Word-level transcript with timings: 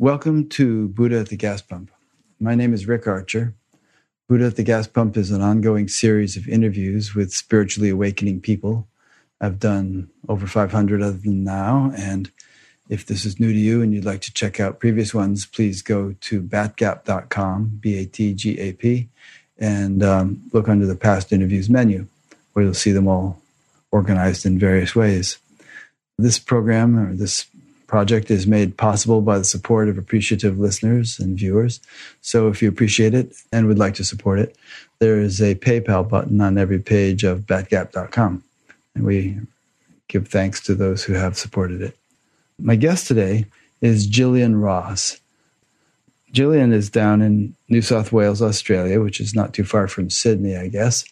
Welcome 0.00 0.48
to 0.48 0.88
Buddha 0.88 1.20
at 1.20 1.28
the 1.28 1.36
Gas 1.36 1.60
Pump. 1.60 1.90
My 2.40 2.54
name 2.54 2.72
is 2.72 2.88
Rick 2.88 3.06
Archer. 3.06 3.52
Buddha 4.30 4.46
at 4.46 4.56
the 4.56 4.62
Gas 4.62 4.86
Pump 4.86 5.14
is 5.18 5.30
an 5.30 5.42
ongoing 5.42 5.88
series 5.88 6.38
of 6.38 6.48
interviews 6.48 7.14
with 7.14 7.34
spiritually 7.34 7.90
awakening 7.90 8.40
people. 8.40 8.88
I've 9.42 9.58
done 9.58 10.08
over 10.26 10.46
500 10.46 11.02
of 11.02 11.22
them 11.22 11.44
now. 11.44 11.92
And 11.94 12.30
if 12.88 13.04
this 13.04 13.26
is 13.26 13.38
new 13.38 13.52
to 13.52 13.58
you 13.58 13.82
and 13.82 13.92
you'd 13.92 14.06
like 14.06 14.22
to 14.22 14.32
check 14.32 14.58
out 14.58 14.80
previous 14.80 15.12
ones, 15.12 15.44
please 15.44 15.82
go 15.82 16.14
to 16.18 16.40
batgap.com, 16.40 17.76
B 17.78 17.98
A 17.98 18.06
T 18.06 18.32
G 18.32 18.58
A 18.58 18.72
P, 18.72 19.10
and 19.58 20.02
um, 20.02 20.40
look 20.54 20.70
under 20.70 20.86
the 20.86 20.96
past 20.96 21.30
interviews 21.30 21.68
menu, 21.68 22.06
where 22.54 22.64
you'll 22.64 22.72
see 22.72 22.92
them 22.92 23.06
all 23.06 23.42
organized 23.90 24.46
in 24.46 24.58
various 24.58 24.96
ways. 24.96 25.36
This 26.16 26.38
program 26.38 26.98
or 26.98 27.14
this 27.14 27.49
project 27.90 28.30
is 28.30 28.46
made 28.46 28.76
possible 28.76 29.20
by 29.20 29.36
the 29.36 29.44
support 29.44 29.88
of 29.88 29.98
appreciative 29.98 30.60
listeners 30.60 31.18
and 31.18 31.36
viewers. 31.36 31.80
So 32.20 32.46
if 32.46 32.62
you 32.62 32.68
appreciate 32.68 33.14
it 33.14 33.34
and 33.50 33.66
would 33.66 33.80
like 33.80 33.94
to 33.94 34.04
support 34.04 34.38
it, 34.38 34.56
there 35.00 35.18
is 35.18 35.42
a 35.42 35.56
PayPal 35.56 36.08
button 36.08 36.40
on 36.40 36.56
every 36.56 36.78
page 36.78 37.24
of 37.24 37.40
batgap.com. 37.40 38.44
And 38.94 39.04
we 39.04 39.40
give 40.06 40.28
thanks 40.28 40.60
to 40.60 40.76
those 40.76 41.02
who 41.02 41.14
have 41.14 41.36
supported 41.36 41.82
it. 41.82 41.96
My 42.60 42.76
guest 42.76 43.08
today 43.08 43.46
is 43.80 44.06
Gillian 44.06 44.60
Ross. 44.60 45.20
Gillian 46.30 46.72
is 46.72 46.90
down 46.90 47.20
in 47.20 47.56
New 47.68 47.82
South 47.82 48.12
Wales, 48.12 48.40
Australia, 48.40 49.00
which 49.00 49.20
is 49.20 49.34
not 49.34 49.52
too 49.52 49.64
far 49.64 49.88
from 49.88 50.10
Sydney, 50.10 50.56
I 50.56 50.68
guess. 50.68 51.04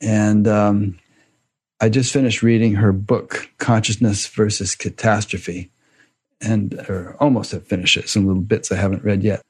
And 0.00 0.46
um, 0.46 0.96
I 1.80 1.88
just 1.88 2.12
finished 2.12 2.40
reading 2.40 2.76
her 2.76 2.92
book, 2.92 3.50
Consciousness 3.58 4.28
versus 4.28 4.76
Catastrophe 4.76 5.70
and 6.44 6.74
or 6.88 7.16
almost 7.20 7.52
have 7.52 7.66
finished 7.66 7.96
it. 7.96 8.08
Some 8.08 8.26
little 8.26 8.42
bits 8.42 8.70
I 8.70 8.76
haven't 8.76 9.04
read 9.04 9.22
yet. 9.22 9.42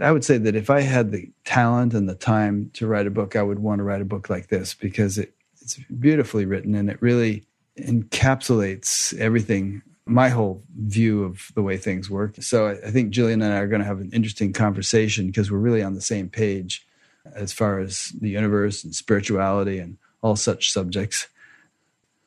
I 0.00 0.12
would 0.12 0.24
say 0.24 0.38
that 0.38 0.54
if 0.54 0.70
I 0.70 0.80
had 0.80 1.10
the 1.10 1.30
talent 1.44 1.94
and 1.94 2.08
the 2.08 2.14
time 2.14 2.70
to 2.74 2.86
write 2.86 3.06
a 3.06 3.10
book, 3.10 3.34
I 3.36 3.42
would 3.42 3.58
want 3.58 3.80
to 3.80 3.82
write 3.82 4.00
a 4.00 4.06
book 4.06 4.30
like 4.30 4.48
this 4.48 4.74
because 4.74 5.18
it, 5.18 5.34
it's 5.60 5.76
beautifully 5.98 6.44
written 6.44 6.74
and 6.74 6.88
it 6.88 7.02
really 7.02 7.44
encapsulates 7.78 9.16
everything, 9.18 9.82
my 10.06 10.28
whole 10.28 10.62
view 10.76 11.24
of 11.24 11.50
the 11.54 11.62
way 11.62 11.76
things 11.76 12.08
work. 12.08 12.36
So 12.40 12.68
I, 12.68 12.86
I 12.86 12.90
think 12.90 13.10
Gillian 13.10 13.42
and 13.42 13.52
I 13.52 13.58
are 13.58 13.66
going 13.66 13.80
to 13.80 13.86
have 13.86 14.00
an 14.00 14.10
interesting 14.12 14.52
conversation 14.52 15.26
because 15.26 15.50
we're 15.50 15.58
really 15.58 15.82
on 15.82 15.94
the 15.94 16.00
same 16.00 16.28
page 16.28 16.86
as 17.34 17.52
far 17.52 17.78
as 17.78 18.12
the 18.20 18.30
universe 18.30 18.84
and 18.84 18.94
spirituality 18.94 19.78
and 19.78 19.98
all 20.22 20.36
such 20.36 20.72
subjects. 20.72 21.26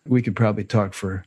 We 0.06 0.22
could 0.22 0.36
probably 0.36 0.64
talk 0.64 0.94
for 0.94 1.24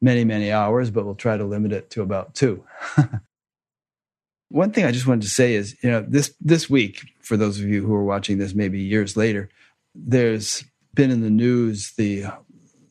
many, 0.00 0.24
many 0.24 0.52
hours, 0.52 0.90
but 0.90 1.04
we'll 1.04 1.14
try 1.14 1.36
to 1.36 1.44
limit 1.44 1.72
it 1.72 1.90
to 1.90 2.02
about 2.02 2.34
two. 2.34 2.64
One 4.50 4.72
thing 4.72 4.84
I 4.84 4.92
just 4.92 5.06
wanted 5.06 5.22
to 5.22 5.28
say 5.28 5.54
is, 5.54 5.76
you 5.82 5.90
know, 5.90 6.04
this 6.08 6.34
this 6.40 6.70
week, 6.70 7.12
for 7.20 7.36
those 7.36 7.58
of 7.60 7.66
you 7.66 7.84
who 7.84 7.94
are 7.94 8.04
watching 8.04 8.38
this 8.38 8.54
maybe 8.54 8.80
years 8.80 9.16
later, 9.16 9.50
there's 9.94 10.64
been 10.94 11.10
in 11.10 11.20
the 11.20 11.30
news 11.30 11.92
the 11.98 12.24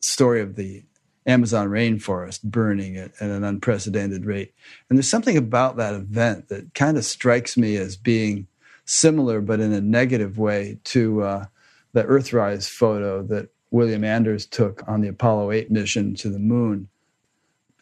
story 0.00 0.40
of 0.40 0.54
the 0.54 0.84
Amazon 1.26 1.68
rainforest 1.68 2.42
burning 2.42 2.96
at, 2.96 3.10
at 3.20 3.30
an 3.30 3.44
unprecedented 3.44 4.24
rate. 4.24 4.54
And 4.88 4.96
there's 4.96 5.10
something 5.10 5.36
about 5.36 5.76
that 5.76 5.94
event 5.94 6.48
that 6.48 6.74
kind 6.74 6.96
of 6.96 7.04
strikes 7.04 7.56
me 7.56 7.76
as 7.76 7.96
being 7.96 8.46
similar, 8.84 9.40
but 9.40 9.60
in 9.60 9.72
a 9.72 9.80
negative 9.80 10.38
way, 10.38 10.78
to 10.84 11.22
uh, 11.22 11.44
the 11.92 12.04
Earthrise 12.04 12.68
photo 12.68 13.22
that 13.24 13.50
William 13.70 14.04
Anders 14.04 14.46
took 14.46 14.82
on 14.88 15.00
the 15.00 15.08
Apollo 15.08 15.50
8 15.52 15.70
mission 15.70 16.14
to 16.14 16.30
the 16.30 16.38
moon 16.38 16.88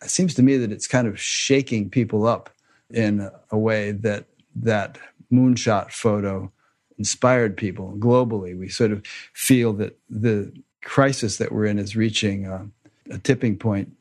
it 0.03 0.11
seems 0.11 0.35
to 0.35 0.43
me 0.43 0.57
that 0.59 0.73
it's 0.73 0.87
kind 0.87 1.07
of 1.09 1.21
shaking 1.21 1.91
people 1.91 2.27
up 2.27 2.51
in 2.91 3.31
a 3.51 3.59
way 3.59 3.93
that 3.93 4.27
that 4.57 4.99
moonshot 5.33 5.91
photo 5.91 6.51
inspired 6.99 7.57
people 7.57 7.95
globally. 7.99 8.59
We 8.59 8.69
sort 8.69 8.93
of 8.93 9.07
feel 9.33 9.73
that 9.75 9.99
the 10.09 10.53
crisis 10.83 11.39
that 11.39 11.53
we're 11.53 11.67
in 11.67 11.79
is 11.79 11.97
reaching 11.97 12.47
a, 12.47 12.69
a 13.11 13.19
tipping 13.19 13.57
point. 13.57 13.93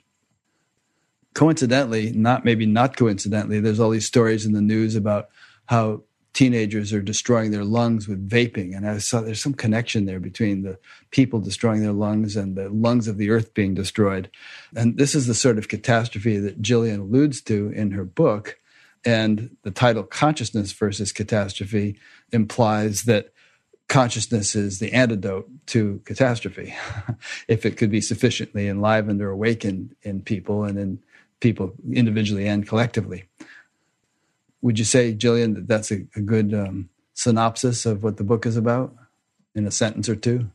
Coincidentally, 1.33 2.11
not 2.11 2.45
maybe 2.45 2.65
not 2.65 2.95
coincidentally, 2.95 3.59
there's 3.59 3.79
all 3.79 3.89
these 3.89 4.05
stories 4.05 4.45
in 4.45 4.53
the 4.53 4.61
news 4.61 4.95
about 4.95 5.29
how 5.65 6.03
teenagers 6.35 6.91
are 6.91 7.01
destroying 7.01 7.51
their 7.51 7.63
lungs 7.63 8.07
with 8.09 8.29
vaping. 8.29 8.75
And 8.75 8.87
I 8.87 8.97
saw 8.97 9.21
there's 9.21 9.41
some 9.41 9.53
connection 9.53 10.05
there 10.05 10.19
between 10.19 10.63
the 10.63 10.77
people 11.09 11.39
destroying 11.39 11.81
their 11.81 11.93
lungs 11.93 12.35
and 12.35 12.55
the 12.55 12.69
lungs 12.69 13.07
of 13.07 13.17
the 13.17 13.29
earth 13.29 13.53
being 13.53 13.73
destroyed. 13.73 14.29
And 14.75 14.97
this 14.97 15.15
is 15.15 15.27
the 15.27 15.33
sort 15.33 15.57
of 15.57 15.69
catastrophe 15.69 16.37
that 16.39 16.61
Gillian 16.61 16.99
alludes 16.99 17.41
to 17.43 17.69
in 17.69 17.91
her 17.91 18.03
book. 18.03 18.59
And 19.05 19.55
the 19.63 19.71
title 19.71 20.03
Consciousness 20.03 20.73
versus 20.73 21.13
Catastrophe 21.13 21.97
implies 22.33 23.03
that 23.03 23.31
consciousness 23.87 24.55
is 24.55 24.79
the 24.79 24.91
antidote 24.91 25.47
to 25.67 26.01
catastrophe 26.05 26.75
if 27.47 27.65
it 27.65 27.77
could 27.77 27.91
be 27.91 28.01
sufficiently 28.01 28.67
enlivened 28.67 29.21
or 29.21 29.29
awakened 29.29 29.95
in 30.01 30.21
people 30.21 30.63
and 30.63 30.77
in 30.77 30.99
people 31.39 31.71
individually 31.93 32.47
and 32.47 32.67
collectively 32.67 33.25
would 34.65 34.79
you 34.79 34.85
say, 34.85 35.13
Gillian, 35.13 35.53
that 35.53 35.67
that's 35.67 35.91
a, 35.91 36.07
a 36.15 36.21
good 36.21 36.51
um, 36.51 36.89
synopsis 37.13 37.85
of 37.85 38.01
what 38.01 38.17
the 38.17 38.23
book 38.23 38.47
is 38.47 38.57
about 38.57 38.95
in 39.53 39.67
a 39.67 39.71
sentence 39.71 40.09
or 40.09 40.15
two? 40.15 40.49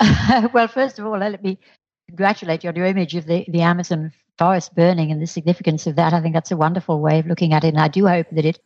well, 0.52 0.66
first 0.66 0.98
of 0.98 1.06
all, 1.06 1.16
let 1.16 1.40
me 1.44 1.60
congratulate 2.08 2.64
you 2.64 2.70
on 2.70 2.74
your 2.74 2.86
image 2.86 3.14
of 3.14 3.26
the, 3.26 3.44
the 3.46 3.60
Amazon 3.60 4.12
forest 4.36 4.74
burning 4.74 5.12
and 5.12 5.22
the 5.22 5.28
significance 5.28 5.86
of 5.86 5.94
that. 5.94 6.12
I 6.12 6.20
think 6.20 6.34
that's 6.34 6.50
a 6.50 6.56
wonderful 6.56 7.00
way 7.00 7.20
of 7.20 7.26
looking 7.26 7.52
at 7.52 7.62
it. 7.62 7.68
And 7.68 7.78
I 7.78 7.86
do 7.86 8.08
hope 8.08 8.26
that 8.32 8.44
it 8.44 8.58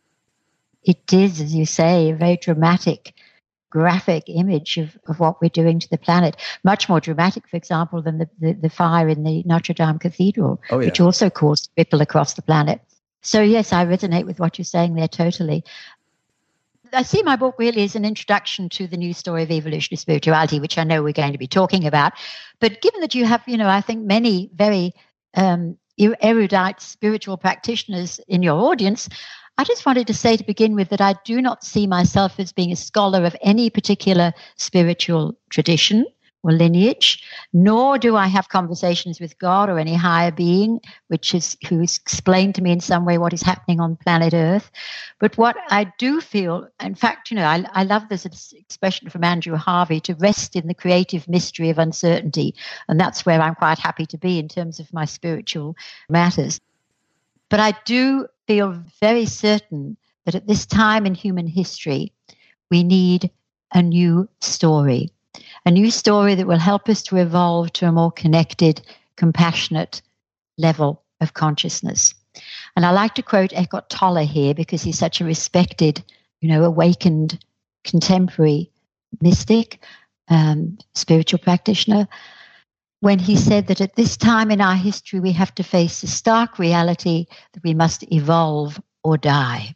it 0.81 1.13
is, 1.13 1.39
as 1.39 1.53
you 1.53 1.67
say, 1.67 2.09
a 2.09 2.15
very 2.15 2.37
dramatic, 2.37 3.13
graphic 3.69 4.23
image 4.29 4.77
of, 4.77 4.97
of 5.07 5.19
what 5.19 5.39
we're 5.43 5.49
doing 5.49 5.79
to 5.79 5.89
the 5.91 5.97
planet. 5.99 6.37
Much 6.63 6.89
more 6.89 6.99
dramatic, 6.99 7.47
for 7.47 7.57
example, 7.57 8.01
than 8.01 8.17
the, 8.17 8.29
the, 8.39 8.53
the 8.53 8.69
fire 8.69 9.09
in 9.09 9.23
the 9.23 9.43
Notre 9.45 9.75
Dame 9.75 9.99
Cathedral, 9.99 10.59
oh, 10.71 10.79
yeah. 10.79 10.87
which 10.87 10.99
also 10.99 11.29
caused 11.29 11.69
ripple 11.77 12.01
across 12.01 12.33
the 12.33 12.41
planet. 12.41 12.81
So, 13.27 13.41
yes, 13.41 13.73
I 13.73 13.85
resonate 13.85 14.25
with 14.25 14.39
what 14.39 14.57
you're 14.57 14.63
saying 14.63 14.95
there 14.95 15.09
totally. 15.09 15.65
I 16.93 17.03
see 17.03 17.23
my 17.23 17.35
book 17.35 17.55
really 17.59 17.83
as 17.83 17.97
an 17.97 18.05
introduction 18.05 18.69
to 18.69 18.87
the 18.87 18.95
new 18.95 19.13
story 19.13 19.43
of 19.43 19.51
evolutionary 19.51 19.97
spirituality, 19.97 20.61
which 20.61 20.77
I 20.77 20.85
know 20.85 21.03
we're 21.03 21.11
going 21.11 21.33
to 21.33 21.37
be 21.37 21.45
talking 21.45 21.85
about. 21.85 22.13
But 22.61 22.81
given 22.81 23.01
that 23.01 23.15
you 23.15 23.25
have, 23.25 23.43
you 23.45 23.57
know, 23.57 23.67
I 23.67 23.81
think 23.81 24.05
many 24.05 24.49
very 24.55 24.95
um, 25.33 25.77
erudite 26.21 26.79
spiritual 26.79 27.35
practitioners 27.35 28.21
in 28.29 28.43
your 28.43 28.55
audience, 28.61 29.09
I 29.57 29.65
just 29.65 29.85
wanted 29.85 30.07
to 30.07 30.13
say 30.13 30.37
to 30.37 30.45
begin 30.45 30.73
with 30.73 30.87
that 30.91 31.01
I 31.01 31.15
do 31.25 31.41
not 31.41 31.65
see 31.65 31.85
myself 31.85 32.39
as 32.39 32.53
being 32.53 32.71
a 32.71 32.77
scholar 32.77 33.25
of 33.25 33.35
any 33.41 33.69
particular 33.69 34.31
spiritual 34.55 35.37
tradition 35.49 36.05
or 36.47 36.53
lineage, 36.53 37.23
nor 37.51 37.97
do 37.97 38.15
I 38.15 38.27
have 38.27 38.47
conversations 38.47 39.19
with 39.19 39.37
God 39.37 39.69
or 39.69 39.77
any 39.77 39.95
higher 39.95 40.31
being, 40.31 40.79
which 41.07 41.35
is 41.35 41.57
who 41.67 41.79
has 41.79 41.97
explained 41.97 42.55
to 42.55 42.61
me 42.61 42.71
in 42.71 42.79
some 42.79 43.05
way 43.05 43.17
what 43.17 43.33
is 43.33 43.41
happening 43.41 43.81
on 43.81 43.97
planet 43.97 44.33
Earth. 44.33 44.71
But 45.19 45.37
what 45.37 45.57
I 45.69 45.91
do 45.97 46.21
feel, 46.21 46.69
in 46.81 46.95
fact, 46.95 47.29
you 47.29 47.35
know, 47.35 47.45
I, 47.45 47.65
I 47.73 47.83
love 47.83 48.07
this 48.07 48.25
expression 48.53 49.09
from 49.09 49.25
Andrew 49.25 49.57
Harvey 49.57 49.99
to 50.01 50.15
rest 50.15 50.55
in 50.55 50.67
the 50.67 50.73
creative 50.73 51.27
mystery 51.27 51.69
of 51.69 51.77
uncertainty. 51.77 52.55
And 52.87 52.99
that's 52.99 53.25
where 53.25 53.41
I'm 53.41 53.55
quite 53.55 53.79
happy 53.79 54.05
to 54.05 54.17
be 54.17 54.39
in 54.39 54.47
terms 54.47 54.79
of 54.79 54.93
my 54.93 55.03
spiritual 55.03 55.75
matters. 56.09 56.61
But 57.49 57.59
I 57.59 57.73
do 57.83 58.27
feel 58.47 58.81
very 59.01 59.25
certain 59.25 59.97
that 60.25 60.35
at 60.35 60.47
this 60.47 60.65
time 60.65 61.05
in 61.05 61.13
human 61.13 61.47
history, 61.47 62.13
we 62.69 62.83
need 62.83 63.31
a 63.73 63.81
new 63.81 64.29
story 64.39 65.11
a 65.67 65.71
new 65.71 65.91
story 65.91 66.33
that 66.33 66.47
will 66.47 66.57
help 66.57 66.87
us 66.87 67.03
to 67.03 67.17
evolve 67.17 67.73
to 67.73 67.85
a 67.85 67.91
more 67.91 68.09
connected, 68.09 68.81
compassionate 69.17 70.01
level 70.57 71.03
of 71.19 71.33
consciousness. 71.33 72.15
And 72.77 72.85
I 72.85 72.91
like 72.91 73.15
to 73.15 73.21
quote 73.21 73.51
Eckhart 73.51 73.89
Tolle 73.89 74.25
here 74.25 74.53
because 74.53 74.81
he's 74.81 74.97
such 74.97 75.19
a 75.19 75.25
respected, 75.25 76.01
you 76.39 76.47
know, 76.47 76.63
awakened 76.63 77.43
contemporary 77.83 78.71
mystic, 79.19 79.83
um, 80.29 80.77
spiritual 80.95 81.39
practitioner, 81.39 82.07
when 83.01 83.19
he 83.19 83.35
said 83.35 83.67
that 83.67 83.81
at 83.81 83.97
this 83.97 84.15
time 84.15 84.51
in 84.51 84.61
our 84.61 84.75
history 84.75 85.19
we 85.19 85.33
have 85.33 85.53
to 85.55 85.63
face 85.63 85.99
the 85.99 86.07
stark 86.07 86.59
reality 86.59 87.25
that 87.51 87.63
we 87.65 87.73
must 87.73 88.09
evolve 88.09 88.79
or 89.03 89.17
die. 89.17 89.75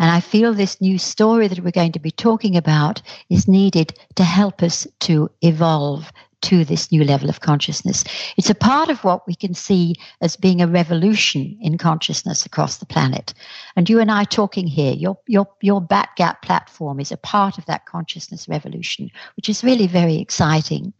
And 0.00 0.10
I 0.10 0.20
feel 0.20 0.54
this 0.54 0.80
new 0.80 0.98
story 0.98 1.46
that 1.46 1.60
we're 1.60 1.70
going 1.70 1.92
to 1.92 2.00
be 2.00 2.10
talking 2.10 2.56
about 2.56 3.02
is 3.28 3.46
needed 3.46 3.96
to 4.16 4.24
help 4.24 4.62
us 4.62 4.86
to 5.00 5.30
evolve 5.42 6.10
to 6.42 6.64
this 6.64 6.90
new 6.90 7.04
level 7.04 7.28
of 7.28 7.40
consciousness. 7.40 8.02
It's 8.38 8.48
a 8.48 8.54
part 8.54 8.88
of 8.88 9.04
what 9.04 9.26
we 9.26 9.34
can 9.34 9.52
see 9.52 9.96
as 10.22 10.36
being 10.36 10.62
a 10.62 10.66
revolution 10.66 11.58
in 11.60 11.76
consciousness 11.76 12.46
across 12.46 12.78
the 12.78 12.86
planet. 12.86 13.34
And 13.76 13.90
you 13.90 14.00
and 14.00 14.10
I 14.10 14.24
talking 14.24 14.66
here, 14.66 14.94
your 14.94 15.18
your 15.26 15.46
your 15.60 15.82
Batgap 15.82 16.40
platform 16.40 16.98
is 16.98 17.12
a 17.12 17.18
part 17.18 17.58
of 17.58 17.66
that 17.66 17.84
consciousness 17.84 18.48
revolution, 18.48 19.10
which 19.36 19.50
is 19.50 19.62
really 19.62 19.86
very 19.86 20.16
exciting. 20.16 20.94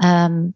Um, 0.00 0.54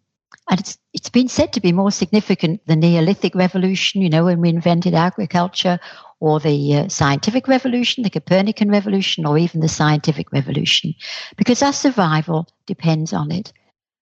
and 0.50 0.60
it's 0.60 0.78
it's 0.92 1.10
been 1.10 1.28
said 1.28 1.52
to 1.52 1.60
be 1.60 1.72
more 1.72 1.90
significant 1.90 2.64
than 2.66 2.80
the 2.80 2.90
Neolithic 2.90 3.34
revolution, 3.34 4.02
you 4.02 4.10
know, 4.10 4.24
when 4.24 4.40
we 4.40 4.50
invented 4.50 4.94
agriculture, 4.94 5.80
or 6.22 6.38
the 6.38 6.76
uh, 6.76 6.88
scientific 6.88 7.48
revolution, 7.48 8.04
the 8.04 8.10
Copernican 8.10 8.70
revolution, 8.70 9.26
or 9.26 9.36
even 9.36 9.60
the 9.60 9.68
scientific 9.68 10.30
revolution, 10.30 10.94
because 11.36 11.64
our 11.64 11.72
survival 11.72 12.46
depends 12.64 13.12
on 13.12 13.32
it. 13.32 13.52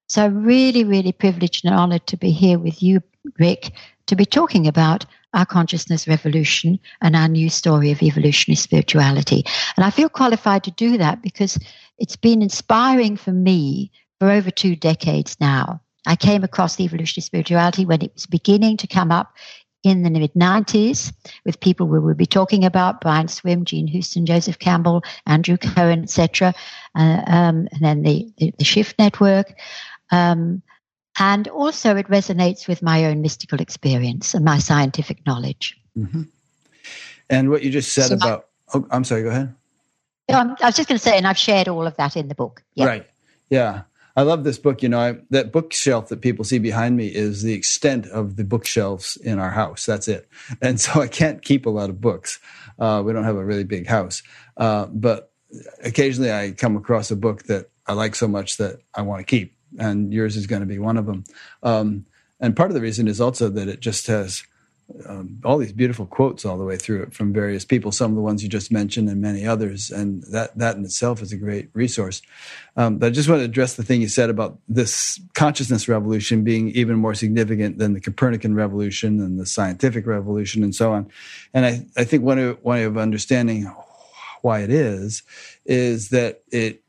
So, 0.07 0.29
really, 0.29 0.85
really 0.85 1.13
privileged 1.13 1.65
and 1.65 1.75
honored 1.75 2.07
to 2.09 2.19
be 2.19 2.31
here 2.31 2.59
with 2.59 2.83
you, 2.83 3.01
Rick, 3.39 3.73
to 4.07 4.17
be 4.17 4.27
talking 4.27 4.67
about 4.67 5.07
our 5.33 5.47
consciousness 5.47 6.07
revolution 6.07 6.79
and 7.01 7.17
our 7.17 7.27
new 7.27 7.49
story 7.49 7.91
of 7.91 8.03
evolutionary 8.03 8.57
spirituality. 8.57 9.43
And 9.79 9.87
I 9.87 9.89
feel 9.89 10.11
qualified 10.11 10.63
to 10.65 10.71
do 10.73 10.99
that 10.99 11.23
because 11.23 11.59
it's 11.97 12.17
been 12.17 12.43
inspiring 12.43 13.17
for 13.17 13.33
me 13.33 13.93
for 14.19 14.31
over 14.31 14.51
two 14.51 14.77
decades 14.77 15.39
now. 15.41 15.81
I 16.07 16.17
came 16.17 16.45
across 16.45 16.81
evolutionary 16.81 17.25
spirituality 17.25 17.87
when 17.87 18.03
it 18.03 18.13
was 18.13 18.27
beginning 18.27 18.77
to 18.79 18.87
come 18.87 19.11
up 19.11 19.35
in 19.83 20.03
the 20.03 20.11
mid 20.11 20.33
90s 20.35 21.13
with 21.45 21.61
people 21.61 21.87
we 21.87 21.99
will 21.99 22.15
be 22.15 22.27
talking 22.27 22.65
about 22.65 23.01
Brian 23.01 23.29
Swimme, 23.29 23.65
Jean 23.65 23.87
Houston, 23.87 24.27
Joseph 24.27 24.59
Campbell, 24.59 25.03
Andrew 25.27 25.57
Cohen, 25.57 26.03
etc. 26.03 26.55
Uh, 26.95 27.23
um, 27.27 27.69
and 27.73 27.81
then 27.81 28.03
the, 28.03 28.31
the, 28.39 28.53
the 28.59 28.65
Shift 28.65 28.99
Network. 28.99 29.55
Um, 30.11 30.63
and 31.19 31.49
also, 31.49 31.97
it 31.97 32.09
resonates 32.09 32.69
with 32.69 32.83
my 32.83 33.05
own 33.05 33.21
mystical 33.21 33.61
experience 33.61 34.35
and 34.35 34.45
my 34.45 34.59
scientific 34.59 35.27
knowledge. 35.27 35.79
Mm-hmm. 35.99 36.23
And 37.29 37.51
what 37.51 37.63
you 37.63 37.71
just 37.71 37.93
said 37.93 38.09
so 38.09 38.15
about, 38.15 38.49
I, 38.73 38.79
oh, 38.79 38.87
I'm 38.91 39.05
sorry, 39.05 39.23
go 39.23 39.29
ahead. 39.29 39.55
Um, 40.33 40.57
I 40.63 40.67
was 40.67 40.77
just 40.77 40.89
going 40.89 40.99
to 40.99 41.03
say, 41.03 41.17
and 41.17 41.27
I've 41.27 41.39
shared 41.39 41.69
all 41.69 41.87
of 41.87 41.97
that 41.97 42.17
in 42.17 42.29
the 42.29 42.35
book. 42.35 42.63
Yep. 42.75 42.89
Right. 42.89 43.07
Yeah. 43.49 43.83
I 44.17 44.23
love 44.23 44.45
this 44.45 44.59
book. 44.59 44.83
You 44.83 44.89
know, 44.89 45.01
I, 45.01 45.17
that 45.31 45.53
bookshelf 45.53 46.09
that 46.09 46.21
people 46.21 46.45
see 46.45 46.59
behind 46.59 46.97
me 46.97 47.07
is 47.07 47.43
the 47.43 47.55
extent 47.55 48.07
of 48.09 48.37
the 48.37 48.45
bookshelves 48.45 49.17
in 49.17 49.39
our 49.39 49.51
house. 49.51 49.87
That's 49.87 50.09
it. 50.09 50.29
And 50.61 50.81
so 50.81 51.01
I 51.01 51.07
can't 51.07 51.43
keep 51.43 51.67
a 51.67 51.71
lot 51.71 51.91
of 51.91 52.01
books. 52.01 52.39
Uh, 52.79 53.03
we 53.05 53.13
don't 53.13 53.25
have 53.25 53.37
a 53.37 53.45
really 53.45 53.65
big 53.65 53.87
house. 53.87 54.23
Uh, 54.57 54.87
but 54.87 55.33
occasionally 55.83 56.33
I 56.33 56.53
come 56.53 56.77
across 56.77 57.11
a 57.11 57.17
book 57.17 57.45
that 57.45 57.71
I 57.87 57.93
like 57.93 58.15
so 58.15 58.29
much 58.29 58.57
that 58.59 58.81
I 58.95 59.03
want 59.03 59.21
to 59.21 59.25
keep 59.25 59.57
and 59.79 60.13
yours 60.13 60.37
is 60.37 60.47
going 60.47 60.61
to 60.61 60.67
be 60.67 60.79
one 60.79 60.97
of 60.97 61.07
them. 61.07 61.25
Um, 61.63 62.07
and 62.41 62.57
part 62.57 62.71
of 62.71 62.75
the 62.75 62.81
reason 62.81 63.09
is 63.09 63.21
also 63.21 63.49
that 63.51 63.69
it 63.69 63.81
just 63.81 64.07
has 64.07 64.43
um, 65.07 65.41
all 65.45 65.59
these 65.59 65.73
beautiful 65.73 66.07
quotes 66.07 66.45
all 66.45 66.59
the 66.59 66.65
way 66.65 66.77
through 66.77 67.03
it 67.03 67.15
from 67.15 67.33
various 67.33 67.65
people, 67.65 67.93
some 67.93 68.11
of 68.11 68.17
the 68.17 68.23
ones 68.23 68.43
you 68.43 68.49
just 68.49 68.73
mentioned, 68.73 69.09
and 69.09 69.21
many 69.21 69.47
others. 69.47 69.91
And 69.91 70.23
that 70.25 70.57
that 70.59 70.77
in 70.77 70.85
itself 70.85 71.23
is 71.23 71.33
a 71.33 71.37
great 71.37 71.71
resource. 71.73 72.23
Um, 72.77 72.99
but 72.99 73.07
I 73.07 73.11
just 73.11 73.29
want 73.29 73.41
to 73.41 73.45
address 73.45 73.75
the 73.75 73.83
thing 73.83 74.01
you 74.01 74.09
said 74.09 74.31
about 74.31 74.59
this 74.69 75.21
consciousness 75.35 75.89
revolution 75.89 76.45
being 76.45 76.71
even 76.71 76.97
more 76.97 77.15
significant 77.15 77.79
than 77.79 77.95
the 77.95 78.01
Copernican 78.01 78.55
revolution 78.55 79.21
and 79.21 79.39
the 79.39 79.47
scientific 79.47 80.07
revolution 80.07 80.63
and 80.63 80.75
so 80.75 80.93
on. 80.93 81.11
And 81.55 81.67
I, 81.67 81.87
I 81.97 82.05
think 82.05 82.23
one 82.23 82.57
way 82.63 82.85
of 82.85 82.97
understanding 82.97 83.73
why 84.43 84.61
it 84.61 84.71
is 84.71 85.23
is 85.65 86.11
that 86.11 86.43
it 86.51 86.83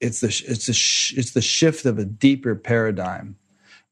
it's 0.00 0.20
the 0.20 0.28
it's 0.28 0.66
the 0.66 1.18
it's 1.18 1.32
the 1.32 1.42
shift 1.42 1.86
of 1.86 1.98
a 1.98 2.04
deeper 2.04 2.54
paradigm. 2.54 3.36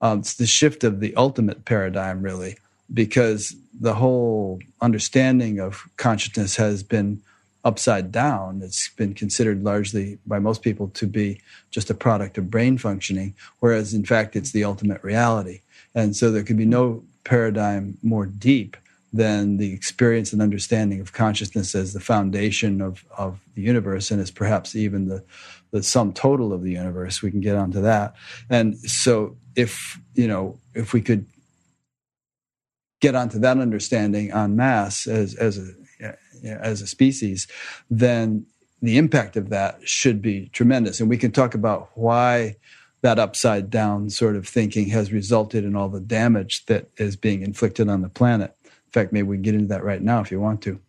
Um, 0.01 0.19
it's 0.19 0.35
the 0.35 0.47
shift 0.47 0.85
of 0.85 1.01
the 1.01 1.15
ultimate 1.17 1.65
paradigm, 1.65 2.21
really, 2.21 2.59
because 2.93 3.55
the 3.79 3.95
whole 3.95 4.61
understanding 4.81 5.59
of 5.59 5.89
consciousness 5.97 6.57
has 6.57 6.83
been 6.83 7.23
upside 7.65 8.13
down. 8.13 8.61
It's 8.63 8.91
been 8.91 9.15
considered 9.15 9.65
largely 9.65 10.19
by 10.27 10.39
most 10.39 10.63
people 10.63 10.89
to 10.91 11.07
be 11.07 11.41
just 11.71 11.91
a 11.91 11.95
product 11.95 12.37
of 12.37 12.51
brain 12.51 12.77
functioning, 12.79 13.35
whereas 13.61 13.95
in 13.95 14.05
fact 14.05 14.37
it's 14.37 14.53
the 14.53 14.65
ultimate 14.65 15.03
reality. 15.03 15.63
And 15.95 16.15
so 16.15 16.31
there 16.31 16.43
could 16.43 16.59
be 16.59 16.67
no 16.67 17.03
paradigm 17.25 17.97
more 18.03 18.27
deep 18.27 18.77
than 19.13 19.59
the 19.59 19.73
experience 19.73 20.33
and 20.33 20.43
understanding 20.43 21.01
of 21.01 21.13
consciousness 21.13 21.75
as 21.75 21.93
the 21.93 22.01
foundation 22.01 22.81
of, 22.81 23.05
of 23.17 23.41
the 23.55 23.63
universe 23.63 24.11
and 24.11 24.21
as 24.21 24.31
perhaps 24.31 24.75
even 24.75 25.07
the, 25.07 25.25
the 25.71 25.83
sum 25.83 26.13
total 26.13 26.53
of 26.53 26.63
the 26.63 26.73
universe. 26.73 27.23
We 27.23 27.31
can 27.31 27.41
get 27.41 27.57
onto 27.57 27.81
that. 27.81 28.15
And 28.51 28.77
so 28.79 29.37
if, 29.55 30.01
you 30.15 30.27
know, 30.27 30.59
if 30.75 30.93
we 30.93 31.01
could 31.01 31.27
get 33.05 33.15
onto 33.15 33.39
that 33.39 33.59
understanding 33.59 34.33
en 34.33 34.57
masse 34.57 35.07
as, 35.07 35.35
as 35.35 35.59
a, 35.59 36.17
as 36.43 36.81
a 36.81 36.87
species, 36.87 37.47
then 37.91 38.47
the 38.81 38.97
impact 38.97 39.37
of 39.37 39.51
that 39.51 39.87
should 39.87 40.23
be 40.23 40.49
tremendous. 40.55 41.01
And 41.01 41.11
we 41.11 41.19
can 41.19 41.31
talk 41.31 41.55
about 41.55 41.91
why 41.95 42.57
that 43.03 43.19
upside 43.19 43.69
down 43.69 44.09
sort 44.09 44.37
of 44.37 44.49
thinking 44.49 44.89
has 44.89 45.13
resulted 45.13 45.65
in 45.65 45.77
all 45.77 45.91
the 45.91 46.01
damage 46.01 46.65
that 46.65 46.89
is 46.97 47.15
being 47.15 47.43
inflicted 47.43 47.91
on 47.91 48.01
the 48.01 48.09
planet. 48.09 48.57
In 48.65 48.93
fact, 48.93 49.13
maybe 49.13 49.29
we 49.29 49.37
can 49.37 49.43
get 49.43 49.55
into 49.55 49.67
that 49.67 49.85
right 49.85 50.01
now 50.01 50.21
if 50.21 50.31
you 50.31 50.41
want 50.41 50.63
to. 50.63 50.81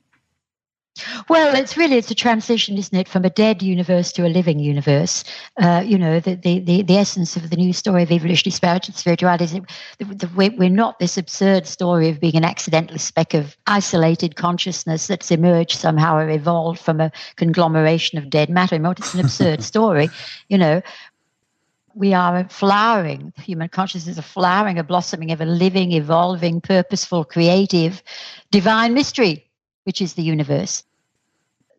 Well, 1.27 1.55
it's 1.55 1.75
really 1.75 1.97
it's 1.97 2.11
a 2.11 2.15
transition, 2.15 2.77
isn't 2.77 2.97
it, 2.97 3.09
from 3.09 3.25
a 3.25 3.29
dead 3.29 3.61
universe 3.61 4.13
to 4.13 4.25
a 4.25 4.29
living 4.29 4.59
universe. 4.59 5.25
Uh, 5.61 5.83
you 5.85 5.97
know, 5.97 6.21
the, 6.21 6.35
the, 6.35 6.59
the, 6.59 6.83
the, 6.83 6.97
essence 6.97 7.35
of 7.35 7.49
the 7.49 7.57
new 7.57 7.73
story 7.73 8.03
of 8.03 8.11
evolutionary 8.11 8.79
spirituality 8.81 9.43
is 9.43 9.51
that 9.99 10.33
we're 10.35 10.69
not 10.69 10.99
this 10.99 11.17
absurd 11.17 11.67
story 11.67 12.07
of 12.07 12.21
being 12.21 12.35
an 12.35 12.45
accidental 12.45 12.97
speck 12.97 13.33
of 13.33 13.57
isolated 13.67 14.37
consciousness 14.37 15.07
that's 15.07 15.31
emerged 15.31 15.77
somehow 15.77 16.15
or 16.15 16.29
evolved 16.29 16.79
from 16.79 17.01
a 17.01 17.11
conglomeration 17.35 18.17
of 18.17 18.29
dead 18.29 18.49
matter. 18.49 18.79
It's 18.91 19.13
an 19.13 19.19
absurd 19.19 19.63
story, 19.71 20.09
you 20.47 20.57
know. 20.57 20.81
We 21.93 22.13
are 22.13 22.47
flowering, 22.49 23.31
human 23.37 23.69
consciousness 23.69 24.13
is 24.13 24.17
a 24.17 24.21
flowering, 24.21 24.77
a 24.77 24.83
blossoming 24.83 25.31
of 25.31 25.39
a 25.39 25.45
living, 25.45 25.93
evolving, 25.93 26.59
purposeful, 26.59 27.23
creative, 27.23 28.03
divine 28.51 28.93
mystery 28.93 29.45
which 29.85 30.01
is 30.01 30.13
the 30.13 30.23
universe. 30.23 30.83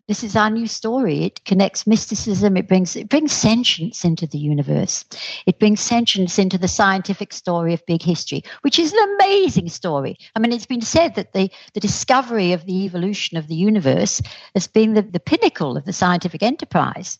This 0.08 0.22
is 0.22 0.36
our 0.36 0.50
new 0.50 0.68
story. 0.68 1.24
It 1.24 1.44
connects 1.44 1.84
mysticism. 1.84 2.56
It 2.56 2.68
brings 2.68 2.94
it 2.94 3.08
brings 3.08 3.32
sentience 3.32 4.04
into 4.04 4.24
the 4.24 4.38
universe. 4.38 5.04
It 5.46 5.58
brings 5.58 5.80
sentience 5.80 6.38
into 6.38 6.58
the 6.58 6.68
scientific 6.68 7.32
story 7.32 7.74
of 7.74 7.84
big 7.86 8.02
history, 8.02 8.44
which 8.62 8.78
is 8.78 8.92
an 8.92 9.16
amazing 9.16 9.68
story. 9.68 10.16
I 10.36 10.38
mean, 10.38 10.52
it's 10.52 10.66
been 10.66 10.80
said 10.80 11.16
that 11.16 11.32
the, 11.32 11.50
the 11.74 11.80
discovery 11.80 12.52
of 12.52 12.66
the 12.66 12.84
evolution 12.84 13.36
of 13.36 13.48
the 13.48 13.56
universe 13.56 14.22
has 14.54 14.68
been 14.68 14.94
the, 14.94 15.02
the 15.02 15.18
pinnacle 15.18 15.76
of 15.76 15.84
the 15.84 15.92
scientific 15.92 16.42
enterprise 16.42 17.18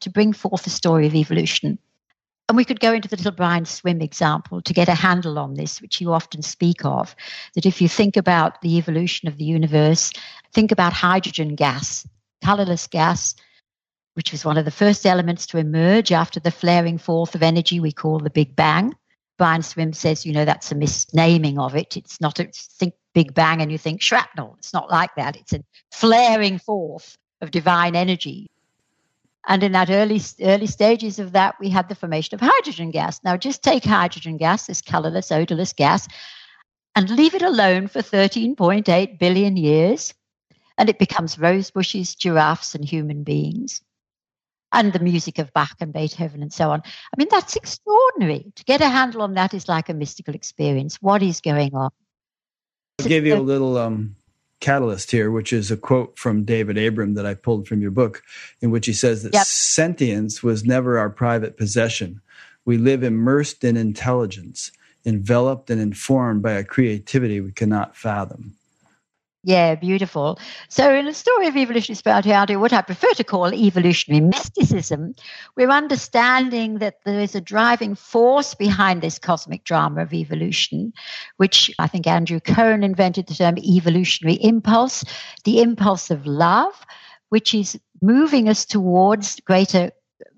to 0.00 0.10
bring 0.10 0.34
forth 0.34 0.64
the 0.64 0.70
story 0.70 1.06
of 1.06 1.14
evolution. 1.14 1.78
And 2.48 2.56
we 2.56 2.64
could 2.64 2.80
go 2.80 2.94
into 2.94 3.08
the 3.08 3.16
little 3.16 3.32
Brian 3.32 3.66
Swimme 3.66 4.00
example 4.00 4.62
to 4.62 4.72
get 4.72 4.88
a 4.88 4.94
handle 4.94 5.38
on 5.38 5.54
this, 5.54 5.82
which 5.82 6.00
you 6.00 6.14
often 6.14 6.40
speak 6.40 6.82
of. 6.82 7.14
That 7.54 7.66
if 7.66 7.82
you 7.82 7.88
think 7.90 8.16
about 8.16 8.62
the 8.62 8.78
evolution 8.78 9.28
of 9.28 9.36
the 9.36 9.44
universe, 9.44 10.10
think 10.54 10.72
about 10.72 10.94
hydrogen 10.94 11.56
gas, 11.56 12.08
colorless 12.42 12.86
gas, 12.86 13.34
which 14.14 14.32
was 14.32 14.46
one 14.46 14.56
of 14.56 14.64
the 14.64 14.70
first 14.70 15.04
elements 15.04 15.46
to 15.48 15.58
emerge 15.58 16.10
after 16.10 16.40
the 16.40 16.50
flaring 16.50 16.96
forth 16.96 17.34
of 17.34 17.42
energy 17.42 17.80
we 17.80 17.92
call 17.92 18.18
the 18.18 18.30
Big 18.30 18.56
Bang. 18.56 18.94
Brian 19.36 19.62
Swimme 19.62 19.92
says, 19.92 20.24
you 20.24 20.32
know, 20.32 20.46
that's 20.46 20.72
a 20.72 20.74
misnaming 20.74 21.58
of 21.58 21.76
it. 21.76 21.98
It's 21.98 22.18
not 22.18 22.40
a 22.40 22.44
think 22.78 22.94
Big 23.12 23.34
Bang 23.34 23.60
and 23.60 23.70
you 23.70 23.76
think 23.76 24.00
shrapnel. 24.00 24.56
It's 24.58 24.72
not 24.72 24.90
like 24.90 25.14
that. 25.16 25.36
It's 25.36 25.52
a 25.52 25.62
flaring 25.92 26.58
forth 26.58 27.14
of 27.42 27.50
divine 27.50 27.94
energy 27.94 28.48
and 29.46 29.62
in 29.62 29.72
that 29.72 29.90
early 29.90 30.20
early 30.42 30.66
stages 30.66 31.18
of 31.18 31.32
that, 31.32 31.54
we 31.60 31.70
had 31.70 31.88
the 31.88 31.94
formation 31.94 32.34
of 32.34 32.40
hydrogen 32.40 32.90
gas. 32.90 33.20
Now, 33.24 33.36
just 33.36 33.62
take 33.62 33.84
hydrogen 33.84 34.36
gas, 34.36 34.66
this 34.66 34.82
colorless, 34.82 35.30
odorless 35.30 35.72
gas, 35.72 36.08
and 36.96 37.10
leave 37.10 37.34
it 37.34 37.42
alone 37.42 37.88
for 37.88 38.00
13.8 38.00 39.18
billion 39.18 39.56
years, 39.56 40.14
and 40.76 40.88
it 40.88 40.98
becomes 40.98 41.38
rose 41.38 41.70
bushes, 41.70 42.14
giraffes, 42.14 42.74
and 42.74 42.84
human 42.84 43.22
beings. 43.22 43.80
And 44.70 44.92
the 44.92 44.98
music 44.98 45.38
of 45.38 45.52
Bach 45.54 45.76
and 45.80 45.94
Beethoven 45.94 46.42
and 46.42 46.52
so 46.52 46.70
on. 46.70 46.82
I 46.84 47.16
mean, 47.16 47.28
that's 47.30 47.56
extraordinary. 47.56 48.52
To 48.54 48.64
get 48.64 48.82
a 48.82 48.88
handle 48.88 49.22
on 49.22 49.32
that 49.34 49.54
is 49.54 49.66
like 49.66 49.88
a 49.88 49.94
mystical 49.94 50.34
experience. 50.34 50.96
What 51.00 51.22
is 51.22 51.40
going 51.40 51.74
on? 51.74 51.90
I'll 53.00 53.06
give 53.06 53.24
you 53.24 53.36
a 53.36 53.40
little 53.40 53.78
um, 53.78 54.16
catalyst 54.60 55.10
here, 55.10 55.30
which 55.30 55.52
is 55.52 55.70
a 55.70 55.76
quote 55.76 56.18
from 56.18 56.44
David 56.44 56.76
Abram 56.76 57.14
that 57.14 57.26
I 57.26 57.34
pulled 57.34 57.68
from 57.68 57.80
your 57.80 57.90
book, 57.90 58.22
in 58.60 58.70
which 58.70 58.86
he 58.86 58.92
says 58.92 59.22
that 59.22 59.34
yep. 59.34 59.46
sentience 59.46 60.42
was 60.42 60.64
never 60.64 60.98
our 60.98 61.10
private 61.10 61.56
possession. 61.56 62.20
We 62.64 62.76
live 62.76 63.02
immersed 63.02 63.64
in 63.64 63.76
intelligence, 63.76 64.72
enveloped 65.06 65.70
and 65.70 65.80
informed 65.80 66.42
by 66.42 66.52
a 66.52 66.64
creativity 66.64 67.40
we 67.40 67.52
cannot 67.52 67.96
fathom. 67.96 68.57
Yeah, 69.44 69.76
beautiful. 69.76 70.38
So, 70.68 70.92
in 70.92 71.06
the 71.06 71.14
story 71.14 71.46
of 71.46 71.56
evolutionary 71.56 71.96
spirituality, 71.96 72.56
what 72.56 72.72
I 72.72 72.82
prefer 72.82 73.12
to 73.14 73.24
call 73.24 73.54
evolutionary 73.54 74.20
mysticism, 74.20 75.14
we're 75.56 75.70
understanding 75.70 76.78
that 76.78 76.96
there 77.04 77.20
is 77.20 77.36
a 77.36 77.40
driving 77.40 77.94
force 77.94 78.54
behind 78.54 79.00
this 79.00 79.18
cosmic 79.18 79.62
drama 79.62 80.02
of 80.02 80.12
evolution, 80.12 80.92
which 81.36 81.70
I 81.78 81.86
think 81.86 82.08
Andrew 82.08 82.40
Cohen 82.40 82.82
invented 82.82 83.28
the 83.28 83.34
term 83.34 83.58
evolutionary 83.58 84.42
impulse, 84.42 85.04
the 85.44 85.62
impulse 85.62 86.10
of 86.10 86.26
love, 86.26 86.74
which 87.28 87.54
is 87.54 87.78
moving 88.02 88.48
us 88.48 88.64
towards 88.64 89.38
greater 89.40 89.92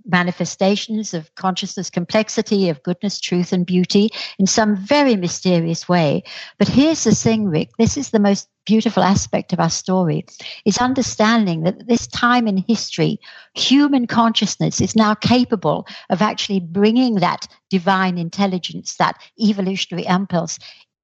manifestations 0.07 1.15
of 1.15 1.35
consciousness 1.35 1.91
complexity, 1.91 2.69
of 2.69 2.83
goodness, 2.83 3.21
truth, 3.21 3.53
and 3.53 3.67
beauty 3.67 4.11
in 4.39 4.47
some 4.47 4.77
very 4.77 5.17
mysterious 5.17 5.89
way. 5.89 6.23
But 6.59 6.69
here's 6.69 7.05
the 7.05 7.15
thing, 7.15 7.47
Rick. 7.47 7.71
This 7.79 7.97
is 7.97 8.11
the 8.11 8.21
most 8.21 8.49
beautiful 8.67 9.03
aspect 9.03 9.53
of 9.53 9.61
our 9.61 9.71
story 9.71 10.25
is 10.65 10.79
understanding 10.79 11.63
that 11.63 11.89
this 11.89 12.07
time 12.07 12.47
in 12.47 12.59
history 12.69 13.19
human 13.55 14.07
consciousness 14.07 14.81
is 14.81 14.95
now 14.95 15.15
capable 15.15 15.87
of 16.11 16.23
actually 16.23 16.61
bringing 16.61 17.17
that 17.17 17.49
divine 17.69 18.19
intelligence 18.19 18.97
that 18.97 19.21
evolutionary 19.41 20.07
impulse 20.07 20.59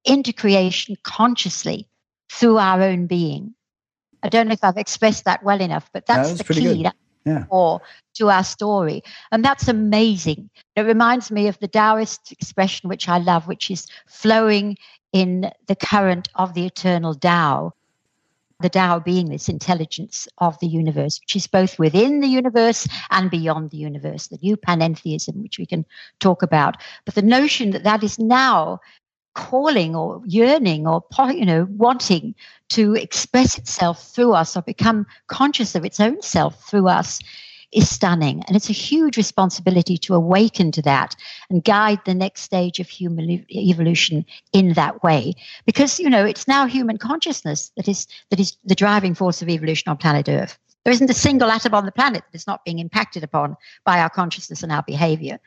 into 0.05 0.33
creation 0.33 0.97
consciously 1.03 1.89
through 2.31 2.59
our 2.59 2.83
own 2.83 3.07
being. 3.07 3.55
I 4.23 4.29
don't 4.29 4.49
know 4.49 4.55
if 4.55 4.65
i've 4.65 4.77
expressed 4.77 5.25
that 5.25 5.43
well 5.43 5.61
enough 5.61 5.89
but 5.93 6.07
that's, 6.07 6.35
that's 6.35 6.49
the 6.49 6.55
key 6.55 6.87
yeah. 7.27 7.45
or 7.51 7.83
to 8.15 8.31
our 8.31 8.45
story. 8.45 9.03
And 9.33 9.45
that's 9.45 9.69
amazing. 9.69 10.49
It 10.77 10.83
reminds 10.83 11.31
me 11.31 11.49
of 11.49 11.59
the 11.59 11.69
Taoist 11.69 12.33
expression, 12.33 12.89
which 12.89 13.09
I 13.09 13.19
love, 13.19 13.47
which 13.47 13.71
is 13.71 13.87
flowing 14.07 14.79
in 15.13 15.51
the 15.67 15.77
current 15.77 16.29
of 16.37 16.55
the 16.55 16.65
eternal 16.65 17.15
Tao. 17.15 17.73
The 18.61 18.71
Tao 18.71 19.01
being 19.01 19.29
this 19.29 19.51
intelligence 19.51 20.27
of 20.39 20.59
the 20.61 20.67
universe, 20.67 21.21
which 21.21 21.37
is 21.37 21.47
both 21.47 21.79
within 21.79 22.21
the 22.21 22.29
universe 22.29 22.89
and 23.11 23.31
beyond 23.31 23.71
the 23.71 23.77
universe, 23.77 24.29
the 24.29 24.39
new 24.41 24.57
panentheism, 24.57 25.43
which 25.43 25.59
we 25.59 25.67
can 25.67 25.85
talk 26.21 26.43
about. 26.43 26.79
But 27.05 27.17
the 27.17 27.23
notion 27.23 27.73
that 27.73 27.85
that 27.85 28.03
is 28.03 28.19
now 28.19 28.81
calling 29.37 29.95
or 29.95 30.23
yearning 30.25 30.89
or 30.89 31.05
you 31.29 31.45
know 31.45 31.69
wanting 31.71 32.35
to 32.71 32.95
express 32.95 33.57
itself 33.59 34.03
through 34.09 34.33
us 34.33 34.57
or 34.57 34.63
become 34.63 35.07
conscious 35.29 35.77
of 35.77 35.85
its 35.85 36.01
own 36.01 36.21
self 36.23 36.69
through 36.69 36.89
us 36.89 37.21
is 37.73 37.91
stunning. 37.91 38.43
And 38.47 38.57
it's 38.57 38.71
a 38.71 38.73
huge 38.73 39.17
responsibility 39.17 39.99
to 39.99 40.15
awaken 40.15 40.73
to 40.73 40.83
that 40.83 41.15
and 41.51 41.63
guide 41.63 42.01
the 42.05 42.15
next 42.15 42.43
stage 42.43 42.81
of 42.81 42.89
human 42.89 43.45
evolution 43.51 44.25
in 44.53 44.73
that 44.73 45.03
way. 45.03 45.35
Because 45.67 46.01
you 46.01 46.09
know 46.09 46.25
it's 46.25 46.49
now 46.49 46.67
human 46.67 46.97
consciousness 46.97 47.71
that 47.77 47.87
is 47.87 48.07
that 48.31 48.41
is 48.41 48.57
the 48.65 48.75
driving 48.75 49.15
force 49.15 49.43
of 49.43 49.49
evolution 49.49 49.91
on 49.91 49.99
planet 49.99 50.29
earth. 50.29 50.59
There 50.85 50.93
isn't 50.93 51.11
a 51.11 51.15
single 51.15 51.51
atom 51.51 51.75
on 51.75 51.85
the 51.85 51.93
planet 51.93 52.23
that 52.25 52.37
is 52.37 52.47
not 52.47 52.65
being 52.65 52.79
impacted 52.79 53.23
upon 53.23 53.57
by 53.85 54.01
our 54.01 54.11
consciousness 54.11 54.63
and 54.63 54.73
our 54.73 54.85
behavior. 54.87 55.39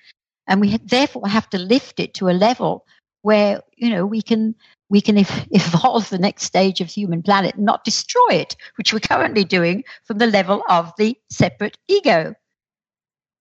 And 0.47 0.61
we 0.61 0.77
therefore 0.77 1.27
have 1.27 1.49
to 1.51 1.57
lift 1.57 1.99
it 1.99 2.13
to 2.15 2.29
a 2.29 2.31
level 2.31 2.85
where 3.21 3.61
you 3.75 3.89
know 3.89 4.05
we 4.05 4.21
can 4.21 4.55
we 4.89 5.01
can 5.01 5.17
evolve 5.51 6.09
the 6.09 6.17
next 6.17 6.43
stage 6.43 6.81
of 6.81 6.89
human 6.89 7.21
planet 7.21 7.57
not 7.57 7.83
destroy 7.83 8.31
it 8.31 8.55
which 8.75 8.93
we're 8.93 8.99
currently 8.99 9.43
doing 9.43 9.83
from 10.03 10.17
the 10.17 10.27
level 10.27 10.63
of 10.69 10.91
the 10.97 11.17
separate 11.29 11.77
ego. 11.87 12.33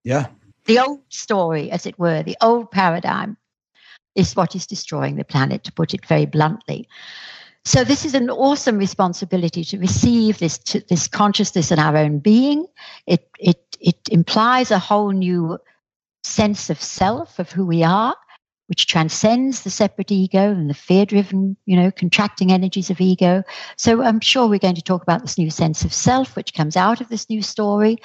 Yeah. 0.05 0.29
The 0.65 0.79
old 0.79 1.01
story 1.09 1.71
as 1.71 1.87
it 1.87 1.99
were 1.99 2.23
the 2.23 2.37
old 2.41 2.71
paradigm 2.71 3.37
is 4.15 4.35
what 4.35 4.55
is 4.55 4.67
destroying 4.67 5.17
the 5.17 5.25
planet 5.25 5.65
to 5.65 5.73
put 5.73 5.95
it 5.95 6.05
very 6.07 6.27
bluntly. 6.27 6.89
So 7.65 7.85
this 7.85 8.05
is 8.05 8.15
an 8.15 8.31
awesome 8.31 8.79
responsibility 8.79 9.63
to 9.65 9.79
receive 9.79 10.39
this 10.39 10.59
to, 10.59 10.81
this 10.89 11.07
consciousness 11.07 11.71
in 11.71 11.79
our 11.79 11.97
own 11.97 12.19
being. 12.19 12.67
It 13.07 13.29
it 13.39 13.77
it 13.81 13.99
implies 14.11 14.71
a 14.71 14.79
whole 14.79 15.11
new 15.11 15.59
sense 16.23 16.71
of 16.71 16.81
self 16.81 17.39
of 17.39 17.53
who 17.53 17.67
we 17.67 17.83
are 17.83 18.17
which 18.69 18.87
transcends 18.87 19.63
the 19.63 19.71
separate 19.71 20.13
ego 20.13 20.51
and 20.53 20.69
the 20.69 20.75
fear 20.75 21.07
driven, 21.07 21.57
you 21.65 21.75
know, 21.75 21.91
contracting 21.91 22.53
energies 22.53 22.91
of 22.91 23.01
ego. 23.01 23.43
So 23.77 24.03
I'm 24.03 24.21
sure 24.21 24.47
we're 24.47 24.59
going 24.59 24.75
to 24.75 24.83
talk 24.83 25.03
about 25.03 25.23
this 25.23 25.39
new 25.39 25.51
sense 25.51 25.85
of 25.85 25.93
self, 25.93 26.37
which 26.37 26.55
comes 26.55 26.77
out 26.77 27.01
of 27.01 27.09
this 27.09 27.29
new 27.31 27.43
story. 27.43 27.97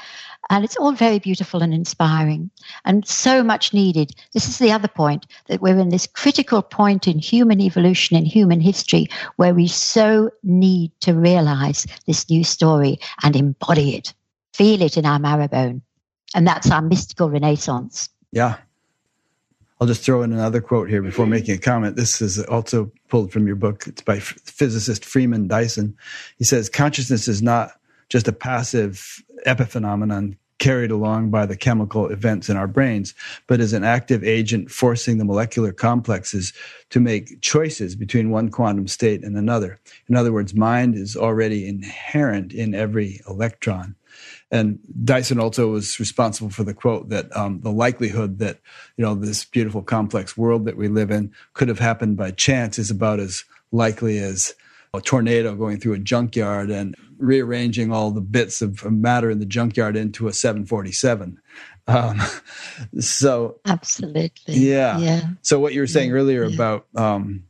And 0.49 0.63
it's 0.63 0.77
all 0.77 0.93
very 0.93 1.19
beautiful 1.19 1.61
and 1.61 1.73
inspiring 1.73 2.49
and 2.85 3.05
so 3.07 3.43
much 3.43 3.73
needed. 3.73 4.13
This 4.33 4.47
is 4.47 4.57
the 4.57 4.71
other 4.71 4.87
point 4.87 5.27
that 5.47 5.61
we're 5.61 5.79
in 5.79 5.89
this 5.89 6.07
critical 6.07 6.61
point 6.61 7.07
in 7.07 7.19
human 7.19 7.59
evolution, 7.59 8.17
in 8.17 8.25
human 8.25 8.61
history, 8.61 9.07
where 9.35 9.53
we 9.53 9.67
so 9.67 10.31
need 10.43 10.91
to 11.01 11.13
realize 11.13 11.85
this 12.07 12.29
new 12.29 12.43
story 12.43 12.99
and 13.21 13.35
embody 13.35 13.95
it, 13.95 14.13
feel 14.53 14.81
it 14.81 14.97
in 14.97 15.05
our 15.05 15.19
marrow 15.19 15.47
bone. 15.47 15.81
And 16.35 16.47
that's 16.47 16.71
our 16.71 16.81
mystical 16.81 17.29
renaissance. 17.29 18.09
Yeah, 18.31 18.57
I'll 19.83 19.87
just 19.87 20.05
throw 20.05 20.23
in 20.23 20.31
another 20.31 20.61
quote 20.61 20.87
here 20.87 21.01
before 21.01 21.25
mm-hmm. 21.25 21.33
making 21.33 21.55
a 21.55 21.59
comment. 21.59 21.97
This 21.97 22.21
is 22.21 22.41
also 22.45 22.89
pulled 23.09 23.33
from 23.33 23.47
your 23.47 23.57
book. 23.57 23.83
It's 23.85 24.01
by 24.01 24.17
physicist 24.17 25.03
Freeman 25.03 25.49
Dyson. 25.49 25.97
He 26.37 26.45
says 26.45 26.69
consciousness 26.69 27.27
is 27.27 27.41
not 27.41 27.71
just 28.07 28.29
a 28.29 28.31
passive 28.31 29.21
epiphenomenon 29.45 30.37
carried 30.57 30.91
along 30.91 31.31
by 31.31 31.45
the 31.45 31.57
chemical 31.57 32.07
events 32.07 32.47
in 32.47 32.55
our 32.55 32.65
brains, 32.65 33.13
but 33.45 33.59
is 33.59 33.73
an 33.73 33.83
active 33.83 34.23
agent 34.23 34.71
forcing 34.71 35.17
the 35.17 35.25
molecular 35.25 35.73
complexes 35.73 36.53
to 36.89 37.01
make 37.01 37.41
choices 37.41 37.93
between 37.93 38.29
one 38.29 38.47
quantum 38.47 38.87
state 38.87 39.21
and 39.21 39.35
another. 39.35 39.81
In 40.07 40.15
other 40.15 40.31
words, 40.31 40.55
mind 40.55 40.95
is 40.95 41.17
already 41.17 41.67
inherent 41.67 42.53
in 42.53 42.73
every 42.73 43.19
electron. 43.27 43.97
And 44.53 44.77
Dyson 45.03 45.39
also 45.39 45.71
was 45.71 45.99
responsible 45.99 46.51
for 46.51 46.63
the 46.63 46.75
quote 46.75 47.09
that 47.09 47.35
um, 47.35 47.61
the 47.61 47.71
likelihood 47.71 48.37
that 48.37 48.59
you 48.97 49.03
know 49.03 49.15
this 49.15 49.43
beautiful 49.45 49.81
complex 49.81 50.37
world 50.37 50.65
that 50.65 50.77
we 50.77 50.87
live 50.87 51.09
in 51.09 51.33
could 51.53 51.69
have 51.69 51.79
happened 51.79 52.17
by 52.17 52.29
chance 52.29 52.77
is 52.77 52.91
about 52.91 53.19
as 53.19 53.45
likely 53.71 54.19
as 54.19 54.53
a 54.93 55.01
tornado 55.01 55.55
going 55.55 55.79
through 55.79 55.93
a 55.93 55.99
junkyard 55.99 56.69
and 56.69 56.95
rearranging 57.17 57.91
all 57.91 58.11
the 58.11 58.21
bits 58.21 58.61
of 58.61 58.85
matter 58.91 59.31
in 59.31 59.39
the 59.39 59.45
junkyard 59.47 59.95
into 59.95 60.27
a 60.27 60.33
747. 60.33 61.39
Um, 61.87 62.21
so 62.99 63.59
absolutely, 63.65 64.53
yeah, 64.53 64.99
yeah. 64.99 65.21
So 65.41 65.59
what 65.59 65.73
you 65.73 65.81
were 65.81 65.87
saying 65.87 66.09
yeah, 66.09 66.15
earlier 66.15 66.45
yeah. 66.45 66.53
about 66.53 66.85
um, 66.95 67.43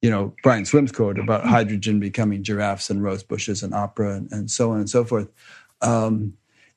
you 0.00 0.08
know 0.08 0.34
Brian 0.42 0.64
Swimme's 0.64 0.90
quote 0.90 1.18
about 1.18 1.44
hydrogen 1.44 2.00
becoming 2.00 2.42
giraffes 2.42 2.88
and 2.88 3.02
rose 3.02 3.22
bushes 3.22 3.62
and 3.62 3.74
opera 3.74 4.14
and, 4.14 4.32
and 4.32 4.50
so 4.50 4.70
on 4.70 4.78
and 4.78 4.88
so 4.88 5.04
forth 5.04 5.28
um, 5.82 6.34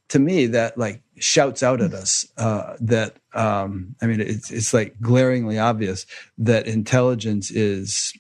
to 0.10 0.20
me 0.20 0.48
that 0.48 0.78
like 0.78 1.02
shouts 1.18 1.64
out 1.64 1.82
at 1.82 1.94
us 1.94 2.28
uh, 2.38 2.76
that 2.80 3.18
um, 3.34 3.96
I 4.02 4.08
mean 4.08 4.22
it's 4.22 4.52
it's 4.52 4.74
like 4.74 5.00
glaringly 5.02 5.58
obvious 5.58 6.06
that 6.38 6.68
intelligence 6.68 7.52
is 7.52 8.14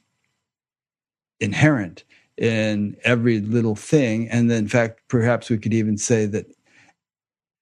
inherent 1.40 2.04
in 2.38 2.98
every 3.04 3.40
little 3.40 3.75
thing, 3.75 4.30
and 4.30 4.50
then 4.50 4.60
in 4.60 4.68
fact 4.68 5.02
perhaps 5.08 5.50
we 5.50 5.58
could 5.58 5.74
even 5.74 5.98
say 5.98 6.25
that 6.25 6.48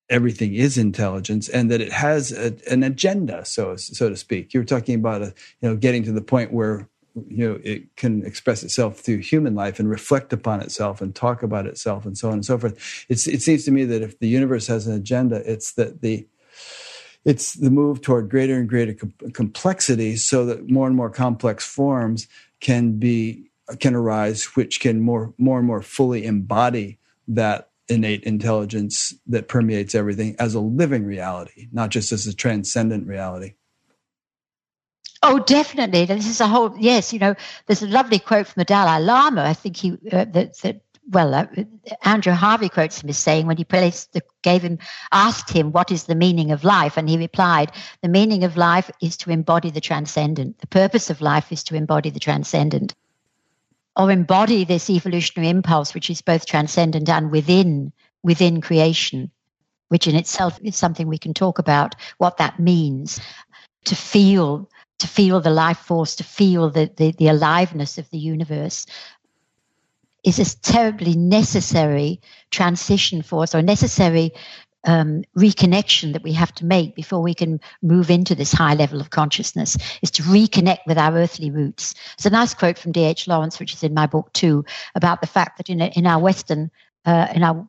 everything 0.09 0.53
is 0.53 0.77
intelligence 0.77 1.47
and 1.47 1.71
that 1.71 1.79
it 1.79 1.91
has 1.91 2.33
a, 2.33 2.53
an 2.69 2.83
agenda 2.83 3.45
so 3.45 3.75
so 3.75 4.09
to 4.09 4.17
speak. 4.17 4.53
You 4.53 4.59
were 4.59 4.65
talking 4.65 4.95
about 4.95 5.21
a, 5.21 5.33
you 5.61 5.69
know 5.69 5.75
getting 5.75 6.03
to 6.03 6.11
the 6.11 6.21
point 6.21 6.53
where 6.53 6.87
you 7.27 7.47
know 7.47 7.59
it 7.63 7.95
can 7.95 8.25
express 8.25 8.63
itself 8.63 8.99
through 8.99 9.17
human 9.17 9.55
life 9.55 9.79
and 9.79 9.89
reflect 9.89 10.31
upon 10.33 10.61
itself 10.61 11.01
and 11.01 11.13
talk 11.13 11.43
about 11.43 11.65
itself 11.65 12.05
and 12.05 12.17
so 12.17 12.27
on 12.27 12.35
and 12.35 12.45
so 12.45 12.57
forth. 12.57 13.05
It's, 13.09 13.27
it 13.27 13.41
seems 13.41 13.65
to 13.65 13.71
me 13.71 13.85
that 13.85 14.01
if 14.01 14.19
the 14.19 14.27
universe 14.27 14.67
has 14.67 14.87
an 14.87 14.95
agenda 14.95 15.41
it's 15.49 15.73
that 15.73 16.01
the 16.01 16.27
it's 17.23 17.53
the 17.53 17.69
move 17.69 18.01
toward 18.01 18.29
greater 18.29 18.55
and 18.55 18.67
greater 18.67 18.93
com- 18.93 19.13
complexity 19.33 20.15
so 20.15 20.45
that 20.45 20.69
more 20.69 20.87
and 20.87 20.95
more 20.95 21.09
complex 21.09 21.65
forms 21.65 22.27
can 22.59 22.97
be 22.97 23.49
can 23.79 23.95
arise 23.95 24.43
which 24.55 24.79
can 24.79 25.01
more 25.01 25.33
more 25.37 25.59
and 25.59 25.67
more 25.67 25.81
fully 25.81 26.25
embody 26.25 26.97
that 27.27 27.69
innate 27.87 28.23
intelligence 28.23 29.13
that 29.27 29.49
permeates 29.49 29.95
everything 29.95 30.35
as 30.39 30.53
a 30.55 30.59
living 30.59 31.05
reality 31.05 31.67
not 31.71 31.89
just 31.89 32.11
as 32.11 32.25
a 32.25 32.33
transcendent 32.33 33.05
reality 33.05 33.53
Oh, 35.23 35.39
definitely. 35.39 36.05
This 36.05 36.27
is 36.27 36.41
a 36.41 36.47
whole, 36.47 36.75
yes, 36.79 37.13
you 37.13 37.19
know, 37.19 37.35
there's 37.67 37.83
a 37.83 37.87
lovely 37.87 38.17
quote 38.17 38.47
from 38.47 38.59
the 38.59 38.65
Dalai 38.65 39.03
Lama. 39.03 39.43
I 39.43 39.53
think 39.53 39.77
he, 39.77 39.91
uh, 40.11 40.25
that, 40.25 40.57
that, 40.59 40.81
well, 41.09 41.35
uh, 41.35 41.45
Andrew 42.03 42.33
Harvey 42.33 42.69
quotes 42.69 43.03
him 43.03 43.09
as 43.09 43.17
saying 43.17 43.45
when 43.45 43.57
he 43.57 43.63
placed 43.63 44.13
the, 44.13 44.21
gave 44.41 44.63
him, 44.63 44.79
asked 45.11 45.51
him, 45.51 45.71
what 45.71 45.91
is 45.91 46.05
the 46.05 46.15
meaning 46.15 46.51
of 46.51 46.63
life? 46.63 46.97
And 46.97 47.07
he 47.07 47.17
replied, 47.17 47.71
the 48.01 48.09
meaning 48.09 48.43
of 48.43 48.57
life 48.57 48.89
is 48.99 49.15
to 49.17 49.29
embody 49.29 49.69
the 49.69 49.81
transcendent. 49.81 50.57
The 50.57 50.67
purpose 50.67 51.11
of 51.11 51.21
life 51.21 51.51
is 51.51 51.63
to 51.65 51.75
embody 51.75 52.09
the 52.09 52.19
transcendent 52.19 52.95
or 53.95 54.09
embody 54.09 54.63
this 54.63 54.89
evolutionary 54.89 55.49
impulse, 55.49 55.93
which 55.93 56.09
is 56.09 56.21
both 56.21 56.47
transcendent 56.47 57.09
and 57.09 57.29
within, 57.29 57.91
within 58.23 58.61
creation, 58.61 59.29
which 59.89 60.07
in 60.07 60.15
itself 60.15 60.59
is 60.63 60.75
something 60.75 61.07
we 61.07 61.17
can 61.19 61.33
talk 61.33 61.59
about, 61.59 61.95
what 62.17 62.37
that 62.37 62.59
means 62.59 63.19
to 63.85 63.95
feel 63.95 64.69
to 65.01 65.07
feel 65.07 65.41
the 65.41 65.49
life 65.49 65.79
force, 65.79 66.15
to 66.15 66.23
feel 66.23 66.69
the, 66.69 66.89
the, 66.95 67.11
the 67.17 67.27
aliveness 67.27 67.97
of 67.97 68.09
the 68.11 68.17
universe 68.17 68.85
is 70.23 70.37
a 70.37 70.61
terribly 70.61 71.15
necessary 71.15 72.21
transition 72.51 73.23
for 73.23 73.43
us 73.43 73.55
or 73.55 73.61
necessary 73.63 74.31
um, 74.85 75.23
reconnection 75.37 76.13
that 76.13 76.23
we 76.23 76.33
have 76.33 76.53
to 76.53 76.65
make 76.65 76.95
before 76.95 77.21
we 77.21 77.33
can 77.33 77.59
move 77.81 78.11
into 78.11 78.35
this 78.35 78.51
high 78.51 78.75
level 78.75 79.01
of 79.01 79.09
consciousness 79.09 79.77
is 80.01 80.11
to 80.11 80.23
reconnect 80.23 80.79
with 80.85 80.97
our 80.97 81.15
earthly 81.15 81.49
roots. 81.49 81.95
It's 82.13 82.25
a 82.25 82.29
nice 82.29 82.53
quote 82.53 82.77
from 82.77 82.91
D.H. 82.91 83.27
Lawrence, 83.27 83.59
which 83.59 83.73
is 83.73 83.83
in 83.83 83.93
my 83.93 84.05
book 84.05 84.31
too, 84.33 84.63
about 84.95 85.21
the 85.21 85.27
fact 85.27 85.57
that 85.57 85.69
in, 85.69 85.81
in 85.81 86.05
our 86.05 86.19
Western, 86.19 86.69
uh, 87.05 87.27
in 87.33 87.43
our 87.43 87.67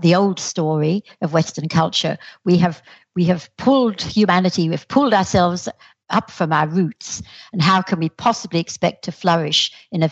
the 0.00 0.14
old 0.14 0.40
story 0.40 1.04
of 1.20 1.32
Western 1.32 1.68
culture. 1.68 2.18
We 2.44 2.56
have 2.58 2.82
we 3.16 3.24
have 3.24 3.50
pulled 3.56 4.00
humanity, 4.00 4.68
we've 4.68 4.88
pulled 4.88 5.14
ourselves 5.14 5.68
up 6.10 6.30
from 6.30 6.52
our 6.52 6.66
roots, 6.66 7.22
and 7.52 7.62
how 7.62 7.82
can 7.82 7.98
we 7.98 8.08
possibly 8.08 8.60
expect 8.60 9.04
to 9.04 9.12
flourish 9.12 9.72
in 9.92 10.02
a 10.02 10.10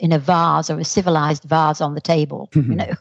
in 0.00 0.12
a 0.12 0.18
vase 0.18 0.70
or 0.70 0.78
a 0.78 0.84
civilized 0.84 1.44
vase 1.44 1.80
on 1.80 1.94
the 1.94 2.00
table? 2.00 2.48
you 2.54 2.62
mm-hmm. 2.62 2.74
know 2.74 2.94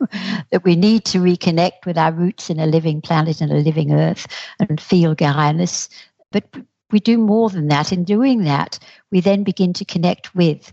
that 0.51 0.63
we 0.63 0.75
need 0.75 1.05
to 1.05 1.19
reconnect 1.19 1.85
with 1.85 1.97
our 1.97 2.11
roots 2.11 2.49
in 2.49 2.59
a 2.59 2.65
living 2.65 3.01
planet 3.01 3.41
and 3.41 3.51
a 3.51 3.55
living 3.55 3.91
earth, 3.91 4.27
and 4.59 4.79
feel 4.79 5.15
Gaia-ness. 5.15 5.89
But 6.31 6.45
we 6.91 6.99
do 6.99 7.17
more 7.17 7.49
than 7.49 7.67
that. 7.69 7.91
In 7.91 8.03
doing 8.03 8.43
that, 8.43 8.79
we 9.11 9.19
then 9.19 9.43
begin 9.43 9.73
to 9.73 9.85
connect 9.85 10.35
with 10.35 10.71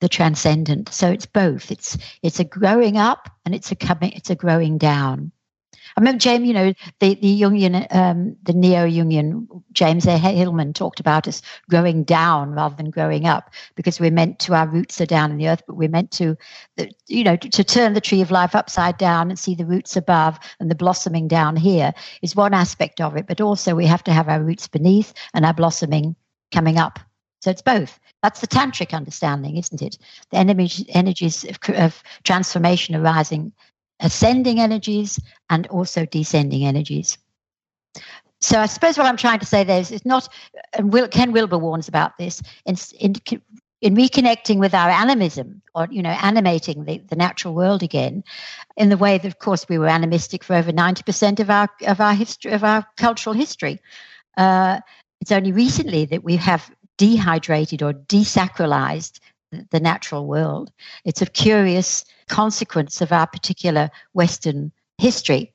the 0.00 0.08
transcendent. 0.08 0.90
So 0.90 1.10
it's 1.10 1.26
both. 1.26 1.70
It's 1.70 1.96
it's 2.22 2.40
a 2.40 2.44
growing 2.44 2.96
up 2.96 3.30
and 3.44 3.54
it's 3.54 3.72
a 3.72 3.76
coming. 3.76 4.12
It's 4.12 4.30
a 4.30 4.34
growing 4.34 4.78
down. 4.78 5.32
I 5.96 6.00
remember 6.00 6.18
James, 6.18 6.46
you 6.46 6.52
know, 6.52 6.74
the 7.00 7.14
the 7.14 7.40
Jungian, 7.40 7.86
um, 7.94 8.36
the 8.42 8.52
neo 8.52 8.86
Jungian 8.86 9.46
James 9.72 10.06
A. 10.06 10.18
Hillman 10.18 10.74
talked 10.74 11.00
about 11.00 11.26
us 11.26 11.40
growing 11.70 12.04
down 12.04 12.52
rather 12.52 12.76
than 12.76 12.90
growing 12.90 13.26
up 13.26 13.50
because 13.76 13.98
we're 13.98 14.10
meant 14.10 14.38
to 14.40 14.54
our 14.54 14.68
roots 14.68 15.00
are 15.00 15.06
down 15.06 15.30
in 15.30 15.38
the 15.38 15.48
earth, 15.48 15.62
but 15.66 15.76
we're 15.76 15.88
meant 15.88 16.10
to, 16.12 16.36
you 17.06 17.24
know, 17.24 17.36
to, 17.36 17.48
to 17.48 17.64
turn 17.64 17.94
the 17.94 18.00
tree 18.00 18.20
of 18.20 18.30
life 18.30 18.54
upside 18.54 18.98
down 18.98 19.30
and 19.30 19.38
see 19.38 19.54
the 19.54 19.64
roots 19.64 19.96
above 19.96 20.38
and 20.60 20.70
the 20.70 20.74
blossoming 20.74 21.28
down 21.28 21.56
here 21.56 21.94
is 22.20 22.36
one 22.36 22.52
aspect 22.52 23.00
of 23.00 23.16
it, 23.16 23.26
but 23.26 23.40
also 23.40 23.74
we 23.74 23.86
have 23.86 24.04
to 24.04 24.12
have 24.12 24.28
our 24.28 24.42
roots 24.42 24.68
beneath 24.68 25.14
and 25.32 25.46
our 25.46 25.54
blossoming 25.54 26.14
coming 26.52 26.78
up. 26.78 26.98
So 27.40 27.50
it's 27.50 27.62
both. 27.62 27.98
That's 28.22 28.40
the 28.40 28.46
tantric 28.48 28.92
understanding, 28.92 29.56
isn't 29.56 29.82
it? 29.82 29.98
The 30.30 30.38
energies 30.88 31.44
of, 31.44 31.58
of 31.76 32.02
transformation 32.24 32.94
arising 32.96 33.52
ascending 34.00 34.60
energies 34.60 35.18
and 35.50 35.66
also 35.68 36.06
descending 36.06 36.64
energies. 36.64 37.18
So 38.40 38.60
I 38.60 38.66
suppose 38.66 38.98
what 38.98 39.06
I'm 39.06 39.16
trying 39.16 39.40
to 39.40 39.46
say 39.46 39.64
there 39.64 39.80
is 39.80 39.90
it's 39.90 40.04
not, 40.04 40.28
and 40.74 40.92
Will, 40.92 41.08
Ken 41.08 41.32
Wilber 41.32 41.58
warns 41.58 41.88
about 41.88 42.18
this, 42.18 42.42
in, 42.66 42.76
in, 43.00 43.14
in 43.80 43.94
reconnecting 43.94 44.58
with 44.58 44.74
our 44.74 44.90
animism 44.90 45.62
or, 45.74 45.88
you 45.90 46.02
know, 46.02 46.16
animating 46.20 46.84
the, 46.84 46.98
the 47.08 47.16
natural 47.16 47.54
world 47.54 47.82
again 47.82 48.22
in 48.76 48.90
the 48.90 48.96
way 48.96 49.16
that, 49.18 49.26
of 49.26 49.38
course, 49.38 49.66
we 49.68 49.78
were 49.78 49.88
animistic 49.88 50.44
for 50.44 50.54
over 50.54 50.72
90% 50.72 51.40
of 51.40 51.50
our, 51.50 51.68
of 51.86 52.00
our 52.00 52.14
history, 52.14 52.52
of 52.52 52.62
our 52.62 52.86
cultural 52.96 53.34
history. 53.34 53.80
Uh, 54.36 54.80
it's 55.20 55.32
only 55.32 55.52
recently 55.52 56.04
that 56.04 56.22
we 56.22 56.36
have 56.36 56.70
dehydrated 56.98 57.82
or 57.82 57.92
desacralized 57.92 59.18
the 59.70 59.80
natural 59.80 60.26
world. 60.26 60.72
It's 61.04 61.22
a 61.22 61.26
curious 61.26 62.04
consequence 62.28 63.00
of 63.00 63.12
our 63.12 63.26
particular 63.26 63.90
Western 64.12 64.72
history. 64.98 65.52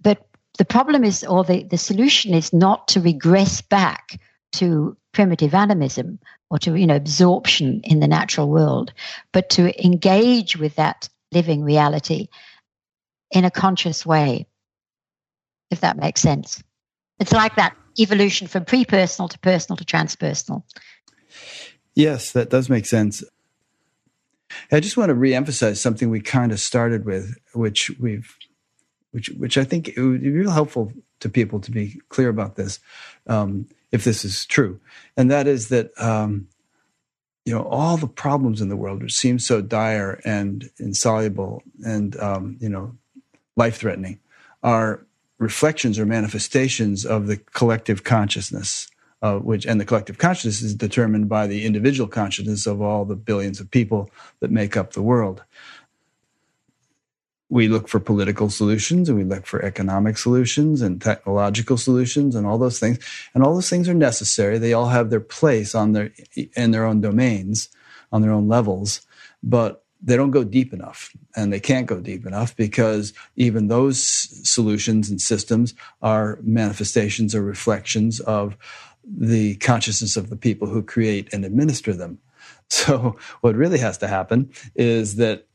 But 0.00 0.26
the 0.58 0.64
problem 0.64 1.04
is, 1.04 1.24
or 1.24 1.44
the, 1.44 1.64
the 1.64 1.78
solution 1.78 2.34
is 2.34 2.52
not 2.52 2.88
to 2.88 3.00
regress 3.00 3.60
back 3.60 4.20
to 4.52 4.96
primitive 5.12 5.54
animism 5.54 6.18
or 6.50 6.58
to 6.58 6.76
you 6.76 6.86
know 6.86 6.96
absorption 6.96 7.80
in 7.84 8.00
the 8.00 8.08
natural 8.08 8.48
world, 8.48 8.92
but 9.32 9.50
to 9.50 9.84
engage 9.84 10.56
with 10.56 10.76
that 10.76 11.08
living 11.32 11.62
reality 11.62 12.28
in 13.30 13.44
a 13.44 13.50
conscious 13.50 14.06
way, 14.06 14.46
if 15.70 15.80
that 15.80 15.96
makes 15.96 16.20
sense. 16.20 16.62
It's 17.18 17.32
like 17.32 17.56
that 17.56 17.76
evolution 17.98 18.46
from 18.46 18.64
pre-personal 18.64 19.28
to 19.28 19.38
personal 19.38 19.76
to 19.78 19.84
transpersonal. 19.84 20.62
Yes, 21.96 22.32
that 22.32 22.50
does 22.50 22.68
make 22.68 22.84
sense. 22.84 23.24
I 24.70 24.80
just 24.80 24.98
want 24.98 25.08
to 25.08 25.14
reemphasize 25.14 25.78
something 25.78 26.10
we 26.10 26.20
kind 26.20 26.52
of 26.52 26.60
started 26.60 27.04
with, 27.06 27.36
which 27.54 27.90
we've, 27.98 28.36
which 29.10 29.30
which 29.30 29.58
I 29.58 29.64
think 29.64 29.88
it 29.88 30.00
would 30.00 30.22
be 30.22 30.30
real 30.30 30.50
helpful 30.50 30.92
to 31.20 31.28
people 31.28 31.58
to 31.60 31.70
be 31.70 32.00
clear 32.10 32.28
about 32.28 32.56
this, 32.56 32.78
um, 33.26 33.66
if 33.90 34.04
this 34.04 34.24
is 34.24 34.44
true, 34.44 34.78
and 35.16 35.30
that 35.30 35.46
is 35.46 35.68
that 35.70 35.90
um, 36.00 36.46
you 37.46 37.54
know 37.54 37.62
all 37.62 37.96
the 37.96 38.06
problems 38.06 38.60
in 38.60 38.68
the 38.68 38.76
world, 38.76 39.02
which 39.02 39.14
seem 39.14 39.38
so 39.38 39.62
dire 39.62 40.20
and 40.24 40.70
insoluble 40.78 41.62
and 41.84 42.14
um, 42.20 42.58
you 42.60 42.68
know 42.68 42.94
life 43.56 43.78
threatening, 43.78 44.20
are 44.62 45.04
reflections 45.38 45.98
or 45.98 46.04
manifestations 46.04 47.06
of 47.06 47.26
the 47.26 47.38
collective 47.38 48.04
consciousness 48.04 48.88
uh, 49.22 49.38
which 49.38 49.66
and 49.66 49.80
the 49.80 49.84
collective 49.84 50.18
consciousness 50.18 50.62
is 50.62 50.74
determined 50.74 51.28
by 51.28 51.46
the 51.46 51.64
individual 51.64 52.08
consciousness 52.08 52.66
of 52.66 52.80
all 52.80 53.04
the 53.04 53.16
billions 53.16 53.60
of 53.60 53.70
people 53.70 54.10
that 54.40 54.50
make 54.50 54.76
up 54.76 54.92
the 54.92 55.02
world. 55.02 55.42
We 57.48 57.68
look 57.68 57.86
for 57.86 58.00
political 58.00 58.50
solutions 58.50 59.08
and 59.08 59.16
we 59.16 59.24
look 59.24 59.46
for 59.46 59.64
economic 59.64 60.18
solutions 60.18 60.82
and 60.82 61.00
technological 61.00 61.76
solutions 61.76 62.34
and 62.34 62.44
all 62.44 62.58
those 62.58 62.80
things. 62.80 62.98
And 63.34 63.44
all 63.44 63.54
those 63.54 63.70
things 63.70 63.88
are 63.88 63.94
necessary. 63.94 64.58
They 64.58 64.72
all 64.72 64.88
have 64.88 65.10
their 65.10 65.20
place 65.20 65.74
on 65.74 65.92
their 65.92 66.10
in 66.54 66.72
their 66.72 66.84
own 66.84 67.00
domains, 67.00 67.68
on 68.10 68.22
their 68.22 68.32
own 68.32 68.48
levels. 68.48 69.00
But 69.44 69.84
they 70.02 70.16
don't 70.16 70.30
go 70.30 70.44
deep 70.44 70.72
enough 70.72 71.10
and 71.34 71.52
they 71.52 71.60
can't 71.60 71.86
go 71.86 72.00
deep 72.00 72.26
enough 72.26 72.54
because 72.56 73.12
even 73.36 73.68
those 73.68 74.00
solutions 74.48 75.10
and 75.10 75.20
systems 75.20 75.74
are 76.02 76.38
manifestations 76.42 77.34
or 77.34 77.42
reflections 77.42 78.20
of 78.20 78.56
the 79.06 79.56
consciousness 79.56 80.16
of 80.16 80.30
the 80.30 80.36
people 80.36 80.68
who 80.68 80.82
create 80.82 81.32
and 81.32 81.44
administer 81.44 81.92
them. 81.92 82.18
So, 82.68 83.16
what 83.42 83.54
really 83.54 83.78
has 83.78 83.98
to 83.98 84.08
happen 84.08 84.50
is 84.74 85.16
that 85.16 85.46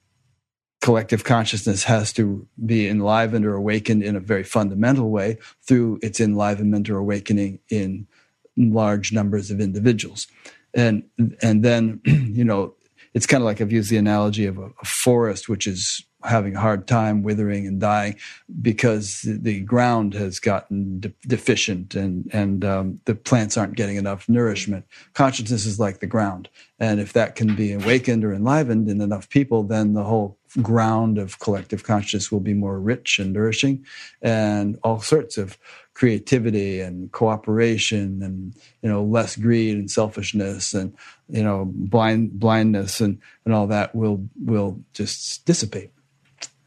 collective 0.80 1.26
consciousness 1.26 1.84
has 1.84 2.14
to 2.14 2.48
be 2.66 2.88
enlivened 2.88 3.46
or 3.46 3.54
awakened 3.54 4.02
in 4.02 4.16
a 4.16 4.22
very 4.22 4.44
fundamental 4.44 5.10
way 5.10 5.38
through 5.62 6.00
its 6.02 6.22
enlivenment 6.22 6.90
or 6.90 6.98
awakening 6.98 7.60
in 7.70 8.08
large 8.56 9.12
numbers 9.12 9.52
of 9.52 9.60
individuals. 9.60 10.28
And, 10.74 11.04
and 11.42 11.64
then, 11.64 12.02
you 12.06 12.46
know, 12.46 12.76
it's 13.14 13.26
kind 13.26 13.42
of 13.42 13.46
like 13.46 13.62
I've 13.62 13.72
used 13.72 13.90
the 13.92 13.98
analogy 13.98 14.46
of 14.46 14.58
a, 14.58 14.70
a 14.82 14.86
forest, 14.86 15.50
which 15.50 15.68
is 15.68 16.04
having 16.24 16.56
a 16.56 16.60
hard 16.60 16.88
time 16.88 17.24
withering 17.24 17.68
and 17.68 17.80
dying 17.80 18.16
because 18.62 19.22
the 19.24 19.62
ground 19.62 20.14
has 20.14 20.40
gotten 20.40 21.00
de- 21.00 21.14
deficient 21.28 21.96
and 21.96 22.30
and 22.34 22.64
um, 22.66 23.00
the 23.06 23.16
plants 23.16 23.58
aren't 23.58 23.76
getting 23.76 23.98
enough 23.98 24.28
nourishment. 24.30 24.86
Consciousness 25.14 25.66
is 25.66 25.80
like 25.80 26.00
the 26.00 26.08
ground, 26.08 26.50
and 26.80 27.00
if 27.00 27.14
that 27.14 27.36
can 27.36 27.56
be 27.56 27.74
awakened 27.74 28.24
or 28.24 28.34
enlivened 28.34 28.90
in 28.90 29.02
enough 29.02 29.30
people, 29.30 29.64
then 29.64 29.94
the 29.94 30.04
whole 30.04 30.38
ground 30.62 31.18
of 31.18 31.40
collective 31.40 31.84
consciousness 31.84 32.32
will 32.32 32.42
be 32.42 32.54
more 32.54 32.80
rich 32.80 33.20
and 33.20 33.34
nourishing, 33.34 33.86
and 34.22 34.78
all 34.84 35.00
sorts 35.00 35.38
of 35.38 35.58
creativity 35.94 36.80
and 36.80 37.12
cooperation 37.12 38.24
and 38.24 38.56
you 38.82 38.90
know 38.90 39.04
less 39.04 39.36
greed 39.36 39.78
and 39.78 39.92
selfishness 39.92 40.74
and 40.74 40.96
you 41.30 41.44
know 41.44 41.66
blind 41.66 42.40
blindness 42.40 43.02
and 43.02 43.20
and 43.46 43.54
all 43.54 43.68
that 43.68 43.94
will 43.94 44.28
will 44.44 44.80
just 44.94 45.46
dissipate 45.46 45.92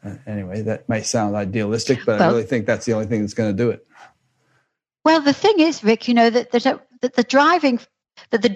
Uh, 0.04 0.16
anyway, 0.26 0.62
that 0.62 0.88
might 0.88 1.06
sound 1.06 1.34
idealistic, 1.34 2.00
but 2.04 2.18
well, 2.18 2.30
I 2.30 2.32
really 2.32 2.44
think 2.44 2.66
that's 2.66 2.86
the 2.86 2.92
only 2.92 3.06
thing 3.06 3.20
that's 3.20 3.34
going 3.34 3.56
to 3.56 3.62
do 3.62 3.70
it. 3.70 3.86
Well, 5.04 5.20
the 5.20 5.32
thing 5.32 5.60
is, 5.60 5.82
Rick, 5.84 6.08
you 6.08 6.14
know 6.14 6.30
that 6.30 6.50
that, 6.52 6.86
that 7.00 7.14
the 7.14 7.24
driving 7.24 7.80
that 8.30 8.42
the, 8.42 8.48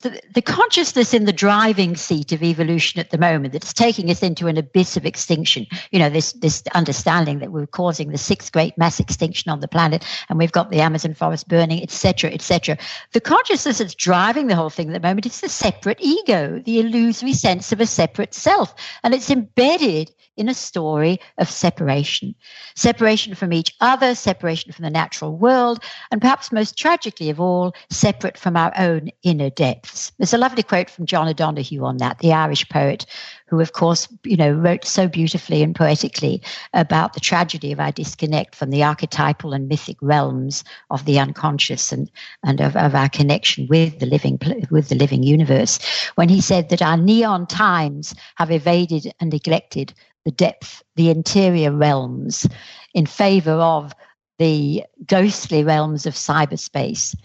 the 0.00 0.20
the 0.34 0.42
consciousness 0.42 1.14
in 1.14 1.24
the 1.24 1.32
driving 1.32 1.96
seat 1.96 2.32
of 2.32 2.42
evolution 2.42 3.00
at 3.00 3.10
the 3.10 3.18
moment 3.18 3.52
that's 3.52 3.72
taking 3.72 4.10
us 4.10 4.22
into 4.22 4.46
an 4.46 4.56
abyss 4.56 4.96
of 4.96 5.06
extinction. 5.06 5.66
You 5.90 5.98
know, 5.98 6.10
this 6.10 6.32
this 6.32 6.62
understanding 6.74 7.38
that 7.38 7.52
we're 7.52 7.66
causing 7.66 8.10
the 8.10 8.18
sixth 8.18 8.52
great 8.52 8.76
mass 8.76 9.00
extinction 9.00 9.50
on 9.50 9.60
the 9.60 9.68
planet, 9.68 10.04
and 10.28 10.38
we've 10.38 10.52
got 10.52 10.70
the 10.70 10.80
Amazon 10.80 11.14
forest 11.14 11.48
burning, 11.48 11.82
etc., 11.82 12.30
etc. 12.30 12.78
The 13.12 13.20
consciousness 13.20 13.78
that's 13.78 13.94
driving 13.94 14.48
the 14.48 14.56
whole 14.56 14.70
thing 14.70 14.88
at 14.88 14.92
the 14.92 15.06
moment 15.06 15.26
is 15.26 15.40
the 15.40 15.48
separate 15.48 15.98
ego, 16.00 16.60
the 16.64 16.80
illusory 16.80 17.32
sense 17.32 17.72
of 17.72 17.80
a 17.80 17.86
separate 17.86 18.34
self, 18.34 18.74
and 19.02 19.14
it's 19.14 19.30
embedded 19.30 20.10
in 20.36 20.48
a 20.48 20.54
story 20.54 21.20
of 21.38 21.50
separation 21.50 22.34
separation 22.74 23.34
from 23.34 23.52
each 23.52 23.74
other, 23.80 24.14
separation 24.14 24.72
from 24.72 24.82
the 24.82 24.90
natural 24.90 25.36
world, 25.36 25.82
and 26.10 26.20
perhaps 26.20 26.52
most 26.52 26.76
tragically 26.76 27.30
of 27.30 27.40
all, 27.40 27.74
separate 27.90 28.38
from 28.38 28.56
our 28.56 28.72
own 28.78 29.10
inner 29.22 29.50
depths. 29.50 30.12
There's 30.18 30.34
a 30.34 30.38
lovely 30.38 30.62
quote 30.62 30.90
from 30.90 31.06
John 31.06 31.28
O'Donohue 31.28 31.84
on 31.84 31.96
that, 31.98 32.18
the 32.18 32.32
Irish 32.32 32.68
poet, 32.68 33.06
who, 33.48 33.60
of 33.60 33.72
course, 33.72 34.08
you 34.24 34.36
know, 34.36 34.52
wrote 34.52 34.84
so 34.84 35.06
beautifully 35.06 35.62
and 35.62 35.74
poetically 35.74 36.42
about 36.74 37.12
the 37.12 37.20
tragedy 37.20 37.72
of 37.72 37.80
our 37.80 37.92
disconnect 37.92 38.54
from 38.54 38.70
the 38.70 38.82
archetypal 38.82 39.52
and 39.52 39.68
mythic 39.68 39.96
realms 40.00 40.64
of 40.90 41.04
the 41.04 41.18
unconscious 41.18 41.92
and, 41.92 42.10
and 42.44 42.60
of, 42.60 42.76
of 42.76 42.94
our 42.94 43.08
connection 43.08 43.66
with 43.68 43.98
the 43.98 44.06
living 44.06 44.38
with 44.70 44.88
the 44.88 44.94
living 44.94 45.22
universe. 45.22 45.78
When 46.16 46.28
he 46.28 46.40
said 46.40 46.68
that 46.70 46.82
our 46.82 46.96
neon 46.96 47.46
times 47.46 48.14
have 48.36 48.50
evaded 48.50 49.12
and 49.20 49.30
neglected 49.30 49.94
the 50.24 50.32
depth, 50.32 50.82
the 50.96 51.08
interior 51.10 51.70
realms, 51.70 52.48
in 52.94 53.06
favor 53.06 53.52
of 53.52 53.94
the 54.38 54.84
ghostly 55.06 55.62
realms 55.62 56.04
of 56.04 56.14
cyberspace. 56.14 57.16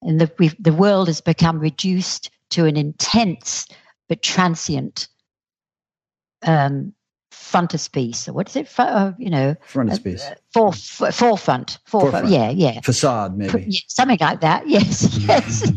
And 0.00 0.20
the, 0.20 0.56
the 0.58 0.72
world 0.72 1.08
has 1.08 1.20
become 1.20 1.60
reduced 1.60 2.30
to 2.50 2.64
an 2.64 2.76
intense 2.76 3.68
but 4.08 4.22
transient 4.22 5.08
um, 6.42 6.92
frontispiece, 7.30 8.28
or 8.28 8.32
what 8.32 8.48
is 8.48 8.56
it? 8.56 8.68
Uh, 8.78 9.12
you 9.18 9.30
know, 9.30 9.54
frontispiece, 9.66 10.22
uh, 10.22 10.34
for, 10.52 10.72
for, 10.72 11.10
forefront, 11.12 11.78
forefront, 11.84 12.28
yeah, 12.28 12.50
yeah, 12.50 12.80
facade, 12.80 13.36
maybe, 13.36 13.64
yeah, 13.68 13.80
something 13.88 14.18
like 14.20 14.40
that. 14.40 14.66
Yes, 14.72 15.16
yes. 15.18 15.72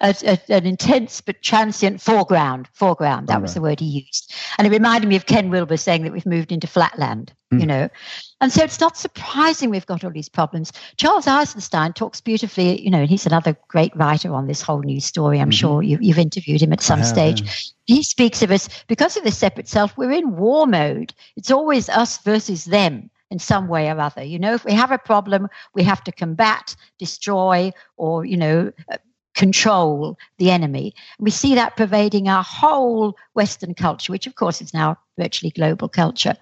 A, 0.00 0.14
a, 0.24 0.38
an 0.52 0.66
intense 0.66 1.20
but 1.20 1.42
transient 1.42 2.00
foreground. 2.00 2.68
Foreground. 2.72 3.28
That 3.28 3.42
was 3.42 3.54
the 3.54 3.60
word 3.60 3.80
he 3.80 4.04
used, 4.06 4.34
and 4.58 4.66
it 4.66 4.70
reminded 4.70 5.08
me 5.08 5.16
of 5.16 5.26
Ken 5.26 5.50
Wilber 5.50 5.76
saying 5.76 6.02
that 6.02 6.12
we've 6.12 6.26
moved 6.26 6.52
into 6.52 6.66
flatland. 6.66 7.32
Mm. 7.52 7.60
You 7.60 7.66
know, 7.66 7.88
and 8.40 8.52
so 8.52 8.64
it's 8.64 8.80
not 8.80 8.96
surprising 8.96 9.70
we've 9.70 9.86
got 9.86 10.04
all 10.04 10.10
these 10.10 10.28
problems. 10.28 10.72
Charles 10.96 11.26
Eisenstein 11.26 11.92
talks 11.92 12.20
beautifully. 12.20 12.80
You 12.82 12.90
know, 12.90 13.00
and 13.00 13.10
he's 13.10 13.26
another 13.26 13.56
great 13.68 13.94
writer 13.94 14.32
on 14.32 14.46
this 14.46 14.62
whole 14.62 14.82
new 14.82 15.00
story. 15.00 15.38
I'm 15.38 15.50
mm-hmm. 15.50 15.52
sure 15.52 15.82
you, 15.82 15.98
have 16.08 16.18
interviewed 16.18 16.62
him 16.62 16.72
at 16.72 16.80
some 16.80 17.04
stage. 17.04 17.72
He 17.84 18.02
speaks 18.02 18.42
of 18.42 18.50
us 18.50 18.68
because 18.86 19.16
of 19.16 19.24
the 19.24 19.30
separate 19.30 19.68
self. 19.68 19.96
We're 19.96 20.12
in 20.12 20.36
war 20.36 20.66
mode. 20.66 21.12
It's 21.36 21.50
always 21.50 21.88
us 21.88 22.18
versus 22.18 22.64
them 22.64 23.10
in 23.32 23.38
some 23.38 23.66
way 23.66 23.88
or 23.90 23.98
other. 23.98 24.22
You 24.22 24.38
know, 24.38 24.54
if 24.54 24.64
we 24.64 24.74
have 24.74 24.92
a 24.92 24.98
problem, 24.98 25.48
we 25.74 25.82
have 25.82 26.04
to 26.04 26.12
combat, 26.12 26.76
destroy, 26.98 27.72
or 27.96 28.24
you 28.24 28.36
know 28.36 28.72
control 29.34 30.18
the 30.38 30.50
enemy. 30.50 30.94
We 31.18 31.30
see 31.30 31.54
that 31.54 31.76
pervading 31.76 32.28
our 32.28 32.42
whole 32.42 33.16
Western 33.34 33.74
culture, 33.74 34.12
which 34.12 34.26
of 34.26 34.34
course 34.34 34.60
is 34.60 34.74
now 34.74 34.96
virtually 35.18 35.50
global 35.50 35.88
culture. 35.88 36.36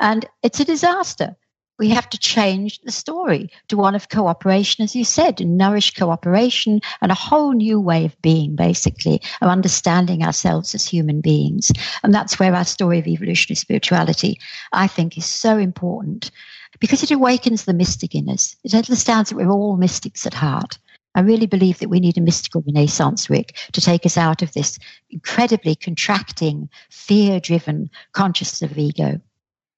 And 0.00 0.26
it's 0.42 0.60
a 0.60 0.64
disaster. 0.64 1.36
We 1.78 1.90
have 1.90 2.10
to 2.10 2.18
change 2.18 2.80
the 2.80 2.90
story 2.90 3.50
to 3.68 3.76
one 3.76 3.94
of 3.94 4.08
cooperation, 4.08 4.82
as 4.82 4.96
you 4.96 5.04
said, 5.04 5.40
and 5.40 5.56
nourish 5.56 5.94
cooperation 5.94 6.80
and 7.00 7.12
a 7.12 7.16
whole 7.16 7.52
new 7.52 7.80
way 7.80 8.04
of 8.04 8.20
being, 8.20 8.56
basically, 8.56 9.22
of 9.40 9.48
understanding 9.48 10.24
ourselves 10.24 10.74
as 10.74 10.84
human 10.84 11.20
beings. 11.20 11.70
And 12.02 12.12
that's 12.12 12.40
where 12.40 12.52
our 12.52 12.64
story 12.64 12.98
of 12.98 13.06
evolutionary 13.06 13.56
spirituality, 13.56 14.40
I 14.72 14.88
think, 14.88 15.16
is 15.16 15.26
so 15.26 15.56
important 15.56 16.32
because 16.80 17.04
it 17.04 17.12
awakens 17.12 17.64
the 17.64 17.74
mystic 17.74 18.12
in 18.12 18.28
us. 18.28 18.56
It 18.64 18.74
understands 18.74 19.30
that 19.30 19.36
we're 19.36 19.48
all 19.48 19.76
mystics 19.76 20.26
at 20.26 20.34
heart 20.34 20.78
I 21.14 21.20
really 21.20 21.46
believe 21.46 21.78
that 21.78 21.88
we 21.88 22.00
need 22.00 22.18
a 22.18 22.20
mystical 22.20 22.62
renaissance, 22.66 23.28
Rick, 23.28 23.56
to 23.72 23.80
take 23.80 24.06
us 24.06 24.16
out 24.16 24.42
of 24.42 24.52
this 24.52 24.78
incredibly 25.10 25.74
contracting, 25.74 26.68
fear 26.90 27.40
driven 27.40 27.90
consciousness 28.12 28.70
of 28.70 28.78
ego. 28.78 29.20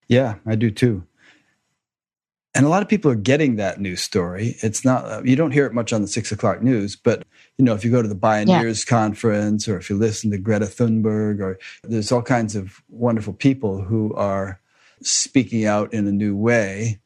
Yeah, 0.08 0.36
I 0.46 0.56
do 0.56 0.70
too. 0.70 1.04
And 2.52 2.66
a 2.66 2.68
lot 2.68 2.82
of 2.82 2.88
people 2.88 3.10
are 3.12 3.16
getting 3.16 3.56
that 3.56 3.80
news 3.80 4.00
story. 4.00 4.56
It's 4.60 4.84
not, 4.84 5.04
uh, 5.04 5.22
you 5.24 5.36
don't 5.36 5.52
hear 5.52 5.66
it 5.66 5.72
much 5.72 5.92
on 5.92 6.02
the 6.02 6.08
six 6.08 6.32
o'clock 6.32 6.62
news, 6.62 6.96
but 6.96 7.24
you 7.58 7.64
know, 7.64 7.74
if 7.74 7.84
you 7.84 7.92
go 7.92 8.02
to 8.02 8.08
the 8.08 8.16
Bioneers 8.16 8.84
yeah. 8.84 8.90
conference 8.90 9.68
or 9.68 9.76
if 9.76 9.88
you 9.88 9.96
listen 9.96 10.32
to 10.32 10.38
Greta 10.38 10.66
Thunberg, 10.66 11.40
or 11.40 11.58
there's 11.84 12.10
all 12.10 12.22
kinds 12.22 12.56
of 12.56 12.82
wonderful 12.88 13.34
people 13.34 13.82
who 13.82 14.12
are 14.14 14.60
speaking 15.00 15.64
out 15.64 15.94
in 15.94 16.08
a 16.08 16.12
new 16.12 16.36
way 16.36 16.98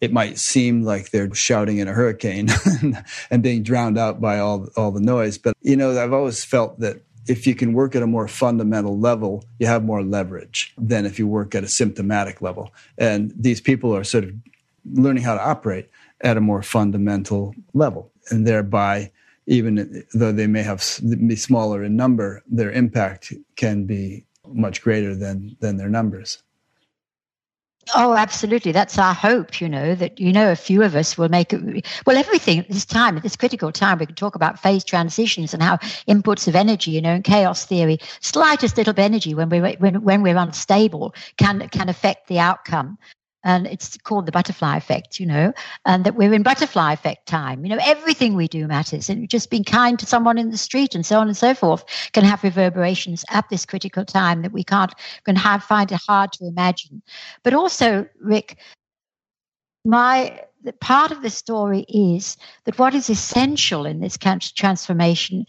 it 0.00 0.12
might 0.12 0.38
seem 0.38 0.82
like 0.82 1.10
they're 1.10 1.32
shouting 1.34 1.78
in 1.78 1.88
a 1.88 1.92
hurricane 1.92 2.48
and 3.30 3.42
being 3.42 3.62
drowned 3.62 3.98
out 3.98 4.20
by 4.20 4.38
all 4.38 4.68
all 4.76 4.92
the 4.92 5.00
noise. 5.00 5.38
But 5.38 5.56
you 5.62 5.76
know, 5.76 5.98
I've 5.98 6.12
always 6.12 6.44
felt 6.44 6.78
that 6.80 7.02
if 7.26 7.46
you 7.46 7.54
can 7.54 7.74
work 7.74 7.94
at 7.94 8.02
a 8.02 8.06
more 8.06 8.26
fundamental 8.26 8.98
level, 8.98 9.44
you 9.58 9.66
have 9.66 9.84
more 9.84 10.02
leverage 10.02 10.72
than 10.78 11.04
if 11.04 11.18
you 11.18 11.26
work 11.26 11.54
at 11.54 11.64
a 11.64 11.68
symptomatic 11.68 12.40
level. 12.40 12.72
And 12.96 13.32
these 13.36 13.60
people 13.60 13.94
are 13.94 14.04
sort 14.04 14.24
of 14.24 14.32
learning 14.92 15.22
how 15.22 15.34
to 15.34 15.44
operate 15.44 15.90
at 16.22 16.36
a 16.36 16.40
more 16.40 16.62
fundamental 16.62 17.54
level, 17.74 18.10
and 18.30 18.46
thereby, 18.46 19.12
even 19.46 20.04
though 20.14 20.32
they 20.32 20.46
may 20.46 20.62
have 20.62 20.82
be 21.26 21.36
smaller 21.36 21.84
in 21.84 21.96
number, 21.96 22.42
their 22.46 22.72
impact 22.72 23.32
can 23.56 23.84
be 23.84 24.24
much 24.46 24.82
greater 24.82 25.14
than 25.14 25.56
than 25.60 25.76
their 25.76 25.88
numbers. 25.88 26.42
Oh, 27.94 28.14
absolutely. 28.14 28.72
That's 28.72 28.98
our 28.98 29.14
hope, 29.14 29.60
you 29.60 29.68
know, 29.68 29.94
that, 29.94 30.20
you 30.20 30.30
know, 30.32 30.50
a 30.52 30.56
few 30.56 30.82
of 30.82 30.94
us 30.94 31.16
will 31.16 31.30
make 31.30 31.52
it. 31.54 31.86
Well, 32.06 32.18
everything 32.18 32.58
at 32.58 32.68
this 32.68 32.84
time, 32.84 33.16
at 33.16 33.22
this 33.22 33.36
critical 33.36 33.72
time, 33.72 33.98
we 33.98 34.06
can 34.06 34.14
talk 34.14 34.34
about 34.34 34.58
phase 34.58 34.84
transitions 34.84 35.54
and 35.54 35.62
how 35.62 35.78
inputs 36.06 36.46
of 36.48 36.54
energy, 36.54 36.90
you 36.90 37.00
know, 37.00 37.14
in 37.14 37.22
chaos 37.22 37.64
theory, 37.64 37.98
slightest 38.20 38.76
little 38.76 38.92
bit 38.92 39.00
of 39.00 39.04
energy 39.04 39.34
when 39.34 39.48
we're, 39.48 39.74
when, 39.76 40.02
when 40.02 40.22
we're 40.22 40.36
unstable 40.36 41.14
can, 41.38 41.66
can 41.70 41.88
affect 41.88 42.28
the 42.28 42.38
outcome 42.38 42.98
and 43.44 43.66
it's 43.66 43.96
called 43.98 44.26
the 44.26 44.32
butterfly 44.32 44.76
effect, 44.76 45.20
you 45.20 45.26
know, 45.26 45.52
and 45.84 46.04
that 46.04 46.14
we're 46.14 46.34
in 46.34 46.42
butterfly 46.42 46.92
effect 46.92 47.26
time. 47.26 47.64
You 47.64 47.70
know, 47.70 47.82
everything 47.84 48.34
we 48.34 48.48
do 48.48 48.66
matters, 48.66 49.08
and 49.08 49.28
just 49.28 49.50
being 49.50 49.64
kind 49.64 49.98
to 49.98 50.06
someone 50.06 50.38
in 50.38 50.50
the 50.50 50.58
street 50.58 50.94
and 50.94 51.06
so 51.06 51.18
on 51.18 51.28
and 51.28 51.36
so 51.36 51.54
forth 51.54 51.84
can 52.12 52.24
have 52.24 52.42
reverberations 52.42 53.24
at 53.30 53.48
this 53.48 53.64
critical 53.64 54.04
time 54.04 54.42
that 54.42 54.52
we 54.52 54.64
can't 54.64 54.92
can 55.24 55.36
have 55.36 55.62
find 55.62 55.92
it 55.92 56.00
hard 56.06 56.32
to 56.32 56.46
imagine. 56.46 57.02
But 57.44 57.54
also, 57.54 58.06
Rick, 58.20 58.58
my 59.84 60.40
part 60.80 61.12
of 61.12 61.22
the 61.22 61.30
story 61.30 61.86
is 61.88 62.36
that 62.64 62.78
what 62.78 62.94
is 62.94 63.08
essential 63.08 63.86
in 63.86 64.00
this 64.00 64.18
transformation 64.18 65.46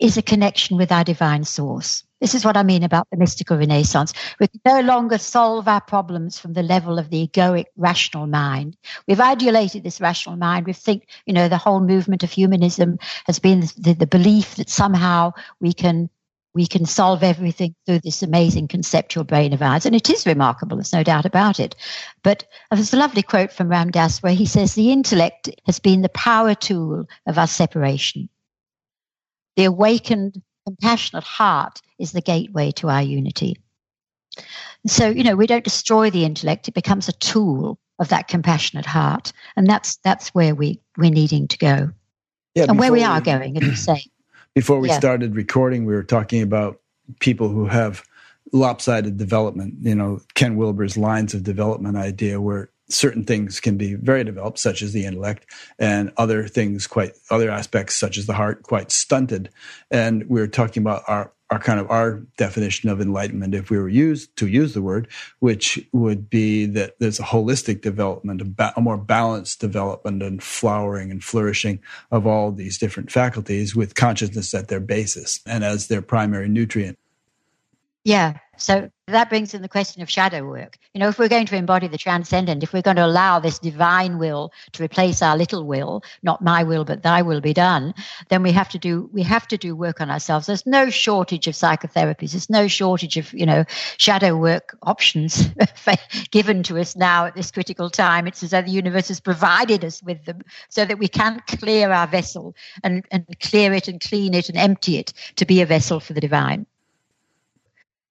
is 0.00 0.16
a 0.16 0.22
connection 0.22 0.76
with 0.76 0.90
our 0.90 1.04
divine 1.04 1.44
source. 1.44 2.04
This 2.20 2.34
is 2.34 2.44
what 2.44 2.56
I 2.56 2.62
mean 2.62 2.82
about 2.82 3.08
the 3.10 3.16
mystical 3.16 3.56
renaissance. 3.56 4.12
We 4.38 4.48
can 4.48 4.60
no 4.64 4.80
longer 4.80 5.16
solve 5.16 5.68
our 5.68 5.80
problems 5.80 6.38
from 6.38 6.52
the 6.52 6.62
level 6.62 6.98
of 6.98 7.10
the 7.10 7.28
egoic 7.28 7.66
rational 7.76 8.26
mind. 8.26 8.76
We've 9.06 9.18
ideated 9.18 9.82
this 9.84 10.00
rational 10.00 10.36
mind. 10.36 10.66
We 10.66 10.74
think, 10.74 11.08
you 11.24 11.32
know, 11.32 11.48
the 11.48 11.56
whole 11.56 11.80
movement 11.80 12.22
of 12.22 12.30
humanism 12.30 12.98
has 13.24 13.38
been 13.38 13.60
the, 13.78 13.94
the 13.94 14.06
belief 14.06 14.56
that 14.56 14.68
somehow 14.68 15.32
we 15.60 15.72
can 15.72 16.10
we 16.52 16.66
can 16.66 16.84
solve 16.84 17.22
everything 17.22 17.76
through 17.86 18.00
this 18.00 18.24
amazing 18.24 18.66
conceptual 18.66 19.22
brain 19.22 19.52
of 19.52 19.62
ours. 19.62 19.86
And 19.86 19.94
it 19.94 20.10
is 20.10 20.26
remarkable, 20.26 20.76
there's 20.76 20.92
no 20.92 21.04
doubt 21.04 21.24
about 21.24 21.60
it. 21.60 21.76
But 22.24 22.44
there's 22.72 22.92
a 22.92 22.96
lovely 22.96 23.22
quote 23.22 23.52
from 23.52 23.68
Ram 23.68 23.92
Dass 23.92 24.20
where 24.20 24.34
he 24.34 24.46
says, 24.46 24.74
The 24.74 24.90
intellect 24.90 25.48
has 25.66 25.78
been 25.78 26.02
the 26.02 26.08
power 26.08 26.56
tool 26.56 27.06
of 27.26 27.38
our 27.38 27.46
separation. 27.46 28.28
The 29.56 29.64
awakened 29.64 30.40
compassionate 30.66 31.24
heart 31.24 31.80
is 31.98 32.12
the 32.12 32.20
gateway 32.20 32.70
to 32.72 32.88
our 32.88 33.02
unity. 33.02 33.56
So, 34.86 35.08
you 35.08 35.24
know, 35.24 35.36
we 35.36 35.46
don't 35.46 35.64
destroy 35.64 36.10
the 36.10 36.24
intellect, 36.24 36.68
it 36.68 36.74
becomes 36.74 37.08
a 37.08 37.12
tool 37.12 37.78
of 37.98 38.08
that 38.08 38.28
compassionate 38.28 38.86
heart. 38.86 39.32
And 39.56 39.66
that's 39.66 39.96
that's 39.96 40.30
where 40.30 40.54
we, 40.54 40.80
we're 40.96 41.10
needing 41.10 41.48
to 41.48 41.58
go. 41.58 41.90
Yeah, 42.54 42.64
and 42.68 42.78
where 42.78 42.92
we 42.92 43.04
are 43.04 43.20
going, 43.20 43.56
as 43.58 43.64
you 43.64 43.76
say. 43.76 44.04
Before 44.54 44.80
we 44.80 44.88
yeah. 44.88 44.98
started 44.98 45.36
recording, 45.36 45.84
we 45.84 45.94
were 45.94 46.02
talking 46.02 46.42
about 46.42 46.80
people 47.20 47.48
who 47.48 47.66
have 47.66 48.02
lopsided 48.52 49.16
development, 49.16 49.74
you 49.80 49.94
know, 49.94 50.20
Ken 50.34 50.56
Wilber's 50.56 50.96
lines 50.96 51.34
of 51.34 51.44
development 51.44 51.96
idea 51.96 52.40
where 52.40 52.70
certain 52.90 53.24
things 53.24 53.60
can 53.60 53.76
be 53.76 53.94
very 53.94 54.24
developed, 54.24 54.58
such 54.58 54.82
as 54.82 54.92
the 54.92 55.04
intellect, 55.04 55.46
and 55.78 56.12
other 56.16 56.46
things 56.46 56.86
quite 56.86 57.12
other 57.30 57.50
aspects, 57.50 57.96
such 57.96 58.18
as 58.18 58.26
the 58.26 58.34
heart, 58.34 58.62
quite 58.62 58.92
stunted. 58.92 59.50
And 59.90 60.28
we 60.28 60.40
are 60.40 60.48
talking 60.48 60.82
about 60.82 61.02
our 61.08 61.32
our 61.50 61.58
kind 61.58 61.80
of 61.80 61.90
our 61.90 62.20
definition 62.36 62.88
of 62.88 63.00
enlightenment, 63.00 63.54
if 63.54 63.70
we 63.70 63.78
were 63.78 63.88
used 63.88 64.34
to 64.36 64.46
use 64.46 64.72
the 64.72 64.82
word, 64.82 65.08
which 65.40 65.84
would 65.92 66.30
be 66.30 66.64
that 66.64 66.94
there's 67.00 67.18
a 67.18 67.24
holistic 67.24 67.80
development, 67.80 68.40
a, 68.40 68.44
ba- 68.44 68.72
a 68.76 68.80
more 68.80 68.96
balanced 68.96 69.60
development 69.60 70.22
and 70.22 70.42
flowering 70.42 71.10
and 71.10 71.24
flourishing 71.24 71.80
of 72.12 72.24
all 72.24 72.52
these 72.52 72.78
different 72.78 73.10
faculties 73.10 73.74
with 73.74 73.96
consciousness 73.96 74.54
at 74.54 74.68
their 74.68 74.80
basis 74.80 75.40
and 75.44 75.64
as 75.64 75.88
their 75.88 76.02
primary 76.02 76.48
nutrient. 76.48 76.96
Yeah. 78.04 78.38
So 78.56 78.90
that 79.10 79.28
brings 79.28 79.54
in 79.54 79.62
the 79.62 79.68
question 79.68 80.02
of 80.02 80.10
shadow 80.10 80.46
work. 80.46 80.78
You 80.94 81.00
know, 81.00 81.08
if 81.08 81.18
we're 81.18 81.28
going 81.28 81.46
to 81.46 81.56
embody 81.56 81.88
the 81.88 81.98
transcendent, 81.98 82.62
if 82.62 82.72
we're 82.72 82.82
going 82.82 82.96
to 82.96 83.06
allow 83.06 83.38
this 83.38 83.58
divine 83.58 84.18
will 84.18 84.52
to 84.72 84.82
replace 84.82 85.22
our 85.22 85.36
little 85.36 85.64
will, 85.64 86.02
not 86.22 86.42
my 86.42 86.62
will 86.62 86.84
but 86.84 87.02
thy 87.02 87.22
will 87.22 87.40
be 87.40 87.52
done, 87.52 87.94
then 88.28 88.42
we 88.42 88.52
have 88.52 88.68
to 88.70 88.78
do 88.78 89.08
we 89.12 89.22
have 89.22 89.46
to 89.48 89.56
do 89.56 89.76
work 89.76 90.00
on 90.00 90.10
ourselves. 90.10 90.46
There's 90.46 90.66
no 90.66 90.90
shortage 90.90 91.46
of 91.46 91.54
psychotherapies. 91.54 92.32
There's 92.32 92.50
no 92.50 92.68
shortage 92.68 93.16
of, 93.16 93.32
you 93.32 93.46
know, 93.46 93.64
shadow 93.96 94.36
work 94.36 94.76
options 94.82 95.48
given 96.30 96.62
to 96.64 96.78
us 96.78 96.96
now 96.96 97.26
at 97.26 97.34
this 97.34 97.50
critical 97.50 97.90
time. 97.90 98.26
It's 98.26 98.42
as 98.42 98.50
though 98.50 98.62
the 98.62 98.70
universe 98.70 99.08
has 99.08 99.20
provided 99.20 99.84
us 99.84 100.02
with 100.02 100.24
them 100.24 100.42
so 100.68 100.84
that 100.84 100.98
we 100.98 101.08
can 101.08 101.42
clear 101.46 101.90
our 101.90 102.06
vessel 102.06 102.54
and, 102.82 103.04
and 103.10 103.26
clear 103.40 103.72
it 103.72 103.88
and 103.88 104.00
clean 104.00 104.34
it 104.34 104.48
and 104.48 104.58
empty 104.58 104.96
it 104.96 105.12
to 105.36 105.44
be 105.44 105.60
a 105.60 105.66
vessel 105.66 106.00
for 106.00 106.12
the 106.12 106.20
divine. 106.20 106.66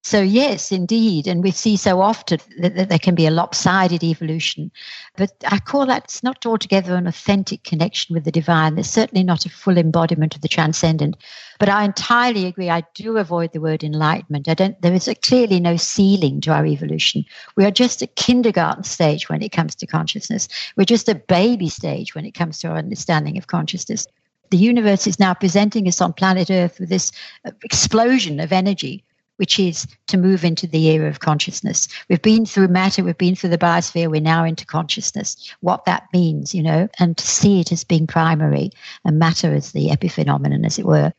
So, 0.02 0.22
yes, 0.22 0.72
indeed. 0.72 1.28
And 1.28 1.44
we 1.44 1.52
see 1.52 1.76
so 1.76 2.00
often 2.00 2.40
that, 2.60 2.76
that, 2.76 2.90
there 2.90 3.00
can 3.00 3.16
be 3.16 3.28
a 3.28 3.32
lopsided 3.32 4.02
evolution. 4.02 4.72
But 5.18 5.32
I 5.46 5.60
call 5.60 5.86
that 5.88 6.06
it's 6.06 6.24
not 6.24 6.46
altogether 6.46 6.96
an 6.96 7.06
authentic 7.06 7.64
connection 7.64 8.14
with 8.14 8.24
the 8.24 8.32
divine. 8.32 8.78
It's 8.78 8.90
certainly 8.90 9.26
not 9.26 9.46
a 9.46 9.50
full 9.50 9.78
embodiment 9.78 10.36
of 10.36 10.42
the 10.42 10.48
transcendent. 10.48 11.18
But 11.60 11.68
I 11.68 11.84
entirely 11.84 12.46
agree. 12.46 12.70
I 12.70 12.84
do 12.94 13.18
avoid 13.18 13.52
the 13.52 13.60
word 13.60 13.84
enlightenment. 13.84 14.48
I 14.48 14.54
don't, 14.54 14.82
there 14.82 14.94
is 14.94 15.10
clearly 15.22 15.60
no 15.60 15.76
ceiling 15.76 16.40
to 16.42 16.54
our 16.54 16.66
evolution. 16.66 17.26
We 17.58 17.66
are 17.66 17.72
just 17.72 18.02
at 18.02 18.16
kindergarten 18.16 18.86
stage 18.86 19.28
when 19.28 19.42
it 19.42 19.52
comes 19.52 19.76
to 19.76 19.86
consciousness. 19.86 20.48
We're 20.78 20.86
just 20.86 21.10
a 21.10 21.16
baby 21.16 21.68
stage 21.68 22.16
when 22.16 22.26
it 22.26 22.32
comes 22.32 22.60
to 22.60 22.70
our 22.70 22.78
understanding 22.78 23.38
of 23.38 23.48
consciousness 23.48 24.08
the 24.52 24.58
universe 24.58 25.06
is 25.06 25.20
now 25.20 25.32
presenting 25.32 25.88
us 25.88 26.02
on 26.02 26.12
planet 26.12 26.50
Earth 26.50 26.80
with 26.80 26.90
this 26.90 27.12
uh, 27.46 27.52
explosion 27.64 28.40
of 28.40 28.52
energy 28.52 29.04
which 29.40 29.58
is 29.58 29.88
to 30.08 30.18
move 30.18 30.44
into 30.44 30.68
the 30.68 30.88
era 30.88 31.08
of 31.08 31.22
consciousness. 31.22 31.88
We've 32.10 32.22
been 32.22 32.46
through 32.46 32.68
matter, 32.68 33.06
we've 33.06 33.18
been 33.18 33.36
through 33.36 33.52
the 33.52 33.58
biosphere, 33.58 34.12
we're 34.12 34.20
now 34.20 34.44
into 34.44 34.66
consciousness, 34.66 35.56
what 35.62 35.86
that 35.86 36.04
means, 36.12 36.54
you 36.54 36.62
know, 36.62 36.90
and 37.00 37.18
to 37.18 37.26
see 37.26 37.62
it 37.62 37.72
as 37.72 37.86
being 37.86 38.06
primary 38.06 38.72
and 39.06 39.18
matter 39.18 39.54
as 39.54 39.72
the 39.72 39.88
epiphenomenon, 39.88 40.66
as 40.66 40.78
it 40.78 40.86
were. 40.86 41.14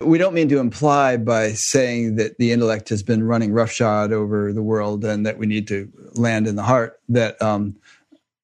We 0.00 0.18
don't 0.18 0.34
mean 0.34 0.48
to 0.48 0.58
imply 0.58 1.16
by 1.16 1.52
saying 1.52 2.16
that 2.16 2.38
the 2.38 2.50
intellect 2.50 2.88
has 2.88 3.04
been 3.04 3.22
running 3.22 3.52
roughshod 3.52 4.12
over 4.12 4.52
the 4.52 4.62
world 4.62 5.04
and 5.04 5.24
that 5.26 5.38
we 5.38 5.46
need 5.46 5.68
to 5.68 5.88
land 6.14 6.48
in 6.48 6.56
the 6.56 6.62
heart 6.64 6.98
that 7.08 7.40
um, 7.40 7.76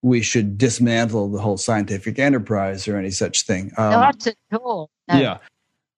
we 0.02 0.20
should 0.20 0.56
dismantle 0.56 1.30
the 1.30 1.40
whole 1.40 1.56
scientific 1.56 2.20
enterprise 2.20 2.86
or 2.86 2.96
any 2.96 3.10
such 3.10 3.42
thing. 3.42 3.72
Um, 3.76 3.90
Not 3.90 4.26
at 4.26 4.36
all. 4.60 4.90
No. 5.08 5.18
Yeah. 5.18 5.38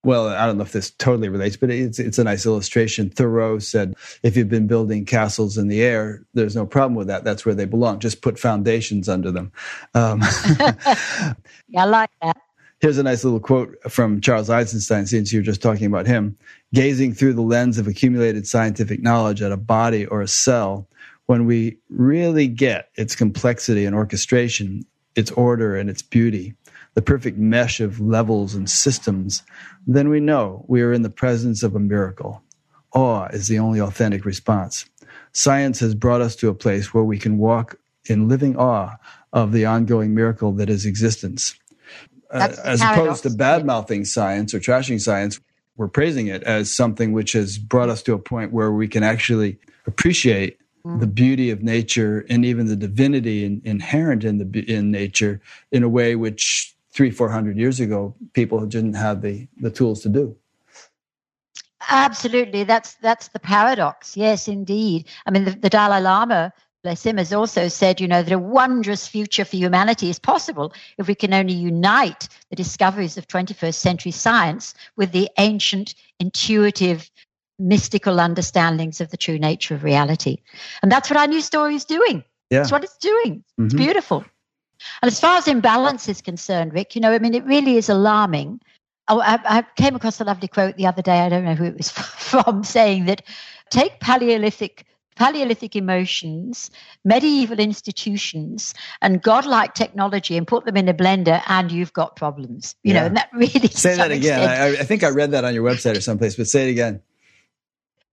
Well, 0.05 0.29
I 0.29 0.47
don't 0.47 0.59
know 0.59 0.63
if 0.63 0.73
this 0.73 0.93
totally 0.93 1.29
relates, 1.29 1.57
but 1.57 1.71
it's 1.71 1.99
it's 1.99 2.19
a 2.19 2.25
nice 2.25 2.47
illustration. 2.47 3.11
Thoreau 3.11 3.59
said, 3.59 3.95
"If 4.23 4.37
you've 4.37 4.49
been 4.49 4.69
building 4.69 5.05
castles 5.05 5.59
in 5.59 5.67
the 5.69 5.83
air, 5.83 6.25
there's 6.35 6.55
no 6.55 6.67
problem 6.67 6.95
with 6.95 7.09
that. 7.09 7.25
That's 7.25 7.45
where 7.45 7.55
they 7.55 7.65
belong. 7.65 7.99
Just 7.99 8.23
put 8.23 8.39
foundations 8.39 9.09
under 9.09 9.33
them." 9.33 9.51
Um, 9.95 10.23
yeah, 10.61 11.83
I 11.83 11.85
like 11.85 12.11
that. 12.23 12.37
Here's 12.81 12.99
a 12.99 13.03
nice 13.03 13.25
little 13.25 13.41
quote 13.41 13.77
from 13.91 14.21
Charles 14.21 14.51
Eisenstein, 14.51 15.07
since 15.07 15.33
you 15.33 15.41
were 15.41 15.45
just 15.45 15.61
talking 15.61 15.87
about 15.87 16.07
him. 16.07 16.39
Gazing 16.73 17.15
through 17.15 17.33
the 17.33 17.43
lens 17.43 17.77
of 17.77 17.89
accumulated 17.89 18.47
scientific 18.47 19.03
knowledge 19.03 19.43
at 19.43 19.51
a 19.51 19.57
body 19.57 20.07
or 20.07 20.21
a 20.21 20.29
cell, 20.29 20.87
when 21.27 21.45
we 21.45 21.77
really 21.91 22.47
get 22.47 22.91
its 22.95 23.17
complexity 23.17 23.85
and 23.85 23.97
orchestration, 23.97 24.87
its 25.17 25.33
order 25.33 25.77
and 25.77 25.91
its 25.91 26.03
beauty, 26.03 26.55
the 26.99 27.03
perfect 27.03 27.39
mesh 27.39 27.79
of 27.79 28.01
levels 28.01 28.57
and 28.57 28.69
systems, 28.69 29.45
then 29.87 30.09
we 30.09 30.19
know 30.19 30.65
we 30.67 30.83
are 30.83 30.93
in 30.93 31.03
the 31.03 31.09
presence 31.09 31.63
of 31.63 31.77
a 31.77 31.79
miracle. 31.79 32.43
Awe 32.93 33.27
is 33.27 33.47
the 33.47 33.61
only 33.61 33.81
authentic 33.81 34.25
response. 34.25 34.85
Science 35.31 35.79
has 35.79 35.95
brought 35.95 36.21
us 36.21 36.35
to 36.35 36.49
a 36.49 36.55
place 36.55 36.93
where 36.93 37.05
we 37.05 37.17
can 37.17 37.39
walk 37.39 37.79
in 38.07 38.29
living 38.29 38.57
awe 38.57 38.97
of 39.33 39.53
the 39.53 39.65
ongoing 39.65 40.13
miracle 40.13 40.51
that 40.55 40.69
is 40.69 40.87
existence. 40.87 41.55
Uh, 42.33 42.49
as 42.65 42.83
opposed 42.83 43.23
to 43.23 43.31
bad 43.31 43.65
mouthing 43.65 44.05
science 44.05 44.53
or 44.53 44.59
trashing 44.59 45.01
science, 45.01 45.39
we're 45.77 45.87
praising 45.87 46.27
it 46.27 46.43
as 46.43 46.75
something 46.75 47.13
which 47.13 47.31
has 47.31 47.59
brought 47.59 47.89
us 47.89 48.03
to 48.03 48.13
a 48.13 48.19
point 48.19 48.53
where 48.53 48.73
we 48.73 48.89
can 48.89 49.05
actually 49.05 49.57
appreciate 49.87 50.59
mm. 50.85 50.99
the 50.99 51.07
beauty 51.07 51.51
of 51.51 51.63
nature 51.63 52.27
and 52.29 52.45
even 52.45 52.67
the 52.67 52.75
divinity 52.75 53.45
in, 53.45 53.63
inherent 53.65 54.25
in 54.25 54.39
the 54.39 54.65
in 54.67 54.91
nature 54.91 55.41
in 55.71 55.85
a 55.85 55.89
way 55.89 56.17
which 56.17 56.75
three 56.99 57.13
four 57.13 57.31
hundred 57.31 57.57
years 57.57 57.79
ago 57.79 58.13
people 58.33 58.67
didn't 58.67 58.95
have 58.95 59.23
the 59.23 59.47
the 59.61 59.71
tools 59.71 60.03
to 60.03 60.09
do. 60.09 60.37
Absolutely, 61.89 62.65
that's 62.65 62.95
that's 62.95 63.29
the 63.29 63.39
paradox. 63.39 64.17
Yes, 64.17 64.49
indeed. 64.49 65.07
I 65.25 65.31
mean, 65.31 65.45
the, 65.45 65.53
the 65.53 65.71
Dalai 65.71 66.01
Lama 66.01 66.53
bless 66.83 67.07
him, 67.07 67.17
has 67.17 67.33
also 67.33 67.69
said, 67.69 68.01
you 68.01 68.09
know, 68.09 68.23
that 68.23 68.33
a 68.33 68.39
wondrous 68.39 69.07
future 69.07 69.45
for 69.45 69.57
humanity 69.57 70.11
is 70.11 70.19
possible 70.19 70.73
if 70.97 71.07
we 71.07 71.15
can 71.15 71.35
only 71.35 71.53
unite 71.53 72.29
the 72.51 72.57
discoveries 72.57 73.17
of 73.17 73.27
21st 73.27 73.75
century 73.75 74.13
science 74.13 74.75
with 74.97 75.13
the 75.13 75.29
ancient, 75.39 75.95
intuitive, 76.19 77.11
mystical 77.59 78.21
understandings 78.21 79.01
of 79.01 79.11
the 79.11 79.17
true 79.17 79.39
nature 79.39 79.75
of 79.75 79.83
reality. 79.83 80.39
And 80.83 80.91
that's 80.91 81.11
what 81.11 81.17
our 81.17 81.27
new 81.27 81.41
story 81.41 81.75
is 81.75 81.85
doing. 81.85 82.25
Yeah. 82.51 82.59
That's 82.59 82.73
what 82.73 82.85
it's 82.85 82.97
doing. 82.99 83.45
Mm-hmm. 83.59 83.65
It's 83.67 83.75
beautiful. 83.75 84.25
And 85.03 85.11
as 85.11 85.21
far 85.21 85.37
as 85.37 85.49
imbalance 85.49 86.09
is 86.09 86.21
concerned, 86.21 86.73
Rick, 86.73 86.95
you 86.95 87.01
know, 87.01 87.13
I 87.13 87.19
mean, 87.19 87.35
it 87.35 87.45
really 87.45 87.77
is 87.77 87.89
alarming. 87.89 88.61
Oh, 89.09 89.21
I, 89.21 89.39
I 89.45 89.65
came 89.77 89.95
across 89.95 90.21
a 90.21 90.25
lovely 90.25 90.49
quote 90.49 90.77
the 90.77 90.87
other 90.87 91.03
day. 91.03 91.21
I 91.21 91.29
don't 91.29 91.45
know 91.45 91.55
who 91.55 91.65
it 91.65 91.77
was 91.77 91.91
from, 91.91 92.65
saying 92.65 93.07
that 93.07 93.23
take 93.71 94.01
Paleolithic 94.01 94.85
Paleolithic 95.19 95.75
emotions, 95.75 96.71
medieval 97.05 97.59
institutions, 97.59 98.73
and 99.03 99.21
godlike 99.21 99.75
technology 99.75 100.37
and 100.37 100.47
put 100.47 100.65
them 100.65 100.77
in 100.77 100.89
a 100.89 100.95
blender, 100.95 101.43
and 101.49 101.73
you've 101.73 101.93
got 101.93 102.15
problems. 102.15 102.77
You 102.85 102.95
yeah. 102.95 103.01
know, 103.01 103.07
and 103.07 103.17
that 103.17 103.29
really 103.35 103.67
say 103.67 103.97
that 103.97 104.13
again. 104.13 104.49
I, 104.49 104.81
I, 104.81 104.85
think 104.85 105.03
I 105.03 105.09
read 105.09 105.33
that 105.33 105.45
on 105.45 105.55
your 105.55 105.65
website 105.65 105.97
or 105.97 106.01
someplace, 106.01 106.37
but 106.37 106.47
say 106.47 106.69
it 106.69 106.71
again. 106.71 107.03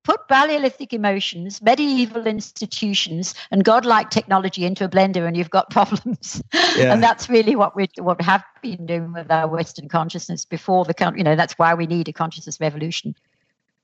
Put 0.06 0.28
Paleolithic 0.28 0.94
emotions, 0.94 1.62
medieval 1.62 2.28
institutions, 2.28 3.34
and 3.50 3.66
godlike 3.66 4.12
technology 4.12 4.64
into 4.64 4.86
a 4.86 4.88
blender, 4.88 5.28
and 5.28 5.36
you've 5.36 5.50
got 5.50 5.70
problems. 5.78 6.42
Yeah. 6.54 6.94
and 6.94 7.04
that's 7.04 7.28
really 7.28 7.56
what 7.56 7.76
we 7.76 7.90
what 7.98 8.20
we 8.20 8.26
have 8.26 8.44
been 8.62 8.86
doing 8.86 9.12
with 9.14 9.30
our 9.32 9.48
Western 9.48 9.90
consciousness 9.90 10.46
before 10.46 10.86
the 10.86 11.14
you 11.18 11.24
know 11.24 11.36
that's 11.36 11.54
why 11.54 11.74
we 11.74 11.88
need 11.88 12.08
a 12.08 12.14
consciousness 12.14 12.60
revolution. 12.62 13.16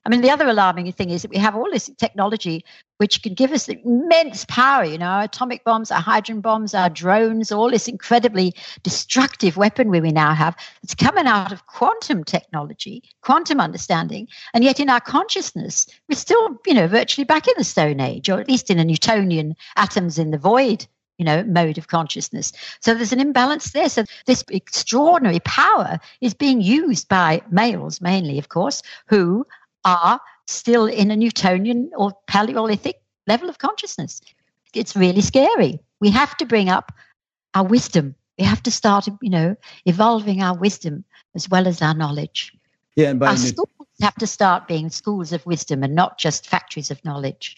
I 0.04 0.08
mean, 0.08 0.20
the 0.20 0.30
other 0.30 0.48
alarming 0.48 0.90
thing 0.92 1.10
is 1.10 1.22
that 1.22 1.30
we 1.30 1.38
have 1.38 1.54
all 1.54 1.70
this 1.70 1.90
technology 1.96 2.64
which 2.98 3.22
can 3.22 3.34
give 3.34 3.52
us 3.52 3.68
immense 3.68 4.44
power, 4.46 4.84
you 4.84 4.98
know, 4.98 5.06
our 5.06 5.22
atomic 5.24 5.64
bombs, 5.64 5.90
our 5.90 6.00
hydrogen 6.00 6.40
bombs, 6.40 6.74
our 6.74 6.88
drones, 6.88 7.50
all 7.50 7.70
this 7.70 7.88
incredibly 7.88 8.54
destructive 8.82 9.56
weaponry 9.56 10.00
we 10.00 10.10
now 10.10 10.34
have. 10.34 10.56
It's 10.82 10.94
coming 10.94 11.26
out 11.26 11.52
of 11.52 11.66
quantum 11.66 12.24
technology, 12.24 13.02
quantum 13.20 13.60
understanding. 13.60 14.28
And 14.54 14.64
yet 14.64 14.80
in 14.80 14.88
our 14.88 15.00
consciousness, 15.00 15.86
we're 16.08 16.16
still, 16.16 16.60
you 16.66 16.74
know, 16.74 16.86
virtually 16.86 17.24
back 17.24 17.48
in 17.48 17.54
the 17.56 17.64
Stone 17.64 18.00
Age, 18.00 18.28
or 18.28 18.40
at 18.40 18.48
least 18.48 18.70
in 18.70 18.78
a 18.78 18.84
Newtonian 18.84 19.56
atoms 19.76 20.18
in 20.18 20.30
the 20.30 20.38
void 20.38 20.86
you 21.18 21.26
know, 21.26 21.44
mode 21.44 21.78
of 21.78 21.86
consciousness. 21.86 22.52
So 22.80 22.94
there's 22.94 23.12
an 23.12 23.20
imbalance 23.20 23.70
there. 23.70 23.88
So 23.88 24.04
this 24.26 24.42
extraordinary 24.50 25.40
power 25.40 26.00
is 26.20 26.34
being 26.34 26.60
used 26.60 27.08
by 27.08 27.42
males 27.50 28.00
mainly, 28.00 28.38
of 28.38 28.48
course, 28.48 28.82
who 29.06 29.46
are 29.84 30.20
still 30.46 30.86
in 30.86 31.10
a 31.10 31.16
Newtonian 31.16 31.90
or 31.96 32.12
Paleolithic 32.26 33.00
level 33.26 33.48
of 33.48 33.58
consciousness. 33.58 34.20
It's 34.74 34.96
really 34.96 35.20
scary. 35.20 35.80
We 36.00 36.10
have 36.10 36.36
to 36.38 36.46
bring 36.46 36.68
up 36.68 36.92
our 37.54 37.64
wisdom. 37.64 38.14
We 38.38 38.44
have 38.44 38.62
to 38.64 38.70
start, 38.70 39.06
you 39.20 39.30
know, 39.30 39.56
evolving 39.84 40.42
our 40.42 40.56
wisdom 40.56 41.04
as 41.34 41.48
well 41.48 41.68
as 41.68 41.82
our 41.82 41.94
knowledge. 41.94 42.52
Yeah, 42.96 43.10
and 43.10 43.20
by 43.20 43.28
our 43.28 43.36
schools 43.36 43.68
have 44.00 44.14
to 44.16 44.26
start 44.26 44.66
being 44.66 44.90
schools 44.90 45.32
of 45.32 45.44
wisdom 45.46 45.82
and 45.82 45.94
not 45.94 46.18
just 46.18 46.48
factories 46.48 46.90
of 46.90 47.02
knowledge. 47.04 47.56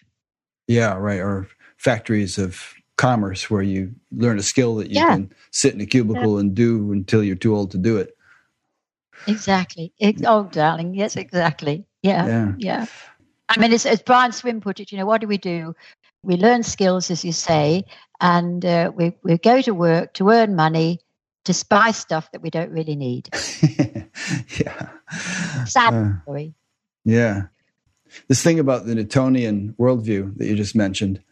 Yeah, 0.66 0.94
right. 0.94 1.20
Or 1.20 1.48
factories 1.76 2.38
of 2.38 2.74
commerce 2.96 3.50
where 3.50 3.62
you 3.62 3.92
learn 4.12 4.38
a 4.38 4.42
skill 4.42 4.76
that 4.76 4.88
you 4.88 4.96
yeah. 4.96 5.14
can 5.14 5.32
sit 5.50 5.74
in 5.74 5.80
a 5.80 5.87
cubicle 5.87 6.34
yeah. 6.34 6.40
and 6.40 6.54
do 6.54 6.92
until 6.92 7.24
you're 7.24 7.34
too 7.37 7.56
old 7.56 7.70
to 7.72 7.78
do 7.78 7.96
it. 7.96 8.16
Exactly. 9.26 9.92
oh, 10.26 10.44
darling. 10.44 10.94
Yes, 10.94 11.16
exactly. 11.16 11.84
Yeah. 12.04 12.26
Yeah. 12.26 12.52
yeah. 12.58 12.86
I 13.48 13.58
mean, 13.58 13.72
as, 13.72 13.86
as 13.86 14.02
Brian 14.02 14.32
Swimme 14.32 14.60
put 14.60 14.78
it, 14.78 14.92
you 14.92 14.98
know, 14.98 15.06
what 15.06 15.20
do 15.20 15.26
we 15.26 15.38
do? 15.38 15.74
We 16.22 16.36
learn 16.36 16.62
skills, 16.62 17.10
as 17.10 17.24
you 17.24 17.32
say, 17.32 17.84
and 18.20 18.64
uh, 18.64 18.92
we, 18.94 19.14
we 19.22 19.38
go 19.38 19.60
to 19.62 19.72
work 19.72 20.14
to 20.14 20.30
earn 20.30 20.54
money 20.54 21.00
to 21.44 21.64
buy 21.68 21.90
stuff 21.90 22.30
that 22.32 22.42
we 22.42 22.50
don't 22.50 22.70
really 22.70 22.96
need. 22.96 23.28
yeah. 24.58 24.88
Sad 25.66 25.94
uh, 25.94 26.22
story. 26.22 26.54
Yeah. 27.04 27.44
This 28.28 28.42
thing 28.42 28.58
about 28.58 28.86
the 28.86 28.94
Newtonian 28.94 29.74
worldview 29.78 30.36
that 30.38 30.46
you 30.46 30.56
just 30.56 30.74
mentioned, 30.74 31.22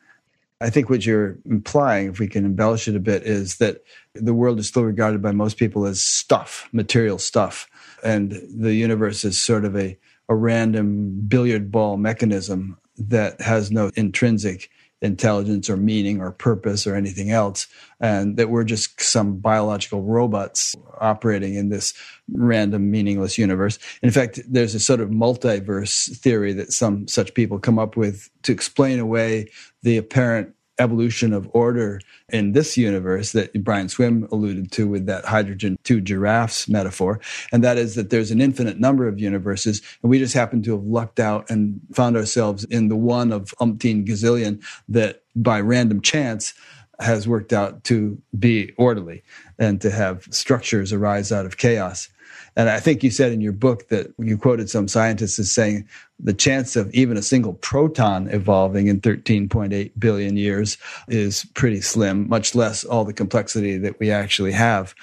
I 0.60 0.70
think 0.70 0.90
what 0.90 1.04
you're 1.04 1.38
implying, 1.44 2.08
if 2.08 2.18
we 2.18 2.28
can 2.28 2.44
embellish 2.44 2.88
it 2.88 2.96
a 2.96 3.00
bit, 3.00 3.22
is 3.24 3.56
that 3.56 3.82
the 4.14 4.34
world 4.34 4.58
is 4.58 4.68
still 4.68 4.84
regarded 4.84 5.22
by 5.22 5.32
most 5.32 5.56
people 5.56 5.86
as 5.86 6.02
stuff, 6.02 6.68
material 6.72 7.18
stuff. 7.18 7.68
And 8.04 8.32
the 8.54 8.74
universe 8.74 9.24
is 9.24 9.42
sort 9.42 9.64
of 9.64 9.76
a 9.76 9.98
a 10.32 10.34
random 10.34 11.20
billiard 11.28 11.70
ball 11.70 11.98
mechanism 11.98 12.78
that 12.96 13.38
has 13.40 13.70
no 13.70 13.90
intrinsic 13.96 14.70
intelligence 15.02 15.68
or 15.68 15.76
meaning 15.76 16.22
or 16.22 16.30
purpose 16.30 16.86
or 16.86 16.94
anything 16.94 17.30
else, 17.30 17.66
and 18.00 18.38
that 18.38 18.48
we're 18.48 18.64
just 18.64 18.98
some 18.98 19.36
biological 19.36 20.02
robots 20.02 20.74
operating 21.00 21.54
in 21.54 21.68
this 21.68 21.92
random, 22.32 22.90
meaningless 22.90 23.36
universe. 23.36 23.78
In 24.02 24.10
fact, 24.10 24.40
there's 24.48 24.74
a 24.74 24.80
sort 24.80 25.00
of 25.00 25.10
multiverse 25.10 26.16
theory 26.16 26.54
that 26.54 26.72
some 26.72 27.06
such 27.08 27.34
people 27.34 27.58
come 27.58 27.78
up 27.78 27.94
with 27.94 28.30
to 28.44 28.52
explain 28.52 29.00
away 29.00 29.48
the 29.82 29.98
apparent 29.98 30.54
evolution 30.78 31.32
of 31.32 31.48
order 31.52 32.00
in 32.30 32.52
this 32.52 32.76
universe 32.76 33.32
that 33.32 33.52
Brian 33.62 33.88
Swimme 33.88 34.26
alluded 34.32 34.72
to 34.72 34.88
with 34.88 35.06
that 35.06 35.24
hydrogen 35.24 35.76
two 35.84 36.00
giraffes 36.00 36.68
metaphor. 36.68 37.20
And 37.52 37.62
that 37.62 37.78
is 37.78 37.94
that 37.94 38.10
there's 38.10 38.30
an 38.30 38.40
infinite 38.40 38.78
number 38.78 39.06
of 39.06 39.18
universes, 39.18 39.82
and 40.02 40.10
we 40.10 40.18
just 40.18 40.34
happen 40.34 40.62
to 40.62 40.72
have 40.72 40.84
lucked 40.84 41.20
out 41.20 41.48
and 41.50 41.80
found 41.92 42.16
ourselves 42.16 42.64
in 42.64 42.88
the 42.88 42.96
one 42.96 43.32
of 43.32 43.54
umpteen 43.60 44.06
gazillion 44.06 44.62
that 44.88 45.22
by 45.36 45.60
random 45.60 46.00
chance 46.00 46.54
has 47.00 47.26
worked 47.26 47.52
out 47.52 47.84
to 47.84 48.20
be 48.38 48.72
orderly 48.76 49.22
and 49.58 49.80
to 49.80 49.90
have 49.90 50.26
structures 50.30 50.92
arise 50.92 51.32
out 51.32 51.46
of 51.46 51.56
chaos. 51.56 52.08
And 52.56 52.68
I 52.68 52.80
think 52.80 53.02
you 53.02 53.10
said 53.10 53.32
in 53.32 53.40
your 53.40 53.52
book 53.52 53.88
that 53.88 54.12
you 54.18 54.36
quoted 54.36 54.68
some 54.68 54.88
scientists 54.88 55.38
as 55.38 55.50
saying 55.50 55.88
the 56.20 56.34
chance 56.34 56.76
of 56.76 56.92
even 56.92 57.16
a 57.16 57.22
single 57.22 57.54
proton 57.54 58.28
evolving 58.28 58.88
in 58.88 59.00
13.8 59.00 59.92
billion 59.98 60.36
years 60.36 60.76
is 61.08 61.46
pretty 61.54 61.80
slim, 61.80 62.28
much 62.28 62.54
less 62.54 62.84
all 62.84 63.04
the 63.04 63.14
complexity 63.14 63.78
that 63.78 63.98
we 63.98 64.10
actually 64.10 64.52
have. 64.52 64.94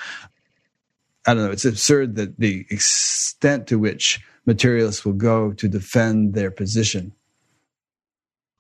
I 1.26 1.34
don't 1.34 1.44
know. 1.44 1.52
It's 1.52 1.66
absurd 1.66 2.16
that 2.16 2.40
the 2.40 2.66
extent 2.70 3.68
to 3.68 3.80
which 3.80 4.22
materialists 4.46 5.06
will 5.06 5.14
go 5.14 5.54
to 5.54 5.68
defend 5.68 6.34
their 6.34 6.52
position? 6.52 7.14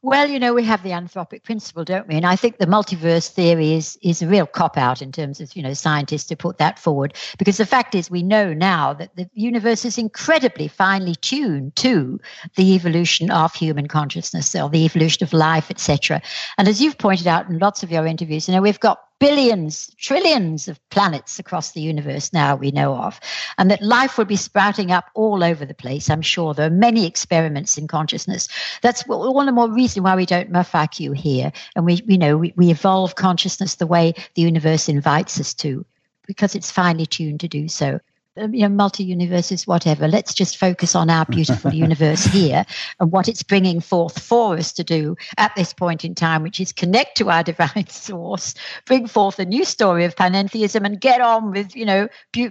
Well, 0.01 0.29
you 0.29 0.39
know, 0.39 0.53
we 0.53 0.63
have 0.63 0.81
the 0.81 0.91
anthropic 0.91 1.43
principle, 1.43 1.83
don't 1.83 2.07
we? 2.07 2.15
And 2.15 2.25
I 2.25 2.37
think 2.37 2.57
the 2.57 2.65
multiverse 2.65 3.27
theory 3.27 3.73
is 3.73 3.97
is 4.01 4.21
a 4.21 4.27
real 4.27 4.45
cop 4.45 4.77
out 4.77 5.01
in 5.01 5.11
terms 5.11 5.41
of, 5.41 5.53
you 5.57 5.61
know, 5.61 5.73
scientists 5.73 6.23
to 6.27 6.37
put 6.37 6.57
that 6.57 6.79
forward. 6.79 7.15
Because 7.37 7.57
the 7.57 7.65
fact 7.65 7.93
is 7.95 8.09
we 8.09 8.23
know 8.23 8.53
now 8.53 8.93
that 8.93 9.13
the 9.17 9.29
universe 9.33 9.83
is 9.83 9.97
incredibly 9.97 10.69
finely 10.69 11.15
tuned 11.15 11.75
to 11.77 12.17
the 12.55 12.75
evolution 12.75 13.29
of 13.29 13.53
human 13.53 13.89
consciousness 13.89 14.55
or 14.55 14.69
the 14.69 14.85
evolution 14.85 15.25
of 15.25 15.33
life, 15.33 15.69
etc. 15.69 16.21
And 16.57 16.69
as 16.69 16.81
you've 16.81 16.97
pointed 16.97 17.27
out 17.27 17.49
in 17.49 17.59
lots 17.59 17.83
of 17.83 17.91
your 17.91 18.05
interviews, 18.05 18.47
you 18.47 18.53
know, 18.53 18.61
we've 18.61 18.79
got 18.79 18.99
billions, 19.19 19.93
trillions 19.97 20.67
of 20.67 20.79
planets 20.89 21.39
across 21.39 21.71
the 21.71 21.81
universe 21.81 22.31
now 22.33 22.55
we 22.55 22.71
know 22.71 22.95
of, 22.95 23.19
and 23.57 23.69
that 23.69 23.81
life 23.81 24.17
will 24.17 24.25
be 24.25 24.35
sprouting 24.35 24.91
up 24.91 25.09
all 25.13 25.43
over 25.43 25.65
the 25.65 25.73
place. 25.73 26.09
I'm 26.09 26.21
sure 26.21 26.53
there 26.53 26.67
are 26.67 26.71
many 26.71 27.05
experiments 27.05 27.77
in 27.77 27.87
consciousness. 27.87 28.47
That's 28.81 29.03
all 29.09 29.45
the 29.45 29.51
more 29.51 29.69
reason 29.69 30.03
why 30.03 30.15
we 30.15 30.25
don't 30.25 30.51
MUFIQ 30.51 31.15
here, 31.15 31.51
and 31.75 31.85
we, 31.85 32.01
you 32.07 32.17
know, 32.17 32.37
we, 32.37 32.53
we 32.55 32.71
evolve 32.71 33.15
consciousness 33.15 33.75
the 33.75 33.87
way 33.87 34.13
the 34.35 34.41
universe 34.41 34.89
invites 34.89 35.39
us 35.39 35.53
to, 35.55 35.85
because 36.25 36.55
it's 36.55 36.71
finely 36.71 37.05
tuned 37.05 37.41
to 37.41 37.47
do 37.47 37.67
so. 37.67 37.99
Um, 38.39 38.53
you 38.53 38.61
know, 38.61 38.69
multi 38.69 39.03
universes, 39.03 39.67
whatever. 39.67 40.07
Let's 40.07 40.33
just 40.33 40.57
focus 40.57 40.95
on 40.95 41.09
our 41.09 41.25
beautiful 41.25 41.73
universe 41.85 42.23
here 42.23 42.65
and 42.99 43.11
what 43.11 43.27
it's 43.27 43.43
bringing 43.43 43.81
forth 43.81 44.19
for 44.19 44.57
us 44.57 44.71
to 44.73 44.83
do 44.83 45.15
at 45.37 45.53
this 45.55 45.73
point 45.73 46.05
in 46.05 46.15
time, 46.15 46.43
which 46.43 46.59
is 46.59 46.71
connect 46.71 47.17
to 47.17 47.29
our 47.29 47.43
divine 47.43 47.87
source, 47.89 48.55
bring 48.85 49.07
forth 49.07 49.39
a 49.39 49.45
new 49.45 49.65
story 49.65 50.05
of 50.05 50.15
panentheism, 50.15 50.85
and 50.85 51.01
get 51.01 51.21
on 51.21 51.51
with, 51.51 51.75
you 51.75 51.85
know, 51.85 52.07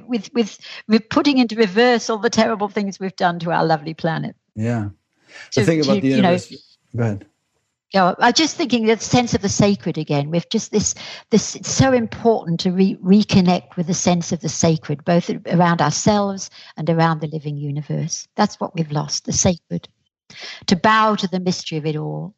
with 0.07 0.33
with 0.35 0.59
with 0.89 1.09
putting 1.09 1.39
into 1.39 1.57
reverse 1.57 2.11
all 2.11 2.19
the 2.19 2.31
terrible 2.31 2.69
things 2.69 3.01
we've 3.01 3.17
done 3.17 3.39
to 3.39 3.51
our 3.51 3.65
lovely 3.65 3.95
planet. 3.95 4.37
Yeah. 4.55 4.91
The 5.55 5.63
so, 5.63 5.65
thing 5.65 5.81
about 5.81 5.95
to, 5.95 6.01
the 6.01 6.09
universe. 6.09 6.51
You 6.51 6.59
know, 6.95 6.99
go 6.99 7.05
ahead 7.05 7.27
you 7.93 8.01
know, 8.01 8.15
I'm 8.19 8.35
just 8.35 8.57
thinking 8.57 8.87
the 8.87 8.99
sense 8.99 9.33
of 9.35 9.41
the 9.41 9.49
sacred 9.49 9.97
again. 9.97 10.31
We've 10.31 10.49
just 10.51 10.73
this 10.73 10.95
this 11.31 11.57
it's 11.57 11.71
so 11.71 11.93
important 11.93 12.61
to 12.61 12.73
re- 12.73 12.99
reconnect 13.03 13.77
with 13.77 13.87
the 13.87 13.95
sense 13.95 14.31
of 14.31 14.41
the 14.41 14.49
sacred, 14.49 15.05
both 15.05 15.31
around 15.47 15.81
ourselves 15.81 16.51
and 16.77 16.89
around 16.91 17.21
the 17.21 17.29
living 17.29 17.57
universe. 17.57 18.29
That's 18.35 18.61
what 18.61 18.75
we've 18.75 18.93
lost, 18.93 19.25
the 19.25 19.33
sacred. 19.33 19.89
To 20.67 20.77
bow 20.77 21.15
to 21.17 21.29
the 21.29 21.41
mystery 21.41 21.79
of 21.79 21.87
it 21.87 21.97
all. 21.97 22.35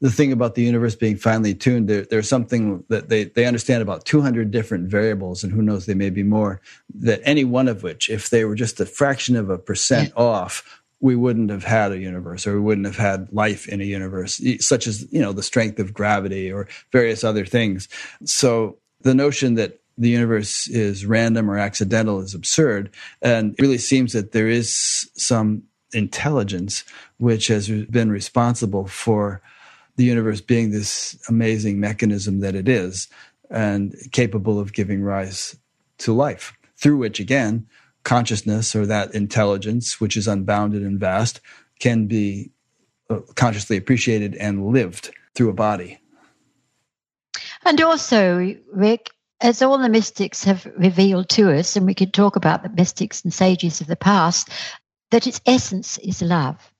The 0.00 0.10
thing 0.10 0.32
about 0.32 0.54
the 0.54 0.62
universe 0.62 0.94
being 0.94 1.16
finely 1.16 1.54
tuned, 1.54 1.88
there, 1.88 2.02
there's 2.02 2.28
something 2.28 2.84
that 2.88 3.08
they, 3.08 3.24
they 3.24 3.46
understand 3.46 3.82
about 3.82 4.04
200 4.04 4.50
different 4.50 4.88
variables, 4.88 5.42
and 5.42 5.52
who 5.52 5.60
knows, 5.60 5.86
they 5.86 5.94
may 5.94 6.08
be 6.08 6.22
more, 6.22 6.60
that 6.94 7.20
any 7.24 7.44
one 7.44 7.66
of 7.66 7.82
which, 7.82 8.08
if 8.08 8.30
they 8.30 8.44
were 8.44 8.54
just 8.54 8.78
a 8.78 8.86
fraction 8.86 9.34
of 9.34 9.50
a 9.50 9.58
percent 9.58 10.12
yeah. 10.16 10.22
off, 10.22 10.82
we 11.00 11.14
wouldn't 11.14 11.50
have 11.50 11.64
had 11.64 11.92
a 11.92 11.98
universe 11.98 12.46
or 12.46 12.54
we 12.54 12.60
wouldn't 12.60 12.86
have 12.86 12.96
had 12.96 13.32
life 13.32 13.68
in 13.68 13.80
a 13.80 13.84
universe 13.84 14.40
such 14.60 14.86
as 14.86 15.10
you 15.12 15.20
know 15.20 15.32
the 15.32 15.42
strength 15.42 15.78
of 15.78 15.94
gravity 15.94 16.50
or 16.50 16.68
various 16.92 17.24
other 17.24 17.46
things. 17.46 17.88
So 18.24 18.78
the 19.02 19.14
notion 19.14 19.54
that 19.54 19.80
the 19.96 20.08
universe 20.08 20.68
is 20.68 21.06
random 21.06 21.50
or 21.50 21.58
accidental 21.58 22.20
is 22.20 22.34
absurd 22.34 22.90
and 23.22 23.54
it 23.58 23.62
really 23.62 23.78
seems 23.78 24.12
that 24.12 24.32
there 24.32 24.48
is 24.48 25.10
some 25.14 25.62
intelligence 25.92 26.84
which 27.18 27.46
has 27.46 27.68
been 27.68 28.10
responsible 28.10 28.86
for 28.86 29.40
the 29.96 30.04
universe 30.04 30.40
being 30.40 30.70
this 30.70 31.18
amazing 31.28 31.80
mechanism 31.80 32.40
that 32.40 32.54
it 32.54 32.68
is 32.68 33.08
and 33.50 33.94
capable 34.12 34.60
of 34.60 34.72
giving 34.72 35.02
rise 35.02 35.56
to 35.98 36.12
life 36.12 36.52
through 36.76 36.96
which 36.96 37.18
again 37.18 37.66
consciousness 38.08 38.74
or 38.74 38.86
that 38.86 39.14
intelligence, 39.14 40.00
which 40.00 40.16
is 40.16 40.26
unbounded 40.26 40.82
and 40.82 40.98
vast, 40.98 41.42
can 41.78 42.06
be 42.06 42.50
uh, 43.10 43.20
consciously 43.34 43.76
appreciated 43.76 44.34
and 44.36 44.68
lived 44.68 45.10
through 45.34 45.50
a 45.50 45.52
body. 45.52 46.00
And 47.66 47.78
also, 47.82 48.56
Rick, 48.72 49.10
as 49.42 49.60
all 49.60 49.76
the 49.76 49.90
mystics 49.90 50.42
have 50.44 50.66
revealed 50.78 51.28
to 51.30 51.52
us, 51.52 51.76
and 51.76 51.84
we 51.84 51.92
could 51.92 52.14
talk 52.14 52.34
about 52.34 52.62
the 52.62 52.70
mystics 52.70 53.22
and 53.22 53.32
sages 53.32 53.82
of 53.82 53.88
the 53.88 53.96
past, 53.96 54.48
that 55.10 55.26
its 55.26 55.42
essence 55.44 55.98
is 55.98 56.22
love. 56.22 56.72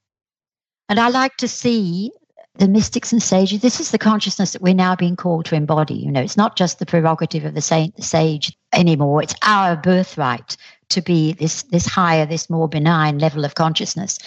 And 0.88 0.98
I 0.98 1.10
like 1.10 1.36
to 1.36 1.48
see 1.48 2.10
the 2.54 2.68
mystics 2.68 3.12
and 3.12 3.22
sages, 3.22 3.60
this 3.60 3.80
is 3.80 3.90
the 3.90 3.98
consciousness 3.98 4.52
that 4.52 4.62
we're 4.62 4.72
now 4.72 4.96
being 4.96 5.14
called 5.14 5.44
to 5.44 5.54
embody. 5.54 5.94
You 5.94 6.10
know, 6.10 6.22
it's 6.22 6.38
not 6.38 6.56
just 6.56 6.78
the 6.78 6.86
prerogative 6.86 7.44
of 7.44 7.54
the 7.54 7.60
saint, 7.60 7.96
the 7.96 8.02
sage 8.02 8.56
anymore. 8.72 9.22
It's 9.22 9.34
our 9.42 9.76
birthright 9.76 10.56
to 10.90 11.02
be 11.02 11.32
this 11.32 11.62
this 11.64 11.86
higher, 11.86 12.26
this 12.26 12.50
more 12.50 12.68
benign 12.68 13.18
level 13.18 13.44
of 13.44 13.54
consciousness. 13.54 14.18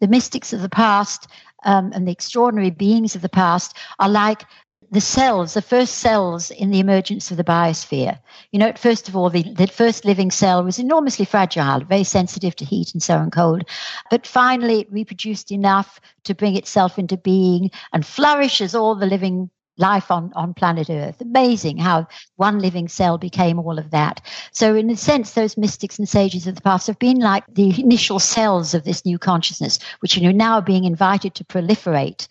The 0.00 0.08
mystics 0.08 0.52
of 0.52 0.62
the 0.62 0.68
past 0.68 1.26
um, 1.64 1.92
and 1.94 2.06
the 2.06 2.12
extraordinary 2.12 2.70
beings 2.70 3.14
of 3.14 3.22
the 3.22 3.28
past 3.28 3.76
are 3.98 4.08
like 4.08 4.44
the 4.92 5.00
cells, 5.00 5.54
the 5.54 5.62
first 5.62 5.96
cells 5.96 6.50
in 6.50 6.70
the 6.70 6.78
emergence 6.78 7.30
of 7.30 7.38
the 7.38 7.44
biosphere. 7.44 8.18
You 8.52 8.58
know, 8.58 8.72
first 8.76 9.08
of 9.08 9.16
all, 9.16 9.30
the, 9.30 9.42
the, 9.42 9.66
first 9.66 10.04
living 10.04 10.30
cell 10.30 10.62
was 10.62 10.78
enormously 10.78 11.24
fragile, 11.24 11.80
very 11.80 12.04
sensitive 12.04 12.54
to 12.56 12.66
heat 12.66 12.92
and 12.92 13.02
so 13.02 13.16
on 13.16 13.30
cold. 13.30 13.64
But 14.10 14.26
finally, 14.26 14.80
it 14.80 14.92
reproduced 14.92 15.50
enough 15.50 15.98
to 16.24 16.34
bring 16.34 16.56
itself 16.56 16.98
into 16.98 17.16
being 17.16 17.70
and 17.94 18.04
flourish 18.04 18.60
as 18.60 18.74
all 18.74 18.94
the 18.94 19.06
living 19.06 19.48
life 19.78 20.10
on, 20.10 20.32
on 20.34 20.54
planet 20.54 20.90
Earth. 20.90 21.20
Amazing 21.20 21.78
how 21.78 22.06
one 22.36 22.58
living 22.58 22.88
cell 22.88 23.18
became 23.18 23.58
all 23.58 23.78
of 23.78 23.90
that. 23.90 24.20
So, 24.52 24.74
in 24.74 24.90
a 24.90 24.96
sense, 24.96 25.32
those 25.32 25.56
mystics 25.56 25.98
and 25.98 26.08
sages 26.08 26.46
of 26.46 26.54
the 26.54 26.60
past 26.60 26.86
have 26.86 26.98
been 26.98 27.18
like 27.18 27.44
the 27.48 27.80
initial 27.80 28.18
cells 28.18 28.74
of 28.74 28.84
this 28.84 29.04
new 29.04 29.18
consciousness, 29.18 29.78
which 30.00 30.16
are 30.18 30.32
now 30.32 30.60
being 30.60 30.84
invited 30.84 31.34
to 31.34 31.44
proliferate 31.44 32.28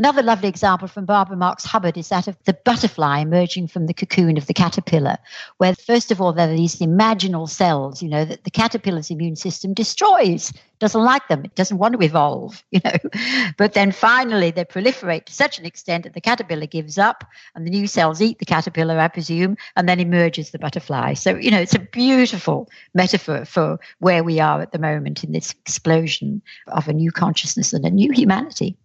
Another 0.00 0.22
lovely 0.22 0.48
example 0.48 0.86
from 0.86 1.06
Barbara 1.06 1.36
Marx 1.36 1.64
Hubbard 1.64 1.96
is 1.96 2.08
that 2.10 2.28
of 2.28 2.36
the 2.44 2.52
butterfly 2.52 3.18
emerging 3.18 3.66
from 3.66 3.86
the 3.86 3.92
cocoon 3.92 4.38
of 4.38 4.46
the 4.46 4.54
caterpillar, 4.54 5.16
where 5.56 5.74
first 5.74 6.12
of 6.12 6.20
all 6.20 6.32
there 6.32 6.48
are 6.48 6.56
these 6.56 6.76
imaginal 6.76 7.48
cells, 7.48 8.00
you 8.00 8.08
know, 8.08 8.24
that 8.24 8.44
the 8.44 8.50
caterpillar's 8.52 9.10
immune 9.10 9.34
system 9.34 9.74
destroys, 9.74 10.52
doesn't 10.78 11.02
like 11.02 11.26
them, 11.26 11.44
it 11.44 11.56
doesn't 11.56 11.78
want 11.78 11.94
to 11.98 12.06
evolve, 12.06 12.62
you 12.70 12.80
know. 12.84 12.94
But 13.56 13.72
then 13.72 13.90
finally 13.90 14.52
they 14.52 14.64
proliferate 14.64 15.24
to 15.24 15.32
such 15.32 15.58
an 15.58 15.66
extent 15.66 16.04
that 16.04 16.14
the 16.14 16.20
caterpillar 16.20 16.66
gives 16.66 16.96
up 16.96 17.24
and 17.56 17.66
the 17.66 17.70
new 17.70 17.88
cells 17.88 18.22
eat 18.22 18.38
the 18.38 18.44
caterpillar, 18.44 19.00
I 19.00 19.08
presume, 19.08 19.56
and 19.74 19.88
then 19.88 19.98
emerges 19.98 20.52
the 20.52 20.60
butterfly. 20.60 21.14
So, 21.14 21.34
you 21.34 21.50
know, 21.50 21.58
it's 21.58 21.74
a 21.74 21.80
beautiful 21.80 22.68
metaphor 22.94 23.44
for 23.44 23.80
where 23.98 24.22
we 24.22 24.38
are 24.38 24.62
at 24.62 24.70
the 24.70 24.78
moment 24.78 25.24
in 25.24 25.32
this 25.32 25.50
explosion 25.50 26.40
of 26.68 26.86
a 26.86 26.92
new 26.92 27.10
consciousness 27.10 27.72
and 27.72 27.84
a 27.84 27.90
new 27.90 28.12
humanity. 28.12 28.76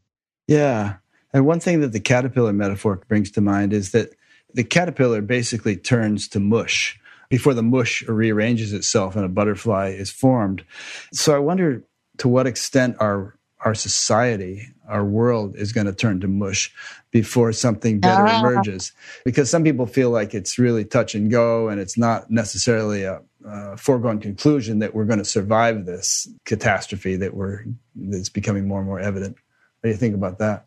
Yeah. 0.48 0.96
And 1.34 1.46
one 1.46 1.60
thing 1.60 1.82
that 1.82 1.92
the 1.92 2.00
caterpillar 2.00 2.54
metaphor 2.54 3.02
brings 3.08 3.32
to 3.32 3.42
mind 3.42 3.74
is 3.74 3.92
that 3.92 4.10
the 4.54 4.64
caterpillar 4.64 5.22
basically 5.22 5.76
turns 5.76 6.28
to 6.30 6.40
mush 6.40 7.00
before 7.30 7.54
the 7.56 7.64
mush 7.64 8.04
rearranges 8.04 8.74
itself 8.74 9.16
and 9.16 9.26
a 9.26 9.30
butterfly 9.30 9.90
is 9.90 10.12
formed. 10.12 10.64
So 11.12 11.36
I 11.36 11.40
wonder 11.40 11.84
to 12.18 12.28
what 12.28 12.46
extent 12.46 12.98
our 13.00 13.36
our 13.66 13.74
society, 13.74 14.68
our 14.90 15.06
world 15.06 15.56
is 15.56 15.72
going 15.72 15.88
to 15.88 15.94
turn 15.94 16.20
to 16.20 16.28
mush 16.28 16.74
before 17.12 17.54
something 17.54 18.00
better 18.00 18.26
uh, 18.26 18.40
emerges. 18.40 18.92
Because 19.24 19.50
some 19.50 19.64
people 19.64 19.86
feel 19.86 20.10
like 20.10 20.34
it's 20.34 20.60
really 20.60 20.84
touch 20.84 21.16
and 21.16 21.32
go 21.32 21.70
and 21.70 21.80
it's 21.80 21.98
not 21.98 22.30
necessarily 22.30 23.04
a, 23.04 23.22
a 23.46 23.78
foregone 23.78 24.20
conclusion 24.20 24.80
that 24.80 24.94
we're 24.94 25.06
going 25.06 25.20
to 25.20 25.26
survive 25.26 25.86
this 25.86 26.28
catastrophe 26.46 27.16
that 27.16 27.34
we're 27.34 27.64
that's 27.96 28.30
becoming 28.30 28.68
more 28.68 28.80
and 28.80 28.88
more 28.88 29.00
evident. 29.00 29.38
What 29.80 29.88
do 29.88 29.90
you 29.90 29.98
think 29.98 30.16
about 30.16 30.40
that? 30.40 30.66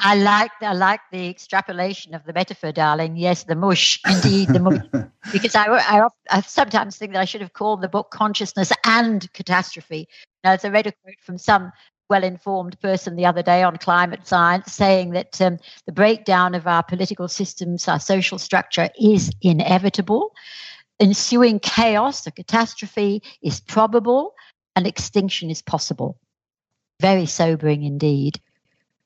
I 0.00 0.14
like 0.16 0.50
I 0.62 0.72
like 0.72 1.00
the 1.12 1.28
extrapolation 1.28 2.14
of 2.14 2.24
the 2.24 2.32
metaphor, 2.32 2.72
darling. 2.72 3.16
Yes, 3.16 3.44
the 3.44 3.54
mush, 3.54 4.00
indeed, 4.08 4.48
the 4.48 4.60
mush. 4.60 4.82
because 5.32 5.54
I, 5.54 5.66
I, 5.66 6.08
I, 6.30 6.40
sometimes 6.40 6.96
think 6.96 7.12
that 7.12 7.20
I 7.20 7.26
should 7.26 7.42
have 7.42 7.52
called 7.52 7.82
the 7.82 7.88
book 7.88 8.10
"Consciousness 8.10 8.72
and 8.84 9.30
Catastrophe." 9.34 10.08
Now, 10.42 10.52
as 10.52 10.64
I 10.64 10.70
read 10.70 10.86
a 10.86 10.92
quote 10.92 11.20
from 11.20 11.36
some 11.38 11.70
well-informed 12.08 12.80
person 12.80 13.14
the 13.14 13.26
other 13.26 13.42
day 13.42 13.62
on 13.62 13.76
climate 13.76 14.26
science, 14.26 14.72
saying 14.72 15.10
that 15.10 15.40
um, 15.40 15.58
the 15.86 15.92
breakdown 15.92 16.54
of 16.54 16.66
our 16.66 16.82
political 16.82 17.28
systems, 17.28 17.86
our 17.86 18.00
social 18.00 18.38
structure, 18.38 18.88
is 18.98 19.30
inevitable. 19.42 20.34
Ensuing 20.98 21.60
chaos, 21.60 22.26
a 22.26 22.30
catastrophe, 22.30 23.22
is 23.42 23.60
probable, 23.60 24.34
and 24.74 24.86
extinction 24.86 25.50
is 25.50 25.62
possible. 25.62 26.18
Very 27.00 27.26
sobering 27.26 27.84
indeed. 27.84 28.40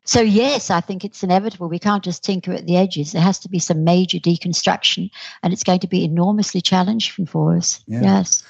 So, 0.05 0.21
yes, 0.21 0.71
I 0.71 0.81
think 0.81 1.05
it's 1.05 1.23
inevitable. 1.23 1.69
We 1.69 1.79
can't 1.79 2.05
just 2.05 2.23
tinker 2.23 2.53
at 2.53 2.67
the 2.67 2.77
edges. 2.77 3.13
There 3.13 3.23
has 3.23 3.39
to 3.41 3.49
be 3.49 3.59
some 3.59 3.85
major 3.85 4.19
deconstruction, 4.19 5.11
and 5.43 5.53
it's 5.53 5.65
going 5.65 5.81
to 5.81 5.87
be 5.87 6.05
enormously 6.05 6.61
challenging 6.61 7.27
for 7.27 7.57
us. 7.57 7.83
Yeah. 7.87 8.03
Yes. 8.03 8.43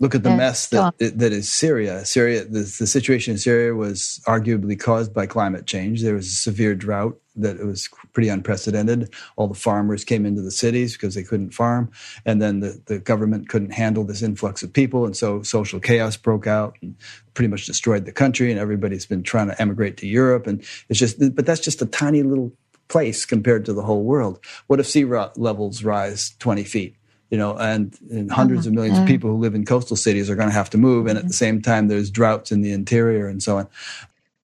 Look 0.00 0.14
at 0.14 0.22
the 0.22 0.30
yeah, 0.30 0.36
mess 0.36 0.68
that 0.68 0.94
that 0.98 1.32
is 1.32 1.50
Syria. 1.50 2.04
Syria, 2.04 2.44
the, 2.44 2.60
the 2.60 2.86
situation 2.86 3.32
in 3.32 3.38
Syria 3.38 3.74
was 3.74 4.20
arguably 4.28 4.78
caused 4.78 5.12
by 5.12 5.26
climate 5.26 5.66
change. 5.66 6.02
There 6.02 6.14
was 6.14 6.28
a 6.28 6.30
severe 6.30 6.76
drought 6.76 7.20
that 7.34 7.58
was 7.58 7.88
pretty 8.12 8.28
unprecedented. 8.28 9.12
All 9.34 9.48
the 9.48 9.58
farmers 9.58 10.04
came 10.04 10.24
into 10.24 10.40
the 10.40 10.52
cities 10.52 10.92
because 10.92 11.16
they 11.16 11.24
couldn't 11.24 11.50
farm, 11.50 11.90
and 12.24 12.40
then 12.40 12.60
the, 12.60 12.80
the 12.86 13.00
government 13.00 13.48
couldn't 13.48 13.72
handle 13.72 14.04
this 14.04 14.22
influx 14.22 14.62
of 14.62 14.72
people, 14.72 15.04
and 15.04 15.16
so 15.16 15.42
social 15.42 15.80
chaos 15.80 16.16
broke 16.16 16.46
out 16.46 16.76
and 16.80 16.94
pretty 17.34 17.48
much 17.48 17.66
destroyed 17.66 18.04
the 18.04 18.12
country. 18.12 18.52
And 18.52 18.60
everybody's 18.60 19.06
been 19.06 19.24
trying 19.24 19.48
to 19.48 19.60
emigrate 19.60 19.96
to 19.96 20.06
Europe, 20.06 20.46
and 20.46 20.62
it's 20.88 21.00
just, 21.00 21.18
but 21.34 21.44
that's 21.44 21.60
just 21.60 21.82
a 21.82 21.86
tiny 21.86 22.22
little 22.22 22.52
place 22.86 23.24
compared 23.24 23.64
to 23.64 23.72
the 23.72 23.82
whole 23.82 24.04
world. 24.04 24.38
What 24.68 24.78
if 24.78 24.86
sea 24.86 25.04
levels 25.04 25.82
rise 25.82 26.36
20 26.38 26.62
feet? 26.62 26.97
You 27.30 27.36
know, 27.36 27.56
and, 27.56 27.96
and 28.10 28.30
hundreds 28.30 28.66
of 28.66 28.72
millions 28.72 28.98
of 28.98 29.04
mm-hmm. 29.04 29.12
people 29.12 29.30
who 29.30 29.36
live 29.36 29.54
in 29.54 29.64
coastal 29.64 29.96
cities 29.96 30.30
are 30.30 30.36
going 30.36 30.48
to 30.48 30.54
have 30.54 30.70
to 30.70 30.78
move. 30.78 31.06
And 31.06 31.18
at 31.18 31.24
the 31.24 31.28
mm-hmm. 31.28 31.34
same 31.34 31.62
time, 31.62 31.88
there's 31.88 32.10
droughts 32.10 32.50
in 32.50 32.62
the 32.62 32.72
interior 32.72 33.28
and 33.28 33.42
so 33.42 33.58
on. 33.58 33.68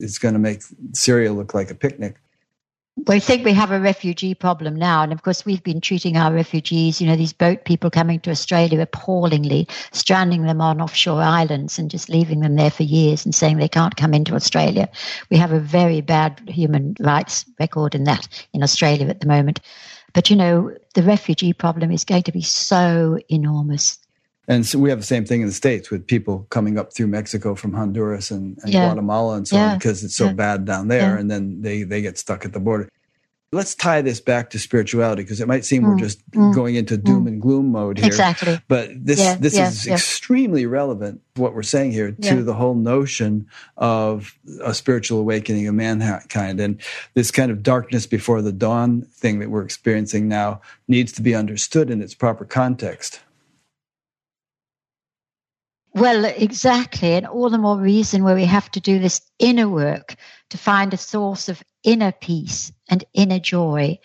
It's 0.00 0.18
going 0.18 0.34
to 0.34 0.40
make 0.40 0.62
Syria 0.92 1.32
look 1.32 1.54
like 1.54 1.70
a 1.70 1.74
picnic. 1.74 2.16
We 3.08 3.18
think 3.18 3.44
we 3.44 3.52
have 3.54 3.72
a 3.72 3.80
refugee 3.80 4.34
problem 4.34 4.76
now. 4.76 5.02
And 5.02 5.12
of 5.12 5.22
course, 5.22 5.44
we've 5.44 5.62
been 5.62 5.80
treating 5.80 6.16
our 6.16 6.32
refugees, 6.32 7.00
you 7.00 7.08
know, 7.08 7.16
these 7.16 7.32
boat 7.32 7.64
people 7.64 7.90
coming 7.90 8.20
to 8.20 8.30
Australia 8.30 8.80
appallingly, 8.80 9.66
stranding 9.90 10.44
them 10.44 10.60
on 10.60 10.80
offshore 10.80 11.20
islands 11.20 11.76
and 11.76 11.90
just 11.90 12.08
leaving 12.08 12.40
them 12.40 12.54
there 12.54 12.70
for 12.70 12.84
years 12.84 13.24
and 13.24 13.34
saying 13.34 13.56
they 13.56 13.68
can't 13.68 13.96
come 13.96 14.14
into 14.14 14.36
Australia. 14.36 14.88
We 15.28 15.36
have 15.38 15.50
a 15.50 15.58
very 15.58 16.02
bad 16.02 16.40
human 16.46 16.94
rights 17.00 17.44
record 17.58 17.96
in 17.96 18.04
that 18.04 18.28
in 18.52 18.62
Australia 18.62 19.08
at 19.08 19.20
the 19.20 19.26
moment. 19.26 19.58
But 20.14 20.30
you 20.30 20.36
know, 20.36 20.74
the 20.94 21.02
refugee 21.02 21.52
problem 21.52 21.90
is 21.90 22.04
going 22.04 22.22
to 22.22 22.32
be 22.32 22.40
so 22.40 23.18
enormous. 23.28 23.98
And 24.46 24.64
so 24.64 24.78
we 24.78 24.90
have 24.90 25.00
the 25.00 25.06
same 25.06 25.24
thing 25.24 25.40
in 25.40 25.46
the 25.46 25.52
States 25.52 25.90
with 25.90 26.06
people 26.06 26.46
coming 26.50 26.78
up 26.78 26.94
through 26.94 27.08
Mexico 27.08 27.54
from 27.54 27.72
Honduras 27.72 28.30
and, 28.30 28.58
and 28.62 28.72
yeah. 28.72 28.86
Guatemala 28.86 29.36
and 29.36 29.48
so 29.48 29.56
yeah. 29.56 29.72
on 29.72 29.78
because 29.78 30.04
it's 30.04 30.16
so 30.16 30.26
yeah. 30.26 30.32
bad 30.32 30.64
down 30.64 30.88
there. 30.88 31.16
And 31.16 31.30
then 31.30 31.62
they, 31.62 31.82
they 31.82 32.02
get 32.02 32.18
stuck 32.18 32.44
at 32.44 32.52
the 32.52 32.60
border. 32.60 32.88
Let's 33.54 33.74
tie 33.74 34.02
this 34.02 34.20
back 34.20 34.50
to 34.50 34.58
spirituality 34.58 35.22
because 35.22 35.40
it 35.40 35.48
might 35.48 35.64
seem 35.64 35.82
mm, 35.82 35.88
we're 35.88 35.96
just 35.96 36.30
mm, 36.32 36.54
going 36.54 36.74
into 36.74 36.96
doom 36.96 37.24
mm, 37.24 37.28
and 37.28 37.40
gloom 37.40 37.72
mode 37.72 37.98
here. 37.98 38.06
Exactly. 38.06 38.60
But 38.68 38.90
this 38.92 39.20
yeah, 39.20 39.36
this 39.36 39.54
yeah, 39.54 39.68
is 39.68 39.86
yeah. 39.86 39.94
extremely 39.94 40.66
relevant 40.66 41.20
what 41.36 41.54
we're 41.54 41.62
saying 41.62 41.92
here 41.92 42.12
to 42.12 42.42
the 42.42 42.54
whole 42.54 42.74
notion 42.74 43.46
of 43.76 44.36
a 44.62 44.74
spiritual 44.74 45.20
awakening 45.20 45.66
of 45.66 45.74
mankind 45.74 46.60
and 46.60 46.80
this 47.14 47.30
kind 47.30 47.50
of 47.50 47.62
darkness 47.62 48.06
before 48.06 48.42
the 48.42 48.52
dawn 48.52 49.02
thing 49.02 49.38
that 49.38 49.50
we're 49.50 49.64
experiencing 49.64 50.28
now 50.28 50.60
needs 50.88 51.12
to 51.12 51.22
be 51.22 51.34
understood 51.34 51.90
in 51.90 52.02
its 52.02 52.14
proper 52.14 52.44
context. 52.44 53.20
Well, 55.94 56.24
exactly. 56.24 57.12
And 57.12 57.26
all 57.26 57.50
the 57.50 57.58
more 57.58 57.78
reason 57.78 58.24
where 58.24 58.34
we 58.34 58.44
have 58.46 58.68
to 58.72 58.80
do 58.80 58.98
this 58.98 59.20
inner 59.38 59.68
work 59.68 60.16
to 60.50 60.58
find 60.58 60.92
a 60.92 60.96
source 60.96 61.48
of 61.48 61.62
inner 61.84 62.10
peace 62.10 62.72
and 62.88 63.04
inner 63.14 63.38
joy. 63.38 63.98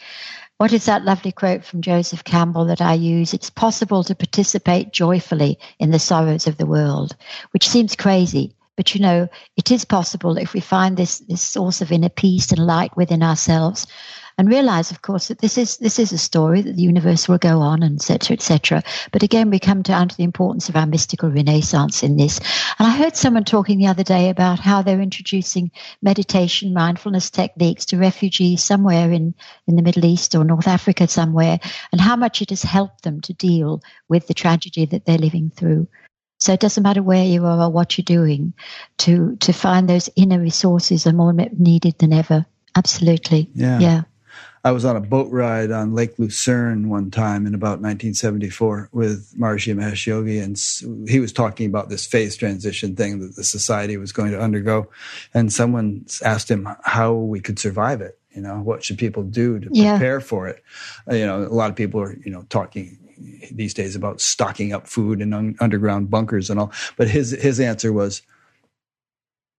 What 0.58 0.74
is 0.74 0.86
that 0.86 1.06
lovely 1.06 1.32
quote 1.32 1.64
from 1.64 1.82
Joseph 1.82 2.24
Campbell 2.24 2.66
that 2.66 2.82
I 2.82 2.94
use? 2.94 3.34
It's 3.34 3.50
possible 3.50 4.04
to 4.04 4.16
participate 4.16 4.92
joyfully 4.92 5.58
in 5.80 5.92
the 5.92 6.00
sorrows 6.00 6.48
of 6.48 6.58
the 6.58 6.66
world, 6.66 7.16
which 7.52 7.68
seems 7.68 7.96
crazy. 7.96 8.54
But 8.76 8.94
you 8.94 9.02
know, 9.02 9.28
it 9.58 9.72
is 9.72 9.86
possible 9.86 10.38
if 10.38 10.54
we 10.54 10.60
find 10.60 10.96
this, 10.96 11.20
this 11.20 11.42
source 11.42 11.82
of 11.82 11.92
inner 11.92 12.10
peace 12.10 12.52
and 12.52 12.66
light 12.66 12.96
within 12.96 13.24
ourselves 13.24 13.88
and 14.40 14.48
realize, 14.48 14.90
of 14.90 15.02
course, 15.02 15.28
that 15.28 15.40
this 15.40 15.58
is 15.58 15.76
this 15.80 16.00
is 16.00 16.14
a 16.14 16.18
story 16.18 16.62
that 16.62 16.78
the 16.78 16.82
universe 16.82 17.28
will 17.28 17.38
go 17.38 17.60
on, 17.60 17.84
and 17.84 17.98
etc. 17.98 18.36
etc. 18.36 18.84
But 19.12 19.22
again, 19.22 19.50
we 19.50 19.60
come 19.60 19.82
down 19.82 20.08
to 20.08 20.16
the 20.16 20.24
importance 20.24 20.70
of 20.70 20.78
our 20.78 20.86
mystical 20.86 21.30
renaissance 21.30 22.04
in 22.04 22.16
this. 22.16 22.40
And 22.80 22.88
I 22.88 22.92
heard 22.92 23.18
someone 23.18 23.44
talking 23.44 23.78
the 23.78 23.88
other 23.88 24.06
day 24.06 24.30
about 24.30 24.60
how 24.60 24.82
they're 24.82 25.02
introducing 25.02 25.72
meditation, 26.02 26.74
mindfulness 26.74 27.30
techniques 27.30 27.84
to 27.88 27.98
refugees 27.98 28.64
somewhere 28.64 29.12
in 29.12 29.36
in 29.68 29.76
the 29.76 29.82
Middle 29.82 30.06
East 30.06 30.34
or 30.36 30.46
North 30.46 30.70
Africa 30.70 31.10
somewhere, 31.10 31.60
and 31.92 32.00
how 32.00 32.16
much 32.16 32.42
it 32.42 32.52
has 32.52 32.64
helped 32.64 33.04
them 33.04 33.20
to 33.22 33.34
deal 33.34 33.84
with 34.08 34.28
the 34.28 34.34
tragedy 34.34 34.86
that 34.86 35.04
they're 35.04 35.18
living 35.18 35.52
through. 35.54 35.90
So 36.40 36.54
it 36.54 36.62
doesn't 36.62 36.84
matter 36.84 37.04
where 37.04 37.26
you 37.26 37.46
are 37.46 37.60
or 37.64 37.70
what 37.70 37.98
you're 37.98 38.06
doing, 38.06 38.54
to 39.00 39.36
to 39.42 39.52
find 39.52 39.90
those 39.90 40.10
inner 40.16 40.40
resources 40.40 41.06
are 41.06 41.12
more 41.12 41.34
needed 41.34 42.00
than 42.00 42.14
ever. 42.14 42.46
Absolutely. 42.74 43.50
Yeah. 43.54 43.80
Yeah. 43.80 44.02
I 44.64 44.72
was 44.72 44.84
on 44.84 44.95
a 44.95 45.01
boat 45.01 45.32
ride 45.32 45.72
on 45.72 45.93
Lake 45.93 46.20
Lucerne 46.20 46.89
one 46.89 47.12
time 47.12 47.47
in 47.47 47.53
about 47.53 47.80
1974 47.82 48.89
with 48.91 49.34
Maharishi 49.38 49.74
Mahesh 49.76 50.05
Yogi, 50.05 50.39
and 50.39 50.60
he 51.10 51.20
was 51.20 51.32
talking 51.32 51.66
about 51.68 51.89
this 51.89 52.05
phase 52.05 52.36
transition 52.36 52.95
thing 52.95 53.20
that 53.20 53.36
the 53.36 53.43
society 53.43 53.95
was 53.97 54.12
going 54.12 54.32
to 54.32 54.39
undergo. 54.39 54.89
And 55.34 55.51
someone 55.51 56.05
asked 56.24 56.51
him 56.51 56.68
how 56.84 57.14
we 57.14 57.39
could 57.39 57.60
survive 57.60 58.01
it. 58.01 58.20
You 58.32 58.41
know, 58.41 58.60
what 58.60 58.84
should 58.84 58.97
people 58.97 59.24
do 59.24 59.60
to 59.60 59.70
yeah. 59.72 59.97
prepare 59.97 60.20
for 60.20 60.47
it? 60.47 60.64
Uh, 61.10 61.16
you 61.16 61.26
know, 61.26 61.43
a 61.43 61.47
lot 61.47 61.70
of 61.70 61.76
people 61.76 62.01
are, 62.01 62.16
you 62.24 62.32
know, 62.32 62.43
talking 62.49 62.97
these 63.51 63.74
days 63.74 63.95
about 63.95 64.22
stocking 64.22 64.74
up 64.74 64.88
food 64.88 65.22
and 65.22 65.34
un- 65.34 65.55
underground 65.60 66.10
bunkers 66.10 66.49
and 66.49 66.60
all. 66.60 66.72
But 66.95 67.10
his 67.10 67.32
his 67.32 67.60
answer 67.60 67.91
was 67.91 68.22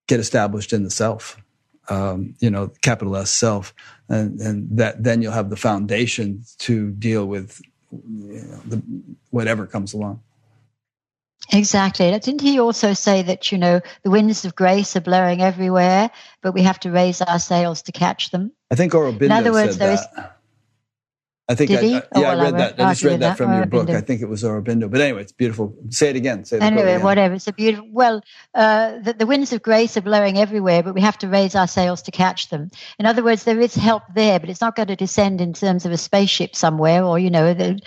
get 0.08 0.20
established 0.20 0.72
in 0.72 0.84
the 0.84 0.90
self 0.90 1.36
um, 1.90 2.34
you 2.38 2.50
know, 2.50 2.70
capital 2.82 3.16
S 3.16 3.30
self, 3.30 3.74
and, 4.08 4.40
and 4.40 4.78
that 4.78 5.02
then 5.02 5.22
you'll 5.22 5.32
have 5.32 5.50
the 5.50 5.56
foundation 5.56 6.44
to 6.58 6.90
deal 6.92 7.26
with 7.26 7.60
you 7.90 8.42
know, 8.42 8.60
the, 8.66 8.82
whatever 9.30 9.66
comes 9.66 9.92
along. 9.92 10.22
Exactly. 11.52 12.10
Didn't 12.10 12.42
he 12.42 12.60
also 12.60 12.92
say 12.92 13.22
that, 13.22 13.50
you 13.50 13.58
know, 13.58 13.80
the 14.04 14.10
winds 14.10 14.44
of 14.44 14.54
grace 14.54 14.94
are 14.94 15.00
blowing 15.00 15.42
everywhere, 15.42 16.10
but 16.42 16.52
we 16.52 16.62
have 16.62 16.78
to 16.80 16.90
raise 16.90 17.20
our 17.20 17.40
sails 17.40 17.82
to 17.82 17.92
catch 17.92 18.30
them? 18.30 18.52
I 18.70 18.76
think 18.76 18.92
Aurobindo 18.92 19.22
In 19.22 19.32
other 19.32 19.52
words, 19.52 19.78
there 19.78 19.96
that. 19.96 20.39
I 21.50 21.56
think 21.56 21.68
Did 21.68 21.78
I, 21.82 21.98
I 21.98 22.02
oh, 22.14 22.20
yeah, 22.20 22.28
well, 22.28 22.40
I 22.40 22.44
read 22.44 22.58
that. 22.58 22.80
I 22.80 22.92
just 22.92 23.02
read 23.02 23.20
that, 23.20 23.36
from 23.36 23.52
your 23.52 23.66
book. 23.66 23.90
I 23.90 24.00
think 24.02 24.22
it 24.22 24.28
was 24.28 24.44
Aurobindo. 24.44 24.88
But 24.88 25.00
anyway, 25.00 25.22
it's 25.22 25.32
beautiful. 25.32 25.74
Say 25.88 26.10
it 26.10 26.14
again. 26.14 26.44
Say 26.44 26.60
anyway, 26.60 26.98
whatever. 26.98 27.34
It's 27.34 27.48
a 27.48 27.52
beautiful. 27.52 27.88
Well, 27.90 28.22
uh, 28.54 29.00
the, 29.00 29.14
the, 29.14 29.26
winds 29.26 29.52
of 29.52 29.60
grace 29.60 29.96
are 29.96 30.00
blowing 30.00 30.38
everywhere, 30.38 30.84
but 30.84 30.94
we 30.94 31.00
have 31.00 31.18
to 31.18 31.26
raise 31.26 31.56
our 31.56 31.66
sails 31.66 32.02
to 32.02 32.12
catch 32.12 32.50
them. 32.50 32.70
In 33.00 33.06
other 33.06 33.24
words, 33.24 33.42
there 33.42 33.58
is 33.58 33.74
help 33.74 34.04
there, 34.14 34.38
but 34.38 34.48
it's 34.48 34.60
not 34.60 34.76
going 34.76 34.86
to 34.88 34.96
descend 34.96 35.40
in 35.40 35.52
terms 35.52 35.84
of 35.84 35.90
a 35.90 35.98
spaceship 35.98 36.54
somewhere, 36.54 37.02
or 37.02 37.18
you 37.18 37.30
know, 37.30 37.52
the, 37.52 37.80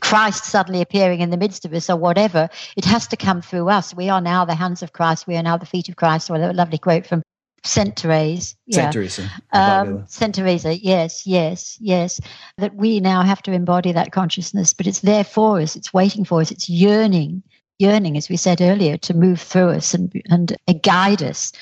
Christ 0.00 0.46
suddenly 0.46 0.80
appearing 0.80 1.20
in 1.20 1.28
the 1.28 1.36
midst 1.36 1.66
of 1.66 1.74
us, 1.74 1.90
or 1.90 1.96
whatever. 1.96 2.48
It 2.74 2.86
has 2.86 3.06
to 3.08 3.18
come 3.18 3.42
through 3.42 3.68
us. 3.68 3.94
We 3.94 4.08
are 4.08 4.22
now 4.22 4.46
the 4.46 4.54
hands 4.54 4.82
of 4.82 4.94
Christ. 4.94 5.26
We 5.26 5.36
are 5.36 5.42
now 5.42 5.58
the 5.58 5.66
feet 5.66 5.90
of 5.90 5.96
Christ. 5.96 6.30
Or 6.30 6.36
a 6.36 6.54
lovely 6.54 6.78
quote 6.78 7.06
from 7.06 7.22
Saint 7.64 7.98
Therese. 7.98 8.56
Yeah. 8.66 8.76
Saint 8.76 8.92
Teresa. 8.92 9.30
Um, 9.52 10.04
Saint 10.06 10.34
Teresa, 10.34 10.78
yes, 10.78 11.26
yes, 11.26 11.76
yes. 11.80 12.20
That 12.58 12.74
we 12.74 13.00
now 13.00 13.22
have 13.22 13.42
to 13.42 13.52
embody 13.52 13.92
that 13.92 14.12
consciousness, 14.12 14.72
but 14.72 14.86
it's 14.86 15.00
there 15.00 15.24
for 15.24 15.60
us. 15.60 15.76
It's 15.76 15.92
waiting 15.92 16.24
for 16.24 16.40
us. 16.40 16.50
It's 16.50 16.70
yearning, 16.70 17.42
yearning, 17.78 18.16
as 18.16 18.28
we 18.28 18.36
said 18.36 18.60
earlier, 18.60 18.96
to 18.98 19.14
move 19.14 19.40
through 19.40 19.70
us 19.70 19.92
and, 19.92 20.12
and 20.30 20.56
guide 20.82 21.22
us. 21.22 21.52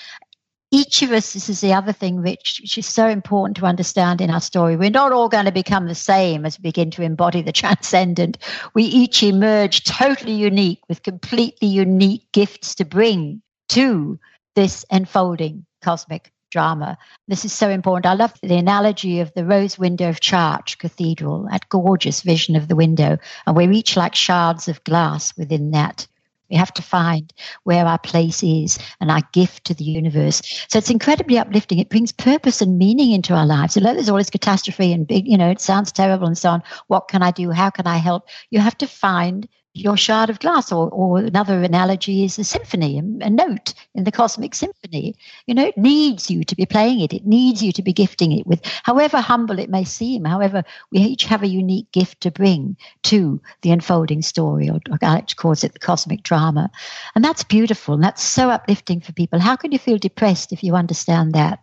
Each 0.71 1.03
of 1.03 1.13
us, 1.13 1.33
this 1.33 1.49
is 1.49 1.63
the 1.63 1.73
other 1.73 1.93
thing 1.93 2.23
which, 2.23 2.61
which 2.61 2.77
is 2.77 2.87
so 2.87 3.09
important 3.09 3.57
to 3.57 3.65
understand 3.65 4.21
in 4.21 4.31
our 4.31 4.41
story. 4.41 4.77
We're 4.77 4.91
not 4.91 5.13
all 5.13 5.31
going 5.31 5.47
to 5.47 5.53
become 5.53 5.87
the 5.87 5.95
same 5.95 6.45
as 6.45 6.59
we 6.59 6.63
begin 6.63 6.91
to 6.93 7.03
embody 7.03 7.43
the 7.43 7.53
transcendent. 7.63 8.39
We 8.75 8.85
each 8.85 9.23
emerge 9.23 9.83
totally 9.85 10.35
unique 10.35 10.83
with 10.89 11.03
completely 11.03 11.69
unique 11.69 12.31
gifts 12.33 12.75
to 12.77 12.85
bring 12.85 13.43
to 13.71 14.21
this 14.55 14.85
enfolding 14.91 15.65
cosmic 15.81 16.33
drama. 16.51 16.97
This 17.27 17.45
is 17.45 17.53
so 17.53 17.69
important. 17.69 18.07
I 18.07 18.15
love 18.15 18.33
the 18.43 18.57
analogy 18.57 19.21
of 19.21 19.33
the 19.35 19.45
rose 19.45 19.79
window 19.79 20.09
of 20.09 20.21
Chartres 20.21 20.77
Cathedral, 20.77 21.49
that 21.51 21.69
gorgeous 21.69 22.23
vision 22.23 22.57
of 22.57 22.69
the 22.69 22.77
window, 22.77 23.19
and 23.47 23.57
we're 23.57 23.73
each 23.73 23.97
like 23.97 24.15
shards 24.15 24.69
of 24.69 24.83
glass 24.85 25.37
within 25.37 25.73
that. 25.73 26.07
We 26.51 26.57
have 26.57 26.73
to 26.75 26.83
find 26.83 27.31
where 27.65 27.85
our 27.85 27.99
place 27.99 28.43
is 28.43 28.79
and 29.01 29.11
our 29.11 29.21
gift 29.33 29.65
to 29.65 29.75
the 29.75 29.85
universe. 29.85 30.41
So 30.69 30.79
it's 30.79 30.89
incredibly 30.89 31.37
uplifting. 31.37 31.79
It 31.79 31.91
brings 31.91 32.11
purpose 32.11 32.63
and 32.63 32.79
meaning 32.79 33.13
into 33.13 33.35
our 33.35 33.45
lives. 33.45 33.77
Although 33.77 33.93
there's 33.93 34.09
all 34.09 34.17
this 34.17 34.31
catastrophe 34.31 34.93
and 34.93 35.07
big, 35.07 35.29
you 35.29 35.37
know, 35.37 35.51
it 35.51 35.61
sounds 35.61 35.93
terrible 35.93 36.27
and 36.27 36.39
so 36.39 36.49
on. 36.51 36.63
What 36.87 37.09
can 37.09 37.23
I 37.23 37.33
do? 37.33 37.51
How 37.51 37.69
can 37.69 37.87
I 37.87 37.99
help? 37.99 38.29
You 38.51 38.61
have 38.61 38.79
to 38.79 38.87
find 38.87 39.47
your 39.75 39.97
shard 39.97 40.31
of 40.31 40.41
glass, 40.41 40.73
or, 40.73 40.89
or 40.91 41.19
another 41.19 41.63
analogy 41.63 42.25
is 42.25 42.39
a 42.39 42.45
symphony, 42.45 42.99
a 42.99 43.31
note 43.31 43.75
in 43.95 44.05
the 44.05 44.13
cosmic 44.13 44.55
symphony. 44.55 45.15
You 45.47 45.55
know, 45.55 45.67
it 45.67 45.77
needs 45.77 46.31
you 46.31 46.43
to 46.45 46.57
be 46.57 46.67
playing 46.67 47.01
it. 47.01 47.13
It 47.13 47.27
needs 47.27 47.63
you 47.63 47.73
to 47.73 47.83
be 47.83 47.93
gifting 47.93 48.33
it 48.33 48.47
with, 48.47 48.61
however 48.83 49.21
humble 49.21 49.59
it 49.59 49.71
may 49.71 49.85
seem, 49.85 50.25
however, 50.25 50.65
we 50.91 51.01
each 51.01 51.25
have 51.25 51.43
a 51.43 51.49
unique 51.49 51.91
gift 51.93 52.21
to 52.23 52.31
bring 52.31 52.77
to 53.05 53.41
the 53.63 53.71
unfolding 53.71 54.23
story, 54.23 54.69
or, 54.69 54.81
or 54.91 54.99
Alex 55.03 55.35
calls 55.35 55.63
it 55.65 55.75
the 55.75 55.79
cosmic 55.79 56.23
drama. 56.23 56.71
And 57.15 57.25
that's 57.25 57.45
beautiful. 57.45 57.95
And 57.95 58.03
that's 58.03 58.23
so 58.23 58.51
uplifting 58.51 59.01
for 59.01 59.13
people. 59.13 59.39
How 59.39 59.57
can 59.57 59.73
you 59.73 59.79
feel 59.79 59.99
depressed 59.99 60.53
if 60.53 60.63
you 60.63 60.75
understand 60.75 61.35
that? 61.35 61.61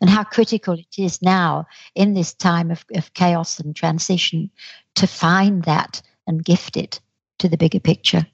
and 0.00 0.08
how 0.08 0.22
critical 0.22 0.74
it 0.74 0.96
is 0.96 1.20
now 1.22 1.66
in 1.96 2.14
this 2.14 2.32
time 2.32 2.70
of, 2.70 2.84
of, 2.94 3.12
chaos 3.14 3.58
and 3.58 3.74
transition 3.74 4.48
to 4.94 5.08
find 5.08 5.64
that 5.64 6.00
and 6.28 6.44
gift 6.44 6.76
it 6.76 7.00
to 7.38 7.48
the 7.48 7.56
bigger 7.56 7.80
picture. 7.80 8.26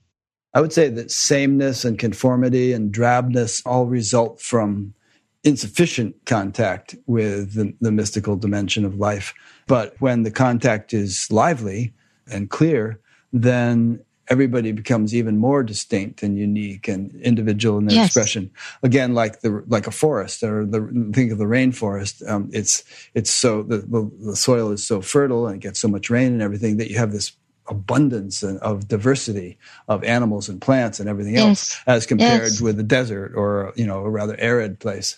I 0.54 0.60
would 0.60 0.72
say 0.72 0.88
that 0.88 1.10
sameness 1.10 1.84
and 1.84 1.98
conformity 1.98 2.72
and 2.72 2.92
drabness 2.94 3.62
all 3.66 3.86
result 3.86 4.40
from 4.40 4.94
insufficient 5.42 6.14
contact 6.24 6.94
with 7.06 7.54
the, 7.54 7.74
the 7.80 7.92
mystical 7.92 8.36
dimension 8.36 8.84
of 8.84 8.94
life. 8.96 9.34
But 9.66 9.94
when 10.00 10.22
the 10.22 10.30
contact 10.30 10.94
is 10.94 11.26
lively 11.30 11.92
and 12.30 12.48
clear, 12.48 13.00
then 13.32 14.00
everybody 14.28 14.72
becomes 14.72 15.14
even 15.14 15.36
more 15.36 15.62
distinct 15.62 16.22
and 16.22 16.38
unique 16.38 16.88
and 16.88 17.14
individual 17.20 17.78
in 17.78 17.86
their 17.86 17.96
yes. 17.96 18.06
expression. 18.06 18.50
Again, 18.82 19.14
like 19.14 19.40
the 19.40 19.62
like 19.66 19.86
a 19.86 19.90
forest 19.90 20.42
or 20.42 20.64
the 20.64 21.10
think 21.12 21.30
of 21.30 21.38
the 21.38 21.44
rainforest. 21.44 22.26
Um, 22.28 22.48
it's 22.52 22.84
it's 23.14 23.30
so 23.30 23.62
the, 23.62 23.78
the, 23.78 24.10
the 24.20 24.36
soil 24.36 24.70
is 24.70 24.86
so 24.86 25.02
fertile 25.02 25.46
and 25.46 25.56
it 25.56 25.60
gets 25.60 25.80
so 25.80 25.88
much 25.88 26.10
rain 26.10 26.32
and 26.32 26.42
everything 26.42 26.78
that 26.78 26.90
you 26.90 26.96
have 26.98 27.12
this 27.12 27.32
abundance 27.68 28.42
of 28.42 28.88
diversity 28.88 29.56
of 29.88 30.04
animals 30.04 30.48
and 30.48 30.60
plants 30.60 31.00
and 31.00 31.08
everything 31.08 31.34
yes. 31.34 31.44
else 31.44 31.80
as 31.86 32.06
compared 32.06 32.42
yes. 32.42 32.60
with 32.60 32.78
a 32.78 32.82
desert 32.82 33.32
or 33.34 33.72
you 33.76 33.86
know 33.86 34.00
a 34.00 34.10
rather 34.10 34.36
arid 34.38 34.78
place. 34.78 35.16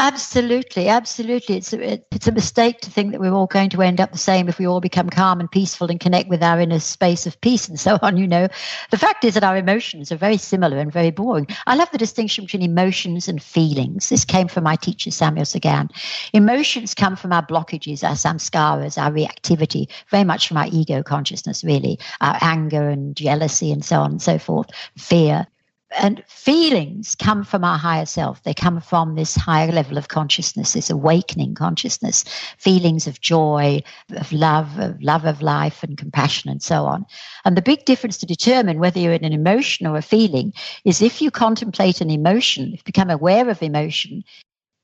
Absolutely, 0.00 0.86
absolutely. 0.86 1.56
It's 1.56 1.72
a, 1.72 2.00
it's 2.12 2.28
a 2.28 2.32
mistake 2.32 2.80
to 2.82 2.90
think 2.90 3.10
that 3.10 3.20
we're 3.20 3.32
all 3.32 3.48
going 3.48 3.68
to 3.70 3.82
end 3.82 4.00
up 4.00 4.12
the 4.12 4.18
same 4.18 4.48
if 4.48 4.60
we 4.60 4.66
all 4.66 4.80
become 4.80 5.10
calm 5.10 5.40
and 5.40 5.50
peaceful 5.50 5.90
and 5.90 5.98
connect 5.98 6.28
with 6.28 6.40
our 6.40 6.60
inner 6.60 6.78
space 6.78 7.26
of 7.26 7.40
peace 7.40 7.66
and 7.68 7.80
so 7.80 7.98
on. 8.02 8.16
You 8.16 8.28
know, 8.28 8.46
the 8.92 8.96
fact 8.96 9.24
is 9.24 9.34
that 9.34 9.42
our 9.42 9.56
emotions 9.56 10.12
are 10.12 10.16
very 10.16 10.36
similar 10.36 10.78
and 10.78 10.92
very 10.92 11.10
boring. 11.10 11.48
I 11.66 11.74
love 11.74 11.90
the 11.90 11.98
distinction 11.98 12.44
between 12.44 12.62
emotions 12.62 13.26
and 13.26 13.42
feelings. 13.42 14.08
This 14.08 14.24
came 14.24 14.46
from 14.46 14.62
my 14.62 14.76
teacher 14.76 15.10
Samuel 15.10 15.46
Sagan. 15.46 15.88
Emotions 16.32 16.94
come 16.94 17.16
from 17.16 17.32
our 17.32 17.44
blockages, 17.44 18.04
our 18.04 18.14
samskaras, 18.14 19.02
our 19.02 19.10
reactivity, 19.10 19.88
very 20.10 20.22
much 20.22 20.46
from 20.46 20.58
our 20.58 20.68
ego 20.70 21.02
consciousness, 21.02 21.64
really, 21.64 21.98
our 22.20 22.38
anger 22.40 22.88
and 22.88 23.16
jealousy 23.16 23.72
and 23.72 23.84
so 23.84 23.98
on 23.98 24.12
and 24.12 24.22
so 24.22 24.38
forth, 24.38 24.70
fear 24.96 25.48
and 25.96 26.22
feelings 26.26 27.14
come 27.14 27.44
from 27.44 27.64
our 27.64 27.78
higher 27.78 28.06
self. 28.06 28.42
They 28.42 28.54
come 28.54 28.80
from 28.80 29.14
this 29.14 29.34
higher 29.34 29.72
level 29.72 29.96
of 29.96 30.08
consciousness, 30.08 30.72
this 30.72 30.90
awakening 30.90 31.54
consciousness, 31.54 32.24
feelings 32.58 33.06
of 33.06 33.20
joy, 33.20 33.82
of 34.14 34.30
love, 34.32 34.78
of 34.78 35.00
love 35.02 35.24
of 35.24 35.40
life 35.40 35.82
and 35.82 35.96
compassion 35.96 36.50
and 36.50 36.62
so 36.62 36.84
on. 36.84 37.06
And 37.44 37.56
the 37.56 37.62
big 37.62 37.84
difference 37.84 38.18
to 38.18 38.26
determine 38.26 38.78
whether 38.78 38.98
you're 39.00 39.12
in 39.12 39.24
an 39.24 39.32
emotion 39.32 39.86
or 39.86 39.96
a 39.96 40.02
feeling 40.02 40.52
is 40.84 41.00
if 41.00 41.22
you 41.22 41.30
contemplate 41.30 42.00
an 42.00 42.10
emotion, 42.10 42.72
if 42.74 42.80
you 42.80 42.84
become 42.84 43.10
aware 43.10 43.48
of 43.48 43.62
emotion, 43.62 44.24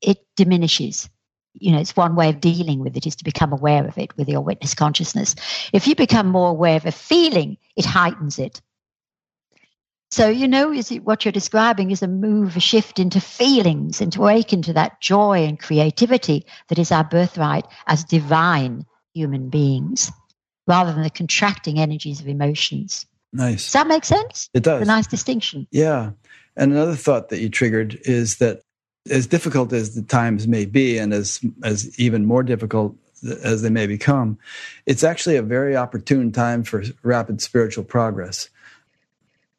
it 0.01 0.17
diminishes. 0.35 1.09
You 1.53 1.71
know, 1.71 1.79
it's 1.79 1.95
one 1.95 2.15
way 2.15 2.29
of 2.29 2.41
dealing 2.41 2.79
with 2.79 2.97
it 2.97 3.07
is 3.07 3.15
to 3.15 3.23
become 3.23 3.53
aware 3.53 3.87
of 3.87 3.97
it 3.97 4.15
with 4.17 4.27
your 4.27 4.41
witness 4.41 4.73
consciousness. 4.73 5.35
If 5.71 5.87
you 5.87 5.95
become 5.95 6.27
more 6.27 6.49
aware 6.49 6.75
of 6.75 6.85
a 6.85 6.91
feeling, 6.91 7.57
it 7.77 7.85
heightens 7.85 8.39
it. 8.39 8.61
So, 10.15 10.29
you 10.29 10.47
know, 10.47 10.71
is 10.71 10.93
it 10.93 11.03
what 11.03 11.25
you're 11.25 11.33
describing 11.33 11.91
is 11.91 12.01
a 12.01 12.07
move, 12.07 12.55
a 12.55 12.61
shift 12.61 12.99
into 12.99 13.19
feelings, 13.19 13.99
into 13.99 14.21
awaken 14.21 14.61
to 14.61 14.71
that 14.71 15.01
joy 15.01 15.43
and 15.43 15.59
creativity 15.59 16.45
that 16.69 16.79
is 16.79 16.89
our 16.89 17.03
birthright 17.03 17.65
as 17.87 18.05
divine 18.05 18.85
human 19.13 19.49
beings, 19.49 20.13
rather 20.67 20.93
than 20.93 21.03
the 21.03 21.09
contracting 21.09 21.79
energies 21.79 22.21
of 22.21 22.29
emotions. 22.29 23.05
Nice. 23.33 23.65
Does 23.65 23.73
that 23.73 23.87
make 23.87 24.05
sense? 24.05 24.49
It 24.53 24.63
does. 24.63 24.79
It's 24.79 24.89
a 24.89 24.93
nice 24.93 25.07
distinction. 25.07 25.67
Yeah. 25.71 26.11
And 26.55 26.71
another 26.71 26.95
thought 26.95 27.27
that 27.27 27.41
you 27.41 27.49
triggered 27.49 27.99
is 28.03 28.37
that 28.37 28.61
as 29.09 29.27
difficult 29.27 29.73
as 29.73 29.95
the 29.95 30.01
times 30.01 30.47
may 30.47 30.63
be, 30.63 30.97
and 30.97 31.13
as 31.13 31.41
as 31.61 31.93
even 31.99 32.25
more 32.25 32.41
difficult 32.41 32.95
as 33.43 33.63
they 33.63 33.69
may 33.69 33.85
become, 33.85 34.37
it's 34.85 35.03
actually 35.03 35.35
a 35.35 35.41
very 35.41 35.75
opportune 35.75 36.31
time 36.31 36.63
for 36.63 36.85
rapid 37.03 37.41
spiritual 37.41 37.83
progress. 37.83 38.49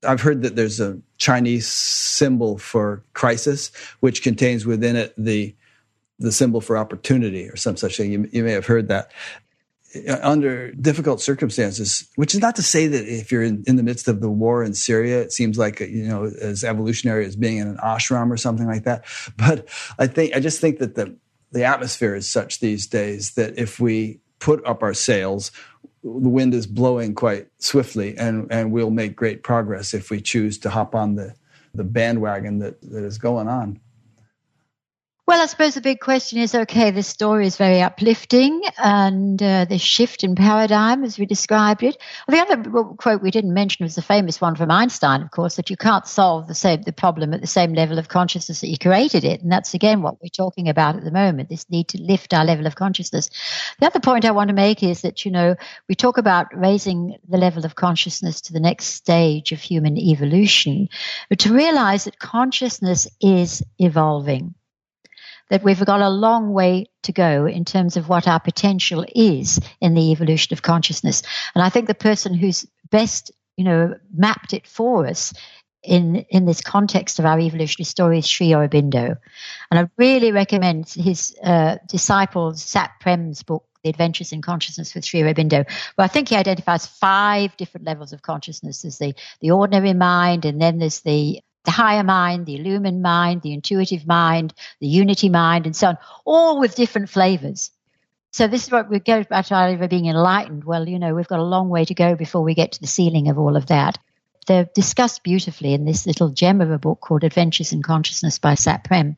I've 0.07 0.21
heard 0.21 0.43
that 0.43 0.57
there's 0.57 0.81
a 0.81 0.99
Chinese 1.19 1.67
symbol 1.69 2.59
for 2.59 3.03
crisis, 3.15 3.71
which 4.01 4.23
contains 4.23 4.67
within 4.67 4.97
it 4.97 5.15
the 5.17 5.55
the 6.19 6.33
symbol 6.33 6.61
for 6.61 6.79
opportunity 6.79 7.49
or 7.49 7.57
some 7.57 7.77
such 7.77 7.99
thing. 7.99 8.11
You, 8.11 8.29
you 8.33 8.43
may 8.43 8.53
have 8.53 8.67
heard 8.67 8.89
that. 8.89 9.13
Uh, 10.09 10.19
under 10.23 10.73
difficult 10.73 11.21
circumstances, 11.21 12.09
which 12.17 12.35
is 12.35 12.41
not 12.41 12.57
to 12.57 12.63
say 12.63 12.87
that 12.87 13.07
if 13.07 13.31
you're 13.31 13.43
in, 13.43 13.63
in 13.67 13.77
the 13.77 13.83
midst 13.83 14.09
of 14.09 14.21
the 14.21 14.31
war 14.31 14.63
in 14.63 14.75
Syria, 14.75 15.23
it 15.23 15.33
seems 15.33 15.59
like 15.59 15.81
you 15.81 16.05
know 16.05 16.25
as 16.25 16.65
evolutionary 16.65 17.25
as 17.25 17.37
being 17.37 17.59
in 17.59 17.69
an 17.69 17.79
ashram 17.79 18.31
or 18.31 18.37
something 18.37 18.67
like 18.67 18.85
that. 18.85 19.05
But 19.37 19.69
I 19.99 20.07
think 20.07 20.35
I 20.35 20.41
just 20.41 20.61
think 20.61 20.79
that 20.79 20.97
the 20.97 21.17
the 21.53 21.65
atmosphere 21.65 22.15
is 22.15 22.29
such 22.29 22.61
these 22.61 22.87
days 22.87 23.33
that 23.33 23.59
if 23.59 23.81
we 23.81 24.21
put 24.39 24.65
up 24.67 24.83
our 24.83 24.95
sails, 24.95 25.51
the 26.07 26.29
wind 26.29 26.55
is 26.55 26.67
blowing 26.67 27.15
quite 27.15 27.49
swiftly, 27.59 28.17
and, 28.17 28.47
and 28.51 28.71
we'll 28.71 28.91
make 28.91 29.17
great 29.17 29.43
progress 29.43 29.93
if 29.93 30.09
we 30.09 30.21
choose 30.21 30.57
to 30.59 30.71
hop 30.71 30.95
on 30.95 31.17
the, 31.17 31.35
the 31.75 31.85
bandwagon 31.85 32.61
that, 32.61 32.81
that 32.83 33.03
is 33.03 33.19
going 33.19 33.49
on. 33.49 33.81
Well, 35.27 35.43
I 35.43 35.47
suppose 35.47 35.74
the 35.74 35.81
big 35.81 35.99
question 35.99 36.39
is 36.39 36.55
okay, 36.55 36.93
this 36.93 37.09
story 37.09 37.49
is 37.49 37.57
very 37.57 37.83
uplifting 37.83 38.62
and 38.79 39.43
uh, 39.43 39.64
the 39.64 39.77
shift 39.77 40.22
in 40.22 40.37
paradigm 40.37 41.03
as 41.03 41.18
we 41.18 41.27
described 41.27 41.83
it. 41.83 41.97
The 42.29 42.39
other 42.39 42.62
quote 42.95 43.22
we 43.22 43.33
didn't 43.33 43.53
mention 43.53 43.83
was 43.83 43.97
the 43.97 44.03
famous 44.03 44.41
one 44.41 44.55
from 44.55 44.70
Einstein, 44.70 45.22
of 45.22 45.33
course, 45.33 45.57
that 45.57 45.68
you 45.68 45.77
can't 45.77 46.07
solve 46.07 46.47
the 46.47 46.55
same 46.55 46.83
the 46.83 46.93
problem 46.93 47.35
at 47.35 47.41
the 47.41 47.49
same 47.49 47.72
level 47.72 47.99
of 47.99 48.07
consciousness 48.07 48.61
that 48.61 48.68
you 48.68 48.79
created 48.79 49.24
it. 49.24 49.43
And 49.43 49.51
that's 49.51 49.74
again 49.74 50.01
what 50.01 50.22
we're 50.22 50.29
talking 50.29 50.68
about 50.68 50.95
at 50.95 51.03
the 51.03 51.11
moment, 51.11 51.49
this 51.49 51.68
need 51.68 51.89
to 51.89 52.01
lift 52.01 52.33
our 52.33 52.45
level 52.45 52.64
of 52.64 52.77
consciousness. 52.77 53.29
The 53.81 53.87
other 53.87 53.99
point 53.99 54.24
I 54.24 54.31
want 54.31 54.47
to 54.47 54.55
make 54.55 54.85
is 54.85 55.03
that, 55.03 55.24
you 55.24 55.33
know, 55.33 55.57
we 55.89 55.97
talk 55.97 56.18
about 56.18 56.57
raising 56.57 57.16
the 57.29 57.37
level 57.37 57.64
of 57.64 57.74
consciousness 57.74 58.43
to 58.43 58.53
the 58.53 58.61
next 58.61 58.95
stage 58.95 59.51
of 59.51 59.59
human 59.59 59.99
evolution, 59.99 60.89
but 61.29 61.41
to 61.41 61.53
realize 61.53 62.05
that 62.05 62.20
consciousness 62.20 63.09
is 63.20 63.61
evolving 63.81 64.55
that 65.51 65.63
we've 65.63 65.85
got 65.85 66.01
a 66.01 66.09
long 66.09 66.53
way 66.53 66.87
to 67.03 67.13
go 67.13 67.47
in 67.47 67.65
terms 67.65 67.97
of 67.97 68.09
what 68.09 68.27
our 68.27 68.41
potential 68.41 69.05
is 69.15 69.61
in 69.81 69.95
the 69.95 70.11
evolution 70.13 70.53
of 70.53 70.63
consciousness. 70.63 71.23
And 71.55 71.63
I 71.63 71.69
think 71.69 71.87
the 71.87 71.95
person 71.95 72.35
who's 72.35 72.67
best, 72.91 73.31
you 73.57 73.65
know, 73.65 73.95
mapped 74.13 74.53
it 74.53 74.67
for 74.67 75.07
us 75.07 75.33
in 75.83 76.17
in 76.31 76.45
this 76.47 76.61
context 76.61 77.19
of 77.19 77.25
our 77.25 77.39
evolutionary 77.39 77.85
story 77.85 78.19
is 78.19 78.27
Sri 78.27 78.49
Aurobindo. 78.49 79.17
And 79.71 79.81
I 79.81 79.89
really 79.97 80.33
recommend 80.33 80.89
his 80.89 81.35
uh, 81.43 81.77
disciple 81.89 82.55
Sat 82.55 82.91
Prem's 83.01 83.43
book, 83.43 83.65
The 83.85 83.91
Adventures 83.91 84.33
in 84.33 84.43
Consciousness 84.43 84.95
with 84.95 85.05
Sri 85.05 85.21
Aurobindo, 85.21 85.65
where 85.95 86.05
I 86.05 86.09
think 86.09 86.29
he 86.29 86.37
identifies 86.37 86.87
five 86.87 87.57
different 87.57 87.87
levels 87.87 88.13
of 88.13 88.23
consciousness. 88.23 88.83
There's 88.83 88.99
the, 88.99 89.15
the 89.41 89.53
ordinary 89.53 89.95
mind, 89.95 90.45
and 90.45 90.61
then 90.61 90.79
there's 90.79 91.01
the 91.01 91.41
the 91.67 91.73
higher 91.73 92.03
mind, 92.03 92.47
the 92.47 92.57
illumined 92.57 93.03
mind, 93.03 93.43
the 93.43 93.53
intuitive 93.53 94.07
mind, 94.07 94.55
the 94.81 94.87
unity 94.87 95.29
mind, 95.29 95.67
and 95.67 95.77
so 95.77 95.89
on, 95.89 95.99
all 96.25 96.59
with 96.59 96.75
different 96.75 97.11
flavors. 97.11 97.71
So 98.33 98.49
this 98.49 98.64
is 98.64 98.71
what 98.71 98.89
we 98.89 99.01
go 99.01 99.25
back 99.25 99.47
to 99.47 99.87
being 99.91 100.07
enlightened. 100.07 100.64
Well, 100.64 100.89
you 100.89 100.99
know, 100.99 101.14
we've 101.14 101.29
got 101.29 101.41
a 101.41 101.45
long 101.45 101.69
way 101.69 101.85
to 101.85 101.95
go 101.95 102.14
before 102.14 102.43
we 102.43 102.55
get 102.55 102.73
to 102.73 102.81
the 102.81 102.87
ceiling 102.87 103.29
of 103.29 103.39
all 103.39 103.57
of 103.57 103.67
that. 103.67 103.99
They're 104.47 104.69
discussed 104.75 105.25
beautifully 105.25 105.75
in 105.75 105.85
this 105.85 106.07
little 106.07 106.29
gem 106.29 106.61
of 106.61 106.71
a 106.71 106.79
book 106.79 107.01
called 107.01 107.25
Adventures 107.25 107.73
in 107.73 107.83
Consciousness 107.83 108.39
by 108.39 108.55
Sat 108.55 108.85
Prem. 108.85 109.17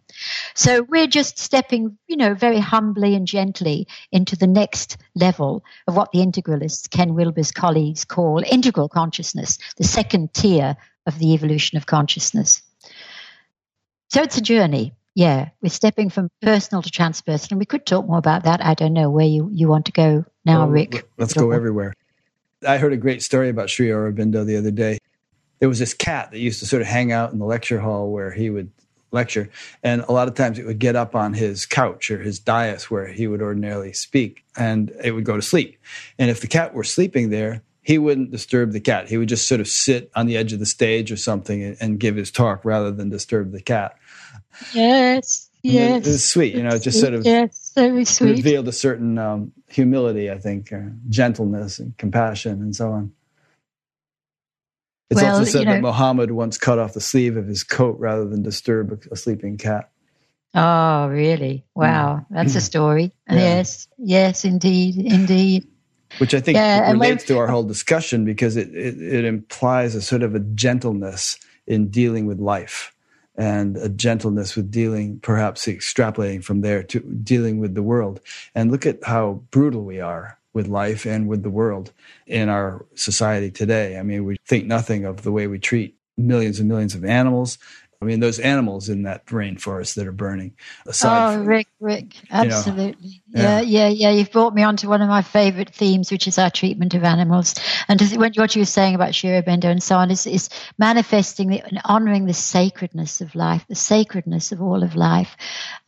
So 0.55 0.83
we're 0.83 1.07
just 1.07 1.39
stepping, 1.39 1.99
you 2.07 2.17
know, 2.17 2.33
very 2.33 2.61
humbly 2.61 3.15
and 3.15 3.27
gently 3.27 3.89
into 4.11 4.37
the 4.37 4.47
next 4.47 4.97
level 5.15 5.65
of 5.87 5.97
what 5.97 6.13
the 6.13 6.21
integralists, 6.21 6.89
Ken 6.89 7.15
Wilber's 7.15 7.53
colleagues, 7.53 8.07
call 8.07 8.43
integral 8.51 8.89
consciousness, 8.89 9.59
the 9.77 9.85
second 9.85 10.33
tier 10.33 10.77
of 11.09 11.19
the 11.19 11.35
evolution 11.35 11.77
of 11.77 11.87
consciousness. 11.87 12.63
So 14.11 14.23
it's 14.23 14.39
a 14.39 14.43
journey. 14.43 14.95
Yeah, 15.15 15.49
we're 15.61 15.71
stepping 15.71 16.11
from 16.11 16.31
personal 16.43 16.83
to 16.83 16.91
transpersonal. 16.91 17.59
We 17.59 17.67
could 17.67 17.85
talk 17.85 18.07
more 18.07 18.19
about 18.19 18.45
that. 18.45 18.65
I 18.65 18.75
don't 18.75 18.93
know 18.93 19.11
where 19.11 19.27
you, 19.27 19.51
you 19.53 19.67
want 19.67 19.87
to 19.87 19.93
go 19.93 20.25
now, 20.45 20.61
well, 20.61 20.69
Rick. 20.69 21.09
Let's 21.19 21.35
go 21.35 21.51
everywhere. 21.51 21.95
I 22.67 22.79
heard 22.79 22.93
a 22.93 22.97
great 22.97 23.23
story 23.23 23.49
about 23.49 23.69
Sri 23.69 23.89
Aurobindo 23.89 24.47
the 24.47 24.57
other 24.57 24.71
day. 24.71 24.99
There 25.59 25.69
was 25.69 25.81
this 25.81 25.93
cat 25.93 26.31
that 26.31 26.39
used 26.39 26.61
to 26.61 26.67
sort 26.67 26.83
of 26.83 26.89
hang 26.89 27.11
out 27.11 27.33
in 27.33 27.41
the 27.41 27.45
lecture 27.45 27.81
hall 27.81 28.13
where 28.13 28.31
he 28.31 28.49
would 28.51 28.71
lecture. 29.11 29.51
And 29.83 30.03
a 30.03 30.13
lot 30.13 30.29
of 30.29 30.35
times 30.35 30.59
it 30.59 30.67
would 30.67 30.79
get 30.79 30.95
up 30.95 31.15
on 31.15 31.35
his 31.35 31.67
couch 31.67 32.11
or 32.11 32.19
his 32.19 32.39
dais 32.39 32.91
where 32.91 33.07
he 33.07 33.27
would 33.27 33.43
ordinarily 33.43 33.93
speak 33.93 34.45
and 34.57 34.93
it 35.03 35.13
would 35.13 35.25
go 35.25 35.37
to 35.37 35.43
sleep. 35.43 35.79
And 36.19 36.31
if 36.31 36.41
the 36.41 36.47
cat 36.47 36.75
were 36.75 36.85
sleeping 36.85 37.31
there, 37.31 37.63
he 37.89 37.97
wouldn't 37.97 38.31
disturb 38.31 38.73
the 38.73 38.81
cat. 38.81 39.09
He 39.09 39.17
would 39.17 39.31
just 39.31 39.49
sort 39.49 39.63
of 39.63 39.67
sit 39.67 40.11
on 40.15 40.27
the 40.27 40.37
edge 40.37 40.53
of 40.53 40.59
the 40.59 40.67
stage 40.67 41.11
or 41.11 41.17
something 41.17 41.63
and, 41.63 41.77
and 41.81 41.99
give 41.99 42.17
his 42.17 42.31
talk 42.31 42.63
rather 42.63 42.91
than 42.91 43.09
disturb 43.09 43.51
the 43.51 43.63
cat. 43.63 43.97
Yes, 44.75 45.49
yes. 45.63 46.07
It 46.07 46.11
was 46.11 46.29
sweet, 46.29 46.55
you 46.55 46.63
know, 46.63 46.75
it 46.75 46.83
just 46.83 47.01
sort 47.01 47.15
of 47.15 47.25
yes, 47.25 47.73
very 47.75 48.05
sweet. 48.05 48.37
revealed 48.37 48.69
a 48.69 48.73
certain 48.73 49.17
um, 49.17 49.53
humility, 49.69 50.31
I 50.31 50.37
think, 50.37 50.71
uh, 50.71 50.81
gentleness 51.09 51.79
and 51.79 51.97
compassion 51.97 52.61
and 52.61 52.77
so 52.77 52.93
on. 52.93 53.13
It's 55.09 55.23
well, 55.23 55.39
also 55.39 55.51
said 55.51 55.61
you 55.61 55.65
know, 55.65 55.73
that 55.73 55.81
Muhammad 55.81 56.31
once 56.31 56.59
cut 56.59 56.79
off 56.79 56.93
the 56.93 57.01
sleeve 57.01 57.39
of 57.39 57.47
his 57.47 57.65
coat 57.65 57.99
rather 57.99 58.27
than 58.27 58.43
disturb 58.43 58.93
a, 58.93 59.15
a 59.15 59.17
sleeping 59.17 59.57
cat. 59.57 59.89
Oh, 60.55 61.09
really? 61.09 61.65
Wow, 61.75 62.17
mm. 62.17 62.27
that's 62.29 62.55
a 62.55 62.61
story. 62.61 63.13
Yeah. 63.31 63.37
Yes, 63.37 63.89
yes, 63.97 64.45
indeed, 64.45 64.99
indeed. 64.99 65.67
Which 66.19 66.35
I 66.35 66.41
think 66.41 66.57
yeah, 66.57 66.91
relates 66.91 67.25
to 67.25 67.39
our 67.39 67.47
whole 67.47 67.65
discussion 67.65 68.25
because 68.25 68.57
it, 68.57 68.75
it, 68.75 69.01
it 69.01 69.25
implies 69.25 69.95
a 69.95 70.03
sort 70.03 70.23
of 70.23 70.35
a 70.35 70.41
gentleness 70.41 71.39
in 71.67 71.89
dealing 71.89 72.27
with 72.27 72.41
life 72.41 72.95
and 73.37 73.77
a 73.77 73.89
gentleness 73.89 74.57
with 74.57 74.71
dealing, 74.71 75.21
perhaps 75.21 75.67
extrapolating 75.67 76.43
from 76.43 76.63
there 76.63 76.83
to 76.83 77.01
dealing 77.01 77.61
with 77.61 77.75
the 77.75 77.83
world. 77.83 78.21
And 78.55 78.73
look 78.73 78.85
at 78.85 79.05
how 79.05 79.43
brutal 79.51 79.85
we 79.85 80.01
are 80.01 80.39
with 80.55 80.67
life 80.67 81.07
and 81.07 81.29
with 81.29 81.45
the 81.45 81.51
world 81.51 81.93
in 82.27 82.49
our 82.49 82.85
society 82.95 83.51
today. 83.51 83.97
I 83.97 84.03
mean, 84.03 84.25
we 84.25 84.39
think 84.45 84.67
nothing 84.67 85.05
of 85.05 85.23
the 85.23 85.31
way 85.31 85.47
we 85.47 85.61
treat 85.61 85.97
millions 86.17 86.59
and 86.59 86.69
millions 86.69 86.97
of 86.97 87.05
animals 87.05 87.59
I 88.01 88.05
mean, 88.05 88.21
those 88.21 88.39
animals 88.39 88.89
in 88.89 89.03
that 89.03 89.27
rainforest 89.27 89.97
that 89.97 90.07
are 90.07 90.13
burning. 90.13 90.55
Aside 90.87 91.35
oh, 91.35 91.37
from, 91.39 91.47
Rick, 91.47 91.67
Rick, 91.81 92.15
absolutely. 92.31 93.23
You 93.27 93.43
know, 93.43 93.59
yeah, 93.59 93.61
yeah, 93.61 93.89
yeah, 93.89 94.11
You've 94.13 94.31
brought 94.31 94.55
me 94.55 94.63
on 94.63 94.77
to 94.77 94.89
one 94.89 95.03
of 95.03 95.09
my 95.09 95.23
favorite 95.23 95.75
themes, 95.75 96.13
which 96.13 96.29
is 96.29 96.39
our 96.39 96.49
treatment 96.49 96.95
of 96.95 97.03
animals. 97.03 97.57
And 97.89 98.01
what 98.17 98.55
you 98.55 98.63
were 98.63 98.67
saying 98.67 98.95
about 98.95 99.17
Sri 99.17 99.31
Aurobindo 99.31 99.65
and 99.65 99.83
so 99.83 99.97
on 99.97 100.13
is, 100.13 100.29
is 100.29 100.49
manifesting 100.79 101.49
the, 101.49 101.61
and 101.61 101.81
honoring 101.85 102.27
the 102.27 102.35
sacredness 102.35 103.21
of 103.21 103.35
life, 103.35 103.67
the 103.69 103.75
sacredness 103.75 104.53
of 104.53 104.63
all 104.63 104.85
of 104.85 104.95
life. 104.95 105.37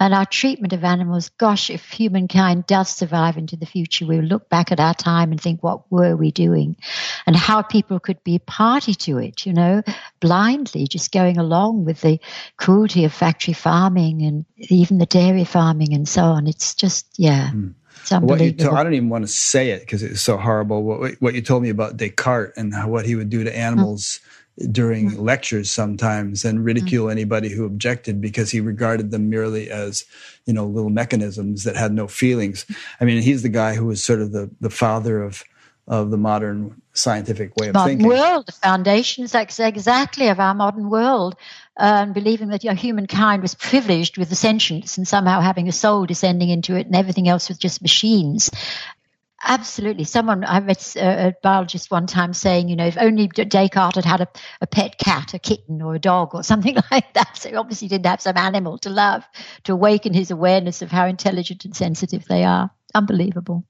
And 0.00 0.12
our 0.12 0.26
treatment 0.26 0.72
of 0.72 0.82
animals, 0.82 1.28
gosh, 1.38 1.70
if 1.70 1.92
humankind 1.92 2.66
does 2.66 2.88
survive 2.88 3.36
into 3.36 3.54
the 3.54 3.66
future, 3.66 4.04
we'll 4.04 4.22
look 4.22 4.48
back 4.48 4.72
at 4.72 4.80
our 4.80 4.94
time 4.94 5.30
and 5.30 5.40
think, 5.40 5.62
what 5.62 5.88
were 5.92 6.16
we 6.16 6.32
doing? 6.32 6.76
And 7.24 7.36
how 7.36 7.62
people 7.62 8.00
could 8.00 8.24
be 8.24 8.40
party 8.40 8.94
to 8.94 9.18
it, 9.18 9.46
you 9.46 9.52
know, 9.52 9.84
blindly, 10.18 10.88
just 10.88 11.12
going 11.12 11.38
along 11.38 11.84
with 11.84 11.99
the 12.00 12.20
cruelty 12.56 13.04
of 13.04 13.12
factory 13.12 13.54
farming 13.54 14.22
and 14.22 14.44
even 14.56 14.98
the 14.98 15.06
dairy 15.06 15.44
farming 15.44 15.94
and 15.94 16.08
so 16.08 16.22
on. 16.22 16.46
It's 16.46 16.74
just, 16.74 17.06
yeah. 17.16 17.50
Mm. 17.52 17.74
What 18.20 18.40
you 18.40 18.54
I 18.70 18.82
don't 18.82 18.94
even 18.94 19.08
want 19.08 19.24
to 19.24 19.32
say 19.32 19.70
it 19.70 19.80
because 19.80 20.02
it's 20.02 20.22
so 20.22 20.36
horrible. 20.36 20.82
What, 20.82 21.14
what 21.20 21.34
you 21.34 21.42
told 21.42 21.62
me 21.62 21.68
about 21.68 21.96
Descartes 21.96 22.56
and 22.56 22.74
how, 22.74 22.88
what 22.88 23.06
he 23.06 23.14
would 23.14 23.30
do 23.30 23.44
to 23.44 23.56
animals 23.56 24.20
mm. 24.58 24.72
during 24.72 25.10
mm. 25.10 25.20
lectures 25.20 25.70
sometimes 25.70 26.44
and 26.44 26.64
ridicule 26.64 27.06
mm. 27.06 27.12
anybody 27.12 27.50
who 27.50 27.64
objected 27.64 28.20
because 28.20 28.50
he 28.50 28.60
regarded 28.60 29.10
them 29.10 29.28
merely 29.28 29.70
as, 29.70 30.04
you 30.46 30.52
know, 30.52 30.66
little 30.66 30.90
mechanisms 30.90 31.64
that 31.64 31.76
had 31.76 31.92
no 31.92 32.08
feelings. 32.08 32.66
I 33.00 33.04
mean, 33.04 33.22
he's 33.22 33.42
the 33.42 33.48
guy 33.48 33.74
who 33.74 33.86
was 33.86 34.02
sort 34.02 34.22
of 34.22 34.32
the, 34.32 34.50
the 34.60 34.70
father 34.70 35.22
of 35.22 35.44
of 35.90 36.12
the 36.12 36.16
modern 36.16 36.80
scientific 36.92 37.56
way 37.56 37.66
of 37.68 37.74
modern 37.74 37.98
thinking. 37.98 38.06
world, 38.06 38.46
the 38.46 38.52
foundations 38.52 39.34
exactly 39.34 40.28
of 40.28 40.38
our 40.38 40.54
modern 40.54 40.88
world, 40.88 41.34
and 41.80 42.14
believing 42.14 42.48
that 42.48 42.62
you 42.62 42.70
know, 42.70 42.76
humankind 42.76 43.42
was 43.42 43.54
privileged 43.54 44.18
with 44.18 44.28
the 44.28 44.36
sentience 44.36 44.98
and 44.98 45.08
somehow 45.08 45.40
having 45.40 45.68
a 45.68 45.72
soul 45.72 46.06
descending 46.06 46.50
into 46.50 46.76
it, 46.76 46.86
and 46.86 46.94
everything 46.94 47.28
else 47.28 47.48
was 47.48 47.58
just 47.58 47.82
machines. 47.82 48.50
Absolutely. 49.42 50.04
Someone, 50.04 50.44
I 50.44 50.60
read 50.60 50.78
uh, 50.96 51.00
a 51.30 51.34
biologist 51.42 51.90
one 51.90 52.06
time 52.06 52.34
saying, 52.34 52.68
you 52.68 52.76
know, 52.76 52.86
if 52.86 52.98
only 52.98 53.26
Descartes 53.26 53.94
had 53.94 54.04
had 54.04 54.20
a, 54.20 54.28
a, 54.60 54.66
pet 54.66 54.98
cat, 54.98 55.32
a 55.32 55.38
kitten, 55.38 55.80
or 55.80 55.94
a 55.94 55.98
dog, 55.98 56.34
or 56.34 56.42
something 56.42 56.76
like 56.90 57.14
that. 57.14 57.38
So 57.38 57.48
he 57.48 57.54
obviously 57.54 57.88
didn't 57.88 58.04
have 58.04 58.20
some 58.20 58.36
animal 58.36 58.76
to 58.78 58.90
love 58.90 59.24
to 59.64 59.72
awaken 59.72 60.12
his 60.12 60.30
awareness 60.30 60.82
of 60.82 60.90
how 60.90 61.06
intelligent 61.06 61.64
and 61.64 61.74
sensitive 61.74 62.26
they 62.26 62.44
are. 62.44 62.70
Unbelievable 62.94 63.64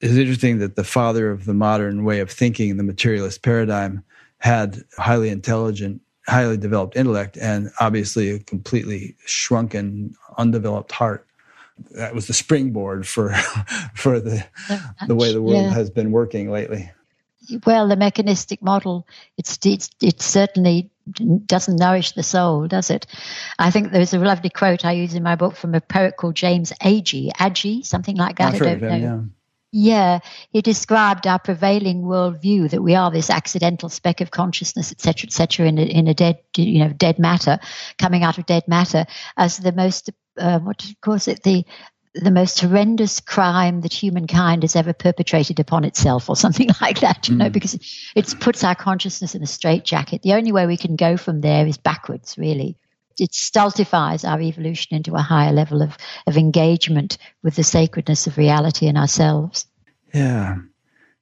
it's 0.00 0.14
interesting 0.14 0.58
that 0.58 0.76
the 0.76 0.84
father 0.84 1.30
of 1.30 1.44
the 1.44 1.54
modern 1.54 2.04
way 2.04 2.20
of 2.20 2.30
thinking, 2.30 2.76
the 2.76 2.82
materialist 2.82 3.42
paradigm, 3.42 4.04
had 4.38 4.82
highly 4.98 5.30
intelligent, 5.30 6.02
highly 6.28 6.56
developed 6.56 6.96
intellect, 6.96 7.36
and 7.36 7.70
obviously 7.80 8.30
a 8.30 8.38
completely 8.38 9.16
shrunken, 9.24 10.14
undeveloped 10.38 10.92
heart. 10.92 11.26
That 11.90 12.14
was 12.14 12.26
the 12.26 12.32
springboard 12.32 13.06
for 13.06 13.32
for 13.94 14.20
the 14.20 14.44
the 15.06 15.14
way 15.14 15.32
the 15.32 15.42
world 15.42 15.64
yeah. 15.64 15.74
has 15.74 15.90
been 15.90 16.10
working 16.10 16.50
lately. 16.50 16.90
Well, 17.64 17.86
the 17.86 17.96
mechanistic 17.96 18.60
model, 18.60 19.06
it's, 19.36 19.58
it's 19.64 19.90
it 20.02 20.20
certainly 20.20 20.90
doesn't 21.46 21.76
nourish 21.76 22.12
the 22.12 22.22
soul, 22.22 22.66
does 22.66 22.90
it? 22.90 23.06
I 23.58 23.70
think 23.70 23.92
there's 23.92 24.14
a 24.14 24.18
lovely 24.18 24.50
quote 24.50 24.84
I 24.84 24.92
use 24.92 25.14
in 25.14 25.22
my 25.22 25.36
book 25.36 25.54
from 25.54 25.74
a 25.74 25.80
poet 25.80 26.16
called 26.16 26.34
James 26.34 26.72
Agee, 26.82 27.30
Agee, 27.32 27.86
something 27.86 28.16
like 28.16 28.38
that. 28.38 28.54
I've 28.54 28.62
I 28.62 28.64
don't 28.64 28.82
know. 28.82 28.88
Him, 28.88 29.02
yeah. 29.02 29.20
Yeah, 29.72 30.20
he 30.50 30.62
described 30.62 31.26
our 31.26 31.38
prevailing 31.38 32.02
worldview 32.02 32.70
that 32.70 32.82
we 32.82 32.94
are 32.94 33.10
this 33.10 33.30
accidental 33.30 33.88
speck 33.88 34.20
of 34.20 34.30
consciousness, 34.30 34.92
etc., 34.92 35.26
etc., 35.26 35.66
in 35.66 35.78
a, 35.78 35.82
in 35.82 36.08
a 36.08 36.14
dead, 36.14 36.38
you 36.56 36.78
know, 36.78 36.90
dead 36.90 37.18
matter, 37.18 37.58
coming 37.98 38.22
out 38.22 38.38
of 38.38 38.46
dead 38.46 38.66
matter, 38.68 39.06
as 39.36 39.58
the 39.58 39.72
most, 39.72 40.10
uh, 40.38 40.60
what 40.60 40.78
do 40.78 40.88
you 40.88 40.94
call 41.02 41.14
it, 41.14 41.42
the 41.42 41.64
the 42.14 42.30
most 42.30 42.58
horrendous 42.60 43.20
crime 43.20 43.82
that 43.82 43.92
humankind 43.92 44.62
has 44.62 44.74
ever 44.74 44.94
perpetrated 44.94 45.60
upon 45.60 45.84
itself, 45.84 46.30
or 46.30 46.36
something 46.36 46.70
like 46.80 47.00
that, 47.00 47.28
you 47.28 47.34
mm. 47.34 47.38
know, 47.38 47.50
because 47.50 47.74
it 48.14 48.40
puts 48.40 48.64
our 48.64 48.74
consciousness 48.74 49.34
in 49.34 49.42
a 49.42 49.46
straitjacket. 49.46 50.22
The 50.22 50.32
only 50.32 50.52
way 50.52 50.66
we 50.66 50.78
can 50.78 50.96
go 50.96 51.18
from 51.18 51.42
there 51.42 51.66
is 51.66 51.76
backwards, 51.76 52.38
really 52.38 52.78
it 53.18 53.34
stultifies 53.34 54.24
our 54.24 54.40
evolution 54.40 54.96
into 54.96 55.14
a 55.14 55.22
higher 55.22 55.52
level 55.52 55.82
of, 55.82 55.96
of 56.26 56.36
engagement 56.36 57.18
with 57.42 57.56
the 57.56 57.62
sacredness 57.62 58.26
of 58.26 58.36
reality 58.36 58.86
in 58.86 58.96
ourselves. 58.96 59.66
Yeah. 60.12 60.56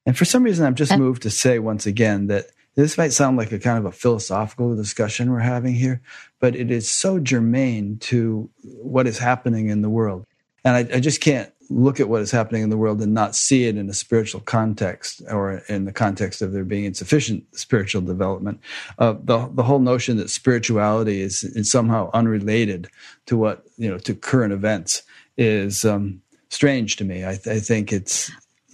And 0.07 0.16
for 0.16 0.24
some 0.24 0.42
reason, 0.42 0.66
I'm 0.66 0.74
just 0.74 0.92
and, 0.92 1.01
moved 1.01 1.22
to 1.22 1.30
say 1.30 1.59
once 1.59 1.86
again 1.86 2.26
that 2.26 2.47
this 2.74 2.99
might 2.99 3.12
sound 3.12 3.36
like 3.36 3.53
a 3.53 3.59
kind 3.59 3.78
of 3.78 3.84
a 3.84 3.92
philosophical 3.92 4.74
discussion 4.74 5.30
we're 5.30 5.38
having 5.38 5.74
here, 5.74 6.03
but 6.40 6.57
it 6.57 6.70
is 6.70 6.90
so 6.90 7.18
germane 7.18 7.99
to 7.99 8.51
what 8.62 9.07
is 9.07 9.18
happening 9.18 9.68
in 9.68 9.82
the 9.82 9.88
world. 9.88 10.26
And 10.64 10.76
I, 10.76 10.97
I 10.97 11.01
just 11.01 11.20
can't 11.20 11.53
look 11.70 12.00
at 12.00 12.08
what 12.08 12.22
is 12.22 12.30
happening 12.30 12.62
in 12.62 12.70
the 12.70 12.76
world 12.76 13.00
and 13.00 13.14
not 13.14 13.34
see 13.34 13.64
it 13.64 13.76
in 13.76 13.88
a 13.88 13.94
spiritual 13.94 14.40
context 14.40 15.22
or 15.30 15.62
in 15.68 15.84
the 15.84 15.92
context 15.92 16.42
of 16.42 16.52
there 16.52 16.64
being 16.64 16.84
insufficient 16.84 17.44
spiritual 17.56 18.02
development. 18.02 18.60
Uh, 18.98 19.14
the 19.22 19.48
the 19.54 19.62
whole 19.62 19.78
notion 19.78 20.16
that 20.16 20.30
spirituality 20.30 21.20
is, 21.20 21.44
is 21.44 21.70
somehow 21.70 22.10
unrelated 22.12 22.88
to 23.26 23.36
what 23.36 23.64
you 23.78 23.88
know 23.88 23.98
to 23.98 24.14
current 24.14 24.52
events 24.52 25.02
is 25.36 25.84
um, 25.84 26.20
strange 26.50 26.96
to 26.96 27.04
me. 27.04 27.24
I, 27.24 27.36
th- 27.36 27.56
I 27.56 27.60
think 27.60 27.92
it's. 27.92 28.30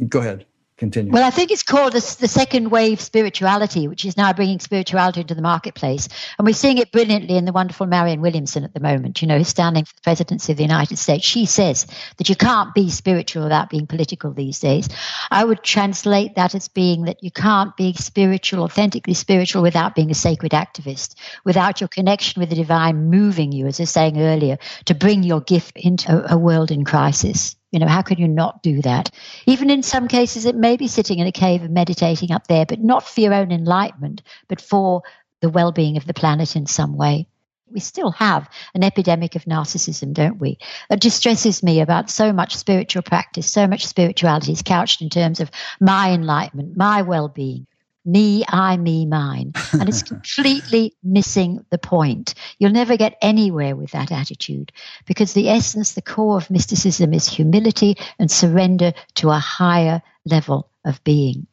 Go 0.08 0.20
ahead. 0.20 0.46
Continue. 0.80 1.12
Well, 1.12 1.22
I 1.22 1.28
think 1.28 1.50
it's 1.50 1.62
called 1.62 1.92
the, 1.92 2.16
the, 2.20 2.26
second 2.26 2.70
wave 2.70 3.02
spirituality, 3.02 3.86
which 3.86 4.06
is 4.06 4.16
now 4.16 4.32
bringing 4.32 4.60
spirituality 4.60 5.20
into 5.20 5.34
the 5.34 5.42
marketplace. 5.42 6.08
And 6.38 6.46
we're 6.46 6.54
seeing 6.54 6.78
it 6.78 6.90
brilliantly 6.90 7.36
in 7.36 7.44
the 7.44 7.52
wonderful 7.52 7.86
Marianne 7.86 8.22
Williamson 8.22 8.64
at 8.64 8.72
the 8.72 8.80
moment, 8.80 9.20
you 9.20 9.28
know, 9.28 9.36
who's 9.36 9.48
standing 9.48 9.84
for 9.84 9.94
the 9.94 10.00
presidency 10.00 10.52
of 10.52 10.56
the 10.56 10.64
United 10.64 10.96
States. 10.96 11.22
She 11.22 11.44
says 11.44 11.86
that 12.16 12.30
you 12.30 12.34
can't 12.34 12.72
be 12.72 12.88
spiritual 12.88 13.42
without 13.42 13.68
being 13.68 13.86
political 13.86 14.32
these 14.32 14.58
days. 14.58 14.88
I 15.30 15.44
would 15.44 15.62
translate 15.62 16.36
that 16.36 16.54
as 16.54 16.68
being 16.68 17.02
that 17.02 17.22
you 17.22 17.30
can't 17.30 17.76
be 17.76 17.92
spiritual, 17.92 18.64
authentically 18.64 19.12
spiritual, 19.12 19.60
without 19.60 19.94
being 19.94 20.10
a 20.10 20.14
sacred 20.14 20.52
activist, 20.52 21.14
without 21.44 21.82
your 21.82 21.88
connection 21.88 22.40
with 22.40 22.48
the 22.48 22.56
divine 22.56 23.10
moving 23.10 23.52
you, 23.52 23.66
as 23.66 23.80
I 23.80 23.82
was 23.82 23.90
saying 23.90 24.18
earlier, 24.18 24.56
to 24.86 24.94
bring 24.94 25.24
your 25.24 25.42
gift 25.42 25.76
into 25.76 26.10
a, 26.10 26.36
a 26.36 26.38
world 26.38 26.70
in 26.70 26.86
crisis. 26.86 27.54
You 27.72 27.78
know, 27.78 27.86
how 27.86 28.02
can 28.02 28.18
you 28.18 28.26
not 28.28 28.62
do 28.62 28.82
that? 28.82 29.10
Even 29.46 29.70
in 29.70 29.82
some 29.82 30.08
cases, 30.08 30.44
it 30.44 30.56
may 30.56 30.76
be 30.76 30.88
sitting 30.88 31.18
in 31.18 31.26
a 31.26 31.32
cave 31.32 31.62
and 31.62 31.72
meditating 31.72 32.32
up 32.32 32.46
there, 32.48 32.66
but 32.66 32.80
not 32.80 33.06
for 33.06 33.20
your 33.20 33.34
own 33.34 33.52
enlightenment, 33.52 34.22
but 34.48 34.60
for 34.60 35.02
the 35.40 35.48
well 35.48 35.72
being 35.72 35.96
of 35.96 36.06
the 36.06 36.14
planet 36.14 36.56
in 36.56 36.66
some 36.66 36.96
way. 36.96 37.28
We 37.72 37.78
still 37.78 38.10
have 38.10 38.48
an 38.74 38.82
epidemic 38.82 39.36
of 39.36 39.44
narcissism, 39.44 40.12
don't 40.12 40.40
we? 40.40 40.58
It 40.90 41.00
distresses 41.00 41.62
me 41.62 41.80
about 41.80 42.10
so 42.10 42.32
much 42.32 42.56
spiritual 42.56 43.02
practice, 43.02 43.48
so 43.48 43.68
much 43.68 43.86
spirituality 43.86 44.50
is 44.52 44.62
couched 44.62 45.02
in 45.02 45.08
terms 45.08 45.38
of 45.38 45.52
my 45.80 46.10
enlightenment, 46.10 46.76
my 46.76 47.02
well 47.02 47.28
being, 47.28 47.68
me, 48.04 48.44
I, 48.48 48.76
me, 48.76 49.06
mine. 49.06 49.52
And 49.72 49.88
it's 49.88 50.02
completely 50.04 50.94
missing 51.02 51.64
the 51.70 51.78
point. 51.78 52.34
You'll 52.58 52.72
never 52.72 52.96
get 52.96 53.16
anywhere 53.20 53.76
with 53.76 53.90
that 53.92 54.12
attitude 54.12 54.72
because 55.06 55.32
the 55.32 55.48
essence, 55.48 55.92
the 55.92 56.02
core 56.02 56.36
of 56.36 56.50
mysticism 56.50 57.12
is 57.12 57.28
humility 57.28 57.96
and 58.18 58.30
surrender 58.30 58.92
to 59.16 59.30
a 59.30 59.38
higher 59.38 60.02
level 60.24 60.70
of 60.84 61.02
being. 61.04 61.46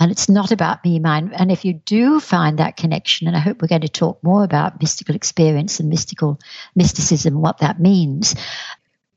And 0.00 0.10
it's 0.10 0.28
not 0.28 0.50
about 0.50 0.84
me, 0.84 0.98
mine. 0.98 1.32
And 1.34 1.52
if 1.52 1.64
you 1.64 1.74
do 1.74 2.18
find 2.18 2.58
that 2.58 2.76
connection, 2.76 3.28
and 3.28 3.36
I 3.36 3.40
hope 3.40 3.62
we're 3.62 3.68
going 3.68 3.82
to 3.82 3.88
talk 3.88 4.22
more 4.22 4.42
about 4.42 4.80
mystical 4.80 5.14
experience 5.14 5.78
and 5.78 5.88
mystical 5.88 6.40
mysticism, 6.74 7.40
what 7.40 7.58
that 7.58 7.80
means. 7.80 8.34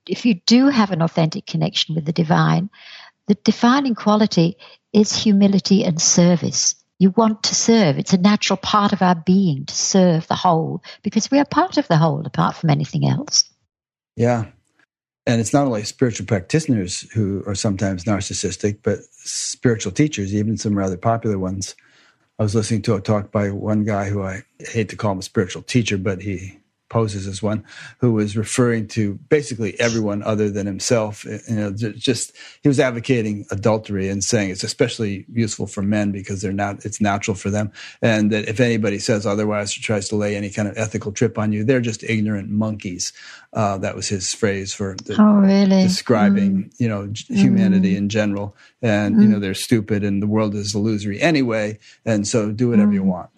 If 0.08 0.26
you 0.26 0.36
do 0.46 0.70
have 0.70 0.92
an 0.92 1.02
authentic 1.02 1.48
connection 1.48 1.96
with 1.96 2.06
the 2.06 2.14
divine, 2.14 2.70
the 3.28 3.36
defining 3.36 3.96
quality 3.96 4.58
is 4.98 5.16
humility 5.16 5.84
and 5.84 6.02
service. 6.02 6.76
You 7.00 7.12
want 7.12 7.44
to 7.44 7.56
serve. 7.56 8.00
It's 8.00 8.14
a 8.14 8.18
natural 8.18 8.58
part 8.58 8.92
of 8.92 9.04
our 9.04 9.14
being 9.14 9.66
to 9.66 9.76
serve 9.76 10.28
the 10.28 10.36
whole 10.36 10.82
because 11.04 11.30
we 11.30 11.38
are 11.38 11.46
part 11.46 11.78
of 11.78 11.88
the 11.88 11.98
whole 11.98 12.26
apart 12.26 12.56
from 12.56 12.72
anything 12.72 13.08
else. 13.08 13.44
Yeah. 14.16 14.46
And 15.28 15.40
it's 15.40 15.54
not 15.54 15.68
only 15.68 15.84
spiritual 15.84 16.26
practitioners 16.26 17.02
who 17.12 17.44
are 17.46 17.54
sometimes 17.54 18.06
narcissistic, 18.06 18.80
but 18.82 19.00
spiritual 19.12 19.92
teachers, 19.92 20.34
even 20.34 20.58
some 20.58 20.76
rather 20.76 20.98
popular 20.98 21.38
ones. 21.38 21.76
I 22.40 22.44
was 22.44 22.56
listening 22.56 22.82
to 22.84 22.96
a 22.96 23.02
talk 23.02 23.32
by 23.32 23.52
one 23.52 23.84
guy 23.84 24.10
who 24.10 24.24
I 24.24 24.44
hate 24.60 24.90
to 24.90 24.96
call 24.96 25.12
him 25.12 25.20
a 25.20 25.24
spiritual 25.24 25.62
teacher, 25.62 25.98
but 25.98 26.22
he 26.22 26.60
poses 26.90 27.28
as 27.28 27.44
one 27.44 27.64
who 28.00 28.14
was 28.14 28.38
referring 28.38 28.88
to 28.88 29.16
basically 29.30 29.80
everyone 29.80 30.24
other 30.24 30.50
than 30.50 30.66
himself. 30.66 31.26
You 31.26 31.56
know, 31.56 31.72
just 31.72 32.34
he 32.62 32.68
was 32.68 32.80
advocating 32.80 33.46
adultery 33.52 34.10
and 34.10 34.24
saying 34.24 34.52
it's 34.52 34.64
especially 34.64 35.26
useful 35.32 35.68
for 35.68 35.82
men 35.82 36.12
because 36.12 36.42
they're 36.42 36.54
not 36.54 36.86
it's 36.86 37.02
natural 37.02 37.36
for 37.36 37.50
them, 37.50 37.72
and 38.02 38.32
that 38.32 38.48
if 38.48 38.60
anybody 38.60 39.00
says 39.00 39.26
otherwise 39.26 39.78
or 39.78 39.82
tries 39.82 40.08
to 40.10 40.16
lay 40.16 40.36
any 40.36 40.50
kind 40.50 40.68
of 40.68 40.78
ethical 40.78 41.12
trip 41.12 41.38
on 41.38 41.52
you, 41.52 41.64
they're 41.64 41.82
just 41.82 42.04
ignorant 42.04 42.50
monkeys. 42.50 43.14
Uh, 43.54 43.78
that 43.78 43.96
was 43.96 44.08
his 44.08 44.34
phrase 44.34 44.74
for 44.74 44.96
the, 45.06 45.16
oh, 45.20 45.36
really? 45.36 45.84
describing 45.84 46.66
mm. 46.66 46.80
you 46.80 46.88
know 46.88 47.12
humanity 47.28 47.94
mm. 47.94 47.98
in 47.98 48.10
general, 48.10 48.56
and 48.82 49.16
mm. 49.16 49.22
you 49.24 49.28
know 49.28 49.40
they're 49.40 49.54
stupid 49.54 50.04
and 50.04 50.22
the 50.22 50.28
world 50.28 50.56
is 50.56 50.74
illusory 50.74 51.20
anyway, 51.22 51.78
and 52.06 52.28
so 52.28 52.52
do 52.52 52.70
whatever 52.70 52.94
you 52.94 53.04
mm. 53.04 53.08
want. 53.08 53.30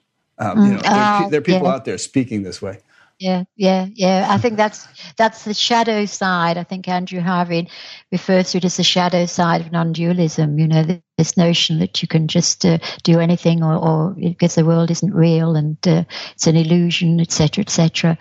Um, 0.42 0.66
you 0.66 0.72
know, 0.72 0.80
there, 0.80 0.92
oh, 0.94 1.30
there, 1.30 1.40
are 1.40 1.44
people 1.44 1.68
yeah. 1.68 1.74
out 1.74 1.84
there 1.84 1.98
speaking 1.98 2.44
this 2.44 2.62
way 2.62 2.80
yeah, 3.20 3.44
yeah, 3.58 3.88
yeah. 3.94 4.28
I 4.30 4.38
think 4.38 4.56
that's 4.56 4.88
that's 5.18 5.44
the 5.44 5.54
shadow 5.54 6.06
side. 6.06 6.58
I 6.58 6.64
think 6.64 6.88
Andrew 6.88 7.20
Harvey 7.20 7.70
refers 8.14 8.52
to 8.52 8.60
it 8.60 8.66
as 8.66 8.78
the 8.78 8.84
shadow 8.84 9.26
side 9.26 9.60
of 9.60 9.74
non-dualism. 9.74 10.58
You 10.58 10.68
know, 10.70 11.02
this 11.18 11.36
notion 11.36 11.80
that 11.80 12.02
you 12.02 12.08
can 12.08 12.30
just 12.30 12.64
uh, 12.66 12.78
do 13.04 13.20
anything, 13.20 13.62
or, 13.62 13.76
or, 13.76 14.16
because 14.18 14.56
the 14.56 14.64
world 14.64 14.90
isn't 14.90 15.14
real 15.14 15.58
and 15.58 15.78
uh, 15.86 16.06
it's 16.32 16.48
an 16.48 16.56
illusion, 16.56 17.20
etc., 17.20 17.62
etc. 17.62 18.18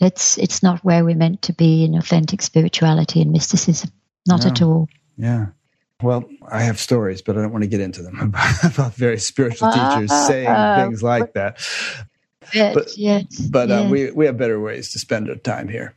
It's 0.00 0.36
it's 0.36 0.62
not 0.62 0.84
where 0.84 1.02
we're 1.02 1.16
meant 1.16 1.40
to 1.42 1.54
be 1.54 1.84
in 1.84 1.94
authentic 1.94 2.42
spirituality 2.42 3.22
and 3.22 3.32
mysticism. 3.32 3.90
Not 4.28 4.44
no. 4.44 4.50
at 4.50 4.62
all. 4.62 4.88
Yeah. 5.16 5.46
Well, 6.02 6.28
I 6.50 6.62
have 6.62 6.78
stories, 6.78 7.22
but 7.22 7.38
I 7.38 7.42
don't 7.42 7.52
want 7.52 7.62
to 7.62 7.68
get 7.68 7.80
into 7.80 8.02
them 8.02 8.20
about, 8.20 8.64
about 8.64 8.94
various 8.94 9.26
spiritual 9.26 9.72
teachers 9.72 10.12
saying 10.26 10.84
things 10.84 11.02
like 11.02 11.32
that 11.32 11.58
but, 12.74 12.96
yes, 12.96 13.24
but 13.50 13.70
uh, 13.70 13.86
we 13.88 14.10
we 14.10 14.26
have 14.26 14.36
better 14.38 14.60
ways 14.60 14.90
to 14.92 14.98
spend 14.98 15.28
our 15.28 15.36
time 15.36 15.68
here. 15.68 15.94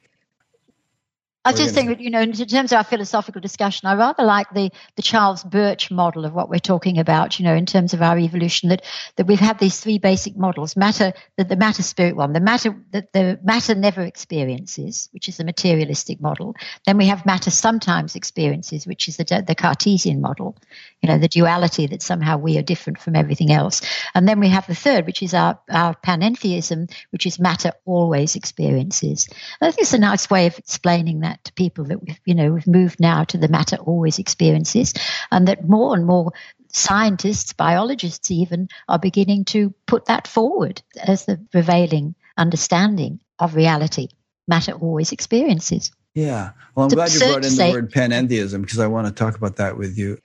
I 1.46 1.54
just 1.54 1.76
think 1.76 1.90
that, 1.90 2.02
you 2.02 2.10
know, 2.10 2.22
in 2.22 2.34
terms 2.34 2.72
of 2.72 2.78
our 2.78 2.84
philosophical 2.84 3.40
discussion, 3.40 3.88
I 3.88 3.94
rather 3.94 4.24
like 4.24 4.50
the, 4.52 4.72
the 4.96 5.04
Charles 5.04 5.44
Birch 5.44 5.92
model 5.92 6.26
of 6.26 6.34
what 6.34 6.50
we're 6.50 6.58
talking 6.58 6.98
about, 6.98 7.38
you 7.38 7.46
know, 7.46 7.54
in 7.54 7.68
terms 7.68 7.94
of 7.94 8.02
our 8.02 8.18
evolution, 8.18 8.70
that, 8.70 8.84
that 9.18 9.28
we've 9.28 9.40
had 9.40 9.60
these 9.60 9.80
three 9.80 10.00
basic 10.00 10.36
models. 10.36 10.76
Matter, 10.76 11.14
the, 11.38 11.44
the 11.44 11.56
matter 11.56 11.84
spirit 11.84 12.16
one, 12.16 12.34
the 12.34 12.40
matter 12.40 12.76
that 12.94 13.14
the 13.14 13.40
matter 13.44 13.76
never 13.76 14.02
experiences, 14.02 15.08
which 15.12 15.30
is 15.30 15.38
the 15.38 15.44
materialistic 15.44 16.20
model. 16.20 16.56
Then 16.88 16.98
we 16.98 17.06
have 17.06 17.28
matter 17.28 17.52
sometimes 17.52 18.16
experiences, 18.16 18.88
which 18.88 19.08
is 19.08 19.18
the, 19.18 19.44
the 19.46 19.54
Cartesian 19.54 20.22
model, 20.22 20.58
you 21.04 21.10
know, 21.10 21.20
the 21.20 21.28
duality 21.28 21.86
that 21.86 22.02
somehow 22.02 22.38
we 22.38 22.58
are 22.58 22.64
different 22.64 22.98
from 23.00 23.16
everything 23.16 23.52
else. 23.52 23.82
And 24.16 24.28
then 24.28 24.40
we 24.40 24.48
have 24.48 24.66
the 24.66 24.74
third, 24.74 25.06
which 25.06 25.22
is 25.22 25.36
our, 25.36 25.60
our 25.70 25.94
panentheism, 25.94 26.92
which 27.12 27.28
is 27.28 27.40
matter 27.40 27.72
always 27.86 28.36
experiences. 28.36 29.30
I 29.62 29.70
think 29.70 29.82
it's 29.82 29.94
a 29.94 30.00
nice 30.00 30.28
way 30.28 30.48
of 30.48 30.58
explaining 30.58 31.20
that 31.20 31.35
that 31.36 31.44
to 31.46 31.54
people 31.54 31.86
that 31.86 32.02
we've, 32.02 32.20
you 32.26 32.36
know, 32.36 32.52
we've 32.52 32.68
moved 32.68 33.00
now 33.00 33.24
to 33.26 33.38
the 33.38 33.48
matter 33.48 33.76
always 33.78 34.20
experiences, 34.20 34.94
and 35.32 35.48
that 35.48 35.68
more 35.68 35.96
and 35.96 36.06
more 36.06 36.32
scientists, 36.72 37.54
biologists 37.54 38.32
even, 38.32 38.70
are 38.88 39.00
beginning 39.00 39.46
to 39.46 39.74
put 39.86 40.06
that 40.06 40.28
forward 40.28 40.82
as 41.02 41.26
the 41.26 41.38
prevailing 41.52 42.16
understanding 42.38 43.20
of 43.40 43.56
reality. 43.56 44.08
Matter 44.48 44.74
always 44.74 45.12
experiences. 45.12 45.92
Yeah. 46.14 46.52
Well, 46.76 46.86
I'm 46.86 46.90
glad 46.90 47.14
you 47.14 47.20
brought 47.20 47.46
in 47.46 47.56
the 47.56 47.72
word 47.72 47.92
panentheism 47.92 48.62
because 48.62 48.80
I 48.80 48.88
want 48.88 49.08
to 49.08 49.14
talk 49.14 49.36
about 49.36 49.58
that 49.58 49.78
with 49.78 49.98
you. 49.98 50.20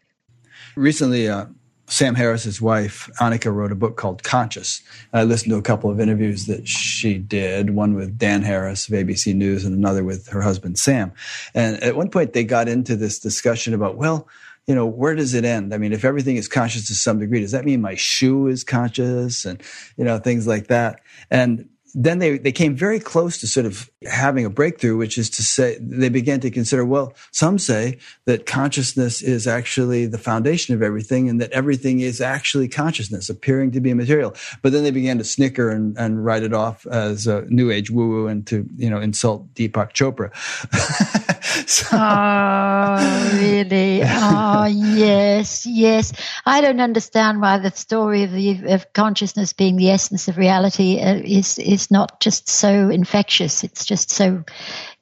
Recently, 0.76 1.28
uh, 1.28 1.46
Sam 1.90 2.14
Harris's 2.14 2.62
wife, 2.62 3.10
Annaka, 3.20 3.52
wrote 3.52 3.72
a 3.72 3.74
book 3.74 3.96
called 3.96 4.22
Conscious. 4.22 4.80
I 5.12 5.24
listened 5.24 5.50
to 5.50 5.58
a 5.58 5.62
couple 5.62 5.90
of 5.90 5.98
interviews 5.98 6.46
that 6.46 6.68
she 6.68 7.18
did, 7.18 7.70
one 7.70 7.94
with 7.94 8.16
Dan 8.16 8.42
Harris 8.42 8.88
of 8.88 8.94
ABC 8.94 9.34
News 9.34 9.64
and 9.64 9.76
another 9.76 10.04
with 10.04 10.28
her 10.28 10.40
husband, 10.40 10.78
Sam. 10.78 11.12
And 11.52 11.82
at 11.82 11.96
one 11.96 12.08
point, 12.08 12.32
they 12.32 12.44
got 12.44 12.68
into 12.68 12.94
this 12.94 13.18
discussion 13.18 13.74
about, 13.74 13.96
well, 13.96 14.28
you 14.68 14.74
know, 14.74 14.86
where 14.86 15.16
does 15.16 15.34
it 15.34 15.44
end? 15.44 15.74
I 15.74 15.78
mean, 15.78 15.92
if 15.92 16.04
everything 16.04 16.36
is 16.36 16.46
conscious 16.46 16.86
to 16.86 16.94
some 16.94 17.18
degree, 17.18 17.40
does 17.40 17.52
that 17.52 17.64
mean 17.64 17.80
my 17.80 17.96
shoe 17.96 18.46
is 18.46 18.62
conscious 18.62 19.44
and, 19.44 19.60
you 19.96 20.04
know, 20.04 20.18
things 20.18 20.46
like 20.46 20.68
that? 20.68 21.00
And 21.28 21.68
then 21.94 22.18
they, 22.18 22.38
they 22.38 22.52
came 22.52 22.74
very 22.74 23.00
close 23.00 23.38
to 23.38 23.46
sort 23.46 23.66
of 23.66 23.90
having 24.08 24.44
a 24.44 24.50
breakthrough, 24.50 24.96
which 24.96 25.18
is 25.18 25.28
to 25.30 25.42
say, 25.42 25.76
they 25.80 26.08
began 26.08 26.40
to 26.40 26.50
consider, 26.50 26.84
well, 26.84 27.12
some 27.32 27.58
say 27.58 27.98
that 28.26 28.46
consciousness 28.46 29.22
is 29.22 29.46
actually 29.46 30.06
the 30.06 30.18
foundation 30.18 30.74
of 30.74 30.82
everything 30.82 31.28
and 31.28 31.40
that 31.40 31.50
everything 31.52 32.00
is 32.00 32.20
actually 32.20 32.68
consciousness 32.68 33.28
appearing 33.28 33.70
to 33.72 33.80
be 33.80 33.92
material. 33.94 34.34
But 34.62 34.72
then 34.72 34.84
they 34.84 34.90
began 34.90 35.18
to 35.18 35.24
snicker 35.24 35.70
and, 35.70 35.96
and 35.98 36.24
write 36.24 36.42
it 36.42 36.52
off 36.52 36.86
as 36.86 37.26
a 37.26 37.42
new 37.48 37.70
age 37.70 37.90
woo 37.90 38.08
woo 38.08 38.26
and 38.26 38.46
to, 38.46 38.66
you 38.76 38.88
know, 38.88 39.00
insult 39.00 39.52
Deepak 39.54 39.92
Chopra. 39.92 40.30
so. 41.68 41.86
Oh, 41.92 43.38
really? 43.40 44.02
Oh, 44.04 44.64
yes, 44.66 45.66
yes. 45.66 46.12
I 46.46 46.60
don't 46.60 46.80
understand 46.80 47.40
why 47.40 47.58
the 47.58 47.70
story 47.70 48.22
of 48.22 48.32
the, 48.32 48.72
of 48.72 48.92
consciousness 48.92 49.52
being 49.52 49.76
the 49.76 49.90
essence 49.90 50.28
of 50.28 50.36
reality 50.36 51.00
uh, 51.00 51.20
is, 51.24 51.58
is 51.58 51.79
is 51.80 51.90
not 51.90 52.20
just 52.20 52.48
so 52.48 52.88
infectious. 52.88 53.64
It's 53.64 53.84
just 53.84 54.10
so, 54.10 54.44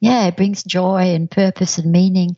yeah, 0.01 0.27
it 0.27 0.37
brings 0.37 0.63
joy 0.63 1.15
and 1.15 1.31
purpose 1.31 1.79
and 1.79 1.93
meaning. 1.93 2.37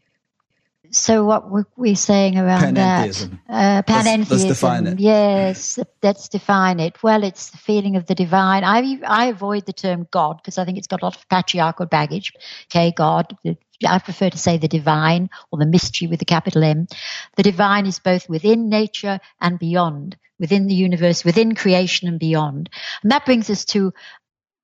So 0.93 1.25
what 1.25 1.49
were 1.49 1.67
we 1.77 1.95
saying 1.95 2.37
around 2.37 2.77
that? 2.77 3.29
Uh, 3.49 3.83
panentheism. 3.83 4.19
Let's, 4.19 4.31
let's 4.31 4.45
define 4.45 4.87
it. 4.89 4.99
Yes, 4.99 5.79
let's 6.03 6.29
define 6.29 6.81
it. 6.81 7.01
Well, 7.01 7.23
it's 7.23 7.51
the 7.51 7.59
feeling 7.59 7.95
of 7.95 8.07
the 8.07 8.17
divine. 8.17 8.65
I 8.65 8.99
I 9.07 9.27
avoid 9.27 9.67
the 9.67 9.73
term 9.73 10.09
God 10.11 10.39
because 10.39 10.59
I 10.59 10.65
think 10.65 10.79
it's 10.79 10.89
got 10.89 11.03
a 11.03 11.05
lot 11.05 11.17
of 11.17 11.29
patriarchal 11.29 11.87
baggage. 11.87 12.33
Okay, 12.67 12.93
God. 12.97 13.37
I 13.87 13.99
prefer 14.01 14.31
to 14.31 14.39
say 14.39 14.59
the 14.59 14.69
divine 14.69 15.31
or 15.53 15.59
the 15.59 15.65
mystery 15.67 16.09
with 16.09 16.19
the 16.19 16.25
capital 16.25 16.65
M. 16.65 16.89
The 17.37 17.45
divine 17.45 17.87
is 17.87 18.01
both 18.01 18.29
within 18.29 18.69
nature 18.69 19.21
and 19.41 19.59
beyond, 19.59 20.17
within 20.41 20.67
the 20.67 20.75
universe, 20.75 21.25
within 21.25 21.55
creation 21.55 22.09
and 22.09 22.19
beyond. 22.19 22.69
And 23.03 23.13
that 23.13 23.25
brings 23.25 23.49
us 23.49 23.65
to 23.67 23.95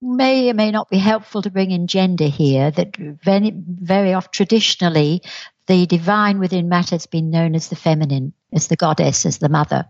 may 0.06 0.50
or 0.50 0.54
may 0.54 0.70
not 0.70 0.88
be 0.88 0.98
helpful 0.98 1.42
to 1.42 1.50
bring 1.50 1.70
in 1.70 1.86
gender 1.86 2.26
here 2.26 2.70
that 2.70 2.96
very, 2.96 3.52
very 3.54 4.14
often 4.14 4.30
traditionally 4.32 5.22
the 5.66 5.86
divine 5.86 6.38
within 6.38 6.68
matter 6.68 6.94
has 6.94 7.06
been 7.06 7.30
known 7.30 7.54
as 7.54 7.68
the 7.68 7.76
feminine, 7.76 8.32
as 8.52 8.68
the 8.68 8.76
goddess, 8.76 9.26
as 9.26 9.38
the 9.38 9.48
mother. 9.48 9.86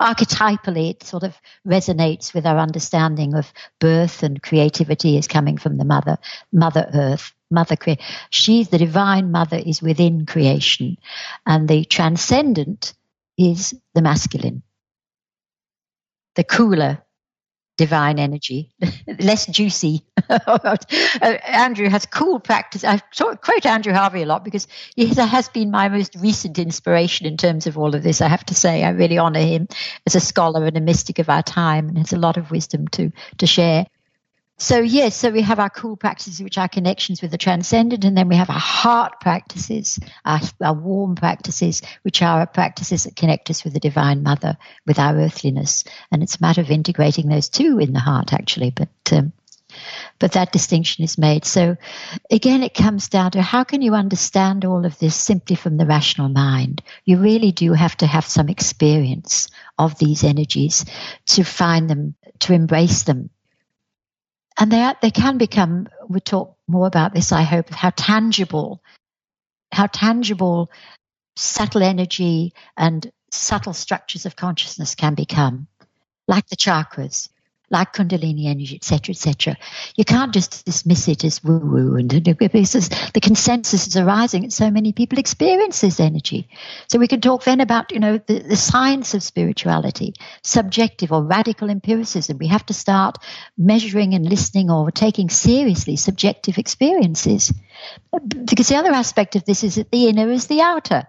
Archetypally, 0.00 0.90
it 0.90 1.02
sort 1.04 1.22
of 1.22 1.36
resonates 1.66 2.32
with 2.32 2.46
our 2.46 2.58
understanding 2.58 3.34
of 3.34 3.52
birth 3.78 4.22
and 4.22 4.42
creativity 4.42 5.16
is 5.18 5.28
coming 5.28 5.58
from 5.58 5.76
the 5.76 5.84
mother, 5.84 6.16
Mother 6.52 6.90
Earth, 6.94 7.32
Mother 7.50 7.76
Cre- 7.76 8.02
She's 8.30 8.68
the 8.68 8.78
divine 8.78 9.30
mother 9.30 9.58
is 9.64 9.82
within 9.82 10.24
creation, 10.26 10.96
and 11.46 11.68
the 11.68 11.84
transcendent 11.84 12.94
is 13.36 13.74
the 13.94 14.02
masculine, 14.02 14.62
the 16.34 16.44
cooler 16.44 17.04
divine 17.80 18.18
energy, 18.18 18.70
less 19.20 19.46
juicy. 19.46 20.04
uh, 20.28 20.76
Andrew 21.22 21.88
has 21.88 22.04
cool 22.04 22.38
practice. 22.38 22.84
I 22.84 22.98
quote 22.98 23.64
Andrew 23.64 23.94
Harvey 23.94 24.20
a 24.20 24.26
lot 24.26 24.44
because 24.44 24.68
he 24.96 25.06
has 25.06 25.48
been 25.48 25.70
my 25.70 25.88
most 25.88 26.14
recent 26.16 26.58
inspiration 26.58 27.26
in 27.26 27.38
terms 27.38 27.66
of 27.66 27.78
all 27.78 27.94
of 27.94 28.02
this. 28.02 28.20
I 28.20 28.28
have 28.28 28.44
to 28.46 28.54
say, 28.54 28.84
I 28.84 28.90
really 28.90 29.16
honor 29.16 29.40
him 29.40 29.66
as 30.06 30.14
a 30.14 30.20
scholar 30.20 30.66
and 30.66 30.76
a 30.76 30.80
mystic 30.82 31.18
of 31.18 31.30
our 31.30 31.42
time, 31.42 31.88
and 31.88 31.96
has 31.96 32.12
a 32.12 32.18
lot 32.18 32.36
of 32.36 32.50
wisdom 32.50 32.86
to 32.88 33.12
to 33.38 33.46
share. 33.46 33.86
So 34.60 34.80
yes, 34.80 35.16
so 35.16 35.30
we 35.30 35.40
have 35.40 35.58
our 35.58 35.70
cool 35.70 35.96
practices, 35.96 36.42
which 36.42 36.58
are 36.58 36.68
connections 36.68 37.22
with 37.22 37.30
the 37.30 37.38
transcendent, 37.38 38.04
and 38.04 38.14
then 38.14 38.28
we 38.28 38.36
have 38.36 38.50
our 38.50 38.58
heart 38.58 39.18
practices, 39.18 39.98
our, 40.22 40.38
our 40.62 40.74
warm 40.74 41.14
practices, 41.14 41.80
which 42.02 42.20
are 42.20 42.46
practices 42.46 43.04
that 43.04 43.16
connect 43.16 43.48
us 43.48 43.64
with 43.64 43.72
the 43.72 43.80
Divine 43.80 44.22
Mother, 44.22 44.58
with 44.86 44.98
our 44.98 45.16
earthliness. 45.16 45.84
And 46.12 46.22
it's 46.22 46.36
a 46.36 46.42
matter 46.42 46.60
of 46.60 46.70
integrating 46.70 47.26
those 47.26 47.48
two 47.48 47.78
in 47.78 47.94
the 47.94 48.00
heart, 48.00 48.34
actually. 48.34 48.68
But 48.68 48.90
um, 49.12 49.32
but 50.18 50.32
that 50.32 50.52
distinction 50.52 51.04
is 51.04 51.16
made. 51.16 51.46
So 51.46 51.78
again, 52.30 52.62
it 52.62 52.74
comes 52.74 53.08
down 53.08 53.30
to 53.30 53.40
how 53.40 53.64
can 53.64 53.80
you 53.80 53.94
understand 53.94 54.66
all 54.66 54.84
of 54.84 54.98
this 54.98 55.16
simply 55.16 55.56
from 55.56 55.78
the 55.78 55.86
rational 55.86 56.28
mind? 56.28 56.82
You 57.06 57.16
really 57.16 57.52
do 57.52 57.72
have 57.72 57.96
to 57.98 58.06
have 58.06 58.26
some 58.26 58.50
experience 58.50 59.48
of 59.78 59.98
these 59.98 60.22
energies 60.22 60.84
to 61.28 61.44
find 61.44 61.88
them, 61.88 62.14
to 62.40 62.52
embrace 62.52 63.04
them 63.04 63.30
and 64.60 64.70
they 64.70 64.82
are, 64.82 64.94
they 65.00 65.10
can 65.10 65.38
become. 65.38 65.88
We'll 66.08 66.20
talk 66.20 66.56
more 66.68 66.86
about 66.86 67.14
this. 67.14 67.32
I 67.32 67.42
hope 67.42 67.70
of 67.70 67.76
how 67.76 67.90
tangible, 67.90 68.82
how 69.72 69.86
tangible, 69.86 70.70
subtle 71.36 71.82
energy 71.82 72.52
and 72.76 73.10
subtle 73.32 73.72
structures 73.72 74.26
of 74.26 74.36
consciousness 74.36 74.94
can 74.94 75.14
become, 75.14 75.66
like 76.28 76.46
the 76.48 76.56
chakras. 76.56 77.30
Like 77.70 77.92
Kundalini 77.92 78.46
energy, 78.46 78.76
etc., 78.76 79.12
etc. 79.12 79.56
You 79.96 80.04
can't 80.04 80.34
just 80.34 80.64
dismiss 80.64 81.06
it 81.08 81.24
as 81.24 81.42
woo 81.42 81.58
woo, 81.58 81.96
and 81.96 82.08
because 82.08 82.88
the 82.88 83.20
consensus 83.20 83.86
is 83.86 83.96
arising, 83.96 84.42
and 84.42 84.52
so 84.52 84.70
many 84.70 84.92
people 84.92 85.18
experience 85.18 85.80
this 85.80 86.00
energy. 86.00 86.48
So 86.88 86.98
we 86.98 87.08
can 87.08 87.20
talk 87.20 87.44
then 87.44 87.60
about 87.60 87.92
you 87.92 88.00
know 88.00 88.18
the, 88.18 88.40
the 88.40 88.56
science 88.56 89.14
of 89.14 89.22
spirituality, 89.22 90.14
subjective 90.42 91.12
or 91.12 91.22
radical 91.22 91.70
empiricism. 91.70 92.38
We 92.38 92.48
have 92.48 92.66
to 92.66 92.74
start 92.74 93.18
measuring 93.56 94.14
and 94.14 94.28
listening 94.28 94.70
or 94.70 94.90
taking 94.90 95.30
seriously 95.30 95.96
subjective 95.96 96.58
experiences, 96.58 97.52
because 98.44 98.68
the 98.68 98.76
other 98.76 98.92
aspect 98.92 99.36
of 99.36 99.44
this 99.44 99.62
is 99.62 99.76
that 99.76 99.90
the 99.90 100.08
inner 100.08 100.30
is 100.30 100.46
the 100.48 100.60
outer. 100.60 101.06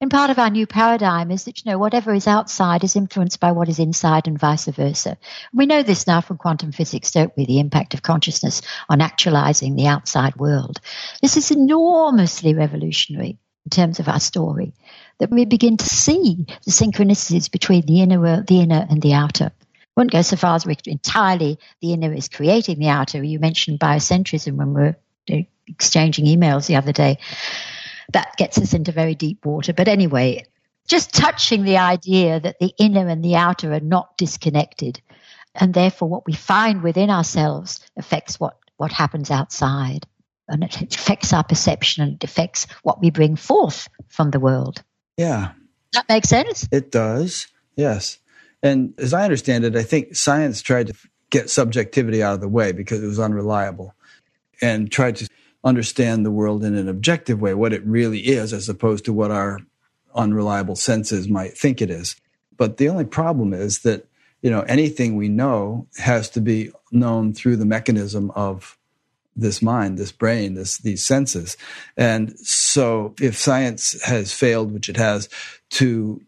And 0.00 0.10
part 0.10 0.30
of 0.30 0.38
our 0.38 0.48
new 0.48 0.66
paradigm 0.66 1.30
is 1.30 1.44
that, 1.44 1.62
you 1.62 1.70
know, 1.70 1.76
whatever 1.76 2.14
is 2.14 2.26
outside 2.26 2.84
is 2.84 2.96
influenced 2.96 3.38
by 3.38 3.52
what 3.52 3.68
is 3.68 3.78
inside 3.78 4.26
and 4.26 4.38
vice 4.38 4.64
versa. 4.64 5.18
We 5.52 5.66
know 5.66 5.82
this 5.82 6.06
now 6.06 6.22
from 6.22 6.38
quantum 6.38 6.72
physics, 6.72 7.10
don't 7.10 7.36
we? 7.36 7.44
The 7.44 7.60
impact 7.60 7.92
of 7.92 8.00
consciousness 8.00 8.62
on 8.88 9.02
actualizing 9.02 9.76
the 9.76 9.88
outside 9.88 10.36
world. 10.36 10.80
This 11.20 11.36
is 11.36 11.50
enormously 11.50 12.54
revolutionary 12.54 13.36
in 13.66 13.70
terms 13.70 14.00
of 14.00 14.08
our 14.08 14.20
story, 14.20 14.72
that 15.18 15.30
we 15.30 15.44
begin 15.44 15.76
to 15.76 15.84
see 15.84 16.46
the 16.64 16.70
synchronicities 16.70 17.50
between 17.50 17.84
the 17.84 18.00
inner 18.00 18.18
world, 18.18 18.46
the 18.46 18.60
inner 18.60 18.86
and 18.88 19.02
the 19.02 19.12
outer. 19.12 19.52
I 19.52 19.86
wouldn't 19.96 20.12
go 20.12 20.22
so 20.22 20.36
far 20.36 20.54
as 20.54 20.64
we 20.64 20.76
entirely 20.86 21.58
the 21.82 21.92
inner 21.92 22.14
is 22.14 22.30
creating 22.30 22.78
the 22.78 22.88
outer. 22.88 23.22
You 23.22 23.38
mentioned 23.38 23.78
biocentrism 23.78 24.56
when 24.56 24.72
we 24.72 24.80
were 24.80 25.46
exchanging 25.66 26.24
emails 26.24 26.66
the 26.68 26.76
other 26.76 26.92
day 26.92 27.18
that 28.12 28.36
gets 28.36 28.58
us 28.58 28.74
into 28.74 28.92
very 28.92 29.14
deep 29.14 29.44
water. 29.44 29.72
But 29.72 29.88
anyway, 29.88 30.44
just 30.88 31.14
touching 31.14 31.64
the 31.64 31.78
idea 31.78 32.40
that 32.40 32.58
the 32.58 32.72
inner 32.78 33.06
and 33.06 33.24
the 33.24 33.36
outer 33.36 33.72
are 33.72 33.80
not 33.80 34.16
disconnected. 34.16 35.00
And 35.54 35.74
therefore, 35.74 36.08
what 36.08 36.26
we 36.26 36.32
find 36.32 36.82
within 36.82 37.10
ourselves 37.10 37.80
affects 37.96 38.38
what, 38.38 38.56
what 38.76 38.92
happens 38.92 39.30
outside. 39.30 40.06
And 40.48 40.64
it 40.64 40.94
affects 40.94 41.32
our 41.32 41.44
perception 41.44 42.02
and 42.02 42.14
it 42.14 42.24
affects 42.24 42.66
what 42.82 43.00
we 43.00 43.10
bring 43.10 43.36
forth 43.36 43.88
from 44.08 44.30
the 44.30 44.40
world. 44.40 44.82
Yeah. 45.16 45.52
That 45.92 46.08
makes 46.08 46.28
sense? 46.28 46.68
It 46.72 46.90
does. 46.90 47.46
Yes. 47.76 48.18
And 48.62 48.94
as 48.98 49.14
I 49.14 49.24
understand 49.24 49.64
it, 49.64 49.76
I 49.76 49.82
think 49.82 50.16
science 50.16 50.60
tried 50.60 50.88
to 50.88 50.94
get 51.30 51.50
subjectivity 51.50 52.22
out 52.22 52.34
of 52.34 52.40
the 52.40 52.48
way 52.48 52.72
because 52.72 53.02
it 53.02 53.06
was 53.06 53.20
unreliable 53.20 53.94
and 54.60 54.90
tried 54.90 55.16
to 55.16 55.28
understand 55.62 56.24
the 56.24 56.30
world 56.30 56.64
in 56.64 56.74
an 56.74 56.88
objective 56.88 57.40
way, 57.40 57.54
what 57.54 57.72
it 57.72 57.84
really 57.84 58.20
is, 58.20 58.52
as 58.52 58.68
opposed 58.68 59.04
to 59.04 59.12
what 59.12 59.30
our 59.30 59.58
unreliable 60.14 60.76
senses 60.76 61.28
might 61.28 61.56
think 61.56 61.80
it 61.80 61.90
is. 61.90 62.16
But 62.56 62.76
the 62.76 62.88
only 62.88 63.04
problem 63.04 63.52
is 63.52 63.80
that 63.80 64.06
you 64.42 64.50
know 64.50 64.62
anything 64.62 65.16
we 65.16 65.28
know 65.28 65.86
has 65.98 66.30
to 66.30 66.40
be 66.40 66.70
known 66.90 67.34
through 67.34 67.56
the 67.56 67.66
mechanism 67.66 68.30
of 68.32 68.76
this 69.36 69.62
mind, 69.62 69.98
this 69.98 70.12
brain, 70.12 70.54
this 70.54 70.78
these 70.78 71.04
senses. 71.04 71.56
And 71.96 72.38
so 72.38 73.14
if 73.20 73.36
science 73.36 74.02
has 74.04 74.32
failed, 74.32 74.72
which 74.72 74.88
it 74.88 74.96
has, 74.96 75.28
to 75.70 76.22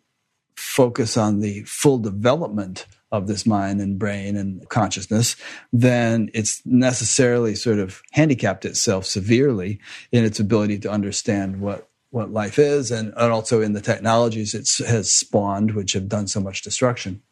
focus 0.57 1.17
on 1.17 1.41
the 1.41 1.63
full 1.65 1.99
development 1.99 2.87
of 3.13 3.27
this 3.27 3.47
mind 3.47 3.81
and 3.81 3.99
brain 3.99 4.37
and 4.37 4.67
consciousness, 4.71 5.37
then 5.73 6.31
it's 6.35 6.63
necessarily 6.65 7.55
sort 7.55 7.79
of 7.79 8.03
handicapped 8.13 8.65
itself 8.65 9.05
severely 9.05 9.79
in 10.11 10.25
its 10.25 10.41
ability 10.41 10.79
to 10.81 10.91
understand 10.91 11.61
what 11.61 11.89
what 12.11 12.31
life 12.31 12.59
is 12.59 12.91
and, 12.91 13.15
and 13.17 13.33
also 13.33 13.63
in 13.63 13.73
the 13.73 13.81
technologies 13.81 14.53
it 14.53 14.69
has 14.87 15.11
spawned 15.11 15.75
which 15.75 15.95
have 15.95 16.11
done 16.11 16.27
so 16.27 16.41
much 16.41 16.61
destruction. 16.61 17.23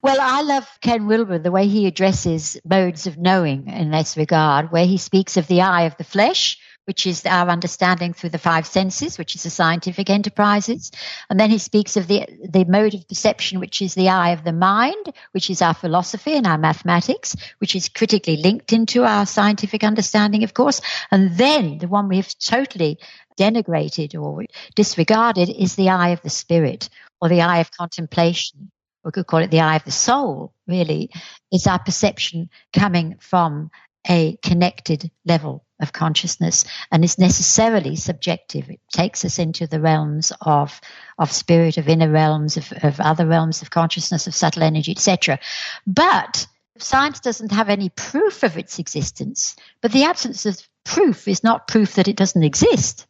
Well, 0.00 0.18
I 0.20 0.42
love 0.42 0.68
Ken 0.80 1.08
Wilber, 1.08 1.40
the 1.40 1.50
way 1.50 1.66
he 1.66 1.88
addresses 1.88 2.56
modes 2.64 3.08
of 3.08 3.18
knowing 3.18 3.66
in 3.66 3.90
this 3.90 4.16
regard, 4.16 4.70
where 4.70 4.86
he 4.86 4.96
speaks 4.98 5.36
of 5.36 5.48
the 5.48 5.62
eye 5.62 5.82
of 5.82 5.96
the 5.96 6.04
flesh, 6.04 6.58
which 6.88 7.06
is 7.06 7.26
our 7.26 7.50
understanding 7.50 8.14
through 8.14 8.30
the 8.30 8.38
five 8.38 8.66
senses, 8.66 9.18
which 9.18 9.36
is 9.36 9.42
the 9.42 9.50
scientific 9.50 10.08
enterprises. 10.08 10.90
And 11.28 11.38
then 11.38 11.50
he 11.50 11.58
speaks 11.58 11.98
of 11.98 12.06
the, 12.06 12.26
the 12.48 12.64
mode 12.64 12.94
of 12.94 13.06
perception, 13.06 13.60
which 13.60 13.82
is 13.82 13.94
the 13.94 14.08
eye 14.08 14.30
of 14.30 14.42
the 14.42 14.54
mind, 14.54 15.12
which 15.32 15.50
is 15.50 15.60
our 15.60 15.74
philosophy 15.74 16.32
and 16.32 16.46
our 16.46 16.56
mathematics, 16.56 17.36
which 17.58 17.76
is 17.76 17.90
critically 17.90 18.38
linked 18.38 18.72
into 18.72 19.04
our 19.04 19.26
scientific 19.26 19.84
understanding, 19.84 20.44
of 20.44 20.54
course. 20.54 20.80
And 21.10 21.36
then 21.36 21.76
the 21.76 21.88
one 21.88 22.08
we 22.08 22.16
have 22.16 22.34
totally 22.38 22.98
denigrated 23.38 24.18
or 24.18 24.46
disregarded 24.74 25.50
is 25.50 25.76
the 25.76 25.90
eye 25.90 26.08
of 26.08 26.22
the 26.22 26.30
spirit 26.30 26.88
or 27.20 27.28
the 27.28 27.42
eye 27.42 27.58
of 27.58 27.70
contemplation. 27.70 28.70
We 29.04 29.10
could 29.10 29.26
call 29.26 29.40
it 29.40 29.50
the 29.50 29.60
eye 29.60 29.76
of 29.76 29.84
the 29.84 29.90
soul, 29.90 30.54
really, 30.66 31.10
is 31.52 31.66
our 31.66 31.78
perception 31.78 32.48
coming 32.72 33.16
from 33.20 33.70
a 34.08 34.36
connected 34.42 35.10
level 35.24 35.64
of 35.80 35.92
consciousness 35.92 36.64
and 36.90 37.04
is 37.04 37.18
necessarily 37.18 37.96
subjective. 37.96 38.68
It 38.68 38.80
takes 38.92 39.24
us 39.24 39.38
into 39.38 39.66
the 39.66 39.80
realms 39.80 40.32
of, 40.40 40.80
of 41.18 41.30
spirit, 41.30 41.78
of 41.78 41.88
inner 41.88 42.10
realms, 42.10 42.56
of, 42.56 42.72
of 42.82 43.00
other 43.00 43.26
realms 43.26 43.62
of 43.62 43.70
consciousness, 43.70 44.26
of 44.26 44.34
subtle 44.34 44.62
energy, 44.62 44.92
etc. 44.92 45.38
But 45.86 46.46
science 46.78 47.20
doesn't 47.20 47.52
have 47.52 47.68
any 47.68 47.90
proof 47.90 48.42
of 48.42 48.56
its 48.56 48.78
existence, 48.78 49.56
but 49.80 49.92
the 49.92 50.04
absence 50.04 50.46
of 50.46 50.60
proof 50.84 51.28
is 51.28 51.44
not 51.44 51.68
proof 51.68 51.94
that 51.94 52.08
it 52.08 52.16
doesn't 52.16 52.42
exist. 52.42 53.06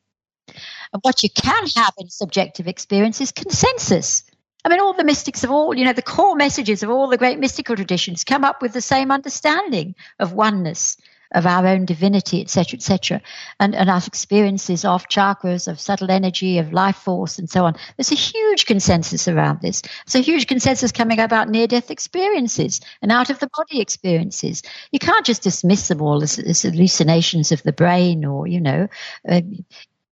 And 0.92 1.01
what 1.03 1.22
you 1.22 1.30
can 1.30 1.66
have 1.76 1.94
in 1.99 2.09
subjective 2.09 2.66
experience 2.66 3.20
is 3.20 3.32
consensus. 3.32 4.24
I 4.64 4.68
mean, 4.68 4.80
all 4.80 4.92
the 4.92 5.04
mystics 5.04 5.44
of 5.44 5.50
all, 5.50 5.74
you 5.74 5.84
know, 5.84 5.92
the 5.92 6.02
core 6.02 6.34
messages 6.34 6.82
of 6.82 6.90
all 6.90 7.09
the 7.09 7.16
great 7.16 7.38
mystical 7.38 7.76
traditions 7.76 8.24
come 8.24 8.44
up 8.44 8.61
with 8.61 8.72
the 8.72 8.80
same 8.80 9.11
understanding 9.11 9.94
of 10.18 10.32
oneness, 10.32 10.96
of 11.32 11.46
our 11.46 11.66
own 11.66 11.84
divinity, 11.84 12.40
etc., 12.40 12.76
etc., 12.76 13.22
and, 13.61 13.74
and 13.74 13.90
our 13.90 14.02
experiences 14.06 14.84
of 14.84 15.09
chakras, 15.09 15.68
of 15.68 15.78
subtle 15.78 16.11
energy, 16.11 16.59
of 16.59 16.72
life 16.72 16.96
force, 16.96 17.38
and 17.38 17.48
so 17.48 17.64
on. 17.66 17.74
There's 17.96 18.12
a 18.12 18.16
huge 18.16 18.66
consensus 18.66 19.28
around 19.28 19.61
this. 19.61 19.82
There's 20.06 20.26
a 20.26 20.30
huge 20.30 20.46
consensus 20.46 20.90
coming 20.90 21.20
about 21.20 21.48
near 21.48 21.66
death 21.66 21.90
experiences 21.90 22.80
and 23.02 23.12
out 23.12 23.30
of 23.30 23.38
the 23.38 23.50
body 23.56 23.80
experiences. 23.80 24.62
You 24.90 24.98
can't 24.98 25.26
just 25.26 25.42
dismiss 25.42 25.88
them 25.88 26.00
all 26.00 26.22
as, 26.22 26.38
as 26.38 26.62
hallucinations 26.62 27.52
of 27.52 27.62
the 27.62 27.72
brain 27.72 28.24
or, 28.24 28.46
you 28.46 28.61
know, 28.61 28.88
uh, 29.28 29.42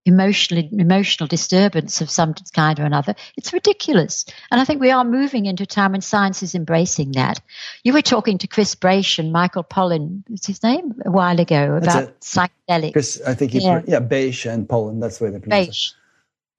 emotional 0.06 0.68
emotional 0.72 1.26
disturbance 1.26 2.00
of 2.00 2.08
some 2.08 2.32
kind 2.52 2.80
or 2.80 2.84
another. 2.84 3.14
It's 3.36 3.52
ridiculous. 3.52 4.24
And 4.50 4.60
I 4.60 4.64
think 4.64 4.80
we 4.80 4.90
are 4.90 5.04
moving 5.04 5.46
into 5.46 5.64
a 5.64 5.66
time 5.66 5.92
when 5.92 6.00
science 6.00 6.42
is 6.42 6.54
embracing 6.54 7.12
that. 7.12 7.40
You 7.82 7.92
were 7.92 8.02
talking 8.02 8.38
to 8.38 8.46
Chris 8.46 8.74
Braish 8.74 9.18
and 9.18 9.32
Michael 9.32 9.64
Pollan, 9.64 10.22
what's 10.28 10.46
his 10.46 10.62
name, 10.62 10.94
a 11.04 11.10
while 11.10 11.38
ago 11.38 11.76
about 11.76 12.20
psychedelics. 12.20 12.92
Chris, 12.92 13.20
I 13.26 13.34
think 13.34 13.52
he, 13.52 13.58
yeah, 13.58 13.82
yeah 13.86 14.00
Braish 14.00 14.46
and 14.46 14.66
Pollan, 14.68 15.00
that's 15.00 15.20
where 15.20 15.30
the 15.30 15.38
way 15.38 15.40
they 15.40 15.42
pronounce 15.42 15.66
Braish. 15.66 15.92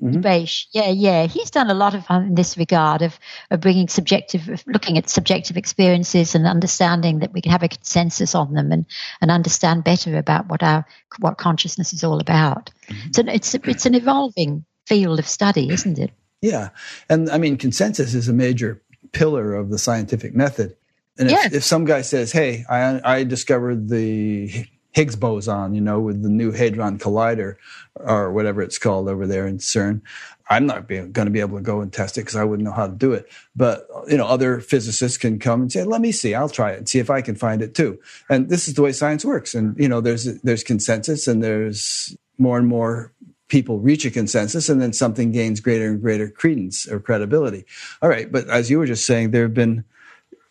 Mm-hmm. 0.02 0.78
Yeah, 0.78 0.90
yeah. 0.90 1.26
He's 1.26 1.50
done 1.50 1.72
a 1.72 1.74
lot 1.74 1.96
of 1.96 2.06
in 2.10 2.36
this 2.36 2.56
regard 2.56 3.02
of, 3.02 3.18
of 3.50 3.62
bringing 3.62 3.88
subjective, 3.88 4.48
of 4.48 4.64
looking 4.68 4.98
at 4.98 5.10
subjective 5.10 5.58
experiences 5.58 6.36
and 6.36 6.46
understanding 6.46 7.20
that 7.20 7.34
we 7.34 7.42
can 7.42 7.52
have 7.52 7.64
a 7.64 7.68
consensus 7.68 8.36
on 8.36 8.54
them 8.54 8.72
and, 8.72 8.86
and 9.22 9.32
understand 9.32 9.84
better 9.84 10.16
about 10.18 10.50
what 10.50 10.62
our 10.62 10.86
what 11.20 11.38
consciousness 11.38 11.94
is 11.94 12.04
all 12.04 12.20
about. 12.20 12.70
Mm-hmm. 12.88 13.12
So 13.14 13.24
it's 13.28 13.56
it's 13.56 13.86
an 13.88 13.96
evolving 13.96 14.66
field 14.86 15.18
of 15.18 15.28
study, 15.28 15.70
isn't 15.70 15.98
it? 15.98 16.12
Yeah, 16.42 16.70
and 17.10 17.30
I 17.32 17.40
mean 17.40 17.58
consensus 17.58 18.14
is 18.14 18.30
a 18.30 18.34
major 18.34 18.84
pillar 19.14 19.56
of 19.56 19.72
the 19.72 19.80
scientific 19.80 20.36
method. 20.36 20.76
And 21.18 21.32
if, 21.32 21.54
if 21.54 21.64
some 21.64 21.86
guy 21.86 22.02
says, 22.02 22.32
"Hey, 22.32 22.66
I 22.70 23.02
I 23.04 23.24
discovered 23.24 23.90
the 23.90 24.68
Higgs 24.98 25.16
boson, 25.16 25.76
you 25.76 25.82
know, 25.82 26.00
with 26.00 26.24
the 26.24 26.30
new 26.30 26.52
Hadron 26.52 26.98
Collider 26.98 27.58
or 27.94 28.34
whatever 28.34 28.64
it's 28.64 28.80
called 28.80 29.08
over 29.08 29.28
there 29.28 29.46
in 29.46 29.60
CERN. 29.60 30.02
I'm 30.50 30.66
not 30.66 30.88
going 30.88 31.14
to 31.14 31.30
be 31.30 31.40
able 31.40 31.58
to 31.58 31.64
go 31.64 31.82
and 31.82 31.94
test 31.94 32.18
it 32.18 32.22
because 32.22 32.36
I 32.36 32.44
wouldn't 32.44 32.66
know 32.66 32.74
how 32.74 32.88
to 32.88 32.96
do 32.96 33.14
it. 33.14 33.30
But 33.56 33.88
you 34.08 34.18
know, 34.18 34.26
other 34.26 34.60
physicists 34.60 35.20
can 35.20 35.38
come 35.38 35.62
and 35.62 35.72
say, 35.72 35.84
"Let 35.84 36.02
me 36.02 36.12
see. 36.12 36.34
I'll 36.34 36.50
try 36.50 36.72
it 36.72 36.80
and 36.80 36.90
see 36.90 36.98
if 36.98 37.12
I 37.12 37.22
can 37.22 37.36
find 37.36 37.62
it 37.62 37.76
too." 37.76 38.00
And 38.28 38.50
this 38.50 38.68
is 38.68 38.74
the 38.74 38.82
way 38.82 38.92
science 38.92 39.24
works. 39.24 39.54
And 39.54 39.78
you 39.78 39.88
know, 39.88 40.02
there's 40.02 40.24
there's 40.42 40.64
consensus, 40.64 41.28
and 41.28 41.44
there's 41.44 42.18
more 42.40 42.58
and 42.58 42.66
more 42.66 43.14
people 43.50 43.80
reach 43.80 44.04
a 44.04 44.10
consensus, 44.10 44.68
and 44.68 44.82
then 44.82 44.94
something 44.94 45.32
gains 45.32 45.60
greater 45.60 45.90
and 45.90 46.02
greater 46.02 46.28
credence 46.28 46.88
or 46.88 47.00
credibility. 47.00 47.66
All 48.02 48.10
right, 48.10 48.32
but 48.32 48.50
as 48.50 48.72
you 48.72 48.80
were 48.80 48.88
just 48.88 49.06
saying, 49.06 49.30
there 49.30 49.44
have 49.44 49.54
been 49.54 49.84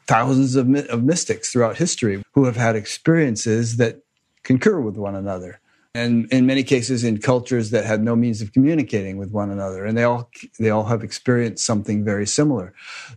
thousands 0.06 0.54
of, 0.54 0.72
of 0.88 1.02
mystics 1.02 1.50
throughout 1.50 1.78
history 1.78 2.22
who 2.34 2.44
have 2.44 2.54
had 2.54 2.76
experiences 2.76 3.78
that 3.78 4.02
concur 4.50 4.80
with 4.80 4.96
one 4.96 5.14
another 5.24 5.52
and 5.94 6.12
in 6.30 6.44
many 6.52 6.62
cases 6.62 7.04
in 7.08 7.14
cultures 7.32 7.70
that 7.70 7.84
had 7.92 8.00
no 8.02 8.14
means 8.24 8.38
of 8.42 8.52
communicating 8.56 9.16
with 9.16 9.30
one 9.32 9.50
another 9.50 9.80
and 9.86 9.94
they 9.98 10.04
all 10.10 10.22
they 10.62 10.70
all 10.70 10.84
have 10.92 11.02
experienced 11.02 11.64
something 11.70 12.04
very 12.12 12.26
similar 12.26 12.66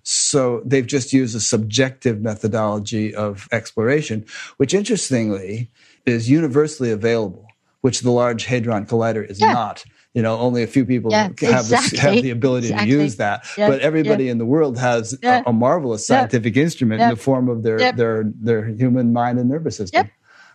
so 0.03 0.61
they've 0.65 0.88
just 0.88 1.13
used 1.21 1.36
a 1.36 1.39
subjective 1.39 2.21
methodology 2.21 3.13
of 3.25 3.47
exploration 3.59 4.25
which 4.57 4.73
interestingly 4.73 5.69
is 6.05 6.30
universally 6.30 6.91
available 6.91 7.45
which 7.82 8.01
the 8.01 8.11
large 8.11 8.45
hadron 8.45 8.86
collider 8.86 9.23
is 9.30 9.39
yeah. 9.39 9.53
not 9.53 9.84
You 10.17 10.23
know, 10.25 10.36
only 10.47 10.63
a 10.63 10.67
few 10.75 10.86
people 10.93 11.11
Yeah, 11.11 11.30
have, 11.55 11.69
exactly. 11.69 11.97
the, 11.97 12.01
have 12.01 12.23
the 12.27 12.34
ability 12.39 12.67
Exactly. 12.69 12.91
to 12.91 13.01
use 13.03 13.15
that. 13.17 13.38
Yeah, 13.57 13.69
But 13.69 13.80
everybody 13.89 14.25
in 14.34 14.38
the 14.43 14.45
world 14.53 14.75
has 14.89 15.03
Yeah. 15.21 15.43
a, 15.45 15.51
a 15.51 15.53
marvelous 15.53 16.01
Yeah. 16.09 16.17
scientific 16.21 16.57
instrument 16.57 16.97
Yeah. 16.99 17.09
in 17.09 17.15
the 17.15 17.21
form 17.30 17.45
of 17.53 17.57
their 17.65 17.77
their 18.01 18.15
their 18.47 18.61
human 18.82 19.13
mind 19.13 19.36
and 19.41 19.47
nervous 19.55 19.75
system. 19.77 20.09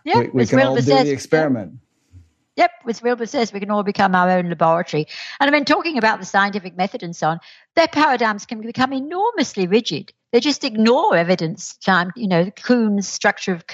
Yeah, 0.05 0.19
we 0.19 0.27
we 0.29 0.45
can 0.45 0.59
all 0.61 0.75
do 0.75 0.81
says, 0.81 1.03
the 1.03 1.11
experiment. 1.11 1.79
Yep, 2.55 2.71
as 2.87 3.01
Wilber 3.01 3.25
says, 3.25 3.51
we 3.51 3.59
can 3.59 3.69
all 3.69 3.83
become 3.83 4.15
our 4.15 4.29
own 4.29 4.47
laboratory. 4.47 5.07
And 5.39 5.49
I 5.49 5.51
mean, 5.51 5.65
talking 5.65 5.97
about 5.97 6.19
the 6.19 6.25
scientific 6.25 6.77
method 6.77 7.03
and 7.03 7.13
so 7.13 7.27
on, 7.27 7.39
their 7.75 7.87
paradigms 7.87 8.45
can 8.45 8.61
become 8.61 8.93
enormously 8.93 9.67
rigid. 9.67 10.13
They 10.31 10.39
just 10.39 10.63
ignore 10.63 11.17
evidence. 11.17 11.75
Time, 11.77 12.11
you 12.15 12.27
know, 12.27 12.51
Kuhn's 12.51 13.07
structure 13.07 13.53
of 13.53 13.65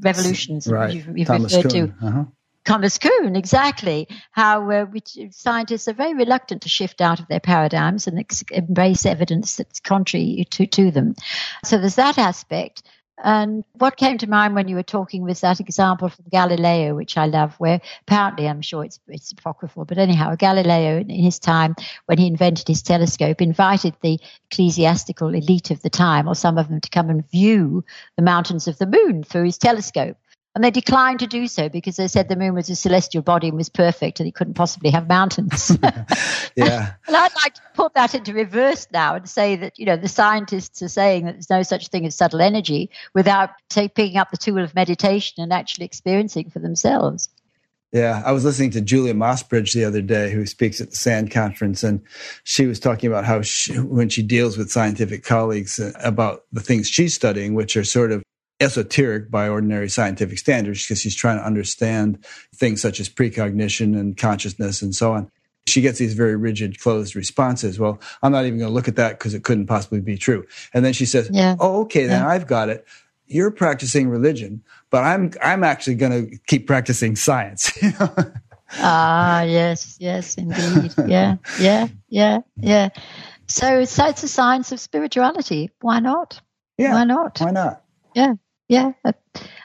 revolutions. 0.00 0.68
Right. 0.68 0.94
You've, 0.94 1.18
you've 1.18 1.28
referred 1.28 1.70
Kuhn. 1.70 1.70
to 1.70 2.06
Uh-huh. 2.06 2.24
Thomas 2.64 2.98
Kuhn, 2.98 3.34
exactly. 3.34 4.08
How 4.32 4.70
uh, 4.70 4.84
which 4.84 5.16
scientists 5.30 5.88
are 5.88 5.94
very 5.94 6.14
reluctant 6.14 6.62
to 6.62 6.68
shift 6.68 7.00
out 7.00 7.18
of 7.18 7.26
their 7.28 7.40
paradigms 7.40 8.06
and 8.06 8.18
ex- 8.18 8.44
embrace 8.52 9.06
evidence 9.06 9.56
that's 9.56 9.80
contrary 9.80 10.46
to, 10.50 10.66
to 10.66 10.90
them. 10.90 11.14
So 11.64 11.78
there's 11.78 11.94
that 11.94 12.18
aspect. 12.18 12.82
And 13.24 13.64
what 13.74 13.96
came 13.96 14.16
to 14.18 14.28
mind 14.28 14.54
when 14.54 14.68
you 14.68 14.76
were 14.76 14.82
talking 14.82 15.22
was 15.22 15.40
that 15.40 15.58
example 15.60 16.08
from 16.08 16.26
Galileo, 16.30 16.94
which 16.94 17.16
I 17.16 17.26
love, 17.26 17.54
where 17.58 17.80
apparently 18.02 18.48
I'm 18.48 18.62
sure 18.62 18.84
it's 18.84 19.00
it's 19.08 19.32
apocryphal, 19.32 19.84
but 19.84 19.98
anyhow, 19.98 20.36
Galileo 20.36 21.00
in 21.00 21.10
his 21.10 21.38
time 21.38 21.74
when 22.06 22.18
he 22.18 22.28
invented 22.28 22.68
his 22.68 22.82
telescope 22.82 23.40
invited 23.40 23.94
the 24.02 24.20
ecclesiastical 24.50 25.34
elite 25.34 25.70
of 25.70 25.82
the 25.82 25.90
time, 25.90 26.28
or 26.28 26.34
some 26.34 26.58
of 26.58 26.68
them, 26.68 26.80
to 26.80 26.90
come 26.90 27.10
and 27.10 27.28
view 27.30 27.84
the 28.16 28.22
mountains 28.22 28.68
of 28.68 28.78
the 28.78 28.86
moon 28.86 29.24
through 29.24 29.44
his 29.44 29.58
telescope. 29.58 30.16
And 30.58 30.64
they 30.64 30.72
declined 30.72 31.20
to 31.20 31.28
do 31.28 31.46
so 31.46 31.68
because 31.68 31.94
they 31.94 32.08
said 32.08 32.28
the 32.28 32.34
moon 32.34 32.52
was 32.52 32.68
a 32.68 32.74
celestial 32.74 33.22
body 33.22 33.46
and 33.46 33.56
was 33.56 33.68
perfect 33.68 34.18
and 34.18 34.28
it 34.28 34.34
couldn't 34.34 34.54
possibly 34.54 34.90
have 34.90 35.06
mountains. 35.06 35.70
Yeah. 36.56 36.94
And 37.06 37.14
I'd 37.14 37.34
like 37.44 37.54
to 37.54 37.60
put 37.74 37.94
that 37.94 38.16
into 38.16 38.32
reverse 38.32 38.88
now 38.92 39.14
and 39.14 39.28
say 39.28 39.54
that, 39.54 39.78
you 39.78 39.86
know, 39.86 39.96
the 39.96 40.08
scientists 40.08 40.82
are 40.82 40.88
saying 40.88 41.26
that 41.26 41.34
there's 41.34 41.50
no 41.50 41.62
such 41.62 41.86
thing 41.86 42.04
as 42.04 42.16
subtle 42.16 42.40
energy 42.40 42.90
without 43.14 43.50
take, 43.68 43.94
picking 43.94 44.16
up 44.16 44.32
the 44.32 44.36
tool 44.36 44.58
of 44.58 44.74
meditation 44.74 45.40
and 45.40 45.52
actually 45.52 45.84
experiencing 45.86 46.50
for 46.50 46.58
themselves. 46.58 47.28
Yeah, 47.92 48.24
I 48.26 48.32
was 48.32 48.44
listening 48.44 48.72
to 48.72 48.80
Julia 48.80 49.14
Mossbridge 49.14 49.72
the 49.72 49.84
other 49.84 50.02
day, 50.02 50.32
who 50.32 50.46
speaks 50.46 50.80
at 50.80 50.90
the 50.90 50.96
SAND 50.96 51.30
conference, 51.30 51.84
and 51.84 52.00
she 52.42 52.66
was 52.66 52.80
talking 52.80 53.08
about 53.08 53.24
how 53.24 53.42
she, 53.42 53.78
when 53.78 54.08
she 54.08 54.24
deals 54.24 54.58
with 54.58 54.72
scientific 54.72 55.22
colleagues 55.22 55.78
about 56.02 56.44
the 56.50 56.60
things 56.60 56.88
she's 56.88 57.14
studying, 57.14 57.54
which 57.54 57.76
are 57.76 57.84
sort 57.84 58.10
of 58.10 58.24
esoteric 58.60 59.30
by 59.30 59.48
ordinary 59.48 59.88
scientific 59.88 60.38
standards, 60.38 60.84
because 60.84 61.00
she's 61.00 61.14
trying 61.16 61.38
to 61.38 61.44
understand 61.44 62.24
things 62.54 62.80
such 62.82 63.00
as 63.00 63.08
precognition 63.08 63.94
and 63.94 64.16
consciousness 64.16 64.82
and 64.82 64.94
so 64.94 65.12
on. 65.12 65.30
She 65.66 65.80
gets 65.82 65.98
these 65.98 66.14
very 66.14 66.34
rigid, 66.36 66.80
closed 66.80 67.14
responses. 67.14 67.78
Well, 67.78 68.00
I'm 68.22 68.32
not 68.32 68.46
even 68.46 68.58
going 68.58 68.70
to 68.70 68.74
look 68.74 68.88
at 68.88 68.96
that 68.96 69.18
because 69.18 69.34
it 69.34 69.44
couldn't 69.44 69.66
possibly 69.66 70.00
be 70.00 70.16
true. 70.16 70.46
And 70.72 70.84
then 70.84 70.92
she 70.94 71.04
says, 71.06 71.28
Yeah. 71.32 71.56
"Oh, 71.60 71.82
okay, 71.82 72.06
then 72.06 72.22
Yeah. 72.22 72.28
I've 72.28 72.46
got 72.46 72.68
it. 72.70 72.86
You're 73.26 73.50
practicing 73.50 74.08
religion, 74.08 74.62
but 74.90 75.04
I'm 75.04 75.30
I'm 75.42 75.62
actually 75.64 75.96
going 75.96 76.12
to 76.30 76.38
keep 76.46 76.66
practicing 76.66 77.16
science." 77.16 77.70
Ah, 78.80 79.42
yes, 79.42 79.96
yes, 79.98 80.34
indeed. 80.34 80.92
Yeah, 81.06 81.36
yeah, 81.58 81.88
yeah, 82.10 82.40
yeah. 82.56 82.90
So, 83.46 83.86
so 83.86 84.06
it's 84.08 84.22
a 84.22 84.28
science 84.28 84.72
of 84.72 84.80
spirituality. 84.80 85.70
Why 85.80 86.00
not? 86.00 86.40
yeah, 86.76 86.92
Why 86.92 87.04
not? 87.04 87.40
Why 87.40 87.50
not? 87.50 87.82
Yeah, 88.14 88.34
yeah. 88.68 88.92
Uh, 89.04 89.12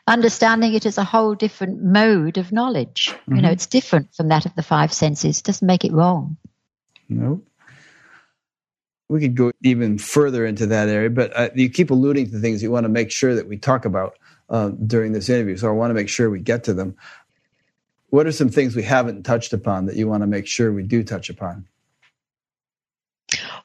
understanding 0.08 0.74
it 0.74 0.86
as 0.86 0.98
a 0.98 1.04
whole 1.04 1.36
different 1.36 1.82
mode 1.82 2.38
of 2.38 2.52
knowledge. 2.52 3.14
You 3.28 3.42
know, 3.42 3.50
Mhm. 3.50 3.54
it's 3.54 3.68
different 3.68 4.14
from 4.16 4.28
that 4.30 4.46
of 4.46 4.56
the 4.56 4.64
five 4.64 4.92
senses. 4.92 5.42
Doesn't 5.42 5.66
make 5.66 5.86
it 5.86 5.94
wrong. 5.94 6.38
Nope. 7.10 7.46
We 9.10 9.20
could 9.20 9.36
go 9.36 9.52
even 9.62 9.98
further 9.98 10.46
into 10.46 10.66
that 10.68 10.90
area, 10.90 11.10
but 11.10 11.36
uh, 11.38 11.50
you 11.54 11.70
keep 11.70 11.92
alluding 11.92 12.32
to 12.32 12.40
things 12.40 12.64
you 12.64 12.72
want 12.72 12.86
to 12.86 12.90
make 12.90 13.12
sure 13.12 13.36
that 13.36 13.48
we 13.48 13.58
talk 13.58 13.86
about 13.86 14.18
uh, 14.50 14.70
during 14.70 15.12
this 15.12 15.30
interview. 15.30 15.58
So 15.58 15.68
I 15.68 15.72
want 15.72 15.92
to 15.92 15.96
make 15.96 16.10
sure 16.10 16.30
we 16.30 16.40
get 16.40 16.64
to 16.66 16.74
them. 16.74 16.96
What 18.10 18.28
are 18.28 18.32
some 18.32 18.50
things 18.50 18.76
we 18.76 18.84
haven't 18.84 19.24
touched 19.24 19.54
upon 19.54 19.86
that 19.88 19.96
you 19.96 20.08
want 20.08 20.22
to 20.22 20.28
make 20.28 20.48
sure 20.48 20.72
we 20.72 20.84
do 20.84 21.04
touch 21.04 21.30
upon? 21.30 21.68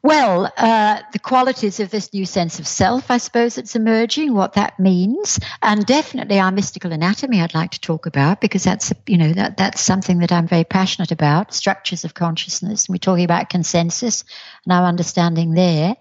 Well, 0.03 0.53
uh, 0.57 1.01
the 1.13 1.19
qualities 1.19 1.81
of 1.81 1.91
this 1.91 2.13
new 2.15 2.25
sense 2.25 2.61
of 2.61 2.69
self, 2.69 3.11
I 3.11 3.17
suppose, 3.17 3.59
it's 3.59 3.75
emerging, 3.75 4.33
what 4.33 4.53
that 4.53 4.79
means, 4.79 5.41
and 5.61 5.85
definitely 5.85 6.39
our 6.39 6.53
mystical 6.53 6.93
anatomy. 6.93 7.41
I'd 7.41 7.53
like 7.55 7.73
to 7.73 7.81
talk 7.81 8.07
about 8.07 8.41
because 8.41 8.63
that's 8.63 8.93
you 9.09 9.19
know 9.19 9.33
that 9.33 9.57
that's 9.57 9.81
something 9.81 10.21
that 10.21 10.31
I'm 10.31 10.47
very 10.47 10.63
passionate 10.63 11.11
about. 11.11 11.53
Structures 11.53 12.05
of 12.05 12.15
consciousness. 12.15 12.89
We're 12.89 12.99
talking 12.99 13.25
about 13.25 13.51
consensus 13.51 14.23
and 14.65 14.73
our 14.73 14.85
understanding 14.87 15.55
there 15.55 15.97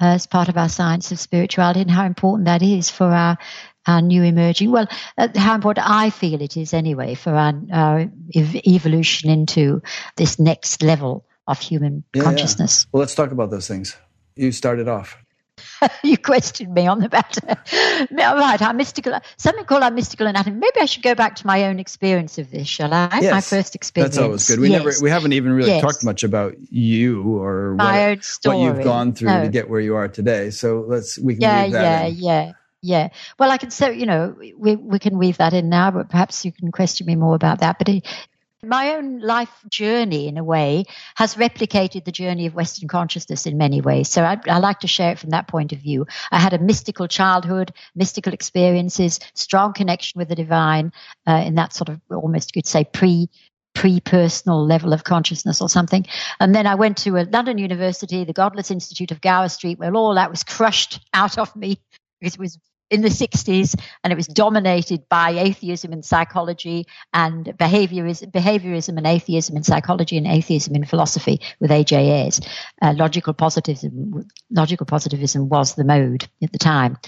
uh, 0.00 0.14
as 0.14 0.28
part 0.28 0.48
of 0.48 0.56
our 0.56 0.68
science 0.68 1.10
of 1.10 1.18
spirituality 1.18 1.80
and 1.80 1.90
how 1.90 2.06
important 2.06 2.46
that 2.46 2.62
is 2.62 2.88
for 2.88 3.06
our 3.06 3.36
our 3.84 4.00
new 4.00 4.22
emerging. 4.22 4.70
Well, 4.70 4.86
uh, 5.18 5.26
how 5.34 5.56
important 5.56 5.90
I 5.90 6.10
feel 6.10 6.40
it 6.40 6.56
is 6.56 6.72
anyway 6.72 7.16
for 7.16 7.34
our, 7.34 7.54
our 7.72 8.00
ev- 8.32 8.66
evolution 8.66 9.28
into 9.28 9.82
this 10.16 10.38
next 10.38 10.84
level 10.84 11.24
of 11.50 11.58
human 11.60 12.04
Yeah, 12.14 12.22
yeah. 12.22 12.24
consciousness. 12.28 12.86
Well, 12.92 13.00
let's 13.00 13.14
talk 13.14 13.32
about 13.32 13.50
those 13.50 13.66
things. 13.68 13.96
You 14.36 14.52
started 14.52 14.88
off. 14.88 15.16
you 16.02 16.16
questioned 16.16 16.72
me 16.72 16.86
on 16.86 17.00
the 17.00 17.08
matter. 17.10 17.58
All 18.24 18.36
right, 18.38 18.60
our 18.62 18.72
mystical, 18.72 19.18
something 19.36 19.64
called 19.66 19.82
our 19.82 19.90
mystical 19.90 20.26
anatomy. 20.26 20.56
Maybe 20.56 20.80
I 20.80 20.86
should 20.86 21.02
go 21.02 21.14
back 21.14 21.36
to 21.36 21.46
my 21.46 21.64
own 21.66 21.78
experience 21.78 22.38
of 22.38 22.50
this, 22.50 22.66
shall 22.66 22.94
I? 22.94 23.18
Yes, 23.20 23.32
my 23.32 23.40
first 23.42 23.74
experience. 23.74 24.14
That's 24.14 24.24
always 24.24 24.48
good. 24.48 24.58
We 24.58 24.70
Yes. 24.70 24.78
never, 24.82 24.92
we 25.02 25.10
haven't 25.10 25.32
even 25.34 25.52
really 25.52 25.70
Yes. 25.70 25.82
talked 25.82 26.02
much 26.04 26.22
about 26.24 26.54
you 26.70 27.22
or 27.38 27.74
my 27.74 27.84
what, 27.84 28.08
own 28.08 28.22
story. 28.22 28.56
what 28.56 28.64
you've 28.64 28.84
gone 28.84 29.12
through 29.12 29.28
No. 29.28 29.42
to 29.42 29.48
get 29.50 29.68
where 29.68 29.80
you 29.80 29.96
are 29.96 30.08
today. 30.08 30.50
So 30.50 30.84
let's 30.88 31.18
we 31.18 31.34
can 31.34 31.42
yeah, 31.42 31.62
leave 31.64 31.72
that 31.72 31.82
yeah, 31.82 32.06
in. 32.06 32.14
yeah, 32.16 32.52
yeah. 32.82 33.08
Well, 33.38 33.50
I 33.50 33.58
can 33.58 33.70
say, 33.70 33.94
you 33.98 34.06
know, 34.06 34.34
we 34.56 34.76
we 34.76 34.98
can 34.98 35.18
weave 35.18 35.36
that 35.38 35.52
in 35.52 35.68
now, 35.68 35.90
but 35.90 36.08
perhaps 36.08 36.44
you 36.44 36.52
can 36.52 36.72
question 36.72 37.06
me 37.06 37.16
more 37.16 37.34
about 37.34 37.60
that. 37.60 37.76
But 37.78 37.88
it, 37.90 38.06
my 38.62 38.94
own 38.94 39.20
life 39.20 39.64
journey, 39.70 40.28
in 40.28 40.36
a 40.36 40.44
way, 40.44 40.84
has 41.14 41.34
replicated 41.36 42.04
the 42.04 42.12
journey 42.12 42.46
of 42.46 42.54
Western 42.54 42.88
consciousness 42.88 43.46
in 43.46 43.56
many 43.56 43.80
ways. 43.80 44.08
So 44.08 44.22
I, 44.22 44.38
I 44.46 44.58
like 44.58 44.80
to 44.80 44.86
share 44.86 45.12
it 45.12 45.18
from 45.18 45.30
that 45.30 45.48
point 45.48 45.72
of 45.72 45.78
view. 45.78 46.06
I 46.30 46.38
had 46.38 46.52
a 46.52 46.58
mystical 46.58 47.08
childhood, 47.08 47.72
mystical 47.94 48.34
experiences, 48.34 49.18
strong 49.34 49.72
connection 49.72 50.18
with 50.18 50.28
the 50.28 50.34
divine 50.34 50.92
uh, 51.26 51.42
in 51.46 51.54
that 51.54 51.72
sort 51.72 51.88
of 51.88 52.00
almost 52.10 52.54
you 52.54 52.62
could 52.62 52.68
say 52.68 52.84
pre 52.84 53.30
pre-personal 53.72 54.66
level 54.66 54.92
of 54.92 55.04
consciousness 55.04 55.62
or 55.62 55.68
something. 55.68 56.04
And 56.40 56.54
then 56.54 56.66
I 56.66 56.74
went 56.74 56.98
to 56.98 57.16
a 57.16 57.24
London 57.24 57.56
University, 57.56 58.24
the 58.24 58.32
Godless 58.32 58.70
Institute 58.70 59.12
of 59.12 59.20
Gower 59.20 59.48
Street, 59.48 59.78
where 59.78 59.94
all 59.94 60.16
that 60.16 60.28
was 60.28 60.42
crushed 60.42 61.00
out 61.14 61.38
of 61.38 61.54
me 61.54 61.78
because 62.20 62.34
it 62.34 62.40
was 62.40 62.58
in 62.90 63.02
the 63.02 63.08
60s 63.08 63.80
and 64.02 64.12
it 64.12 64.16
was 64.16 64.26
dominated 64.26 65.08
by 65.08 65.30
atheism 65.30 65.92
in 65.92 66.02
psychology 66.02 66.86
and 67.12 67.46
behaviorism, 67.56 68.30
behaviorism 68.32 68.96
and 68.96 69.06
atheism 69.06 69.56
in 69.56 69.62
psychology 69.62 70.16
and 70.16 70.26
atheism 70.26 70.74
in 70.74 70.84
philosophy 70.84 71.40
with 71.60 71.70
A.J. 71.70 71.96
Ayer's. 71.96 72.40
Uh, 72.82 72.92
logical 72.96 73.32
positivism, 73.32 74.26
logical 74.50 74.86
positivism 74.86 75.48
was 75.48 75.74
the 75.74 75.84
mode 75.84 76.28
at 76.42 76.52
the 76.52 76.58
time 76.58 76.98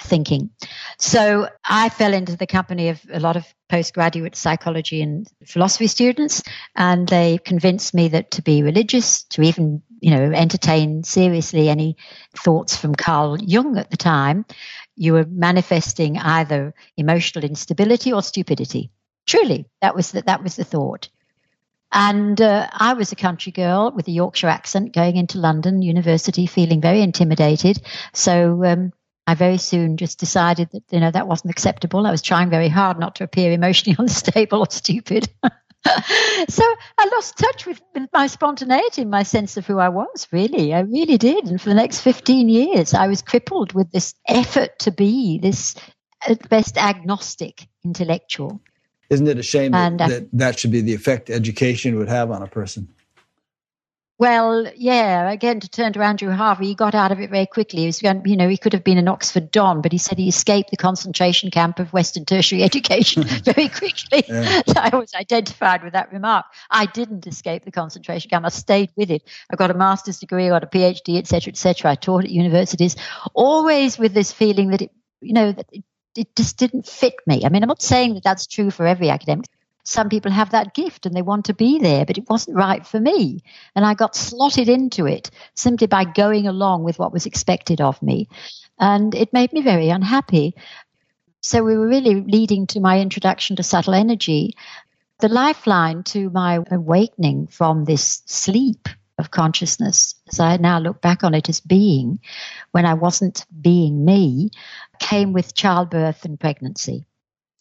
thinking. 0.00 0.50
So 0.98 1.48
I 1.64 1.88
fell 1.88 2.14
into 2.14 2.36
the 2.36 2.46
company 2.46 2.88
of 2.88 3.00
a 3.12 3.20
lot 3.20 3.36
of 3.36 3.46
postgraduate 3.68 4.36
psychology 4.36 5.02
and 5.02 5.26
philosophy 5.46 5.86
students, 5.86 6.42
and 6.76 7.08
they 7.08 7.38
convinced 7.38 7.94
me 7.94 8.08
that 8.08 8.30
to 8.32 8.42
be 8.42 8.62
religious, 8.62 9.22
to 9.24 9.42
even 9.42 9.82
you 10.00 10.10
know 10.10 10.32
entertain 10.32 11.02
seriously 11.02 11.68
any 11.68 11.96
thoughts 12.36 12.76
from 12.76 12.94
Carl 12.94 13.38
Jung 13.40 13.78
at 13.78 13.90
the 13.90 13.96
time, 13.96 14.44
you 14.96 15.12
were 15.12 15.26
manifesting 15.26 16.18
either 16.18 16.74
emotional 16.96 17.44
instability 17.44 18.12
or 18.12 18.22
stupidity. 18.22 18.90
Truly, 19.26 19.66
that 19.80 19.94
was 19.94 20.12
the, 20.12 20.22
that 20.22 20.42
was 20.42 20.56
the 20.56 20.64
thought. 20.64 21.08
And 21.92 22.40
uh, 22.40 22.68
I 22.72 22.94
was 22.94 23.12
a 23.12 23.16
country 23.16 23.52
girl 23.52 23.92
with 23.94 24.08
a 24.08 24.12
Yorkshire 24.12 24.48
accent 24.48 24.92
going 24.92 25.16
into 25.16 25.38
London 25.38 25.80
University, 25.80 26.46
feeling 26.46 26.80
very 26.80 27.00
intimidated. 27.00 27.80
So 28.12 28.64
um, 28.64 28.92
I 29.26 29.34
very 29.34 29.58
soon 29.58 29.96
just 29.96 30.18
decided 30.18 30.70
that 30.72 30.82
you 30.90 31.00
know 31.00 31.10
that 31.10 31.28
wasn't 31.28 31.52
acceptable. 31.52 32.06
I 32.06 32.10
was 32.10 32.20
trying 32.20 32.50
very 32.50 32.68
hard 32.68 32.98
not 32.98 33.14
to 33.16 33.24
appear 33.24 33.52
emotionally 33.52 33.96
unstable 34.00 34.60
or 34.60 34.70
stupid. 34.70 35.28
so 36.48 36.64
I 36.98 37.10
lost 37.14 37.36
touch 37.38 37.66
with, 37.66 37.80
my 38.12 38.26
spontaneity 38.26 39.04
my 39.04 39.22
sense 39.22 39.56
of 39.56 39.66
who 39.66 39.78
I 39.78 39.88
was. 39.88 40.28
Really, 40.30 40.72
I 40.72 40.80
really 40.80 41.18
did. 41.18 41.46
And 41.46 41.60
for 41.60 41.68
the 41.68 41.74
next 41.74 42.00
fifteen 42.00 42.48
years, 42.48 42.94
I 42.94 43.06
was 43.06 43.22
crippled 43.22 43.72
with 43.72 43.90
this 43.90 44.14
effort 44.28 44.78
to 44.80 44.90
be 44.90 45.38
this 45.38 45.74
at 46.26 46.48
best 46.48 46.78
agnostic 46.78 47.66
intellectual. 47.84 48.60
Isn't 49.10 49.28
it 49.28 49.38
a 49.38 49.42
shame 49.42 49.72
that, 49.72 50.00
uh, 50.00 50.08
that 50.08 50.28
that 50.32 50.58
should 50.58 50.70
be 50.70 50.80
the 50.80 50.94
effect 50.94 51.28
education 51.28 51.96
would 51.98 52.08
have 52.08 52.30
on 52.30 52.42
a 52.42 52.46
person? 52.46 52.88
Well, 54.16 54.70
yeah, 54.76 55.28
again, 55.28 55.58
to 55.58 55.68
turn 55.68 55.92
to 55.94 56.02
Andrew 56.02 56.30
Harvey, 56.30 56.66
he 56.66 56.74
got 56.76 56.94
out 56.94 57.10
of 57.10 57.18
it 57.18 57.30
very 57.30 57.46
quickly. 57.46 57.80
He 57.80 57.86
was 57.86 58.00
you 58.00 58.36
know, 58.36 58.48
he 58.48 58.56
could 58.56 58.72
have 58.72 58.84
been 58.84 58.96
an 58.96 59.08
Oxford 59.08 59.50
Don, 59.50 59.82
but 59.82 59.90
he 59.90 59.98
said 59.98 60.18
he 60.18 60.28
escaped 60.28 60.70
the 60.70 60.76
concentration 60.76 61.50
camp 61.50 61.80
of 61.80 61.92
Western 61.92 62.24
tertiary 62.24 62.62
education 62.64 63.24
very 63.44 63.68
quickly. 63.68 64.24
Yeah. 64.28 64.62
I 64.76 64.96
was 64.96 65.12
identified 65.14 65.82
with 65.82 65.94
that 65.94 66.12
remark. 66.12 66.46
I 66.70 66.86
didn't 66.86 67.26
escape 67.26 67.64
the 67.64 67.72
concentration 67.72 68.30
camp. 68.30 68.46
I 68.46 68.50
stayed 68.50 68.90
with 68.96 69.10
it. 69.10 69.22
I 69.52 69.56
got 69.56 69.72
a 69.72 69.74
master's 69.74 70.20
degree, 70.20 70.46
I 70.46 70.50
got 70.50 70.62
a 70.62 70.68
PhD, 70.68 71.18
etc., 71.18 71.50
etc. 71.50 71.90
I 71.90 71.96
taught 71.96 72.24
at 72.24 72.30
universities, 72.30 72.94
always 73.34 73.98
with 73.98 74.14
this 74.14 74.30
feeling 74.30 74.70
that 74.70 74.82
it, 74.82 74.92
you 75.22 75.32
know, 75.32 75.50
that 75.50 75.66
it, 75.72 75.82
it 76.16 76.36
just 76.36 76.56
didn't 76.56 76.86
fit 76.86 77.14
me. 77.26 77.44
I 77.44 77.48
mean, 77.48 77.64
I'm 77.64 77.68
not 77.68 77.82
saying 77.82 78.14
that 78.14 78.22
that's 78.22 78.46
true 78.46 78.70
for 78.70 78.86
every 78.86 79.10
academic 79.10 79.46
some 79.84 80.08
people 80.08 80.32
have 80.32 80.50
that 80.50 80.74
gift 80.74 81.04
and 81.06 81.14
they 81.14 81.22
want 81.22 81.44
to 81.44 81.54
be 81.54 81.78
there, 81.78 82.06
but 82.06 82.18
it 82.18 82.28
wasn't 82.28 82.56
right 82.56 82.86
for 82.86 82.98
me. 82.98 83.42
And 83.76 83.84
I 83.84 83.94
got 83.94 84.16
slotted 84.16 84.68
into 84.68 85.06
it 85.06 85.30
simply 85.54 85.86
by 85.86 86.04
going 86.04 86.46
along 86.46 86.84
with 86.84 86.98
what 86.98 87.12
was 87.12 87.26
expected 87.26 87.80
of 87.80 88.02
me. 88.02 88.28
And 88.78 89.14
it 89.14 89.32
made 89.32 89.52
me 89.52 89.60
very 89.60 89.90
unhappy. 89.90 90.54
So 91.42 91.62
we 91.62 91.76
were 91.76 91.86
really 91.86 92.22
leading 92.22 92.66
to 92.68 92.80
my 92.80 93.00
introduction 93.00 93.56
to 93.56 93.62
subtle 93.62 93.92
energy. 93.92 94.54
The 95.20 95.28
lifeline 95.28 96.02
to 96.04 96.30
my 96.30 96.60
awakening 96.70 97.48
from 97.48 97.84
this 97.84 98.22
sleep 98.24 98.88
of 99.18 99.30
consciousness, 99.30 100.14
as 100.32 100.40
I 100.40 100.56
now 100.56 100.78
look 100.78 101.00
back 101.02 101.22
on 101.22 101.34
it 101.34 101.48
as 101.48 101.60
being, 101.60 102.20
when 102.72 102.86
I 102.86 102.94
wasn't 102.94 103.44
being 103.60 104.04
me, 104.04 104.50
came 104.98 105.32
with 105.32 105.54
childbirth 105.54 106.24
and 106.24 106.40
pregnancy. 106.40 107.06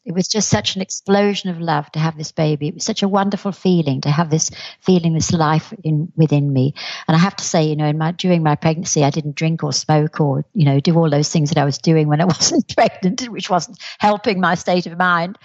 It 0.05 0.13
was 0.13 0.27
just 0.27 0.49
such 0.49 0.75
an 0.75 0.81
explosion 0.81 1.49
of 1.49 1.61
love 1.61 1.89
to 1.93 1.99
have 1.99 2.17
this 2.17 2.31
baby. 2.33 2.67
It 2.67 2.73
was 2.73 2.83
such 2.83 3.03
a 3.03 3.07
wonderful 3.07 3.53
feeling 3.53 4.01
to 4.01 4.11
have 4.11 4.29
this 4.29 4.51
feeling, 4.81 5.13
this 5.13 5.31
life 5.31 5.73
in 5.83 6.11
within 6.17 6.51
me. 6.51 6.73
And 7.07 7.15
I 7.15 7.19
have 7.19 7.37
to 7.37 7.43
say, 7.43 7.63
you 7.63 7.77
know, 7.77 7.85
in 7.85 7.97
my 7.97 8.11
during 8.11 8.43
my 8.43 8.55
pregnancy, 8.55 9.03
I 9.05 9.11
didn't 9.11 9.35
drink 9.35 9.63
or 9.63 9.71
smoke 9.71 10.19
or 10.19 10.43
you 10.53 10.65
know 10.65 10.79
do 10.81 10.97
all 10.97 11.09
those 11.09 11.29
things 11.29 11.49
that 11.49 11.57
I 11.57 11.65
was 11.65 11.77
doing 11.77 12.07
when 12.09 12.19
I 12.19 12.25
wasn't 12.35 12.75
pregnant, 12.75 13.29
which 13.29 13.49
wasn't 13.49 13.79
helping 13.99 14.41
my 14.41 14.55
state 14.55 14.87
of 14.87 14.97
mind. 14.97 15.37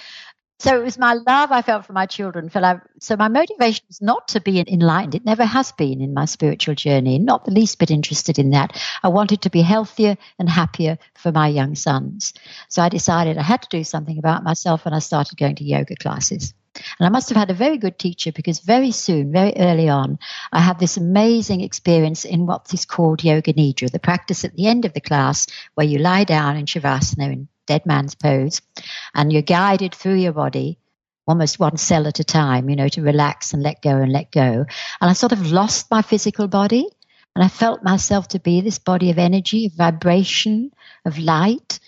So 0.61 0.77
it 0.77 0.83
was 0.83 0.99
my 0.99 1.15
love 1.15 1.53
I 1.53 1.63
felt 1.63 1.87
for 1.87 1.93
my 1.93 2.07
children. 2.07 2.51
So 2.99 3.17
my 3.17 3.29
motivation 3.29 3.85
was 3.87 4.03
not 4.03 4.27
to 4.29 4.41
be 4.41 4.59
enlightened. 4.67 5.15
It 5.15 5.25
never 5.25 5.45
has 5.45 5.71
been 5.71 6.01
in 6.01 6.13
my 6.13 6.25
spiritual 6.25 6.75
journey. 6.75 7.21
Not 7.21 7.45
the 7.45 7.53
least 7.53 7.79
bit 7.79 7.93
interested 7.93 8.41
in 8.41 8.51
that. 8.51 8.77
I 9.05 9.09
wanted 9.09 9.43
to 9.43 9.51
be 9.51 9.63
healthier 9.63 10.17
and 10.37 10.49
happier 10.49 10.99
for 11.15 11.31
my 11.31 11.47
young 11.47 11.77
sons. 11.77 12.35
So 12.69 12.83
I 12.83 12.89
decided 12.89 13.39
I 13.39 13.43
had 13.43 13.63
to 13.63 13.69
do 13.69 13.85
something 13.85 14.19
about 14.19 14.43
myself, 14.43 14.85
and 14.85 14.97
I 14.97 14.99
started 14.99 15.39
going 15.39 15.55
to 15.57 15.65
yoga 15.65 15.95
classes. 15.95 16.55
And 16.99 17.07
I 17.07 17.09
must 17.09 17.29
have 17.29 17.39
had 17.39 17.51
a 17.51 17.55
very 17.55 17.79
good 17.79 17.99
teacher 17.99 18.33
because 18.33 18.59
very 18.59 18.91
soon, 18.91 19.31
very 19.31 19.53
early 19.57 19.89
on, 19.89 20.19
I 20.53 20.61
had 20.61 20.81
this 20.81 20.97
amazing 20.97 21.61
experience 21.61 22.25
in 22.25 22.47
what 22.47 22.75
is 22.75 22.85
called 22.85 23.23
Yoga 23.23 23.53
Nidra, 23.53 23.91
the 23.91 24.01
practice 24.01 24.45
at 24.45 24.57
the 24.57 24.67
end 24.67 24.85
of 24.85 24.93
the 24.93 25.01
class 25.01 25.47
where 25.75 25.87
you 25.87 25.99
lie 25.99 26.25
down 26.25 26.57
in 26.57 26.67
Shavasana 26.67 27.33
in 27.33 27.49
dead 27.69 27.87
man's 27.87 28.17
pose, 28.17 28.61
and 29.15 29.33
you're 29.33 29.43
guided 29.43 29.95
through 29.95 30.17
your 30.17 30.33
body 30.33 30.79
almost 31.29 31.59
one 31.59 31.77
cell 31.77 32.07
at 32.07 32.21
a 32.21 32.25
time, 32.25 32.71
you 32.71 32.75
know, 32.75 32.89
to 32.89 33.03
relax 33.03 33.53
and 33.53 33.63
let 33.63 33.83
go 33.83 33.91
and 33.91 34.11
let 34.11 34.33
go. 34.33 34.65
And 35.01 35.11
I 35.11 35.13
sort 35.13 35.33
of 35.33 35.53
lost 35.53 35.91
my 35.91 36.01
physical 36.01 36.49
body 36.49 36.89
and 37.37 37.45
I 37.45 37.49
felt 37.49 37.85
myself 37.85 38.29
to 38.29 38.41
be 38.41 38.63
this 38.63 38.79
body 38.79 39.11
of 39.11 39.19
energy, 39.19 39.67
of 39.67 39.73
vibration, 39.75 40.73
of 41.05 41.19
light. 41.19 41.79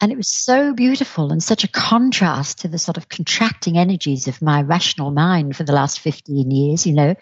And 0.00 0.12
it 0.12 0.16
was 0.16 0.30
so 0.30 0.72
beautiful 0.72 1.32
and 1.32 1.42
such 1.42 1.64
a 1.64 1.68
contrast 1.68 2.60
to 2.60 2.68
the 2.68 2.78
sort 2.78 2.96
of 2.96 3.08
contracting 3.08 3.76
energies 3.76 4.28
of 4.28 4.40
my 4.40 4.62
rational 4.62 5.10
mind 5.10 5.56
for 5.56 5.64
the 5.64 5.74
last 5.74 6.00
15 6.00 6.50
years, 6.50 6.86
you 6.86 6.94
know, 6.94 7.14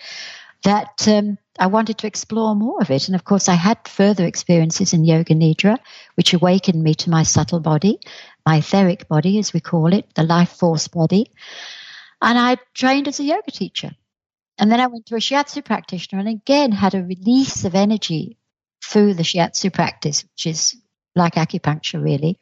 that 0.64 1.06
um, 1.08 1.38
I 1.58 1.66
wanted 1.66 1.98
to 1.98 2.06
explore 2.06 2.54
more 2.54 2.80
of 2.80 2.90
it. 2.90 3.08
And 3.08 3.14
of 3.14 3.24
course, 3.24 3.48
I 3.48 3.54
had 3.54 3.86
further 3.86 4.26
experiences 4.26 4.92
in 4.92 5.04
Yoga 5.04 5.34
Nidra, 5.34 5.78
which 6.14 6.34
awakened 6.34 6.82
me 6.82 6.94
to 6.94 7.10
my 7.10 7.22
subtle 7.22 7.60
body, 7.60 8.00
my 8.46 8.56
etheric 8.56 9.08
body, 9.08 9.38
as 9.38 9.52
we 9.52 9.60
call 9.60 9.92
it, 9.92 10.14
the 10.14 10.22
life 10.22 10.50
force 10.50 10.88
body. 10.88 11.30
And 12.20 12.38
I 12.38 12.56
trained 12.74 13.08
as 13.08 13.20
a 13.20 13.24
yoga 13.24 13.50
teacher. 13.50 13.92
And 14.58 14.72
then 14.72 14.80
I 14.80 14.88
went 14.88 15.06
to 15.06 15.14
a 15.14 15.18
shiatsu 15.18 15.64
practitioner 15.64 16.18
and 16.20 16.28
again 16.28 16.72
had 16.72 16.94
a 16.94 17.02
release 17.02 17.64
of 17.64 17.76
energy 17.76 18.36
through 18.84 19.14
the 19.14 19.22
shiatsu 19.22 19.72
practice, 19.72 20.24
which 20.24 20.46
is 20.46 20.76
like 21.14 21.34
acupuncture, 21.34 22.02
really. 22.02 22.38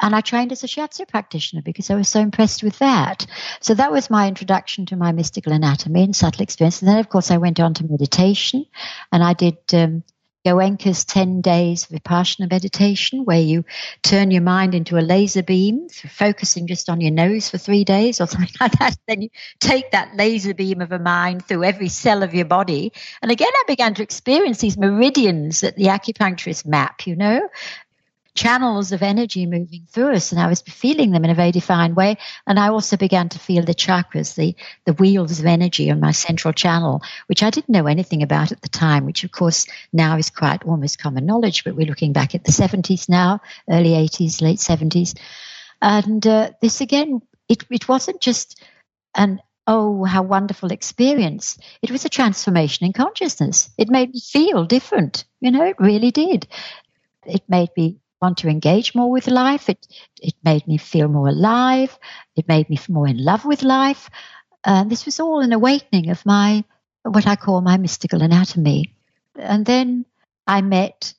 And 0.00 0.14
I 0.14 0.20
trained 0.20 0.52
as 0.52 0.62
a 0.62 0.66
shiatsu 0.66 1.08
practitioner 1.08 1.62
because 1.62 1.90
I 1.90 1.94
was 1.94 2.08
so 2.08 2.20
impressed 2.20 2.62
with 2.62 2.78
that. 2.80 3.26
So 3.60 3.74
that 3.74 3.92
was 3.92 4.10
my 4.10 4.28
introduction 4.28 4.86
to 4.86 4.96
my 4.96 5.12
mystical 5.12 5.52
anatomy 5.52 6.04
and 6.04 6.14
subtle 6.14 6.42
experience. 6.42 6.82
And 6.82 6.88
then, 6.88 6.98
of 6.98 7.08
course, 7.08 7.30
I 7.30 7.38
went 7.38 7.60
on 7.60 7.74
to 7.74 7.86
meditation 7.86 8.66
and 9.10 9.24
I 9.24 9.32
did 9.32 9.56
um, 9.72 10.02
Goenka's 10.46 11.04
10 11.04 11.40
days 11.40 11.86
Vipassana 11.86 12.48
meditation, 12.48 13.24
where 13.24 13.40
you 13.40 13.64
turn 14.04 14.30
your 14.30 14.42
mind 14.42 14.76
into 14.76 14.96
a 14.96 15.00
laser 15.00 15.42
beam, 15.42 15.88
focusing 15.88 16.68
just 16.68 16.88
on 16.88 17.00
your 17.00 17.10
nose 17.10 17.50
for 17.50 17.58
three 17.58 17.82
days 17.82 18.20
or 18.20 18.26
something 18.28 18.54
like 18.60 18.78
that. 18.78 18.96
Then 19.08 19.22
you 19.22 19.30
take 19.58 19.90
that 19.90 20.14
laser 20.14 20.54
beam 20.54 20.82
of 20.82 20.92
a 20.92 21.00
mind 21.00 21.44
through 21.44 21.64
every 21.64 21.88
cell 21.88 22.22
of 22.22 22.32
your 22.32 22.44
body. 22.44 22.92
And 23.22 23.32
again, 23.32 23.48
I 23.50 23.64
began 23.66 23.94
to 23.94 24.04
experience 24.04 24.58
these 24.58 24.78
meridians 24.78 25.62
that 25.62 25.74
the 25.74 25.86
acupuncturists 25.86 26.64
map, 26.64 27.08
you 27.08 27.16
know, 27.16 27.48
channels 28.36 28.92
of 28.92 29.02
energy 29.02 29.46
moving 29.46 29.86
through 29.88 30.14
us 30.14 30.30
and 30.30 30.40
I 30.40 30.46
was 30.46 30.60
feeling 30.60 31.10
them 31.10 31.24
in 31.24 31.30
a 31.30 31.34
very 31.34 31.50
defined 31.50 31.96
way. 31.96 32.18
And 32.46 32.58
I 32.58 32.68
also 32.68 32.96
began 32.96 33.28
to 33.30 33.38
feel 33.38 33.64
the 33.64 33.74
chakras, 33.74 34.34
the, 34.34 34.54
the 34.84 34.92
wheels 34.92 35.40
of 35.40 35.46
energy 35.46 35.90
on 35.90 35.98
my 35.98 36.12
central 36.12 36.52
channel, 36.52 37.02
which 37.26 37.42
I 37.42 37.50
didn't 37.50 37.70
know 37.70 37.86
anything 37.86 38.22
about 38.22 38.52
at 38.52 38.60
the 38.60 38.68
time, 38.68 39.06
which 39.06 39.24
of 39.24 39.32
course 39.32 39.66
now 39.92 40.16
is 40.18 40.30
quite 40.30 40.64
almost 40.64 40.98
common 40.98 41.26
knowledge, 41.26 41.64
but 41.64 41.74
we're 41.74 41.86
looking 41.86 42.12
back 42.12 42.34
at 42.34 42.44
the 42.44 42.52
70s 42.52 43.08
now, 43.08 43.40
early 43.68 43.90
80s, 43.90 44.40
late 44.42 44.58
70s. 44.58 45.18
And 45.80 46.24
uh, 46.26 46.50
this 46.60 46.80
again, 46.80 47.22
it, 47.48 47.64
it 47.70 47.88
wasn't 47.88 48.20
just 48.20 48.62
an 49.14 49.40
oh, 49.66 50.04
how 50.04 50.22
wonderful 50.22 50.70
experience. 50.70 51.58
It 51.82 51.90
was 51.90 52.04
a 52.04 52.08
transformation 52.08 52.86
in 52.86 52.92
consciousness. 52.92 53.70
It 53.76 53.88
made 53.88 54.12
me 54.12 54.20
feel 54.20 54.64
different. 54.64 55.24
You 55.40 55.50
know, 55.50 55.64
it 55.64 55.76
really 55.80 56.12
did. 56.12 56.46
It 57.24 57.42
made 57.48 57.70
me 57.76 57.98
want 58.20 58.38
to 58.38 58.48
engage 58.48 58.94
more 58.94 59.10
with 59.10 59.26
life. 59.28 59.68
It 59.68 59.86
it 60.22 60.34
made 60.44 60.66
me 60.66 60.78
feel 60.78 61.08
more 61.08 61.28
alive. 61.28 61.98
It 62.36 62.48
made 62.48 62.68
me 62.70 62.78
more 62.88 63.08
in 63.08 63.24
love 63.24 63.44
with 63.44 63.62
life. 63.62 64.10
And 64.64 64.90
this 64.90 65.04
was 65.06 65.20
all 65.20 65.40
an 65.40 65.52
awakening 65.52 66.10
of 66.10 66.24
my 66.26 66.64
what 67.04 67.26
I 67.26 67.36
call 67.36 67.60
my 67.60 67.76
mystical 67.76 68.22
anatomy. 68.22 68.94
And 69.36 69.64
then 69.66 70.06
I 70.46 70.60
met 70.62 71.14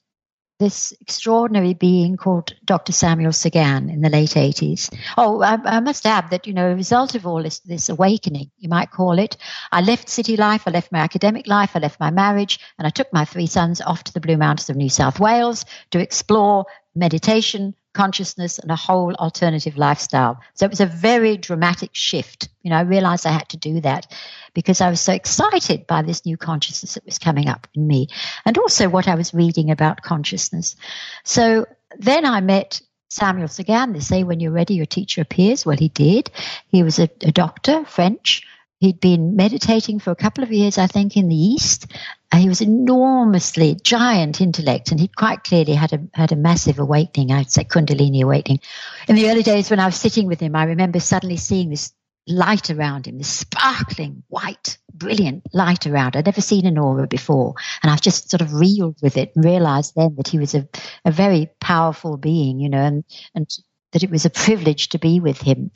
this 0.60 0.92
extraordinary 1.02 1.74
being 1.74 2.18
called 2.18 2.54
Dr. 2.66 2.92
Samuel 2.92 3.32
Sagan 3.32 3.90
in 3.90 4.02
the 4.02 4.10
late 4.10 4.32
80s. 4.32 4.92
Oh, 5.18 5.42
I, 5.42 5.60
I, 5.64 5.80
must 5.82 6.06
add 6.06 6.32
that, 6.32 6.48
you 6.48 6.54
know, 6.54 6.72
a 6.72 6.76
result 6.76 7.14
of 7.14 7.28
all 7.28 7.44
this, 7.44 7.60
this 7.60 7.90
awakening, 7.90 8.50
you 8.58 8.68
might 8.68 8.90
call 8.90 9.20
it, 9.20 9.38
I 9.72 9.82
left 9.82 10.10
city 10.10 10.36
life, 10.36 10.64
I 10.66 10.72
left 10.72 10.92
my 10.92 11.00
academic 11.00 11.48
life, 11.48 11.76
I 11.76 11.80
left 11.80 12.00
my 12.00 12.10
marriage, 12.10 12.60
and 12.80 12.88
I 12.88 12.90
took 12.90 13.14
my 13.14 13.24
three 13.24 13.46
sons 13.46 13.82
off 13.82 14.04
to 14.06 14.14
the 14.14 14.20
Blue 14.20 14.38
Mountains 14.38 14.70
of 14.70 14.76
New 14.76 14.90
South 14.90 15.20
Wales 15.20 15.64
to 15.92 16.00
explore 16.00 16.66
meditation, 16.96 17.76
consciousness, 17.94 18.60
and 18.60 18.72
a 18.72 18.76
whole 18.76 19.14
alternative 19.16 19.78
lifestyle. 19.78 20.40
So 20.54 20.66
it 20.66 20.70
was 20.70 20.82
a 20.82 20.86
very 20.86 21.38
dramatic 21.38 21.92
shift. 21.94 22.50
You 22.62 22.72
know, 22.72 22.78
I 22.78 22.82
realized 22.82 23.26
I 23.26 23.32
had 23.32 23.50
to 23.50 23.58
do 23.58 23.82
that 23.82 24.12
because 24.54 24.82
I 24.82 24.90
was 24.90 25.02
so 25.02 25.14
excited 25.14 25.88
by 25.88 26.02
this 26.02 26.26
new 26.26 26.38
consciousness 26.38 26.96
that 26.96 27.06
was 27.06 27.20
coming 27.20 27.48
up 27.48 27.68
in 27.74 27.88
me 27.88 28.08
and 28.46 28.58
also 28.58 28.90
what 28.90 29.08
I 29.08 29.16
was 29.16 29.34
reading 29.34 29.72
about 29.72 30.02
consciousness. 30.02 30.76
So 31.24 31.66
then 31.98 32.26
I 32.26 32.42
met 32.42 32.82
Samuel 33.10 33.48
Sagan. 33.48 33.94
They 33.94 34.00
say 34.00 34.24
when 34.24 34.40
you're 34.40 34.52
ready, 34.52 34.76
your 34.76 34.86
teacher 34.86 35.22
appears. 35.22 35.66
Well, 35.66 35.78
he 35.78 35.90
did. 35.90 36.30
He 36.68 36.84
was 36.84 37.00
a, 37.00 37.10
a 37.22 37.32
doctor, 37.32 37.86
French, 37.86 38.46
He'd 38.80 39.00
been 39.00 39.36
meditating 39.36 40.00
for 40.00 40.12
a 40.12 40.16
couple 40.16 40.44
of 40.44 40.52
years, 40.52 40.78
I 40.78 40.86
think, 40.86 41.18
in 41.18 41.30
the 41.30 41.36
East. 41.36 41.88
He 42.36 42.50
was 42.50 42.62
enormously 42.62 43.78
giant 43.82 44.42
intellect, 44.42 44.92
and 44.92 45.00
he 45.00 45.08
quite 45.08 45.44
clearly 45.44 45.74
had 45.74 45.94
a 45.94 46.00
had 46.14 46.32
a 46.32 46.36
massive 46.36 46.78
awakening. 46.78 47.32
I'd 47.32 47.52
say 47.52 47.64
Kundalini 47.64 48.22
awakening. 48.22 48.60
In 49.08 49.16
the 49.16 49.30
early 49.30 49.44
days, 49.44 49.70
when 49.70 49.80
I 49.80 49.86
was 49.86 49.96
sitting 49.96 50.28
with 50.28 50.40
him, 50.40 50.56
I 50.56 50.66
remember 50.66 51.00
suddenly 51.00 51.38
seeing 51.38 51.70
this 51.70 51.94
light 52.28 52.70
around 52.70 53.08
him, 53.08 53.18
this 53.18 53.30
sparkling 53.30 54.24
white, 54.28 54.78
brilliant 54.94 55.48
light 55.54 55.88
around. 55.88 56.16
I'd 56.16 56.26
never 56.26 56.42
seen 56.42 56.66
an 56.66 56.78
aura 56.78 57.08
before, 57.08 57.56
and 57.82 57.92
I've 57.92 58.02
just 58.02 58.30
sort 58.30 58.42
of 58.42 58.54
reeled 58.54 58.98
with 59.02 59.16
it 59.16 59.32
and 59.36 59.46
realised 59.46 59.94
then 59.96 60.16
that 60.18 60.28
he 60.28 60.38
was 60.38 60.54
a 60.54 60.68
a 61.06 61.12
very 61.12 61.50
powerful 61.62 62.18
being, 62.18 62.60
you 62.60 62.70
know, 62.70 62.82
and 62.84 63.04
and 63.34 63.50
that 63.94 64.04
it 64.04 64.12
was 64.12 64.26
a 64.26 64.30
privilege 64.30 64.90
to 64.90 65.00
be 65.00 65.20
with 65.20 65.40
him. 65.42 65.72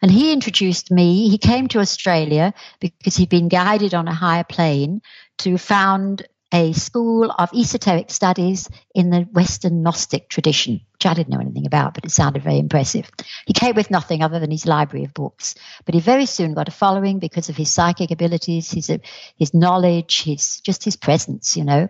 And 0.00 0.10
he 0.10 0.32
introduced 0.32 0.90
me. 0.90 1.28
He 1.28 1.38
came 1.38 1.66
to 1.68 1.80
Australia 1.80 2.54
because 2.80 3.16
he'd 3.16 3.28
been 3.28 3.48
guided 3.48 3.92
on 3.92 4.06
a 4.06 4.14
higher 4.14 4.44
plane 4.44 5.02
to 5.38 5.58
found 5.58 6.26
a 6.52 6.72
school 6.72 7.30
of 7.30 7.50
esoteric 7.52 8.10
studies 8.10 8.68
in 8.94 9.10
the 9.10 9.22
Western 9.22 9.82
Gnostic 9.82 10.28
tradition, 10.28 10.80
which 10.92 11.04
I 11.04 11.14
didn't 11.14 11.30
know 11.30 11.40
anything 11.40 11.66
about, 11.66 11.94
but 11.94 12.04
it 12.04 12.10
sounded 12.10 12.44
very 12.44 12.58
impressive. 12.58 13.10
He 13.46 13.52
came 13.52 13.74
with 13.74 13.90
nothing 13.90 14.22
other 14.22 14.38
than 14.38 14.50
his 14.50 14.66
library 14.66 15.04
of 15.04 15.14
books, 15.14 15.56
but 15.84 15.94
he 15.94 16.00
very 16.00 16.26
soon 16.26 16.54
got 16.54 16.68
a 16.68 16.72
following 16.72 17.18
because 17.18 17.48
of 17.48 17.56
his 17.56 17.70
psychic 17.70 18.10
abilities, 18.10 18.70
his 18.70 18.90
his 19.36 19.54
knowledge, 19.54 20.22
his 20.22 20.60
just 20.60 20.84
his 20.84 20.96
presence. 20.96 21.56
You 21.56 21.64
know, 21.64 21.88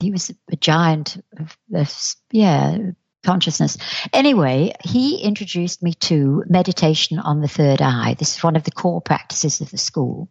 he 0.00 0.10
was 0.10 0.32
a 0.50 0.56
giant 0.56 1.22
of, 1.38 1.56
of 1.72 2.14
yeah 2.30 2.78
consciousness. 3.26 3.76
Anyway, 4.12 4.72
he 4.84 5.18
introduced 5.22 5.82
me 5.82 5.94
to 5.94 6.44
meditation 6.48 7.18
on 7.18 7.40
the 7.40 7.48
third 7.48 7.82
eye. 7.82 8.14
This 8.18 8.36
is 8.36 8.42
one 8.42 8.56
of 8.56 8.64
the 8.64 8.70
core 8.70 9.00
practices 9.00 9.60
of 9.60 9.70
the 9.70 9.78
school. 9.78 10.28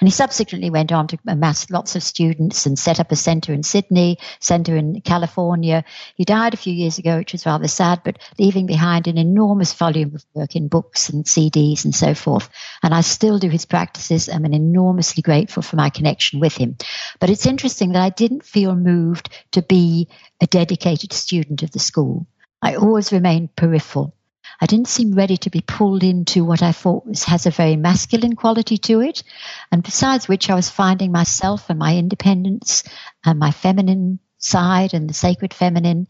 And 0.00 0.08
he 0.08 0.12
subsequently 0.12 0.70
went 0.70 0.92
on 0.92 1.06
to 1.08 1.18
amass 1.26 1.70
lots 1.70 1.96
of 1.96 2.02
students 2.02 2.66
and 2.66 2.78
set 2.78 3.00
up 3.00 3.12
a 3.12 3.16
center 3.16 3.52
in 3.52 3.62
Sydney, 3.62 4.18
center 4.40 4.76
in 4.76 5.00
California. 5.02 5.84
He 6.14 6.24
died 6.24 6.54
a 6.54 6.58
few 6.58 6.72
years 6.72 6.98
ago, 6.98 7.18
which 7.18 7.32
was 7.32 7.46
rather 7.46 7.68
sad, 7.68 8.00
but 8.04 8.18
leaving 8.38 8.66
behind 8.66 9.06
an 9.06 9.18
enormous 9.18 9.72
volume 9.72 10.14
of 10.14 10.24
work 10.34 10.56
in 10.56 10.68
books 10.68 11.08
and 11.08 11.24
CDs 11.24 11.84
and 11.84 11.94
so 11.94 12.14
forth. 12.14 12.48
And 12.82 12.94
I 12.94 13.02
still 13.02 13.38
do 13.38 13.48
his 13.48 13.66
practices. 13.66 14.28
I'm 14.28 14.44
enormously 14.44 15.22
grateful 15.22 15.62
for 15.62 15.76
my 15.76 15.90
connection 15.90 16.40
with 16.40 16.56
him. 16.56 16.76
But 17.20 17.30
it's 17.30 17.46
interesting 17.46 17.92
that 17.92 18.02
I 18.02 18.10
didn't 18.10 18.44
feel 18.44 18.74
moved 18.74 19.28
to 19.52 19.62
be 19.62 20.08
a 20.40 20.46
dedicated 20.46 21.12
student 21.12 21.62
of 21.62 21.70
the 21.70 21.78
school. 21.78 22.26
I 22.62 22.76
always 22.76 23.12
remained 23.12 23.54
peripheral. 23.54 24.15
I 24.60 24.66
didn't 24.66 24.88
seem 24.88 25.12
ready 25.12 25.36
to 25.38 25.50
be 25.50 25.60
pulled 25.60 26.02
into 26.02 26.44
what 26.44 26.62
I 26.62 26.72
thought 26.72 27.06
was, 27.06 27.24
has 27.24 27.46
a 27.46 27.50
very 27.50 27.76
masculine 27.76 28.36
quality 28.36 28.78
to 28.78 29.00
it. 29.00 29.22
And 29.70 29.82
besides 29.82 30.28
which, 30.28 30.48
I 30.48 30.54
was 30.54 30.70
finding 30.70 31.12
myself 31.12 31.68
and 31.68 31.78
my 31.78 31.96
independence 31.96 32.82
and 33.24 33.38
my 33.38 33.50
feminine 33.50 34.18
side 34.38 34.94
and 34.94 35.08
the 35.08 35.14
sacred 35.14 35.52
feminine. 35.52 36.06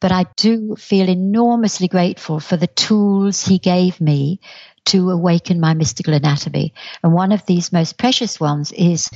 But 0.00 0.12
I 0.12 0.26
do 0.36 0.76
feel 0.76 1.08
enormously 1.08 1.88
grateful 1.88 2.40
for 2.40 2.56
the 2.56 2.66
tools 2.66 3.44
he 3.44 3.58
gave 3.58 4.00
me 4.00 4.40
to 4.86 5.10
awaken 5.10 5.60
my 5.60 5.74
mystical 5.74 6.14
anatomy. 6.14 6.74
And 7.02 7.12
one 7.12 7.32
of 7.32 7.46
these 7.46 7.72
most 7.72 7.96
precious 7.96 8.38
ones 8.38 8.72
is 8.72 9.08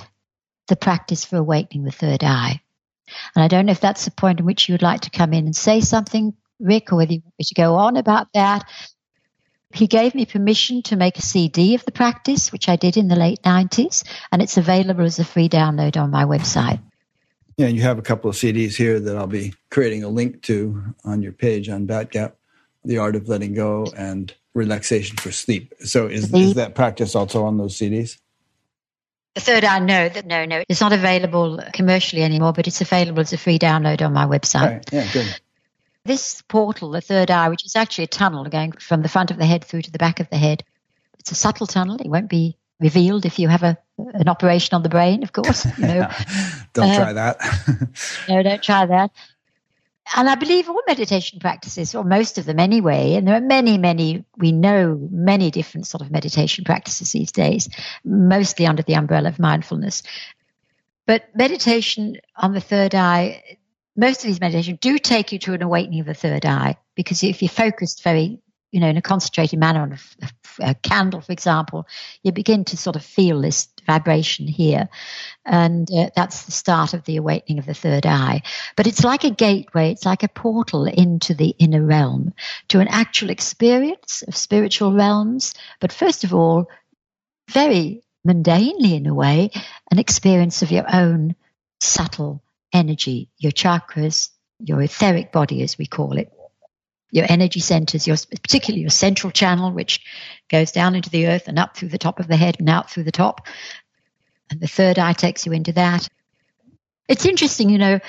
the 0.68 0.76
practice 0.76 1.24
for 1.24 1.36
awakening 1.36 1.84
the 1.84 1.92
third 1.92 2.24
eye. 2.24 2.62
And 3.34 3.42
I 3.42 3.48
don't 3.48 3.66
know 3.66 3.72
if 3.72 3.80
that's 3.80 4.05
the 4.05 4.10
point 4.10 4.40
in 4.40 4.46
which 4.46 4.68
you 4.68 4.74
would 4.74 4.82
like 4.82 5.02
to 5.02 5.10
come 5.10 5.32
in 5.32 5.46
and 5.46 5.56
say 5.56 5.80
something, 5.80 6.34
Rick, 6.60 6.93
or 6.93 6.97
whether 6.97 7.12
you 7.12 7.20
want 7.24 7.35
me 7.39 7.44
to 7.44 7.55
go 7.55 7.74
on 7.76 7.97
about 7.97 8.28
that. 8.35 8.68
He 9.72 9.86
gave 9.86 10.14
me 10.14 10.24
permission 10.24 10.82
to 10.85 10.97
make 10.97 11.18
a 11.18 11.22
CD 11.22 11.74
of 11.74 11.85
the 11.85 11.93
practice, 11.93 12.51
which 12.51 12.68
I 12.68 12.76
did 12.76 12.97
in 12.97 13.09
the 13.09 13.16
late 13.16 13.43
90s, 13.43 14.02
and 14.32 14.40
it's 14.40 14.56
available 14.56 15.05
as 15.05 15.18
a 15.18 15.24
free 15.24 15.48
download 15.48 16.01
on 16.01 16.10
my 16.10 16.24
website. 16.24 16.80
Yeah, 17.59 17.66
and 17.66 17.76
you 17.76 17.82
have 17.82 17.98
a 17.98 18.02
couple 18.02 18.30
of 18.30 18.36
CDs 18.36 18.76
here 18.76 18.98
that 19.01 19.16
I'll 19.16 19.26
be 19.26 19.52
creating 19.70 20.05
a 20.05 20.09
link 20.09 20.43
to 20.43 20.94
on 21.05 21.22
your 21.22 21.32
page 21.32 21.68
on 21.68 21.86
Batgap 21.86 22.32
The 22.85 22.98
Art 22.98 23.16
of 23.16 23.28
Letting 23.28 23.55
Go 23.55 23.86
and 23.97 24.32
Relaxation 24.55 25.16
for 25.16 25.32
Sleep. 25.32 25.74
So 25.85 26.06
is, 26.06 26.32
is 26.32 26.55
that 26.55 26.74
practice 26.74 27.14
also 27.14 27.44
on 27.44 27.59
those 27.59 27.76
CDs? 27.76 28.18
The 29.35 29.40
third 29.40 29.64
eye, 29.64 29.80
no, 29.80 30.09
that 30.09 30.24
no, 30.24 30.44
no, 30.47 30.62
it's 30.68 30.80
not 30.80 30.93
available 30.93 31.60
commercially 31.72 32.22
anymore, 32.22 32.52
but 32.52 32.66
it's 32.66 32.80
available 32.80 33.20
as 33.20 33.32
a 33.32 33.39
free 33.39 33.59
download 33.59 34.05
on 34.05 34.12
my 34.12 34.24
website. 34.24 34.62
Right. 34.62 34.93
Yeah, 34.93 35.12
good. 35.12 35.40
This 36.09 36.43
portal, 36.48 36.90
the 36.90 37.02
third 37.02 37.30
eye, 37.30 37.51
which 37.51 37.66
is 37.66 37.76
actually 37.76 38.05
a 38.05 38.06
tunnel 38.09 38.44
going 38.47 38.72
from 38.72 39.02
the 39.02 39.10
front 39.10 39.30
of 39.30 39.36
the 39.36 39.44
head 39.44 39.62
through 39.62 39.82
to 39.82 39.90
the 39.90 39.98
back 39.98 40.20
of 40.20 40.30
the 40.30 40.39
head, 40.39 40.64
it's 41.18 41.32
a 41.32 41.35
subtle 41.35 41.66
tunnel. 41.66 41.98
It 42.01 42.09
won't 42.09 42.30
be 42.30 42.56
revealed 42.80 43.26
if 43.26 43.39
you 43.39 43.48
have 43.48 43.62
a 43.62 43.76
an 43.98 44.26
operation 44.26 44.74
on 44.74 44.82
the 44.82 44.89
brain, 44.89 45.22
of 45.22 45.35
course. 45.35 45.66
You 45.76 45.86
know. 45.86 46.10
don't 46.72 46.89
uh, 46.89 46.97
try 46.97 47.12
that. 47.12 47.36
no, 48.30 48.43
don't 48.43 48.62
try 48.62 48.86
that. 48.86 49.10
And 50.16 50.30
I 50.30 50.36
believe 50.36 50.70
all 50.70 50.80
meditation 50.86 51.40
practices, 51.40 51.94
or 51.94 52.05
most 52.05 52.39
of 52.39 52.47
them 52.47 52.59
anyway, 52.59 53.12
and 53.12 53.28
there 53.28 53.35
are 53.35 53.43
many, 53.43 53.76
many, 53.76 54.24
we 54.39 54.51
know 54.51 54.97
many 55.10 55.51
different 55.51 55.86
sort 55.86 56.01
of 56.01 56.10
meditation 56.10 56.64
practices 56.64 57.12
these 57.12 57.32
days, 57.32 57.68
mostly 58.02 58.66
under 58.66 58.82
the 58.82 58.94
umbrella 58.94 59.28
of 59.28 59.39
mindfulness. 59.39 60.02
But 61.05 61.28
meditation 61.35 62.16
on 62.35 62.55
the 62.55 62.60
third 62.62 62.94
eye 62.94 63.59
most 63.98 64.20
of 64.20 64.28
these 64.28 64.40
meditations 64.40 64.78
do 64.80 64.96
take 64.96 65.32
you 65.32 65.38
to 65.40 65.52
an 65.52 65.62
awakening 65.62 66.00
of 66.00 66.06
the 66.06 66.14
third 66.14 66.46
eye 66.46 66.76
because 66.94 67.22
if 67.22 67.42
you're 67.42 67.48
focused 67.48 68.02
very 68.02 68.40
you 68.70 68.80
know 68.80 68.88
in 68.88 68.96
a 68.96 69.02
concentrated 69.02 69.58
manner 69.58 69.80
on 69.80 69.92
a, 69.92 70.28
a, 70.60 70.74
candle 70.74 71.20
for 71.20 71.32
example 71.32 71.86
you 72.22 72.32
begin 72.32 72.64
to 72.64 72.76
sort 72.76 72.96
of 72.96 73.04
feel 73.04 73.40
this 73.40 73.68
vibration 73.88 74.46
here. 74.46 74.88
And 75.44 75.90
uh, 75.90 76.10
that's 76.14 76.44
the 76.44 76.52
start 76.52 76.92
of 76.92 77.04
the 77.04 77.16
awakening 77.16 77.58
of 77.58 77.66
the 77.66 77.74
third 77.74 78.04
eye. 78.04 78.42
But 78.76 78.86
it's 78.86 79.02
like 79.02 79.24
a 79.24 79.30
gateway 79.30 79.90
it's 79.90 80.04
like 80.04 80.22
a 80.22 80.28
portal 80.28 80.84
into 80.84 81.34
the 81.34 81.54
inner 81.58 81.82
realm 81.82 82.34
to 82.68 82.80
an 82.80 82.88
actual 82.88 83.30
experience 83.30 84.22
of 84.28 84.36
spiritual 84.36 84.92
realms 84.92 85.54
but 85.80 85.92
first 85.92 86.22
of 86.22 86.34
all 86.34 86.68
very 87.50 88.02
mundanely 88.26 88.94
in 88.94 89.06
a 89.06 89.14
way 89.14 89.50
an 89.90 89.98
experience 89.98 90.62
of 90.62 90.70
your 90.70 90.84
own 90.94 91.34
subtle 91.80 92.42
energy, 92.72 93.30
your 93.38 93.52
chakras, 93.52 94.30
your 94.58 94.82
etheric 94.82 95.32
body, 95.32 95.62
as 95.62 95.78
we 95.78 95.86
call 95.86 96.18
it, 96.18 96.32
your 97.10 97.26
energy 97.28 97.60
centers, 97.60 98.06
your, 98.06 98.16
particularly 98.16 98.82
your 98.82 98.90
central 98.90 99.30
channel, 99.30 99.72
which 99.72 100.00
goes 100.48 100.72
down 100.72 100.94
into 100.94 101.10
the 101.10 101.26
earth 101.28 101.48
and 101.48 101.58
up 101.58 101.76
through 101.76 101.88
the 101.88 101.98
top 101.98 102.20
of 102.20 102.28
the 102.28 102.36
head 102.36 102.56
and 102.58 102.68
out 102.68 102.90
through 102.90 103.04
the 103.04 103.12
top. 103.12 103.46
And 104.50 104.60
the 104.60 104.66
third 104.66 104.98
eye 104.98 105.12
takes 105.12 105.46
you 105.46 105.52
into 105.52 105.72
that. 105.72 106.08
It's 107.08 107.24
interesting, 107.24 107.70
you 107.70 107.78
know, 107.78 108.00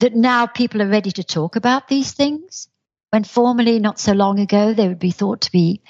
that 0.00 0.14
now 0.14 0.46
people 0.46 0.80
are 0.82 0.88
ready 0.88 1.10
to 1.12 1.24
talk 1.24 1.56
about 1.56 1.88
these 1.88 2.12
things 2.12 2.68
when 3.10 3.24
formerly, 3.24 3.78
not 3.78 3.98
so 3.98 4.12
long 4.12 4.38
ago, 4.38 4.74
they 4.74 4.86
would 4.86 4.98
be 4.98 5.10
thought 5.10 5.42
to 5.42 5.52
be 5.52 5.80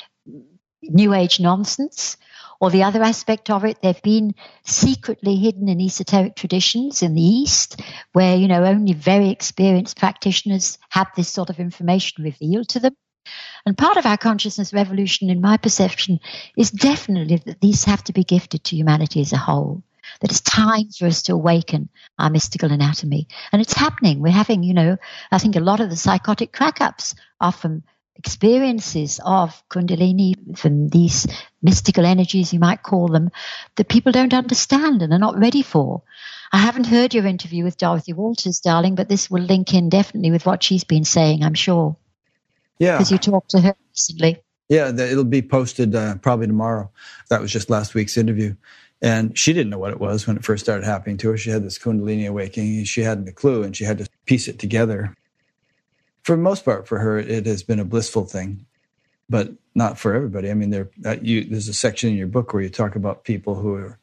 new 0.83 1.13
age 1.13 1.41
nonsense. 1.41 2.17
Or 2.61 2.71
the 2.71 2.83
other 2.83 3.03
aspect 3.03 3.51
of 3.51 3.65
it, 3.65 3.81
they've 3.83 4.03
been 4.03 4.35
secretly 4.65 5.37
hidden 5.37 5.69
in 5.69 5.81
esoteric 5.81 6.35
traditions 6.35 7.03
in 7.03 7.15
the 7.15 7.23
East, 7.23 7.81
where, 8.13 8.37
you 8.37 8.49
know, 8.49 8.65
only 8.65 8.95
very 8.95 9.31
experienced 9.31 9.99
practitioners 9.99 10.79
have 10.91 11.09
this 11.17 11.29
sort 11.29 11.51
of 11.51 11.61
information 11.61 12.25
revealed 12.25 12.69
to 12.71 12.81
them. 12.81 12.97
And 13.65 13.79
part 13.79 13.97
of 13.97 14.07
our 14.07 14.17
consciousness 14.17 14.73
revolution, 14.73 15.31
in 15.31 15.41
my 15.41 15.57
perception, 15.57 16.19
is 16.57 16.71
definitely 16.71 17.37
that 17.45 17.61
these 17.61 17.85
have 17.85 18.03
to 18.05 18.13
be 18.13 18.25
gifted 18.25 18.65
to 18.65 18.77
humanity 18.77 19.21
as 19.21 19.33
a 19.33 19.39
whole. 19.39 19.83
That 20.21 20.31
it's 20.31 20.41
time 20.41 20.89
for 20.91 21.07
us 21.07 21.23
to 21.23 21.35
awaken 21.35 21.91
our 22.19 22.31
mystical 22.31 22.73
anatomy. 22.73 23.29
And 23.53 23.61
it's 23.61 23.75
happening. 23.75 24.21
We're 24.21 24.31
having, 24.31 24.63
you 24.63 24.73
know, 24.73 24.97
I 25.31 25.39
think 25.39 25.55
a 25.55 25.61
lot 25.61 25.81
of 25.81 25.91
the 25.91 25.97
psychotic 25.97 26.53
crack 26.53 26.81
ups 26.81 27.15
are 27.41 27.53
from 27.53 27.83
experiences 28.19 29.21
of 29.25 29.63
Kundalini, 29.71 30.59
from 30.59 30.89
these 30.89 31.27
mystical 31.63 32.05
energies, 32.05 32.53
you 32.53 32.59
might 32.59 32.83
call 32.83 33.09
them, 33.09 33.31
that 33.77 33.89
people 33.89 34.13
don't 34.13 34.35
understand 34.35 35.03
and 35.03 35.13
are 35.13 35.19
not 35.19 35.39
ready 35.39 35.63
for. 35.63 36.03
I 36.53 36.59
haven't 36.59 36.87
heard 36.87 37.15
your 37.15 37.27
interview 37.27 37.65
with 37.65 37.77
Dorothy 37.77 38.13
Walters, 38.13 38.61
darling, 38.61 38.95
but 38.95 39.09
this 39.09 39.31
will 39.31 39.43
link 39.43 39.73
in 39.75 39.89
definitely 39.89 40.31
with 40.31 40.47
what 40.47 40.63
she's 40.63 40.85
been 40.85 41.05
saying, 41.05 41.43
I'm 41.43 41.55
sure. 41.55 41.97
Yeah. 42.79 42.97
Because 42.97 43.13
you 43.13 43.19
talked 43.19 43.51
to 43.51 43.61
her 43.61 43.77
recently. 43.91 44.43
Yeah, 44.69 44.91
it'll 44.91 45.25
be 45.25 45.43
posted 45.43 45.95
uh, 45.95 46.17
probably 46.17 46.47
tomorrow. 46.47 46.91
That 47.31 47.41
was 47.41 47.53
just 47.53 47.71
last 47.71 47.95
week's 47.95 48.17
interview. 48.17 48.55
And 49.01 49.39
she 49.39 49.53
didn't 49.53 49.71
know 49.71 49.79
what 49.79 49.93
it 49.93 50.01
was 50.01 50.27
when 50.27 50.37
it 50.37 50.45
first 50.45 50.65
started 50.65 50.85
happening 50.85 51.17
to 51.19 51.31
her. 51.31 51.37
She 51.37 51.51
had 51.51 51.65
this 51.65 51.79
Kundalini 51.79 52.29
awakening. 52.29 52.85
She 52.85 53.03
hadn't 53.03 53.29
a 53.29 53.33
clue, 53.33 53.63
and 53.63 53.77
she 53.77 53.85
had 53.85 53.99
to 53.99 54.09
piece 54.27 54.49
it 54.49 54.59
together 54.59 55.17
for 56.29 56.37
most 56.37 56.63
part 56.63 56.87
for 56.87 56.99
her 56.99 57.19
it 57.19 57.47
has 57.47 57.63
been 57.63 57.81
a 57.81 57.87
blissful 57.87 58.27
thing 58.27 58.67
but 59.31 59.51
not 59.75 59.99
for 59.99 60.13
everybody. 60.13 60.51
I 60.51 60.55
mean 60.55 60.69
there 60.69 60.91
uh, 61.07 61.17
you, 61.23 61.43
there's 61.45 61.69
a 61.69 61.73
section 61.73 62.11
in 62.11 62.17
your 62.17 62.27
book 62.27 62.53
where 62.53 62.63
you 62.63 62.69
talk 62.69 62.97
about 62.97 63.25
people 63.25 63.55
who 63.55 63.75
are 63.77 63.99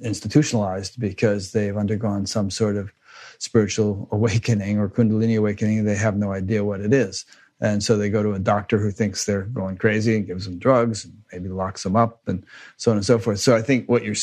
institutionalized 0.00 0.98
because 0.98 1.52
they've 1.52 1.76
undergone 1.76 2.24
some 2.24 2.50
sort 2.50 2.76
of 2.76 2.94
spiritual 3.36 4.08
awakening 4.10 4.78
or 4.78 4.88
kundalini 4.88 5.36
awakening. 5.36 5.84
They 5.84 5.96
have 5.96 6.16
no 6.16 6.32
idea 6.32 6.64
what 6.64 6.80
it 6.80 6.94
is 6.94 7.26
and 7.60 7.82
so 7.82 7.96
they 7.96 8.10
go 8.10 8.22
to 8.22 8.34
a 8.34 8.38
doctor 8.38 8.78
who 8.78 8.90
thinks 8.90 9.24
they're 9.24 9.42
going 9.42 9.78
crazy 9.78 10.14
and 10.14 10.26
gives 10.26 10.44
them 10.44 10.58
drugs 10.58 11.06
and 11.06 11.22
maybe 11.32 11.48
locks 11.48 11.84
them 11.84 11.96
up 11.96 12.20
and 12.28 12.44
so 12.76 12.90
on 12.90 12.98
and 12.98 13.06
so 13.06 13.18
forth. 13.18 13.40
So 13.40 13.56
I 13.56 13.62
think 13.62 13.88
what 13.88 14.04
you're, 14.04 14.14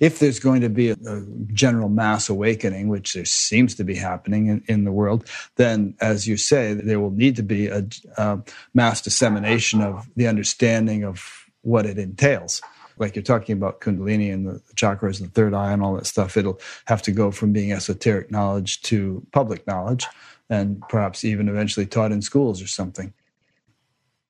if 0.00 0.18
there's 0.18 0.40
going 0.40 0.62
to 0.62 0.70
be 0.70 0.90
a, 0.90 0.96
a 1.06 1.22
general 1.52 1.90
mass 1.90 2.30
awakening, 2.30 2.88
which 2.88 3.12
there 3.12 3.26
seems 3.26 3.74
to 3.74 3.84
be 3.84 3.94
happening 3.94 4.46
in, 4.46 4.64
in, 4.68 4.84
the 4.84 4.92
world, 4.92 5.28
then 5.56 5.94
as 6.00 6.26
you 6.26 6.38
say, 6.38 6.72
there 6.72 6.98
will 6.98 7.10
need 7.10 7.36
to 7.36 7.42
be 7.42 7.66
a, 7.66 7.86
a 8.16 8.38
mass 8.72 9.02
dissemination 9.02 9.82
of 9.82 10.08
the 10.16 10.26
understanding 10.26 11.04
of 11.04 11.46
what 11.62 11.84
it 11.84 11.98
entails 11.98 12.62
like 12.96 13.14
you're 13.14 13.22
talking 13.22 13.52
about 13.52 13.80
kundalini 13.80 14.32
and 14.32 14.46
the 14.46 14.60
chakras 14.74 15.20
and 15.20 15.28
the 15.28 15.32
third 15.32 15.54
eye 15.54 15.72
and 15.72 15.82
all 15.82 15.94
that 15.94 16.06
stuff 16.06 16.36
it'll 16.36 16.58
have 16.86 17.02
to 17.02 17.12
go 17.12 17.30
from 17.30 17.52
being 17.52 17.72
esoteric 17.72 18.30
knowledge 18.30 18.82
to 18.82 19.24
public 19.32 19.66
knowledge 19.66 20.06
and 20.50 20.80
perhaps 20.88 21.24
even 21.24 21.48
eventually 21.48 21.86
taught 21.86 22.12
in 22.12 22.22
schools 22.22 22.62
or 22.62 22.66
something. 22.66 23.12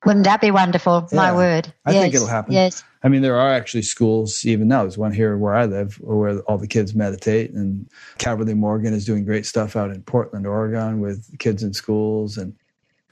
Wouldn't 0.05 0.25
that 0.27 0.41
be 0.41 0.51
wonderful? 0.51 1.09
Yeah, 1.11 1.17
My 1.17 1.33
word. 1.35 1.73
I 1.85 1.93
yes, 1.93 2.03
think 2.03 2.15
it'll 2.15 2.29
happen. 2.29 2.53
Yes. 2.53 2.85
I 3.03 3.09
mean, 3.09 3.23
there 3.23 3.39
are 3.39 3.53
actually 3.53 3.83
schools 3.83 4.45
even 4.45 4.69
now. 4.69 4.83
There's 4.83 4.99
one 4.99 5.13
here 5.13 5.37
where 5.37 5.55
I 5.55 5.67
live 5.67 5.97
where 6.01 6.39
all 6.41 6.59
the 6.59 6.67
kids 6.69 6.95
meditate, 6.95 7.53
and 7.53 7.89
Calverley 8.19 8.55
Morgan 8.55 8.95
is 8.95 9.05
doing 9.05 9.25
great 9.25 9.47
stuff 9.47 9.77
out 9.77 9.91
in 9.91 10.03
Portland, 10.03 10.47
Oregon, 10.47 11.01
with 11.01 11.37
kids 11.39 11.63
in 11.63 11.75
schools. 11.75 12.39
And 12.39 12.55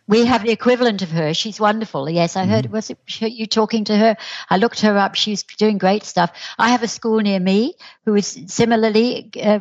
We 0.07 0.25
have 0.27 0.45
the 0.45 0.53
equivalent 0.53 1.03
of 1.03 1.11
her. 1.11 1.35
She's 1.35 1.59
wonderful. 1.61 2.09
Yes, 2.09 2.37
I 2.37 2.47
heard. 2.47 2.67
Mm-hmm. 2.67 2.75
Was 2.75 2.91
it 2.91 2.99
you 3.33 3.47
talking 3.47 3.85
to 3.85 3.97
her? 3.97 4.17
I 4.49 4.57
looked 4.57 4.81
her 4.81 4.97
up. 4.97 5.17
She's 5.17 5.43
doing 5.43 5.79
great 5.79 6.05
stuff. 6.05 6.31
I 6.59 6.71
have 6.71 6.85
a 6.85 6.89
school 6.89 7.19
near 7.21 7.41
me 7.41 7.75
who 8.05 8.15
is 8.15 8.39
similarly 8.47 9.31
uh, 9.41 9.61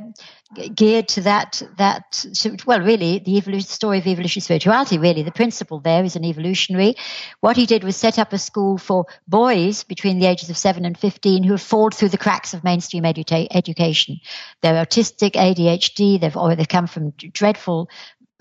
geared 0.76 1.08
to 1.10 1.22
that. 1.22 1.62
That 1.78 2.26
well, 2.66 2.82
really, 2.82 3.20
the 3.20 3.38
evolution, 3.38 3.68
story 3.68 4.00
of 4.00 4.08
evolutionary 4.08 4.44
spirituality. 4.44 4.98
Really, 4.98 5.24
the 5.24 5.32
principle 5.32 5.80
there 5.80 6.04
is 6.04 6.16
an 6.16 6.26
evolutionary. 6.26 6.96
What 7.40 7.58
he 7.58 7.66
did 7.66 7.84
was 7.84 7.96
set 7.96 8.20
up 8.20 8.34
a 8.34 8.38
school 8.38 8.78
for 8.78 9.06
boys 9.28 9.84
between 9.84 10.20
the 10.20 10.28
ages 10.28 10.50
of 10.50 10.58
seven 10.58 10.86
and 10.86 10.98
fifteen 10.98 11.44
who 11.44 11.52
have 11.52 11.62
fallen 11.62 11.92
through 11.92 12.10
the 12.10 12.18
cracks 12.18 12.54
of 12.54 12.64
mainstream 12.64 13.04
edu- 13.04 13.48
education. 13.52 14.20
They're 14.62 14.86
autistic, 14.86 15.32
ADHD. 15.32 16.20
They've 16.20 16.36
or 16.36 16.56
they 16.56 16.66
come 16.66 16.88
from 16.88 17.12
dreadful 17.12 17.90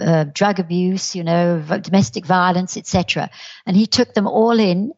uh, 0.00 0.24
drug 0.24 0.58
abuse, 0.58 1.14
you 1.14 1.24
know, 1.24 1.62
domestic 1.80 2.26
violence, 2.26 2.76
etc. 2.76 3.30
And 3.66 3.76
he 3.76 3.86
took 3.86 4.14
them 4.14 4.26
all 4.26 4.58
in. 4.58 4.92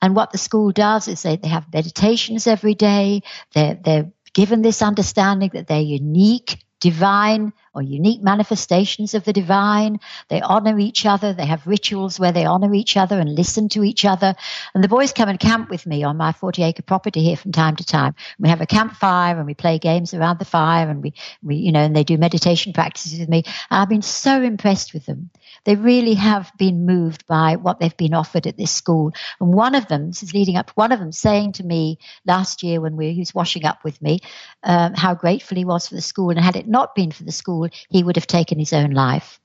And 0.00 0.16
what 0.16 0.32
the 0.32 0.38
school 0.38 0.72
does 0.72 1.08
is 1.08 1.22
they, 1.22 1.36
they 1.36 1.48
have 1.48 1.72
meditations 1.72 2.46
every 2.46 2.74
day. 2.74 3.22
They're, 3.54 3.78
they're 3.82 4.12
given 4.34 4.62
this 4.62 4.82
understanding 4.82 5.50
that 5.54 5.66
they're 5.66 5.80
unique, 5.80 6.64
divine, 6.80 7.52
or 7.74 7.82
unique 7.82 8.22
manifestations 8.22 9.14
of 9.14 9.24
the 9.24 9.32
divine. 9.32 9.98
They 10.28 10.40
honor 10.40 10.78
each 10.78 11.06
other. 11.06 11.32
They 11.32 11.46
have 11.46 11.66
rituals 11.66 12.20
where 12.20 12.32
they 12.32 12.44
honor 12.44 12.74
each 12.74 12.96
other 12.96 13.18
and 13.18 13.34
listen 13.34 13.68
to 13.70 13.82
each 13.82 14.04
other. 14.04 14.34
And 14.74 14.84
the 14.84 14.88
boys 14.88 15.12
come 15.12 15.28
and 15.28 15.40
camp 15.40 15.70
with 15.70 15.86
me 15.86 16.04
on 16.04 16.16
my 16.16 16.32
40 16.32 16.62
acre 16.62 16.82
property 16.82 17.22
here 17.22 17.36
from 17.36 17.52
time 17.52 17.76
to 17.76 17.84
time. 17.84 18.14
We 18.38 18.48
have 18.48 18.60
a 18.60 18.66
campfire 18.66 19.36
and 19.36 19.46
we 19.46 19.54
play 19.54 19.78
games 19.78 20.12
around 20.12 20.38
the 20.38 20.44
fire 20.44 20.88
and 20.88 21.02
we, 21.02 21.14
we, 21.42 21.56
you 21.56 21.72
know, 21.72 21.80
and 21.80 21.96
they 21.96 22.04
do 22.04 22.18
meditation 22.18 22.72
practices 22.72 23.18
with 23.18 23.28
me. 23.28 23.44
I've 23.70 23.88
been 23.88 24.02
so 24.02 24.42
impressed 24.42 24.92
with 24.92 25.06
them. 25.06 25.30
They 25.64 25.76
really 25.76 26.14
have 26.14 26.52
been 26.58 26.84
moved 26.84 27.26
by 27.26 27.56
what 27.56 27.80
they've 27.80 27.96
been 27.96 28.14
offered 28.14 28.46
at 28.46 28.56
this 28.56 28.70
school. 28.70 29.12
And 29.40 29.54
one 29.54 29.74
of 29.74 29.88
them, 29.88 30.08
this 30.08 30.22
is 30.22 30.34
leading 30.34 30.56
up 30.56 30.70
one 30.74 30.92
of 30.92 30.98
them 30.98 31.12
saying 31.12 31.52
to 31.52 31.64
me 31.64 31.98
last 32.26 32.62
year 32.62 32.80
when 32.80 32.96
we, 32.96 33.12
he 33.12 33.20
was 33.20 33.34
washing 33.34 33.64
up 33.64 33.84
with 33.84 34.00
me, 34.02 34.20
um, 34.62 34.94
how 34.94 35.14
grateful 35.14 35.56
he 35.56 35.64
was 35.64 35.88
for 35.88 35.94
the 35.94 36.02
school. 36.02 36.30
And 36.30 36.38
had 36.38 36.56
it 36.56 36.68
not 36.68 36.94
been 36.94 37.12
for 37.12 37.24
the 37.24 37.32
school, 37.32 37.61
school, 37.68 37.80
he 37.90 38.02
would 38.02 38.16
have 38.16 38.26
taken 38.26 38.58
his 38.58 38.72
own 38.72 38.90
life. 38.90 39.40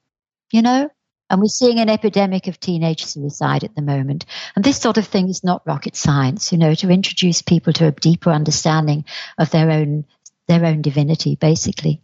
You 0.52 0.62
know? 0.62 0.90
And 1.30 1.42
we're 1.42 1.48
seeing 1.48 1.80
an 1.80 1.90
epidemic 1.90 2.48
of 2.48 2.58
teenage 2.58 3.04
suicide 3.04 3.66
at 3.66 3.76
the 3.76 3.82
moment. 3.82 4.26
And 4.56 4.64
this 4.64 4.80
sort 4.80 4.98
of 4.98 5.06
thing 5.06 5.28
is 5.28 5.44
not 5.44 5.68
rocket 5.68 5.98
science, 5.98 6.54
you 6.54 6.58
know, 6.58 6.74
to 6.76 6.90
introduce 6.90 7.42
people 7.42 7.74
to 7.74 7.88
a 7.88 7.92
deeper 7.92 8.32
understanding 8.32 9.04
of 9.38 9.50
their 9.52 9.70
own 9.70 10.06
their 10.48 10.64
own 10.64 10.82
divinity, 10.82 11.36
basically. 11.36 12.00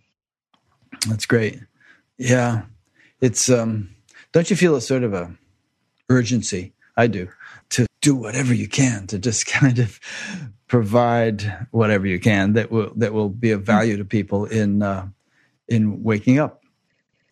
That's 1.08 1.26
great. 1.26 1.62
Yeah. 2.18 2.64
It's 3.22 3.50
um 3.50 3.96
don't 4.34 4.50
you 4.50 4.58
feel 4.58 4.76
a 4.76 4.82
sort 4.82 5.04
of 5.04 5.14
a 5.14 5.34
urgency? 6.10 6.74
I 6.98 7.08
do 7.08 7.30
to 7.70 7.88
do 8.02 8.16
whatever 8.16 8.54
you 8.54 8.68
can 8.68 9.08
to 9.08 9.18
just 9.18 9.46
kind 9.62 9.80
of 9.80 10.02
provide 10.68 11.68
whatever 11.72 12.06
you 12.08 12.20
can 12.20 12.54
that 12.54 12.72
will 12.72 12.92
that 12.96 13.14
will 13.14 13.30
be 13.30 13.52
of 13.52 13.64
value 13.64 13.96
to 13.96 14.04
people 14.04 14.46
in 14.46 14.82
uh, 14.82 15.08
in 15.68 16.04
waking 16.04 16.40
up. 16.40 16.64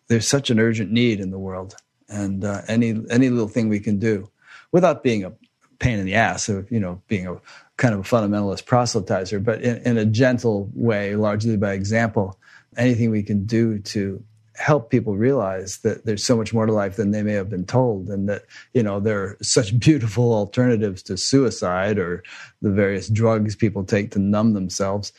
There's 0.08 0.28
such 0.28 0.50
an 0.50 0.58
urgent 0.58 0.90
need 0.90 1.20
in 1.20 1.30
the 1.30 1.38
world, 1.38 1.74
and 2.08 2.44
uh, 2.44 2.62
any 2.68 2.90
any 3.10 3.30
little 3.30 3.48
thing 3.48 3.68
we 3.68 3.80
can 3.80 3.98
do, 3.98 4.30
without 4.72 5.02
being 5.02 5.24
a 5.24 5.32
pain 5.78 5.98
in 5.98 6.06
the 6.06 6.14
ass 6.14 6.48
of 6.48 6.70
you 6.70 6.80
know 6.80 7.00
being 7.08 7.26
a 7.26 7.36
kind 7.76 7.94
of 7.94 8.00
a 8.00 8.02
fundamentalist 8.02 8.64
proselytizer, 8.64 9.42
but 9.42 9.62
in, 9.62 9.76
in 9.82 9.98
a 9.98 10.04
gentle 10.04 10.70
way, 10.74 11.16
largely 11.16 11.56
by 11.56 11.72
example, 11.72 12.38
anything 12.76 13.10
we 13.10 13.22
can 13.22 13.44
do 13.44 13.78
to 13.78 14.22
help 14.56 14.90
people 14.90 15.16
realize 15.16 15.78
that 15.78 16.04
there's 16.04 16.24
so 16.24 16.36
much 16.36 16.52
more 16.52 16.66
to 16.66 16.72
life 16.72 16.96
than 16.96 17.10
they 17.10 17.22
may 17.22 17.32
have 17.32 17.48
been 17.48 17.64
told 17.64 18.08
and 18.08 18.28
that 18.28 18.42
you 18.74 18.82
know 18.82 19.00
there 19.00 19.22
are 19.22 19.38
such 19.42 19.78
beautiful 19.86 20.32
alternatives 20.32 21.02
to 21.02 21.16
suicide 21.16 21.98
or 21.98 22.22
the 22.60 22.70
various 22.70 23.08
drugs 23.08 23.56
people 23.56 23.84
take 23.84 24.10
to 24.10 24.18
numb 24.18 24.52
themselves 24.52 25.12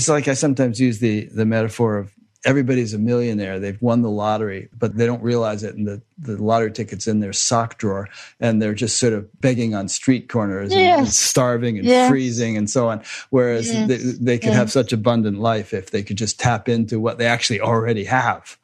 it's 0.00 0.08
like 0.08 0.28
I 0.28 0.34
sometimes 0.34 0.80
use 0.80 0.98
the 0.98 1.26
the 1.26 1.44
metaphor 1.44 1.98
of 1.98 2.10
everybody's 2.46 2.94
a 2.94 2.98
millionaire. 2.98 3.58
They've 3.58 3.80
won 3.82 4.00
the 4.00 4.08
lottery, 4.08 4.70
but 4.72 4.96
they 4.96 5.04
don't 5.04 5.22
realize 5.22 5.62
it. 5.62 5.74
And 5.74 5.86
the, 5.86 6.00
the 6.18 6.42
lottery 6.42 6.72
ticket's 6.72 7.06
in 7.06 7.20
their 7.20 7.34
sock 7.34 7.76
drawer 7.76 8.08
and 8.40 8.62
they're 8.62 8.72
just 8.72 8.98
sort 8.98 9.12
of 9.12 9.28
begging 9.42 9.74
on 9.74 9.88
street 9.88 10.30
corners 10.30 10.72
yes. 10.72 10.80
and, 10.80 11.00
and, 11.00 11.08
starving 11.12 11.78
and 11.78 11.86
yes. 11.86 12.08
freezing 12.08 12.56
and 12.56 12.70
so 12.70 12.88
on. 12.88 13.02
Whereas 13.28 13.70
yes. 13.70 13.88
they, 13.88 13.96
they 13.96 14.38
could 14.38 14.54
have 14.54 14.72
such 14.72 14.94
abundant 14.94 15.38
life 15.38 15.74
if 15.74 15.90
they 15.90 16.02
could 16.02 16.16
just 16.16 16.40
tap 16.40 16.66
into 16.66 16.98
what 16.98 17.18
they 17.18 17.26
actually 17.26 17.60
already 17.60 18.04
have. 18.04 18.56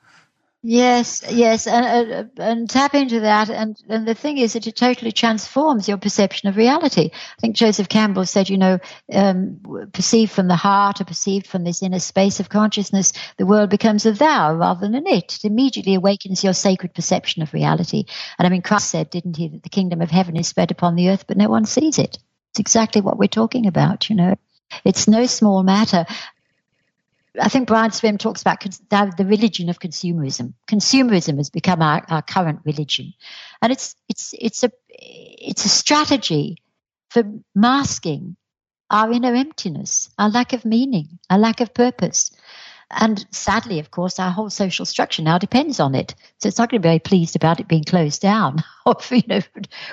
Yes, 0.62 1.23
yes, 1.31 1.69
and, 1.69 2.12
uh, 2.12 2.43
and 2.43 2.69
tap 2.69 2.95
into 2.95 3.20
that. 3.20 3.49
And, 3.51 3.81
and 3.89 4.07
the 4.07 4.15
thing 4.16 4.37
is 4.39 4.55
that 4.55 4.66
it 4.66 4.77
totally 4.77 5.12
transforms 5.12 5.89
your 5.89 5.97
perception 5.97 6.49
of 6.49 6.57
reality. 6.59 7.11
I 7.15 7.41
think 7.41 7.57
Joseph 7.57 7.89
Campbell 7.89 8.27
said, 8.27 8.51
you 8.51 8.59
know, 8.59 8.78
um, 9.12 9.61
perceived 9.93 10.33
from 10.33 10.49
the 10.49 10.57
heart 10.57 11.01
or 11.01 11.05
perceived 11.05 11.47
from 11.47 11.65
this 11.65 11.83
inner 11.83 12.01
space 12.01 12.41
of 12.41 12.49
consciousness, 12.49 13.12
the 13.39 13.47
world 13.47 13.70
becomes 13.70 14.07
a 14.07 14.12
thou 14.12 14.55
rather 14.55 14.81
than 14.81 14.97
an 14.97 15.07
it. 15.07 15.37
It 15.37 15.45
immediately 15.47 15.95
awakens 15.95 16.45
your 16.45 16.53
sacred 16.53 16.95
perception 16.95 17.43
of 17.43 17.55
reality. 17.55 18.05
And 18.39 18.47
I 18.47 18.51
mean, 18.51 18.62
Christ 18.62 18.91
said, 18.91 19.11
didn't 19.11 19.37
he, 19.37 19.49
that 19.49 19.62
the 19.62 19.70
kingdom 19.70 20.03
of 20.03 20.11
heaven 20.11 20.37
is 20.37 20.49
spread 20.49 20.73
upon 20.73 20.97
the 20.97 21.11
earth, 21.11 21.27
but 21.28 21.39
no 21.39 21.49
one 21.49 21.65
sees 21.66 21.99
it. 21.99 22.19
It's 22.53 22.61
exactly 22.61 23.03
what 23.03 23.19
we're 23.19 23.28
talking 23.28 23.66
about, 23.66 24.11
you 24.11 24.16
know. 24.16 24.35
It's 24.85 25.07
no 25.07 25.27
small 25.27 25.62
matter. 25.62 26.07
I 27.40 27.48
think 27.48 27.68
Brian 27.68 27.90
Swimme 27.90 28.18
talks 28.18 28.42
about 28.42 28.60
the 29.16 29.26
religion 29.26 29.68
of 29.68 29.78
consumerism. 29.78 30.54
Consumerism 30.68 31.36
has 31.38 31.50
become 31.50 31.82
our, 31.82 32.04
our 32.08 32.22
current 32.22 32.60
religion, 32.64 33.12
and 33.62 33.72
it's 33.72 33.94
it's 34.08 34.34
it's 34.38 34.64
a 34.64 34.70
it's 34.88 35.64
a 35.64 35.68
strategy 35.68 36.62
for 37.10 37.24
masking 37.54 38.36
our 38.90 39.10
inner 39.10 39.34
emptiness, 39.34 40.10
our 40.18 40.30
lack 40.30 40.52
of 40.52 40.64
meaning, 40.64 41.18
our 41.30 41.38
lack 41.38 41.60
of 41.60 41.74
purpose. 41.74 42.30
And 42.90 43.26
sadly, 43.32 43.80
of 43.80 43.90
course, 43.90 44.20
our 44.20 44.30
whole 44.30 44.50
social 44.50 44.84
structure 44.84 45.22
now 45.22 45.38
depends 45.38 45.80
on 45.80 45.96
it. 45.96 46.14
So 46.38 46.46
it's 46.46 46.58
not 46.58 46.70
going 46.70 46.80
to 46.80 46.86
be 46.86 46.88
very 46.88 46.98
pleased 47.00 47.34
about 47.34 47.58
it 47.58 47.66
being 47.66 47.82
closed 47.82 48.22
down. 48.22 48.62
you 49.10 49.22
know, 49.26 49.40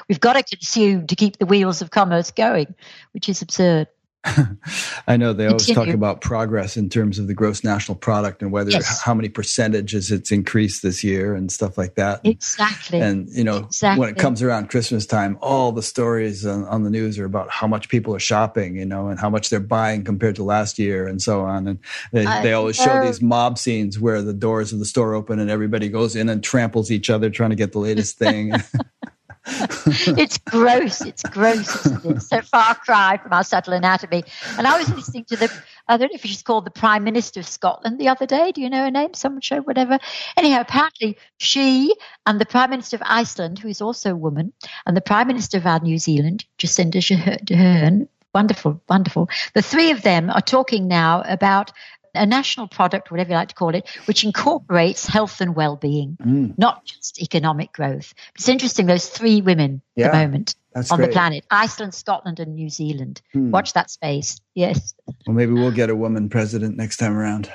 we've 0.07 0.19
got 0.19 0.33
to 0.33 0.43
consume 0.43 1.07
to 1.07 1.15
keep 1.15 1.37
the 1.37 1.47
wheels 1.47 1.81
of 1.81 1.89
commerce 1.89 2.29
going, 2.29 2.75
which 3.13 3.29
is 3.29 3.41
absurd. 3.41 3.87
I 5.07 5.17
know 5.17 5.33
they 5.33 5.47
always 5.47 5.67
talk 5.67 5.89
about 5.89 6.21
progress 6.21 6.77
in 6.77 6.89
terms 6.89 7.19
of 7.19 7.27
the 7.27 7.33
gross 7.33 7.63
national 7.63 7.97
product 7.97 8.41
and 8.41 8.51
whether 8.51 8.71
yes. 8.71 9.01
how 9.01 9.13
many 9.13 9.27
percentages 9.27 10.11
it's 10.11 10.31
increased 10.31 10.81
this 10.81 11.03
year 11.03 11.35
and 11.35 11.51
stuff 11.51 11.77
like 11.77 11.95
that. 11.95 12.21
Exactly. 12.23 13.01
And 13.01 13.29
you 13.29 13.43
know, 13.43 13.57
exactly. 13.57 13.99
when 13.99 14.09
it 14.09 14.17
comes 14.17 14.41
around 14.41 14.69
Christmas 14.69 15.05
time, 15.05 15.37
all 15.41 15.71
the 15.73 15.83
stories 15.83 16.45
on, 16.45 16.63
on, 16.65 16.83
the 16.83 16.89
news 16.89 17.19
are 17.19 17.25
about 17.25 17.49
how 17.49 17.67
much 17.67 17.89
people 17.89 18.15
are 18.15 18.19
shopping, 18.19 18.77
you 18.77 18.85
know, 18.85 19.09
and 19.09 19.19
how 19.19 19.29
much 19.29 19.49
they're 19.49 19.59
buying 19.59 20.03
compared 20.03 20.35
to 20.35 20.43
last 20.43 20.79
year 20.79 21.05
and 21.05 21.21
so 21.21 21.41
on. 21.41 21.67
And 21.67 21.79
they, 22.11 22.23
they 22.23 22.53
always 22.53 22.77
show 22.77 23.03
these 23.03 23.21
mob 23.21 23.57
scenes 23.57 23.99
where 23.99 24.21
the 24.21 24.33
doors 24.33 24.71
of 24.71 24.79
the 24.79 24.85
store 24.85 25.13
open 25.13 25.39
and 25.39 25.49
everybody 25.49 25.89
goes 25.89 26.15
in 26.15 26.29
and 26.29 26.43
tramples 26.43 26.91
each 26.91 27.09
other 27.09 27.29
trying 27.29 27.49
to 27.49 27.55
get 27.55 27.73
the 27.73 27.79
latest 27.79 28.17
thing. 28.17 28.53
it's 30.17 30.37
gross. 30.37 31.01
It's 31.01 31.23
gross, 31.23 31.85
isn't 31.85 32.05
it? 32.17 32.21
So 32.21 32.41
far 32.41 32.75
cry 32.75 33.17
from 33.17 33.33
our 33.33 33.43
subtle 33.43 33.73
anatomy. 33.73 34.23
And 34.57 34.65
I 34.65 34.77
was 34.77 34.89
listening 34.93 35.25
to 35.25 35.35
the, 35.35 35.51
I 35.87 35.97
don't 35.97 36.11
know 36.11 36.15
if 36.15 36.21
she's 36.21 36.43
called 36.43 36.65
the 36.65 36.71
Prime 36.71 37.03
Minister 37.03 37.41
of 37.41 37.47
Scotland 37.47 37.99
the 37.99 38.07
other 38.07 38.25
day. 38.25 38.51
Do 38.51 38.61
you 38.61 38.69
know 38.69 38.83
her 38.83 38.91
name? 38.91 39.13
Someone 39.13 39.41
show 39.41 39.61
whatever. 39.61 39.99
Anyhow, 40.37 40.61
apparently 40.61 41.17
she 41.37 41.93
and 42.25 42.39
the 42.39 42.45
Prime 42.45 42.69
Minister 42.69 42.95
of 42.95 43.03
Iceland, 43.05 43.59
who 43.59 43.67
is 43.67 43.81
also 43.81 44.11
a 44.11 44.15
woman, 44.15 44.53
and 44.85 44.95
the 44.95 45.01
Prime 45.01 45.27
Minister 45.27 45.57
of 45.57 45.65
our 45.65 45.79
New 45.79 45.97
Zealand, 45.97 46.45
Jacinda 46.57 47.01
Ardern, 47.01 48.07
wonderful, 48.33 48.81
wonderful. 48.87 49.29
The 49.53 49.61
three 49.61 49.91
of 49.91 50.03
them 50.03 50.29
are 50.29 50.41
talking 50.41 50.87
now 50.87 51.21
about 51.27 51.71
a 52.15 52.25
national 52.25 52.67
product, 52.67 53.11
whatever 53.11 53.31
you 53.31 53.35
like 53.35 53.49
to 53.49 53.55
call 53.55 53.73
it, 53.73 53.87
which 54.05 54.23
incorporates 54.23 55.05
health 55.05 55.41
and 55.41 55.55
well-being, 55.55 56.17
mm. 56.21 56.57
not 56.57 56.85
just 56.85 57.21
economic 57.21 57.73
growth. 57.73 58.13
It's 58.35 58.49
interesting; 58.49 58.85
those 58.85 59.07
three 59.07 59.41
women 59.41 59.81
yeah, 59.95 60.07
at 60.07 60.11
the 60.11 60.17
moment 60.19 60.55
on 60.75 60.97
great. 60.97 61.07
the 61.07 61.11
planet: 61.11 61.45
Iceland, 61.49 61.93
Scotland, 61.93 62.39
and 62.39 62.55
New 62.55 62.69
Zealand. 62.69 63.21
Mm. 63.33 63.51
Watch 63.51 63.73
that 63.73 63.89
space. 63.89 64.39
Yes. 64.53 64.93
Well, 65.25 65.35
maybe 65.35 65.53
we'll 65.53 65.71
get 65.71 65.89
a 65.89 65.95
woman 65.95 66.29
president 66.29 66.77
next 66.77 66.97
time 66.97 67.17
around. 67.17 67.51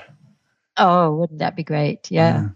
Oh, 0.76 1.14
wouldn't 1.16 1.40
that 1.40 1.56
be 1.56 1.64
great? 1.64 2.10
yeah. 2.10 2.42
yeah. 2.42 2.48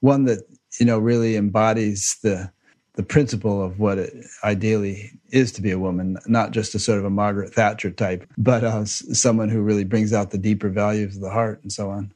One 0.00 0.24
that 0.24 0.40
you 0.78 0.86
know 0.86 0.98
really 0.98 1.36
embodies 1.36 2.18
the 2.22 2.52
the 2.94 3.02
principle 3.02 3.62
of 3.62 3.78
what 3.78 3.98
it 3.98 4.24
ideally 4.42 5.12
is 5.30 5.52
to 5.52 5.62
be 5.62 5.70
a 5.70 5.78
woman, 5.78 6.16
not 6.26 6.52
just 6.52 6.74
a 6.74 6.78
sort 6.78 6.98
of 6.98 7.04
a 7.04 7.10
Margaret 7.10 7.52
Thatcher 7.52 7.90
type, 7.90 8.26
but 8.38 8.62
uh, 8.62 8.84
someone 8.84 9.48
who 9.48 9.62
really 9.62 9.84
brings 9.84 10.12
out 10.12 10.30
the 10.30 10.38
deeper 10.38 10.68
values 10.68 11.16
of 11.16 11.22
the 11.22 11.30
heart 11.30 11.60
and 11.62 11.72
so 11.72 11.90
on. 11.90 12.12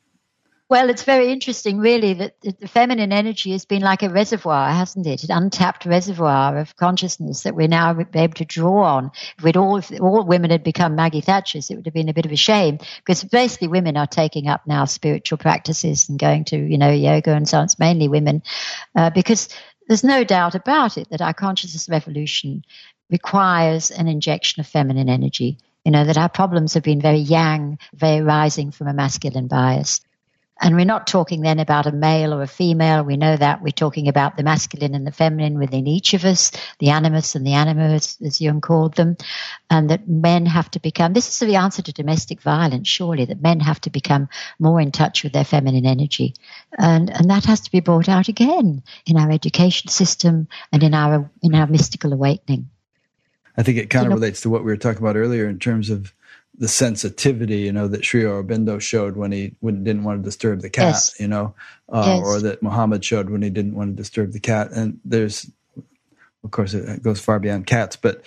Well, 0.71 0.91
it's 0.91 1.03
very 1.03 1.33
interesting, 1.33 1.79
really, 1.79 2.13
that 2.13 2.39
the 2.43 2.69
feminine 2.69 3.11
energy 3.11 3.53
has 3.53 3.65
been 3.65 3.81
like 3.81 4.03
a 4.03 4.11
reservoir, 4.11 4.69
hasn't 4.71 5.07
it? 5.07 5.25
An 5.25 5.31
untapped 5.31 5.87
reservoir 5.87 6.59
of 6.59 6.77
consciousness 6.77 7.45
that 7.45 7.55
we're 7.55 7.69
now 7.69 7.99
able 8.15 8.35
to 8.35 8.45
draw 8.45 8.83
on. 8.83 9.11
If 9.39 9.45
we'd 9.45 9.57
all, 9.57 9.79
if 9.79 9.91
all 9.99 10.27
women 10.27 10.51
had 10.51 10.63
become 10.63 10.95
Maggie 10.95 11.23
Thatchers, 11.23 11.71
it 11.71 11.77
would 11.77 11.87
have 11.87 11.95
been 11.95 12.11
a 12.11 12.13
bit 12.13 12.27
of 12.27 12.33
a 12.33 12.37
shame 12.37 12.81
because 12.99 13.25
basically 13.25 13.69
women 13.69 13.97
are 13.97 14.07
taking 14.07 14.47
up 14.47 14.67
now 14.67 14.85
spiritual 14.85 15.39
practices 15.39 16.07
and 16.11 16.19
going 16.19 16.45
to, 16.47 16.59
you 16.59 16.77
know, 16.77 16.91
yoga 16.91 17.33
and 17.33 17.49
so 17.49 17.57
on. 17.57 17.65
It's 17.65 17.79
mainly 17.79 18.09
women 18.09 18.43
uh, 18.95 19.09
because 19.09 19.49
there's 19.89 20.05
no 20.05 20.23
doubt 20.23 20.55
about 20.55 20.97
it 20.98 21.09
that 21.10 21.23
our 21.23 21.35
consciousness 21.35 21.89
revolution 21.89 22.62
requires 23.10 23.90
an 23.90 24.06
injection 24.06 24.60
of 24.60 24.66
feminine 24.66 25.09
energy. 25.09 25.59
You 25.85 25.93
know, 25.93 26.05
that 26.05 26.19
our 26.19 26.28
problems 26.28 26.74
have 26.74 26.82
been 26.82 27.01
very 27.01 27.19
yang, 27.19 27.78
very 27.94 28.20
rising 28.20 28.70
from 28.70 28.89
a 28.89 28.93
masculine 28.93 29.48
bias. 29.48 30.01
And 30.61 30.75
we're 30.75 30.85
not 30.85 31.07
talking 31.07 31.43
then 31.43 31.61
about 31.61 31.87
a 31.87 31.93
male 31.93 32.35
or 32.35 32.43
a 32.43 32.47
female. 32.47 33.05
We 33.05 33.17
know 33.17 33.37
that. 33.37 33.63
We're 33.63 33.71
talking 33.71 34.09
about 34.09 34.37
the 34.37 34.43
masculine 34.43 34.95
and 34.95 35.07
the 35.07 35.13
feminine 35.13 35.59
within 35.59 35.87
each 35.87 36.15
of 36.15 36.25
us, 36.25 36.51
the 36.79 36.91
anima 36.91 37.23
and 37.35 37.47
the 37.47 37.53
animus, 37.53 38.21
as 38.23 38.41
Jung 38.41 38.61
called 38.61 38.95
them, 38.95 39.17
and 39.71 39.91
that 39.91 40.09
men 40.09 40.47
have 40.47 40.71
to 40.73 40.81
become 40.81 41.13
this 41.13 41.29
is 41.29 41.47
the 41.47 41.57
answer 41.57 41.83
to 41.83 41.93
domestic 41.93 42.43
violence, 42.43 42.89
surely, 42.89 43.25
that 43.25 43.43
men 43.43 43.61
have 43.61 43.81
to 43.83 43.91
become 43.91 44.29
more 44.59 44.81
in 44.81 44.91
touch 44.91 45.23
with 45.23 45.33
their 45.33 45.45
feminine 45.45 45.87
energy. 45.87 46.35
And 46.77 47.11
and 47.11 47.31
that 47.31 47.45
has 47.45 47.61
to 47.61 47.71
be 47.71 47.81
brought 47.81 48.09
out 48.09 48.29
again 48.29 48.83
in 49.07 49.17
our 49.17 49.31
education 49.31 49.89
system 49.89 50.49
and 50.73 50.83
in 50.83 50.95
our 50.95 51.31
in 51.43 51.55
our 51.55 51.67
mystical 51.67 52.13
awakening. 52.13 52.69
I 53.57 53.63
think 53.63 53.79
it 53.79 53.91
kind 53.91 54.07
of 54.07 54.11
you 54.11 54.11
know, 54.11 54.17
relates 54.17 54.41
to 54.43 54.51
what 54.51 54.63
we 54.65 54.71
were 54.71 54.77
talking 54.77 55.03
about 55.03 55.17
earlier 55.17 55.49
in 55.49 55.59
terms 55.59 55.91
of 55.91 56.15
the 56.59 56.69
sensitivity, 56.69 57.59
you 57.59 57.73
know, 57.73 57.87
that 57.89 58.05
Sri 58.05 58.23
Aurobindo 58.23 58.81
showed 58.81 59.17
when 59.17 59.31
he 59.31 59.55
when, 59.61 59.85
didn't 59.85 60.03
want 60.03 60.21
to 60.21 60.29
disturb 60.29 60.61
the 60.61 60.71
cat, 60.71 60.95
yes. 60.95 61.21
you 61.21 61.29
know, 61.29 61.55
uh, 61.89 62.19
yes. 62.19 62.27
or 62.27 62.41
that 62.41 62.63
Muhammad 62.63 63.05
showed 63.05 63.31
when 63.31 63.43
he 63.43 63.51
didn't 63.51 63.75
want 63.75 63.97
to 63.97 63.97
disturb 63.97 64.33
the 64.33 64.41
cat. 64.41 64.73
And 64.73 64.99
there's, 65.05 65.49
of 66.43 66.51
course, 66.51 66.75
it 66.75 67.03
goes 67.03 67.21
far 67.21 67.39
beyond 67.39 67.67
cats, 67.67 67.95
but 67.95 68.23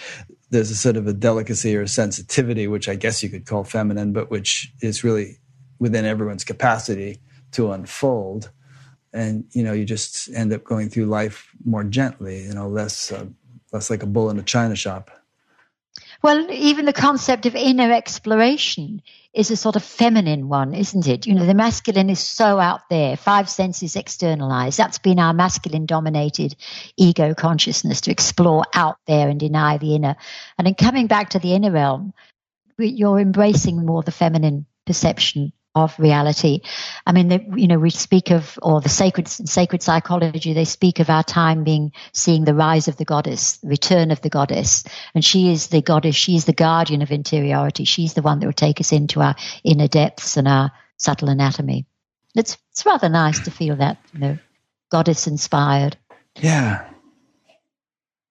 there's 0.49 0.71
a 0.71 0.75
sort 0.75 0.95
of 0.95 1.07
a 1.07 1.13
delicacy 1.13 1.75
or 1.75 1.81
a 1.81 1.87
sensitivity, 1.87 2.67
which 2.67 2.87
I 2.87 2.95
guess 2.95 3.21
you 3.21 3.29
could 3.29 3.45
call 3.45 3.65
feminine, 3.65 4.13
but 4.13 4.31
which 4.31 4.71
is 4.81 5.03
really 5.03 5.39
within 5.79 6.05
everyone's 6.05 6.45
capacity 6.45 7.19
to 7.51 7.71
unfold. 7.73 8.49
And 9.13 9.43
you 9.51 9.63
know, 9.63 9.73
you 9.73 9.83
just 9.83 10.29
end 10.33 10.53
up 10.53 10.63
going 10.63 10.89
through 10.89 11.07
life 11.07 11.49
more 11.65 11.83
gently, 11.83 12.43
you 12.43 12.53
know, 12.53 12.69
less 12.69 13.11
uh, 13.11 13.25
less 13.73 13.89
like 13.89 14.03
a 14.03 14.07
bull 14.07 14.29
in 14.29 14.39
a 14.39 14.43
china 14.43 14.75
shop. 14.75 15.11
Well, 16.23 16.51
even 16.51 16.85
the 16.85 16.93
concept 16.93 17.47
of 17.47 17.55
inner 17.55 17.91
exploration 17.91 19.01
is 19.33 19.49
a 19.49 19.55
sort 19.55 19.75
of 19.75 19.83
feminine 19.83 20.49
one, 20.49 20.75
isn't 20.75 21.07
it? 21.07 21.25
You 21.25 21.33
know, 21.33 21.45
the 21.45 21.55
masculine 21.55 22.11
is 22.11 22.19
so 22.19 22.59
out 22.59 22.89
there, 22.89 23.17
five 23.17 23.49
senses 23.49 23.95
externalized. 23.95 24.77
That's 24.77 24.99
been 24.99 25.17
our 25.17 25.33
masculine 25.33 25.87
dominated 25.87 26.55
ego 26.95 27.33
consciousness 27.33 28.01
to 28.01 28.11
explore 28.11 28.65
out 28.73 28.97
there 29.07 29.29
and 29.29 29.39
deny 29.39 29.77
the 29.77 29.95
inner. 29.95 30.15
And 30.59 30.67
in 30.67 30.75
coming 30.75 31.07
back 31.07 31.31
to 31.31 31.39
the 31.39 31.53
inner 31.53 31.71
realm, 31.71 32.13
you're 32.77 33.19
embracing 33.19 33.83
more 33.83 34.03
the 34.03 34.11
feminine 34.11 34.67
perception 34.85 35.53
of 35.73 35.97
reality. 35.97 36.61
I 37.05 37.11
mean, 37.13 37.29
the, 37.29 37.45
you 37.55 37.67
know, 37.67 37.79
we 37.79 37.89
speak 37.89 38.29
of, 38.31 38.59
or 38.61 38.81
the 38.81 38.89
sacred 38.89 39.27
sacred 39.27 39.81
psychology, 39.81 40.53
they 40.53 40.65
speak 40.65 40.99
of 40.99 41.09
our 41.09 41.23
time 41.23 41.63
being 41.63 41.93
seeing 42.13 42.43
the 42.43 42.53
rise 42.53 42.87
of 42.87 42.97
the 42.97 43.05
goddess, 43.05 43.57
the 43.57 43.69
return 43.69 44.11
of 44.11 44.21
the 44.21 44.29
goddess, 44.29 44.83
and 45.15 45.23
she 45.23 45.51
is 45.51 45.67
the 45.67 45.81
goddess. 45.81 46.15
She 46.15 46.35
is 46.35 46.45
the 46.45 46.53
guardian 46.53 47.01
of 47.01 47.11
interiority. 47.11 47.85
She's 47.85 48.13
the 48.13 48.21
one 48.21 48.39
that 48.39 48.45
will 48.45 48.53
take 48.53 48.81
us 48.81 48.91
into 48.91 49.21
our 49.21 49.35
inner 49.63 49.87
depths 49.87 50.37
and 50.37 50.47
our 50.47 50.71
subtle 50.97 51.29
anatomy. 51.29 51.85
It's 52.35 52.57
it's 52.71 52.85
rather 52.85 53.09
nice 53.09 53.39
to 53.41 53.51
feel 53.51 53.75
that, 53.77 53.97
you 54.13 54.19
know, 54.19 54.37
goddess 54.91 55.27
inspired. 55.27 55.97
Yeah. 56.39 56.87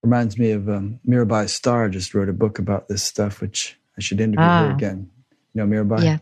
Reminds 0.03 0.39
me 0.39 0.53
of 0.53 0.69
um, 0.69 0.99
Mirabai 1.07 1.49
Starr 1.49 1.91
just 1.91 2.15
wrote 2.15 2.31
a 2.31 2.35
book 2.35 2.59
about 2.59 2.89
this 2.89 3.03
stuff, 3.03 3.43
which 3.43 3.79
I 3.99 4.01
should 4.01 4.21
interview 4.21 4.47
ah. 4.47 4.69
her 4.69 4.73
again. 4.73 5.11
You 5.53 5.65
know 5.65 5.67
Mirabai? 5.67 6.05
Yeah. 6.05 6.19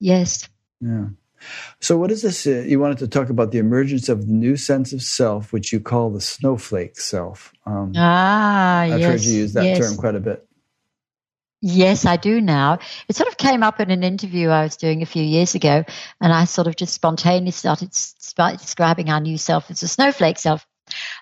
Yes. 0.00 0.48
Yeah. 0.80 1.06
So, 1.80 1.96
what 1.96 2.10
is 2.10 2.22
this? 2.22 2.46
Uh, 2.46 2.64
you 2.66 2.80
wanted 2.80 2.98
to 2.98 3.08
talk 3.08 3.30
about 3.30 3.52
the 3.52 3.58
emergence 3.58 4.08
of 4.08 4.26
the 4.26 4.32
new 4.32 4.56
sense 4.56 4.92
of 4.92 5.02
self, 5.02 5.52
which 5.52 5.72
you 5.72 5.80
call 5.80 6.10
the 6.10 6.20
snowflake 6.20 6.98
self. 6.98 7.52
Um, 7.64 7.92
ah, 7.96 8.80
I've 8.80 9.00
yes, 9.00 9.10
heard 9.10 9.20
you 9.22 9.38
use 9.38 9.52
that 9.52 9.64
yes. 9.64 9.78
term 9.78 9.96
quite 9.96 10.16
a 10.16 10.20
bit. 10.20 10.48
Yes, 11.60 12.06
I 12.06 12.16
do 12.16 12.40
now. 12.40 12.78
It 13.08 13.16
sort 13.16 13.28
of 13.28 13.36
came 13.36 13.64
up 13.64 13.80
in 13.80 13.90
an 13.90 14.04
interview 14.04 14.48
I 14.48 14.62
was 14.62 14.76
doing 14.76 15.02
a 15.02 15.06
few 15.06 15.24
years 15.24 15.56
ago, 15.56 15.84
and 16.20 16.32
I 16.32 16.44
sort 16.44 16.68
of 16.68 16.76
just 16.76 16.94
spontaneously 16.94 17.88
started 17.92 18.60
describing 18.60 19.10
our 19.10 19.20
new 19.20 19.38
self 19.38 19.70
as 19.70 19.82
a 19.82 19.88
snowflake 19.88 20.38
self. 20.38 20.66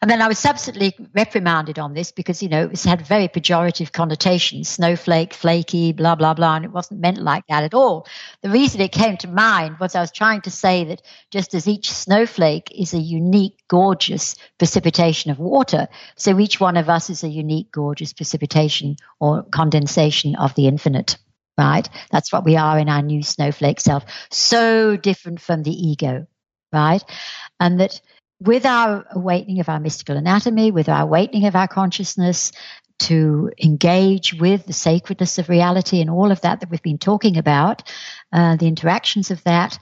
And 0.00 0.10
then 0.10 0.22
I 0.22 0.28
was 0.28 0.38
subsequently 0.38 0.94
reprimanded 1.14 1.78
on 1.78 1.94
this 1.94 2.12
because, 2.12 2.42
you 2.42 2.48
know, 2.48 2.68
it 2.72 2.82
had 2.82 3.06
very 3.06 3.28
pejorative 3.28 3.92
connotations 3.92 4.68
snowflake, 4.68 5.32
flaky, 5.32 5.92
blah, 5.92 6.14
blah, 6.14 6.34
blah. 6.34 6.56
And 6.56 6.64
it 6.64 6.72
wasn't 6.72 7.00
meant 7.00 7.18
like 7.18 7.44
that 7.48 7.64
at 7.64 7.74
all. 7.74 8.06
The 8.42 8.50
reason 8.50 8.80
it 8.80 8.92
came 8.92 9.16
to 9.18 9.28
mind 9.28 9.76
was 9.80 9.94
I 9.94 10.00
was 10.00 10.12
trying 10.12 10.42
to 10.42 10.50
say 10.50 10.84
that 10.84 11.02
just 11.30 11.54
as 11.54 11.66
each 11.66 11.90
snowflake 11.90 12.70
is 12.76 12.94
a 12.94 12.98
unique, 12.98 13.58
gorgeous 13.68 14.36
precipitation 14.58 15.30
of 15.30 15.38
water, 15.38 15.88
so 16.16 16.38
each 16.38 16.60
one 16.60 16.76
of 16.76 16.88
us 16.88 17.10
is 17.10 17.24
a 17.24 17.28
unique, 17.28 17.72
gorgeous 17.72 18.12
precipitation 18.12 18.96
or 19.20 19.42
condensation 19.44 20.34
of 20.36 20.54
the 20.54 20.66
infinite. 20.66 21.18
Right? 21.58 21.88
That's 22.10 22.32
what 22.32 22.44
we 22.44 22.56
are 22.56 22.78
in 22.78 22.90
our 22.90 23.00
new 23.00 23.22
snowflake 23.22 23.80
self. 23.80 24.04
So 24.30 24.96
different 24.96 25.40
from 25.40 25.62
the 25.62 25.72
ego. 25.72 26.26
Right? 26.72 27.02
And 27.58 27.80
that 27.80 28.00
with 28.40 28.66
our 28.66 29.06
awakening 29.12 29.60
of 29.60 29.68
our 29.68 29.80
mystical 29.80 30.16
anatomy, 30.16 30.70
with 30.70 30.88
our 30.88 31.02
awakening 31.02 31.46
of 31.46 31.56
our 31.56 31.68
consciousness, 31.68 32.52
to 32.98 33.50
engage 33.62 34.34
with 34.34 34.66
the 34.66 34.72
sacredness 34.72 35.38
of 35.38 35.48
reality 35.48 36.00
and 36.00 36.08
all 36.08 36.30
of 36.30 36.40
that 36.40 36.60
that 36.60 36.70
we've 36.70 36.82
been 36.82 36.98
talking 36.98 37.36
about, 37.36 37.82
uh, 38.32 38.56
the 38.56 38.66
interactions 38.66 39.30
of 39.30 39.42
that, 39.44 39.78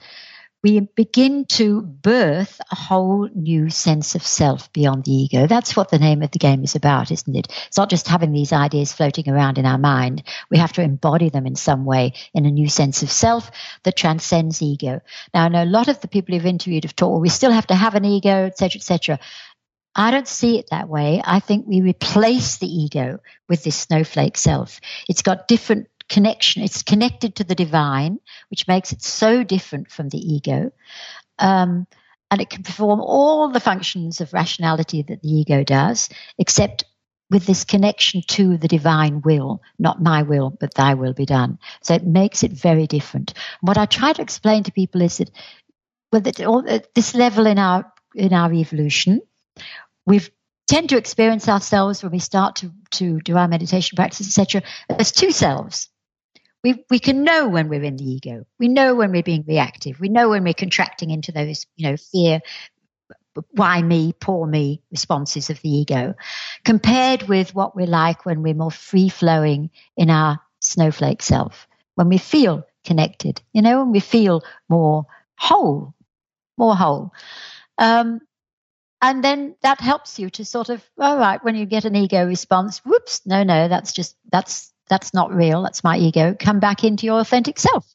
we 0.65 0.79
begin 0.79 1.45
to 1.45 1.83
birth 1.83 2.59
a 2.71 2.75
whole 2.75 3.29
new 3.35 3.69
sense 3.69 4.15
of 4.15 4.25
self 4.25 4.73
beyond 4.73 5.05
the 5.05 5.11
ego. 5.11 5.45
That's 5.45 5.75
what 5.75 5.91
the 5.91 5.99
name 5.99 6.23
of 6.23 6.31
the 6.31 6.39
game 6.39 6.63
is 6.63 6.73
about, 6.73 7.11
isn't 7.11 7.35
it? 7.35 7.49
It's 7.67 7.77
not 7.77 7.91
just 7.91 8.07
having 8.07 8.31
these 8.31 8.51
ideas 8.51 8.91
floating 8.91 9.29
around 9.29 9.59
in 9.59 9.67
our 9.67 9.77
mind. 9.77 10.23
We 10.49 10.57
have 10.57 10.73
to 10.73 10.81
embody 10.81 11.29
them 11.29 11.45
in 11.45 11.55
some 11.55 11.85
way 11.85 12.13
in 12.33 12.47
a 12.47 12.51
new 12.51 12.67
sense 12.67 13.03
of 13.03 13.11
self 13.11 13.51
that 13.83 13.95
transcends 13.95 14.59
ego. 14.63 15.01
Now, 15.35 15.45
I 15.45 15.49
know 15.49 15.63
a 15.63 15.65
lot 15.65 15.87
of 15.87 16.01
the 16.01 16.07
people 16.07 16.33
who've 16.33 16.47
interviewed 16.47 16.83
have 16.85 16.95
taught, 16.95 17.11
well, 17.11 17.21
we 17.21 17.29
still 17.29 17.51
have 17.51 17.67
to 17.67 17.75
have 17.75 17.93
an 17.93 18.03
ego, 18.03 18.45
etc., 18.47 18.79
etc. 18.79 19.19
I 19.95 20.09
don't 20.09 20.27
see 20.27 20.57
it 20.57 20.71
that 20.71 20.89
way. 20.89 21.21
I 21.23 21.41
think 21.41 21.67
we 21.67 21.81
replace 21.81 22.57
the 22.57 22.67
ego 22.67 23.19
with 23.47 23.63
this 23.63 23.75
snowflake 23.75 24.35
self. 24.35 24.81
It's 25.07 25.21
got 25.21 25.47
different 25.47 25.89
connection. 26.09 26.63
It's 26.63 26.83
connected 26.83 27.35
to 27.35 27.43
the 27.43 27.55
divine, 27.55 28.19
which 28.49 28.67
makes 28.67 28.91
it 28.91 29.01
so 29.01 29.43
different 29.43 29.91
from 29.91 30.09
the 30.09 30.17
ego. 30.17 30.71
Um, 31.39 31.87
and 32.31 32.41
it 32.41 32.49
can 32.49 32.63
perform 32.63 33.01
all 33.01 33.49
the 33.49 33.59
functions 33.59 34.21
of 34.21 34.33
rationality 34.33 35.03
that 35.03 35.21
the 35.21 35.29
ego 35.29 35.63
does, 35.63 36.09
except 36.37 36.85
with 37.29 37.45
this 37.45 37.63
connection 37.63 38.21
to 38.27 38.57
the 38.57 38.67
divine 38.67 39.21
will, 39.21 39.61
not 39.79 40.01
my 40.01 40.23
will, 40.23 40.51
but 40.59 40.73
thy 40.73 40.93
will 40.93 41.13
be 41.13 41.25
done. 41.25 41.57
So 41.81 41.93
it 41.95 42.05
makes 42.05 42.43
it 42.43 42.51
very 42.51 42.87
different. 42.87 43.33
what 43.61 43.77
I 43.77 43.85
try 43.85 44.13
to 44.13 44.21
explain 44.21 44.63
to 44.63 44.71
people 44.71 45.01
is 45.01 45.17
that 45.17 45.31
with 46.11 46.27
at 46.27 46.93
this 46.93 47.15
level 47.15 47.47
in 47.47 47.57
our 47.59 47.91
in 48.13 48.31
our 48.31 48.53
evolution, 48.53 49.21
we've 50.05 50.29
tend 50.67 50.89
to 50.89 50.97
experience 50.97 51.47
ourselves 51.47 52.01
when 52.01 52.11
we 52.11 52.19
start 52.19 52.57
to, 52.57 52.71
to 52.91 53.19
do 53.21 53.37
our 53.37 53.47
meditation 53.47 53.95
practice, 53.95 54.27
etc., 54.27 54.63
as 54.89 55.11
two 55.11 55.31
selves 55.31 55.89
we, 56.65 56.83
we 56.89 56.97
can 56.97 57.23
know 57.23 57.47
when 57.47 57.69
we're 57.69 57.83
in 57.83 57.95
the 57.95 58.03
ego. 58.03 58.43
We 58.57 58.69
know 58.69 58.95
when 58.95 59.11
we're 59.11 59.21
being 59.21 59.45
reactive. 59.47 59.99
We 59.99 60.09
know 60.09 60.29
when 60.29 60.43
we're 60.43 60.55
contracting 60.55 61.11
into 61.11 61.31
those, 61.31 61.67
you 61.75 61.87
know, 61.87 61.95
fear, 61.95 62.41
why 63.51 63.83
me, 63.83 64.13
poor 64.19 64.47
me 64.47 64.81
responses 64.89 65.51
of 65.51 65.61
the 65.61 65.69
ego, 65.69 66.15
compared 66.63 67.21
with 67.27 67.53
what 67.53 67.75
we're 67.75 67.85
like 67.85 68.25
when 68.25 68.41
we're 68.41 68.55
more 68.55 68.71
free 68.71 69.09
flowing 69.09 69.69
in 69.95 70.09
our 70.09 70.39
snowflake 70.59 71.21
self, 71.21 71.67
when 71.93 72.09
we 72.09 72.17
feel 72.17 72.65
connected, 72.83 73.43
you 73.53 73.61
know, 73.61 73.83
when 73.83 73.91
we 73.91 73.99
feel 73.99 74.43
more 74.67 75.05
whole, 75.37 75.93
more 76.57 76.75
whole. 76.75 77.13
Um, 77.77 78.21
and 79.03 79.23
then 79.23 79.55
that 79.61 79.79
helps 79.81 80.17
you 80.17 80.31
to 80.31 80.43
sort 80.43 80.69
of, 80.69 80.83
all 80.97 81.19
right, 81.19 81.43
when 81.43 81.55
you 81.55 81.67
get 81.67 81.85
an 81.85 81.95
ego 81.95 82.25
response, 82.25 82.79
whoops, 82.79 83.21
no, 83.23 83.43
no, 83.43 83.67
that's 83.67 83.93
just, 83.93 84.15
that's 84.31 84.71
that's 84.87 85.13
not 85.13 85.33
real, 85.33 85.63
that's 85.63 85.83
my 85.83 85.97
ego, 85.97 86.35
come 86.37 86.59
back 86.59 86.83
into 86.83 87.05
your 87.05 87.19
authentic 87.19 87.59
self. 87.59 87.85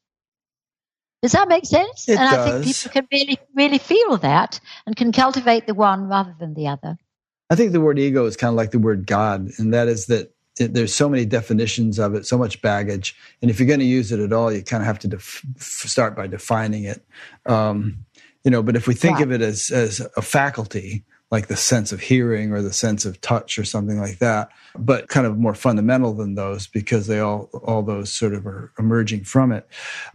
Does 1.23 1.33
that 1.33 1.49
make 1.49 1.67
sense? 1.67 2.09
It 2.09 2.19
and 2.19 2.31
does. 2.31 2.39
I 2.39 2.51
think 2.51 2.65
people 2.65 2.93
can 2.93 3.09
really, 3.13 3.39
really 3.55 3.79
feel 3.79 4.17
that 4.19 4.59
and 4.87 4.97
can 4.97 5.13
cultivate 5.13 5.67
the 5.67 5.75
one 5.75 6.09
rather 6.09 6.35
than 6.39 6.55
the 6.55 6.69
other. 6.69 6.97
I 7.51 7.57
think 7.57 7.73
the 7.73 7.81
word 7.81 7.99
ego 7.99 8.25
is 8.27 8.37
kind 8.37 8.51
of 8.51 8.55
like 8.55 8.71
the 8.71 8.79
word 8.79 9.07
God, 9.07 9.51
and 9.59 9.75
that 9.75 9.89
is 9.89 10.07
that 10.07 10.33
it, 10.59 10.73
there's 10.73 10.95
so 10.95 11.09
many 11.09 11.25
definitions 11.25 11.99
of 11.99 12.15
it, 12.15 12.27
so 12.27 12.39
much 12.39 12.63
baggage, 12.63 13.17
and 13.43 13.51
if 13.51 13.59
you're 13.59 13.67
going 13.67 13.81
to 13.81 13.87
use 13.87 14.13
it 14.13 14.21
at 14.21 14.33
all, 14.33 14.53
you 14.53 14.63
kind 14.63 14.83
of 14.83 14.87
have 14.87 15.01
to 15.01 15.09
def- 15.09 15.45
start 15.59 16.17
by 16.17 16.27
defining 16.27 16.85
it. 16.85 17.05
Um, 17.47 18.07
you 18.45 18.51
know, 18.51 18.63
but 18.63 18.77
if 18.77 18.87
we 18.87 18.95
think 18.95 19.21
of 19.21 19.33
it 19.33 19.43
as 19.43 19.71
as 19.71 20.01
a 20.17 20.23
faculty, 20.23 21.05
like 21.31 21.47
the 21.47 21.57
sense 21.57 21.93
of 21.93 22.01
hearing 22.01 22.53
or 22.53 22.61
the 22.61 22.73
sense 22.73 23.05
of 23.05 23.21
touch 23.21 23.59
or 23.59 23.65
something 23.65 24.01
like 24.01 24.19
that, 24.19 24.51
but 24.77 25.09
kind 25.09 25.27
of 25.27 25.39
more 25.39 25.55
fundamental 25.55 26.13
than 26.13 26.35
those 26.35 26.67
because 26.67 27.07
they 27.07 27.21
all 27.21 27.49
all 27.65 27.83
those 27.83 28.13
sort 28.13 28.35
of 28.35 28.47
are 28.47 28.73
emerging 28.79 29.25
from 29.25 29.53
it. 29.53 29.69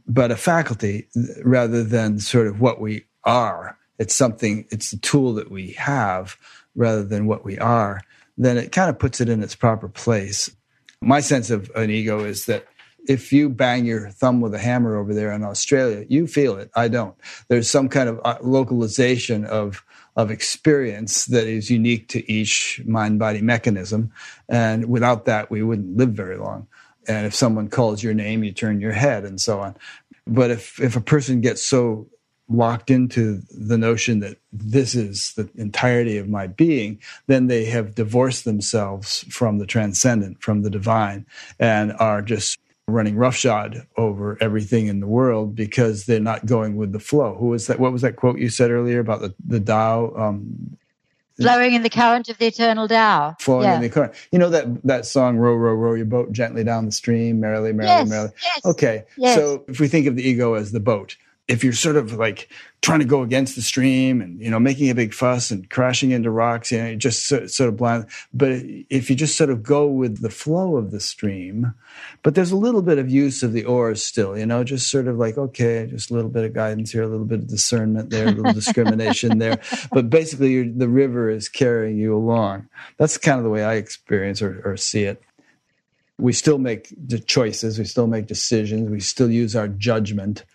But 0.07 0.31
a 0.31 0.35
faculty 0.35 1.07
rather 1.43 1.83
than 1.83 2.19
sort 2.19 2.47
of 2.47 2.59
what 2.59 2.81
we 2.81 3.05
are 3.23 3.77
it's 3.97 4.15
something, 4.15 4.65
it's 4.71 4.91
a 4.93 4.99
tool 4.99 5.33
that 5.35 5.49
we 5.49 5.71
have 5.71 6.37
rather 6.75 7.03
than 7.03 7.25
what 7.25 7.45
we 7.45 7.57
are, 7.57 8.01
then 8.37 8.57
it 8.57 8.71
kind 8.71 8.89
of 8.89 8.99
puts 8.99 9.21
it 9.21 9.29
in 9.29 9.41
its 9.41 9.55
proper 9.55 9.87
place. 9.87 10.53
My 11.01 11.21
sense 11.21 11.49
of 11.49 11.71
an 11.75 11.89
ego 11.89 12.19
is 12.19 12.45
that 12.45 12.65
if 13.07 13.31
you 13.31 13.49
bang 13.49 13.85
your 13.85 14.09
thumb 14.09 14.41
with 14.41 14.53
a 14.53 14.59
hammer 14.59 14.97
over 14.97 15.13
there 15.13 15.31
in 15.31 15.43
Australia, 15.43 16.05
you 16.09 16.27
feel 16.27 16.57
it. 16.57 16.71
I 16.75 16.87
don't. 16.87 17.15
There's 17.47 17.69
some 17.69 17.87
kind 17.87 18.09
of 18.09 18.19
uh, 18.25 18.37
localization 18.41 19.45
of 19.45 19.85
of 20.15 20.31
experience 20.31 21.25
that 21.25 21.45
is 21.45 21.69
unique 21.69 22.07
to 22.09 22.31
each 22.31 22.81
mind 22.85 23.19
body 23.19 23.41
mechanism, 23.41 24.11
and 24.47 24.85
without 24.89 25.25
that, 25.25 25.51
we 25.51 25.61
wouldn't 25.61 25.97
live 25.97 26.11
very 26.11 26.37
long. 26.37 26.67
And 27.07 27.27
if 27.27 27.35
someone 27.35 27.69
calls 27.69 28.01
your 28.01 28.13
name, 28.13 28.43
you 28.43 28.51
turn 28.51 28.79
your 28.79 28.93
head, 28.93 29.23
and 29.25 29.39
so 29.39 29.59
on. 29.59 29.75
But 30.25 30.51
if 30.51 30.79
if 30.79 30.95
a 30.95 31.01
person 31.01 31.41
gets 31.41 31.61
so 31.61 32.07
locked 32.47 32.91
into 32.91 33.41
the 33.49 33.77
notion 33.77 34.19
that 34.19 34.37
this 34.53 34.93
is 34.93 35.33
the 35.33 35.49
entirety 35.55 36.17
of 36.17 36.29
my 36.29 36.47
being, 36.47 36.99
then 37.27 37.47
they 37.47 37.65
have 37.65 37.95
divorced 37.95 38.45
themselves 38.45 39.25
from 39.29 39.57
the 39.57 39.65
transcendent, 39.65 40.41
from 40.41 40.61
the 40.61 40.69
divine, 40.69 41.25
and 41.59 41.91
are 41.93 42.21
just 42.21 42.59
running 42.87 43.15
roughshod 43.15 43.87
over 43.97 44.37
everything 44.41 44.87
in 44.87 44.99
the 44.99 45.07
world 45.07 45.55
because 45.55 46.05
they're 46.05 46.19
not 46.19 46.45
going 46.45 46.75
with 46.75 46.91
the 46.91 46.99
flow. 46.99 47.35
Who 47.35 47.47
was 47.47 47.67
that? 47.67 47.79
What 47.79 47.91
was 47.91 48.01
that 48.03 48.15
quote 48.15 48.37
you 48.37 48.49
said 48.49 48.71
earlier 48.71 48.99
about 48.99 49.21
the 49.21 49.33
the 49.45 49.59
Tao? 49.59 50.13
Um, 50.15 50.77
flowing 51.35 51.73
in 51.73 51.81
the 51.81 51.89
current 51.89 52.29
of 52.29 52.37
the 52.37 52.45
eternal 52.45 52.87
Tao. 52.87 53.35
Flowing 53.39 53.63
yeah. 53.63 53.75
in 53.75 53.81
the 53.81 53.89
current. 53.89 54.13
You 54.31 54.37
know 54.37 54.49
that 54.49 54.83
that 54.83 55.05
song, 55.05 55.37
"Row, 55.37 55.55
row, 55.55 55.73
row 55.73 55.95
your 55.95 56.05
boat 56.05 56.31
gently 56.31 56.63
down 56.63 56.85
the 56.85 56.91
stream, 56.91 57.39
merrily, 57.39 57.73
merrily, 57.73 58.01
yes, 58.01 58.09
merrily." 58.09 58.31
Yes, 58.43 58.65
okay, 58.65 59.03
yes. 59.17 59.35
so 59.35 59.65
if 59.67 59.79
we 59.79 59.87
think 59.87 60.05
of 60.05 60.15
the 60.15 60.27
ego 60.27 60.53
as 60.53 60.71
the 60.71 60.79
boat, 60.79 61.17
if 61.47 61.63
you're 61.63 61.73
sort 61.73 61.95
of 61.95 62.13
like 62.13 62.49
trying 62.81 62.99
to 62.99 63.05
go 63.05 63.21
against 63.21 63.55
the 63.55 63.61
stream 63.61 64.21
and 64.21 64.39
you 64.41 64.49
know 64.49 64.59
making 64.59 64.89
a 64.89 64.95
big 64.95 65.13
fuss 65.13 65.51
and 65.51 65.69
crashing 65.69 66.11
into 66.11 66.29
rocks 66.29 66.71
you 66.71 66.77
know 66.77 66.95
just 66.95 67.27
sort, 67.27 67.49
sort 67.49 67.69
of 67.69 67.77
blind 67.77 68.05
but 68.33 68.51
if 68.89 69.09
you 69.09 69.15
just 69.15 69.37
sort 69.37 69.49
of 69.49 69.63
go 69.63 69.87
with 69.87 70.21
the 70.21 70.29
flow 70.29 70.75
of 70.77 70.91
the 70.91 70.99
stream 70.99 71.73
but 72.23 72.35
there's 72.35 72.51
a 72.51 72.57
little 72.57 72.81
bit 72.81 72.97
of 72.97 73.09
use 73.09 73.43
of 73.43 73.53
the 73.53 73.65
oars 73.65 74.03
still 74.03 74.37
you 74.37 74.45
know 74.45 74.63
just 74.63 74.89
sort 74.89 75.07
of 75.07 75.17
like 75.17 75.37
okay 75.37 75.87
just 75.87 76.11
a 76.11 76.13
little 76.13 76.29
bit 76.29 76.45
of 76.45 76.53
guidance 76.53 76.91
here 76.91 77.03
a 77.03 77.07
little 77.07 77.25
bit 77.25 77.39
of 77.39 77.47
discernment 77.47 78.09
there 78.09 78.27
a 78.27 78.31
little 78.31 78.53
discrimination 78.61 79.37
there 79.37 79.59
but 79.91 80.09
basically 80.09 80.69
the 80.69 80.89
river 80.89 81.29
is 81.29 81.49
carrying 81.49 81.97
you 81.97 82.15
along. 82.15 82.67
That's 82.97 83.17
kind 83.17 83.37
of 83.37 83.43
the 83.43 83.49
way 83.49 83.63
i 83.63 83.75
experience 83.75 84.41
or, 84.41 84.61
or 84.65 84.77
see 84.77 85.03
it. 85.03 85.21
We 86.17 86.33
still 86.33 86.57
make 86.57 86.93
the 86.97 87.19
choices 87.19 87.77
we 87.77 87.85
still 87.85 88.07
make 88.07 88.27
decisions 88.27 88.89
we 88.89 88.99
still 88.99 89.29
use 89.29 89.55
our 89.55 89.67
judgment 89.67 90.45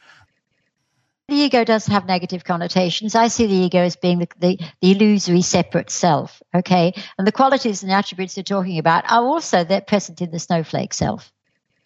the 1.30 1.36
ego 1.36 1.64
does 1.64 1.86
have 1.86 2.06
negative 2.06 2.44
connotations. 2.44 3.14
I 3.14 3.28
see 3.28 3.46
the 3.46 3.54
ego 3.54 3.78
as 3.78 3.96
being 3.96 4.18
the, 4.18 4.28
the, 4.38 4.58
the, 4.80 4.90
illusory 4.90 5.42
separate 5.42 5.90
self. 5.90 6.42
Okay. 6.54 6.92
And 7.16 7.26
the 7.26 7.32
qualities 7.32 7.82
and 7.82 7.90
attributes 7.90 8.34
they're 8.34 8.44
talking 8.44 8.78
about 8.78 9.10
are 9.10 9.24
also 9.24 9.64
they're 9.64 9.80
present 9.80 10.20
in 10.20 10.30
the 10.30 10.38
snowflake 10.38 10.92
self. 10.92 11.32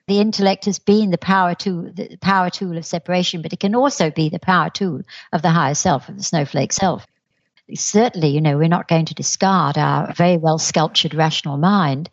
The 0.07 0.21
intellect 0.21 0.67
has 0.67 0.79
been 0.79 1.11
the 1.11 1.19
power 1.19 1.55
tool, 1.55 1.91
the 1.95 2.17
power 2.21 2.51
tool 2.51 2.77
of 2.77 2.85
separation, 2.85 3.41
but 3.41 3.53
it 3.53 3.61
can 3.61 3.75
also 3.75 4.11
be 4.11 4.29
the 4.29 4.39
power 4.39 4.69
tool 4.69 5.03
of 5.33 5.41
the 5.41 5.51
higher 5.51 5.75
self, 5.75 6.09
of 6.09 6.17
the 6.17 6.23
snowflake 6.23 6.73
self. 6.73 7.07
Certainly, 7.75 8.29
you 8.29 8.43
know, 8.43 8.59
we're 8.59 8.69
not 8.69 8.89
going 8.89 9.07
to 9.07 9.15
discard 9.15 9.79
our 9.79 10.13
very 10.13 10.37
well 10.37 10.59
sculptured 10.59 11.15
rational 11.15 11.57
mind 11.57 12.11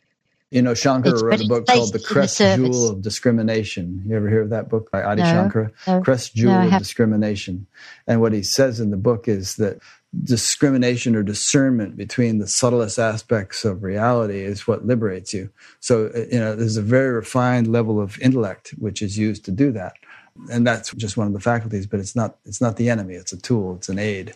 you 0.51 0.61
know, 0.61 0.73
Shankara 0.73 1.21
wrote 1.21 1.41
a 1.41 1.47
book 1.47 1.65
called 1.65 1.93
The 1.93 1.99
Crest 1.99 2.37
Jewel 2.37 2.89
of 2.89 3.01
Discrimination. 3.01 4.03
You 4.05 4.17
ever 4.17 4.29
hear 4.29 4.41
of 4.41 4.49
that 4.49 4.67
book 4.69 4.91
by 4.91 5.01
Adi 5.01 5.21
no, 5.21 5.27
Shankara? 5.27 5.71
No, 5.87 6.01
Crest 6.01 6.35
Jewel 6.35 6.53
no, 6.53 6.67
of 6.67 6.77
Discrimination. 6.77 7.67
And 8.05 8.19
what 8.19 8.33
he 8.33 8.43
says 8.43 8.81
in 8.81 8.91
the 8.91 8.97
book 8.97 9.29
is 9.29 9.55
that 9.55 9.79
discrimination 10.23 11.15
or 11.15 11.23
discernment 11.23 11.95
between 11.95 12.39
the 12.39 12.47
subtlest 12.47 12.99
aspects 12.99 13.63
of 13.63 13.81
reality 13.81 14.41
is 14.41 14.67
what 14.67 14.85
liberates 14.85 15.33
you. 15.33 15.49
So, 15.79 16.11
you 16.29 16.37
know, 16.37 16.53
there's 16.53 16.75
a 16.75 16.81
very 16.81 17.11
refined 17.11 17.67
level 17.71 18.01
of 18.01 18.19
intellect 18.19 18.71
which 18.77 19.01
is 19.01 19.17
used 19.17 19.45
to 19.45 19.51
do 19.51 19.71
that. 19.71 19.93
And 20.51 20.67
that's 20.67 20.93
just 20.95 21.15
one 21.15 21.27
of 21.27 21.33
the 21.33 21.39
faculties, 21.39 21.87
but 21.87 22.01
it's 22.01 22.15
not 22.15 22.35
it's 22.45 22.61
not 22.61 22.75
the 22.75 22.89
enemy, 22.89 23.15
it's 23.15 23.33
a 23.33 23.37
tool, 23.37 23.75
it's 23.75 23.89
an 23.89 23.99
aid. 23.99 24.35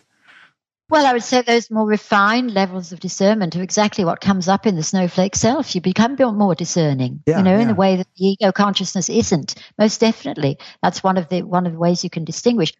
Well, 0.88 1.04
I 1.04 1.12
would 1.12 1.24
say 1.24 1.42
those 1.42 1.68
more 1.68 1.86
refined 1.86 2.54
levels 2.54 2.92
of 2.92 3.00
discernment 3.00 3.56
are 3.56 3.62
exactly 3.62 4.04
what 4.04 4.20
comes 4.20 4.46
up 4.46 4.66
in 4.66 4.76
the 4.76 4.84
snowflake 4.84 5.34
self. 5.34 5.74
You 5.74 5.80
become 5.80 6.16
more 6.16 6.54
discerning, 6.54 7.24
yeah, 7.26 7.38
you 7.38 7.42
know, 7.42 7.56
yeah. 7.56 7.62
in 7.62 7.68
the 7.68 7.74
way 7.74 7.96
that 7.96 8.06
the 8.16 8.26
ego 8.26 8.52
consciousness 8.52 9.10
isn't. 9.10 9.56
Most 9.78 10.00
definitely, 10.00 10.58
that's 10.82 11.02
one 11.02 11.18
of 11.18 11.28
the 11.28 11.42
one 11.42 11.66
of 11.66 11.72
the 11.72 11.78
ways 11.78 12.04
you 12.04 12.10
can 12.10 12.24
distinguish. 12.24 12.72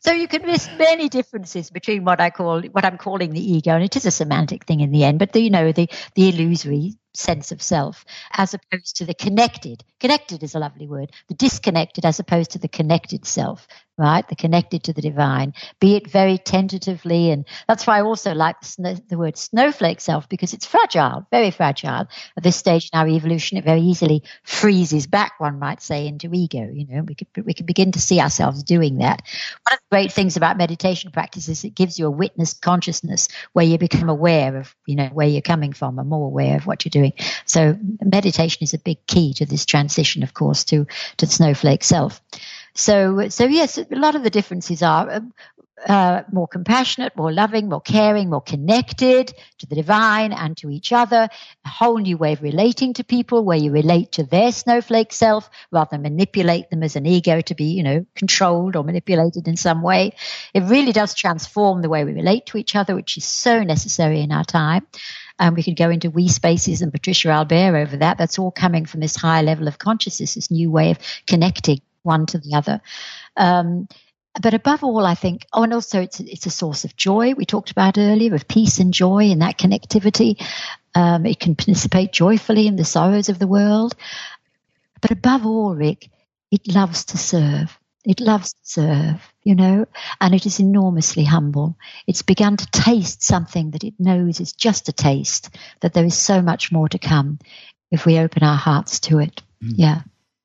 So 0.00 0.12
you 0.12 0.28
can 0.28 0.46
miss 0.46 0.70
many 0.78 1.08
differences 1.08 1.70
between 1.70 2.04
what 2.04 2.20
I 2.20 2.30
call 2.30 2.62
what 2.62 2.86
I'm 2.86 2.96
calling 2.96 3.32
the 3.34 3.52
ego, 3.52 3.72
and 3.72 3.84
it 3.84 3.96
is 3.96 4.06
a 4.06 4.10
semantic 4.10 4.64
thing 4.64 4.80
in 4.80 4.90
the 4.90 5.04
end, 5.04 5.18
but 5.18 5.32
the, 5.32 5.40
you 5.42 5.50
know 5.50 5.70
the 5.70 5.90
the 6.14 6.30
illusory 6.30 6.94
sense 7.12 7.52
of 7.52 7.60
self 7.60 8.06
as 8.32 8.54
opposed 8.54 8.96
to 8.96 9.04
the 9.04 9.14
connected. 9.14 9.84
Connected 10.00 10.42
is 10.42 10.54
a 10.54 10.60
lovely 10.60 10.86
word. 10.86 11.12
The 11.28 11.34
disconnected 11.34 12.06
as 12.06 12.20
opposed 12.20 12.52
to 12.52 12.58
the 12.58 12.68
connected 12.68 13.26
self, 13.26 13.66
right? 13.98 14.26
The 14.26 14.36
connected 14.36 14.84
to 14.84 14.92
the 14.92 15.02
divine, 15.02 15.52
be 15.80 15.96
it 15.96 16.08
very 16.08 16.38
tentatively. 16.38 17.30
And 17.30 17.44
that's 17.66 17.86
why 17.86 17.98
I 17.98 18.02
also 18.02 18.32
like 18.32 18.60
the, 18.60 18.66
snow, 18.66 18.94
the 18.94 19.18
word 19.18 19.36
snowflake 19.36 20.00
self 20.00 20.28
because 20.28 20.54
it's 20.54 20.64
fragile, 20.64 21.26
very 21.30 21.50
fragile. 21.50 22.06
At 22.36 22.42
this 22.42 22.56
stage 22.56 22.90
in 22.92 22.98
our 22.98 23.08
evolution, 23.08 23.58
it 23.58 23.64
very 23.64 23.80
easily 23.80 24.22
freezes 24.44 25.06
back, 25.06 25.32
one 25.38 25.58
might 25.58 25.82
say, 25.82 26.06
into 26.06 26.30
ego. 26.32 26.70
You 26.72 26.86
know, 26.86 27.02
we 27.02 27.14
could, 27.16 27.44
we 27.44 27.54
could 27.54 27.66
begin 27.66 27.92
to 27.92 28.00
see 28.00 28.20
ourselves 28.20 28.62
doing 28.62 28.98
that. 28.98 29.22
One 29.68 29.74
of 29.74 29.80
the 29.80 29.96
great 29.96 30.12
things 30.12 30.36
about 30.36 30.56
meditation 30.56 31.10
practice 31.10 31.48
is 31.48 31.64
it 31.64 31.74
gives 31.74 31.98
you 31.98 32.06
a 32.06 32.10
witness 32.10 32.54
consciousness 32.54 33.28
where 33.52 33.66
you 33.66 33.78
become 33.78 34.08
aware 34.08 34.56
of, 34.56 34.74
you 34.86 34.94
know, 34.94 35.06
where 35.06 35.28
you're 35.28 35.42
coming 35.42 35.72
from 35.72 35.98
and 35.98 36.08
more 36.08 36.26
aware 36.26 36.56
of 36.56 36.66
what 36.66 36.84
you're 36.84 36.90
doing. 36.90 37.12
So 37.46 37.76
meditation 38.00 38.62
is 38.62 38.74
a 38.74 38.78
big 38.78 39.04
key 39.06 39.34
to 39.34 39.46
this 39.46 39.66
transition, 39.66 40.22
of 40.22 40.34
course, 40.34 40.64
to, 40.64 40.86
to 41.16 41.26
the 41.26 41.32
snowflake 41.32 41.82
self. 41.82 42.20
So, 42.78 43.28
so 43.28 43.44
yes, 43.44 43.76
a 43.76 43.86
lot 43.90 44.14
of 44.14 44.22
the 44.22 44.30
differences 44.30 44.82
are 44.82 45.10
uh, 45.10 45.20
uh, 45.86 46.22
more 46.32 46.46
compassionate, 46.46 47.16
more 47.16 47.32
loving, 47.32 47.68
more 47.68 47.80
caring, 47.80 48.30
more 48.30 48.40
connected 48.40 49.32
to 49.58 49.66
the 49.66 49.74
divine 49.74 50.32
and 50.32 50.56
to 50.58 50.70
each 50.70 50.92
other. 50.92 51.28
A 51.64 51.68
whole 51.68 51.98
new 51.98 52.16
way 52.16 52.34
of 52.34 52.42
relating 52.42 52.94
to 52.94 53.04
people 53.04 53.44
where 53.44 53.58
you 53.58 53.72
relate 53.72 54.12
to 54.12 54.22
their 54.22 54.52
snowflake 54.52 55.12
self 55.12 55.50
rather 55.72 55.90
than 55.90 56.02
manipulate 56.02 56.70
them 56.70 56.84
as 56.84 56.94
an 56.94 57.04
ego 57.04 57.40
to 57.40 57.54
be, 57.54 57.64
you 57.64 57.82
know, 57.82 58.06
controlled 58.14 58.76
or 58.76 58.84
manipulated 58.84 59.48
in 59.48 59.56
some 59.56 59.82
way. 59.82 60.12
It 60.54 60.62
really 60.62 60.92
does 60.92 61.14
transform 61.14 61.82
the 61.82 61.88
way 61.88 62.04
we 62.04 62.12
relate 62.12 62.46
to 62.46 62.58
each 62.58 62.76
other, 62.76 62.94
which 62.94 63.16
is 63.16 63.24
so 63.24 63.64
necessary 63.64 64.20
in 64.20 64.30
our 64.30 64.44
time. 64.44 64.86
And 65.40 65.56
we 65.56 65.62
could 65.64 65.76
go 65.76 65.90
into 65.90 66.10
we 66.10 66.28
spaces 66.28 66.82
and 66.82 66.92
Patricia 66.92 67.30
Albere 67.30 67.76
over 67.76 67.96
that. 67.98 68.18
That's 68.18 68.38
all 68.38 68.50
coming 68.50 68.86
from 68.86 69.00
this 69.00 69.16
higher 69.16 69.42
level 69.42 69.68
of 69.68 69.78
consciousness, 69.78 70.34
this 70.34 70.50
new 70.50 70.70
way 70.70 70.92
of 70.92 70.98
connecting 71.26 71.80
one 72.02 72.26
to 72.26 72.38
the 72.38 72.54
other. 72.54 72.80
Um, 73.36 73.88
but 74.40 74.54
above 74.54 74.84
all, 74.84 75.04
I 75.04 75.14
think, 75.14 75.46
oh, 75.52 75.62
and 75.62 75.72
also 75.72 76.00
it's 76.00 76.20
it's 76.20 76.46
a 76.46 76.50
source 76.50 76.84
of 76.84 76.96
joy. 76.96 77.34
We 77.34 77.44
talked 77.44 77.70
about 77.70 77.98
earlier 77.98 78.34
of 78.34 78.46
peace 78.46 78.78
and 78.78 78.94
joy 78.94 79.30
and 79.30 79.42
that 79.42 79.58
connectivity. 79.58 80.40
Um, 80.94 81.26
it 81.26 81.40
can 81.40 81.56
participate 81.56 82.12
joyfully 82.12 82.66
in 82.66 82.76
the 82.76 82.84
sorrows 82.84 83.28
of 83.28 83.38
the 83.38 83.46
world. 83.46 83.94
But 85.00 85.10
above 85.10 85.46
all, 85.46 85.74
Rick, 85.74 86.10
it 86.50 86.68
loves 86.68 87.06
to 87.06 87.18
serve. 87.18 87.78
It 88.04 88.20
loves 88.20 88.52
to 88.52 88.58
serve, 88.62 89.32
you 89.44 89.54
know, 89.54 89.86
and 90.20 90.34
it 90.34 90.46
is 90.46 90.60
enormously 90.60 91.24
humble. 91.24 91.76
It's 92.06 92.22
begun 92.22 92.56
to 92.56 92.66
taste 92.70 93.22
something 93.22 93.72
that 93.72 93.84
it 93.84 93.94
knows 93.98 94.40
is 94.40 94.52
just 94.52 94.88
a 94.88 94.92
taste, 94.92 95.54
that 95.80 95.92
there 95.92 96.04
is 96.04 96.16
so 96.16 96.40
much 96.40 96.72
more 96.72 96.88
to 96.88 96.98
come 96.98 97.38
if 97.90 98.06
we 98.06 98.18
open 98.18 98.42
our 98.42 98.56
hearts 98.56 99.00
to 99.00 99.18
it. 99.18 99.42
Mm. 99.62 99.72
Yeah. 99.76 100.00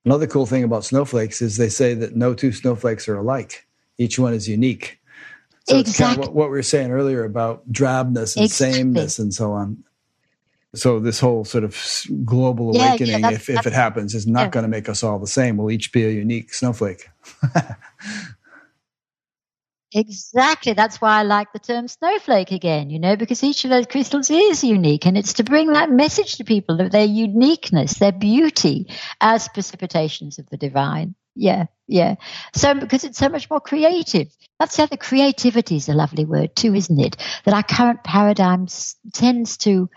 Another 0.05 0.27
cool 0.27 0.45
thing 0.45 0.63
about 0.63 0.83
snowflakes 0.83 1.41
is 1.41 1.57
they 1.57 1.69
say 1.69 1.93
that 1.93 2.15
no 2.15 2.33
two 2.33 2.51
snowflakes 2.51 3.07
are 3.07 3.17
alike. 3.17 3.65
Each 3.97 4.19
one 4.19 4.33
is 4.33 4.49
unique. 4.49 4.99
So 5.65 5.77
exactly. 5.77 5.79
it's 5.79 5.97
kind 5.97 6.11
of 6.11 6.17
what, 6.17 6.35
what 6.35 6.49
we 6.49 6.57
were 6.57 6.63
saying 6.63 6.91
earlier 6.91 7.23
about 7.23 7.71
drabness 7.71 8.35
and 8.35 8.45
exactly. 8.45 8.73
sameness 8.73 9.19
and 9.19 9.33
so 9.33 9.53
on. 9.53 9.83
So 10.75 10.99
this 10.99 11.19
whole 11.19 11.45
sort 11.45 11.63
of 11.63 11.77
global 12.25 12.75
yeah, 12.75 12.89
awakening, 12.89 13.21
yeah, 13.21 13.31
if, 13.31 13.49
if 13.49 13.67
it 13.67 13.73
happens, 13.73 14.15
is 14.15 14.25
not 14.25 14.41
yeah. 14.41 14.49
going 14.49 14.63
to 14.63 14.69
make 14.69 14.89
us 14.89 15.03
all 15.03 15.19
the 15.19 15.27
same. 15.27 15.55
We'll 15.55 15.71
each 15.71 15.91
be 15.91 16.03
a 16.03 16.09
unique 16.09 16.53
snowflake. 16.53 17.09
Exactly. 19.95 20.73
That's 20.73 20.99
why 20.99 21.19
I 21.19 21.23
like 21.23 21.53
the 21.53 21.59
term 21.59 21.87
snowflake 21.87 22.51
again, 22.51 22.89
you 22.89 22.99
know, 22.99 23.15
because 23.15 23.43
each 23.43 23.63
of 23.63 23.69
those 23.69 23.85
crystals 23.85 24.31
is 24.31 24.63
unique. 24.63 25.05
And 25.05 25.17
it's 25.17 25.33
to 25.33 25.43
bring 25.43 25.73
that 25.73 25.91
message 25.91 26.37
to 26.37 26.43
people 26.43 26.81
of 26.81 26.91
their 26.91 27.05
uniqueness, 27.05 27.95
their 27.99 28.11
beauty 28.11 28.87
as 29.21 29.47
precipitations 29.49 30.39
of 30.39 30.49
the 30.49 30.57
divine. 30.57 31.13
Yeah, 31.35 31.65
yeah. 31.87 32.15
So, 32.55 32.73
because 32.73 33.03
it's 33.03 33.17
so 33.17 33.29
much 33.29 33.49
more 33.49 33.59
creative. 33.61 34.27
That's 34.59 34.77
how 34.77 34.85
the 34.85 34.97
creativity 34.97 35.75
is 35.75 35.89
a 35.89 35.93
lovely 35.93 36.25
word 36.25 36.55
too, 36.55 36.73
isn't 36.73 36.99
it? 36.99 37.17
That 37.45 37.53
our 37.53 37.63
current 37.63 38.03
paradigm 38.03 38.67
tends 39.13 39.57
to 39.57 39.89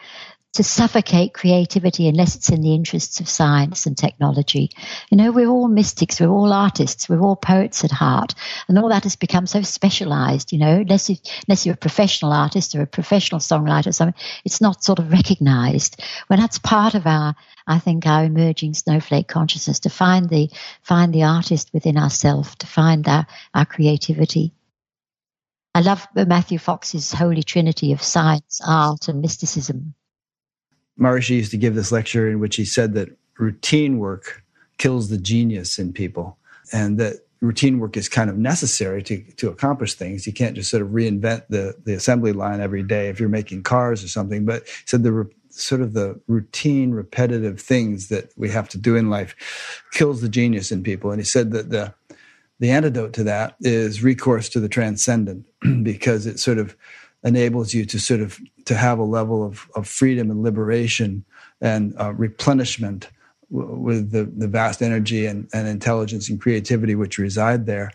to 0.57 0.65
suffocate 0.65 1.35
creativity 1.35 2.09
unless 2.09 2.35
it's 2.35 2.49
in 2.49 2.63
the 2.63 2.75
interests 2.75 3.21
of 3.21 3.29
science 3.29 3.85
and 3.85 3.97
technology. 3.97 4.71
You 5.11 5.19
know, 5.19 5.31
we're 5.31 5.49
all 5.49 5.69
mystics, 5.69 6.19
we're 6.19 6.29
all 6.29 6.53
artists, 6.53 7.09
we're 7.09 7.21
all 7.21 7.37
poets 7.37 7.85
at 7.85 7.91
heart, 7.91 8.35
and 8.67 8.79
all 8.79 8.89
that 8.89 9.05
has 9.05 9.17
become 9.17 9.47
so 9.47 9.61
specialized, 9.61 10.53
you 10.53 10.59
know, 10.59 10.77
unless, 10.77 11.11
you, 11.11 11.17
unless 11.47 11.67
you're 11.67 11.75
a 11.75 11.79
professional 11.79 12.33
artist 12.33 12.75
or 12.75 12.81
a 12.81 12.87
professional 12.87 13.39
songwriter 13.39 13.89
or 13.89 13.93
something, 13.93 14.21
it's 14.45 14.63
not 14.63 14.83
sort 14.83 14.99
of 14.99 15.13
recognized. 15.13 16.03
Well, 16.31 16.39
that's 16.39 16.59
part 16.59 16.95
of 16.95 17.07
our, 17.07 17.35
I 17.67 17.79
think, 17.79 18.07
our 18.07 18.25
emerging 18.25 18.75
snowflake 18.75 19.29
consciousness 19.29 19.81
to 19.81 19.91
find 19.91 20.29
the, 20.31 20.51
find 20.83 21.13
the 21.13 21.25
artist 21.25 21.71
within 21.75 21.99
ourselves, 21.99 22.55
to 22.57 22.67
find 22.67 23.07
our, 23.07 23.27
our 23.55 23.67
creativity. 23.67 24.53
I 25.75 25.81
love 25.81 26.09
Matthew 26.15 26.59
Fox's 26.59 27.13
Holy 27.13 27.43
Trinity 27.43 27.93
of 27.93 28.03
science, 28.03 28.63
art, 28.67 29.09
and 29.09 29.21
mysticism. 29.21 29.95
Maharishi 30.99 31.37
used 31.37 31.51
to 31.51 31.57
give 31.57 31.75
this 31.75 31.93
lecture 31.93 32.29
in 32.29 32.41
which 32.41 32.57
he 32.57 32.65
said 32.65 32.95
that 32.95 33.11
routine 33.39 33.99
work 33.99 34.43
kills 34.79 35.09
the 35.09 35.19
genius 35.19 35.79
in 35.79 35.93
people 35.93 36.39
and 36.73 36.99
that 36.99 37.17
routine 37.41 37.79
work 37.79 37.97
is 37.97 38.09
kind 38.09 38.31
of 38.31 38.37
necessary 38.37 39.03
to, 39.03 39.23
to 39.35 39.49
accomplish 39.49 39.95
things. 39.95 40.27
You 40.27 40.33
can't 40.33 40.57
just 40.57 40.71
sort 40.71 40.83
of 40.83 40.89
reinvent 40.89 41.45
the, 41.49 41.75
the 41.85 41.95
assembly 41.95 42.33
line 42.33 42.61
every 42.61 42.83
day 42.83 43.09
if 43.09 43.21
you're 43.21 43.29
making 43.29 43.63
cars 43.63 44.03
or 44.03 44.09
something. 44.09 44.45
But 44.45 44.67
he 44.67 44.73
said 44.87 45.03
the 45.03 45.29
sort 45.51 45.81
of 45.81 45.93
the 45.93 46.21
routine, 46.27 46.93
repetitive 46.93 47.61
things 47.61 48.09
that 48.09 48.31
we 48.37 48.51
have 48.51 48.69
to 48.71 48.79
do 48.79 48.97
in 48.97 49.11
life 49.11 49.35
kills 49.93 50.21
the 50.21 50.29
genius 50.29 50.71
in 50.71 50.83
people. 50.83 51.11
And 51.11 51.21
he 51.21 51.25
said 51.25 51.53
that 51.53 51.71
the 51.71 51.95
the 52.59 52.71
antidote 52.71 53.13
to 53.13 53.25
that 53.25 53.55
is 53.61 54.03
recourse 54.03 54.49
to 54.49 54.61
the 54.61 54.69
transcendent 54.69 55.45
because 55.83 56.25
it 56.25 56.39
sort 56.39 56.57
of 56.57 56.75
enables 57.25 57.75
you 57.75 57.85
to 57.87 57.99
sort 57.99 58.21
of 58.21 58.41
to 58.65 58.75
have 58.75 58.99
a 58.99 59.05
level 59.05 59.45
of, 59.45 59.69
of 59.75 59.89
freedom 59.89 60.31
and 60.31 60.43
liberation 60.43 61.25
and 61.61 61.95
uh, 61.99 62.13
replenishment 62.15 63.09
w- 63.51 63.77
with 63.77 64.11
the, 64.11 64.25
the 64.37 64.49
vast 64.49 64.83
energy 64.83 65.27
and, 65.27 65.49
and 65.53 65.69
intelligence 65.69 66.29
and 66.29 66.41
creativity 66.41 66.95
which 66.95 67.19
reside 67.19 67.67
there. 67.67 67.91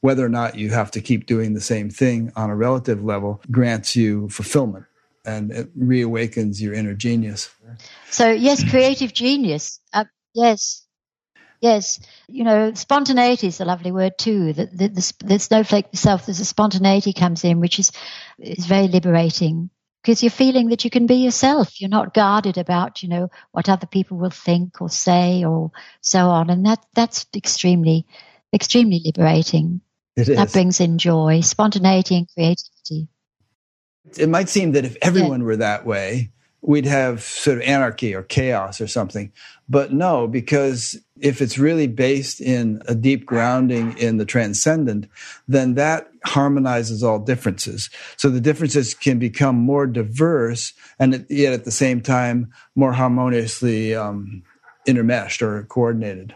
Whether 0.00 0.24
or 0.24 0.28
not 0.28 0.56
you 0.56 0.70
have 0.70 0.90
to 0.92 1.00
keep 1.00 1.26
doing 1.26 1.54
the 1.54 1.60
same 1.60 1.90
thing 1.90 2.32
on 2.36 2.50
a 2.50 2.56
relative 2.56 3.02
level 3.02 3.42
grants 3.50 3.96
you 3.96 4.28
fulfillment 4.28 4.86
and 5.24 5.50
it 5.50 5.78
reawakens 5.78 6.60
your 6.60 6.72
inner 6.74 6.94
genius. 6.94 7.50
So 8.10 8.30
yes 8.30 8.68
creative 8.68 9.12
genius. 9.12 9.80
Uh, 9.92 10.04
yes 10.34 10.86
Yes, 11.60 11.98
you 12.28 12.44
know, 12.44 12.72
spontaneity 12.74 13.48
is 13.48 13.60
a 13.60 13.64
lovely 13.64 13.90
word 13.90 14.16
too. 14.16 14.52
The, 14.52 14.66
the, 14.66 14.88
the, 14.88 15.12
the 15.24 15.38
snowflake 15.38 15.86
itself, 15.86 16.26
there's 16.26 16.40
a 16.40 16.44
spontaneity 16.44 17.12
comes 17.12 17.44
in, 17.44 17.60
which 17.60 17.78
is 17.78 17.90
is 18.38 18.66
very 18.66 18.86
liberating 18.86 19.70
because 20.02 20.22
you're 20.22 20.30
feeling 20.30 20.68
that 20.68 20.84
you 20.84 20.90
can 20.90 21.06
be 21.06 21.16
yourself. 21.16 21.80
You're 21.80 21.90
not 21.90 22.14
guarded 22.14 22.58
about, 22.58 23.02
you 23.02 23.08
know, 23.08 23.30
what 23.50 23.68
other 23.68 23.86
people 23.86 24.16
will 24.16 24.30
think 24.30 24.80
or 24.80 24.88
say 24.88 25.44
or 25.44 25.72
so 26.00 26.28
on, 26.28 26.48
and 26.48 26.64
that 26.66 26.84
that's 26.94 27.26
extremely, 27.34 28.06
extremely 28.54 29.00
liberating. 29.04 29.80
It 30.16 30.28
is. 30.28 30.36
That 30.36 30.52
brings 30.52 30.80
in 30.80 30.98
joy, 30.98 31.40
spontaneity, 31.40 32.16
and 32.16 32.28
creativity. 32.32 33.08
It 34.16 34.28
might 34.28 34.48
seem 34.48 34.72
that 34.72 34.84
if 34.84 34.96
everyone 35.02 35.40
yeah. 35.40 35.46
were 35.46 35.56
that 35.56 35.84
way, 35.84 36.30
we'd 36.60 36.86
have 36.86 37.22
sort 37.22 37.58
of 37.58 37.62
anarchy 37.62 38.14
or 38.14 38.22
chaos 38.22 38.80
or 38.80 38.86
something. 38.86 39.32
But 39.68 39.92
no, 39.92 40.26
because 40.26 40.96
if 41.20 41.40
it's 41.40 41.58
really 41.58 41.86
based 41.86 42.40
in 42.40 42.82
a 42.86 42.94
deep 42.94 43.26
grounding 43.26 43.96
in 43.98 44.16
the 44.16 44.24
transcendent, 44.24 45.08
then 45.46 45.74
that 45.74 46.10
harmonizes 46.24 47.02
all 47.02 47.18
differences. 47.18 47.90
So 48.16 48.28
the 48.28 48.40
differences 48.40 48.94
can 48.94 49.18
become 49.18 49.56
more 49.56 49.86
diverse 49.86 50.72
and 50.98 51.26
yet 51.28 51.52
at 51.52 51.64
the 51.64 51.70
same 51.70 52.00
time 52.00 52.52
more 52.74 52.92
harmoniously 52.92 53.94
um, 53.94 54.42
intermeshed 54.86 55.42
or 55.42 55.64
coordinated. 55.64 56.34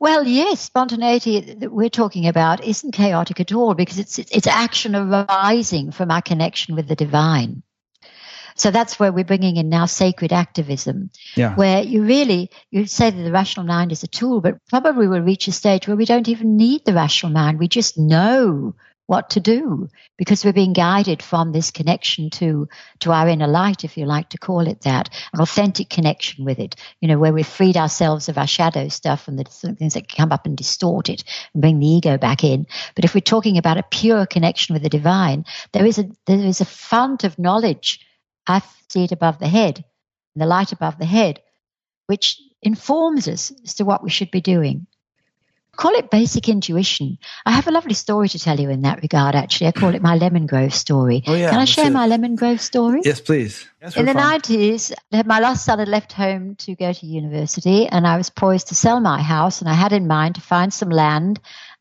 Well, 0.00 0.26
yes, 0.26 0.60
spontaneity 0.60 1.40
that 1.40 1.72
we're 1.72 1.90
talking 1.90 2.26
about 2.26 2.64
isn't 2.64 2.92
chaotic 2.92 3.40
at 3.40 3.52
all 3.52 3.74
because 3.74 3.98
it's 3.98 4.18
it's 4.18 4.46
action 4.46 4.96
arising 4.96 5.92
from 5.92 6.10
our 6.10 6.22
connection 6.22 6.74
with 6.74 6.88
the 6.88 6.96
divine. 6.96 7.62
So 8.58 8.72
that's 8.72 8.98
where 8.98 9.12
we're 9.12 9.24
bringing 9.24 9.56
in 9.56 9.68
now 9.68 9.86
sacred 9.86 10.32
activism, 10.32 11.10
yeah. 11.36 11.54
where 11.54 11.82
you 11.82 12.02
really, 12.02 12.50
you 12.70 12.86
say 12.86 13.08
that 13.10 13.22
the 13.22 13.32
rational 13.32 13.64
mind 13.64 13.92
is 13.92 14.02
a 14.02 14.08
tool, 14.08 14.40
but 14.40 14.58
probably 14.68 15.06
we'll 15.06 15.22
reach 15.22 15.46
a 15.46 15.52
stage 15.52 15.86
where 15.86 15.96
we 15.96 16.04
don't 16.04 16.28
even 16.28 16.56
need 16.56 16.84
the 16.84 16.92
rational 16.92 17.32
mind. 17.32 17.58
We 17.58 17.68
just 17.68 17.96
know 17.96 18.74
what 19.08 19.30
to 19.30 19.40
do 19.40 19.88
because 20.18 20.44
we're 20.44 20.52
being 20.52 20.74
guided 20.74 21.22
from 21.22 21.50
this 21.50 21.70
connection 21.70 22.28
to 22.28 22.68
to 23.00 23.10
our 23.10 23.26
inner 23.26 23.46
light 23.46 23.82
if 23.82 23.96
you 23.96 24.04
like 24.04 24.28
to 24.28 24.36
call 24.36 24.68
it 24.68 24.82
that 24.82 25.08
an 25.32 25.40
authentic 25.40 25.88
connection 25.88 26.44
with 26.44 26.58
it 26.58 26.76
you 27.00 27.08
know 27.08 27.18
where 27.18 27.32
we've 27.32 27.46
freed 27.46 27.78
ourselves 27.78 28.28
of 28.28 28.36
our 28.36 28.46
shadow 28.46 28.86
stuff 28.88 29.26
and 29.26 29.38
the 29.38 29.44
things 29.44 29.94
that 29.94 30.14
come 30.14 30.30
up 30.30 30.44
and 30.44 30.58
distort 30.58 31.08
it 31.08 31.24
and 31.54 31.62
bring 31.62 31.80
the 31.80 31.86
ego 31.86 32.18
back 32.18 32.44
in 32.44 32.66
but 32.94 33.04
if 33.06 33.14
we're 33.14 33.20
talking 33.22 33.56
about 33.56 33.78
a 33.78 33.82
pure 33.82 34.26
connection 34.26 34.74
with 34.74 34.82
the 34.82 34.90
divine 34.90 35.42
there 35.72 35.86
is 35.86 35.98
a 35.98 36.04
there 36.26 36.38
is 36.38 36.60
a 36.60 36.66
fount 36.66 37.24
of 37.24 37.38
knowledge 37.38 38.06
I 38.48 38.62
see 38.88 39.04
it 39.04 39.12
above 39.12 39.38
the 39.38 39.48
head, 39.48 39.84
the 40.34 40.46
light 40.46 40.72
above 40.72 40.98
the 40.98 41.04
head, 41.04 41.40
which 42.06 42.40
informs 42.62 43.28
us 43.28 43.52
as 43.62 43.74
to 43.74 43.84
what 43.84 44.02
we 44.02 44.10
should 44.10 44.30
be 44.30 44.40
doing. 44.40 44.86
Call 45.76 45.94
it 45.94 46.10
basic 46.10 46.48
intuition. 46.48 47.18
I 47.46 47.52
have 47.52 47.68
a 47.68 47.70
lovely 47.70 47.94
story 47.94 48.28
to 48.30 48.38
tell 48.40 48.58
you 48.58 48.68
in 48.68 48.82
that 48.82 49.00
regard, 49.00 49.36
actually. 49.36 49.68
I 49.68 49.72
call 49.72 49.94
it 49.94 50.02
my 50.02 50.16
Lemon 50.16 50.46
Grove 50.46 50.74
story. 50.74 51.22
Oh, 51.24 51.36
yeah, 51.36 51.50
Can 51.50 51.60
I 51.60 51.66
share 51.66 51.88
my 51.88 52.08
Lemon 52.08 52.34
Grove 52.34 52.60
story? 52.60 53.00
Yes, 53.04 53.20
please. 53.20 53.64
Yes, 53.80 53.96
in 53.96 54.06
the 54.06 54.12
fun. 54.12 54.40
90s, 54.40 54.92
my 55.24 55.38
last 55.38 55.64
son 55.64 55.78
had 55.78 55.86
left 55.86 56.12
home 56.12 56.56
to 56.56 56.74
go 56.74 56.92
to 56.92 57.06
university, 57.06 57.86
and 57.86 58.08
I 58.08 58.16
was 58.16 58.28
poised 58.28 58.68
to 58.68 58.74
sell 58.74 58.98
my 58.98 59.22
house, 59.22 59.60
and 59.60 59.70
I 59.70 59.74
had 59.74 59.92
in 59.92 60.08
mind 60.08 60.34
to 60.34 60.40
find 60.40 60.74
some 60.74 60.90
land 60.90 61.38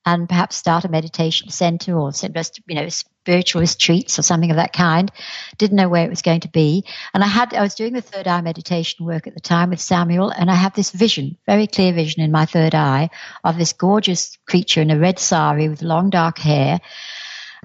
and 0.08 0.30
perhaps 0.30 0.56
start 0.56 0.86
a 0.86 0.90
meditation 0.90 1.50
center 1.50 1.94
or 1.98 2.14
just, 2.14 2.62
you 2.66 2.76
know, 2.76 2.88
spiritual 2.88 3.60
retreats 3.60 4.18
or 4.18 4.22
something 4.22 4.50
of 4.50 4.56
that 4.56 4.72
kind. 4.72 5.12
Didn't 5.58 5.76
know 5.76 5.90
where 5.90 6.06
it 6.06 6.10
was 6.10 6.22
going 6.22 6.40
to 6.40 6.48
be. 6.48 6.86
And 7.14 7.26
I 7.26 7.28
had, 7.28 7.54
I 7.54 7.62
was 7.62 7.76
doing 7.76 7.92
the 7.92 8.02
third 8.02 8.26
eye 8.26 8.40
meditation 8.40 9.06
work 9.06 9.28
at 9.28 9.34
the 9.34 9.42
time 9.42 9.72
with 9.72 9.82
Samuel, 9.82 10.30
and 10.30 10.50
I 10.50 10.56
have 10.56 10.74
this 10.74 10.92
vision, 10.92 11.38
very 11.46 11.68
clear 11.68 11.92
vision 11.92 12.24
in 12.24 12.32
my 12.32 12.46
third 12.46 12.74
eye 12.74 13.10
of 13.44 13.58
this 13.58 13.74
gorgeous 13.74 14.38
creature 14.48 14.82
in 14.82 14.92
a 14.92 14.98
red 14.98 15.20
sari 15.20 15.68
with 15.68 15.82
long 15.82 16.10
dark 16.10 16.38
hair. 16.38 16.80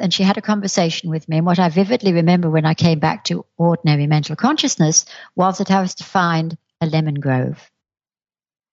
And 0.01 0.13
she 0.13 0.25
had 0.25 0.37
a 0.37 0.43
conversation 0.43 1.11
with 1.11 1.29
me. 1.29 1.37
And 1.37 1.47
what 1.47 1.61
I 1.61 1.69
vividly 1.69 2.13
remember 2.13 2.51
when 2.51 2.67
I 2.67 2.75
came 2.75 2.99
back 2.99 3.23
to 3.25 3.47
ordinary 3.57 4.09
mental 4.09 4.35
consciousness 4.35 5.05
was 5.37 5.59
that 5.59 5.71
I 5.71 5.81
was 5.81 5.95
to 5.97 6.05
find 6.05 6.59
a 6.81 6.87
lemon 6.87 7.21
grove. 7.21 7.71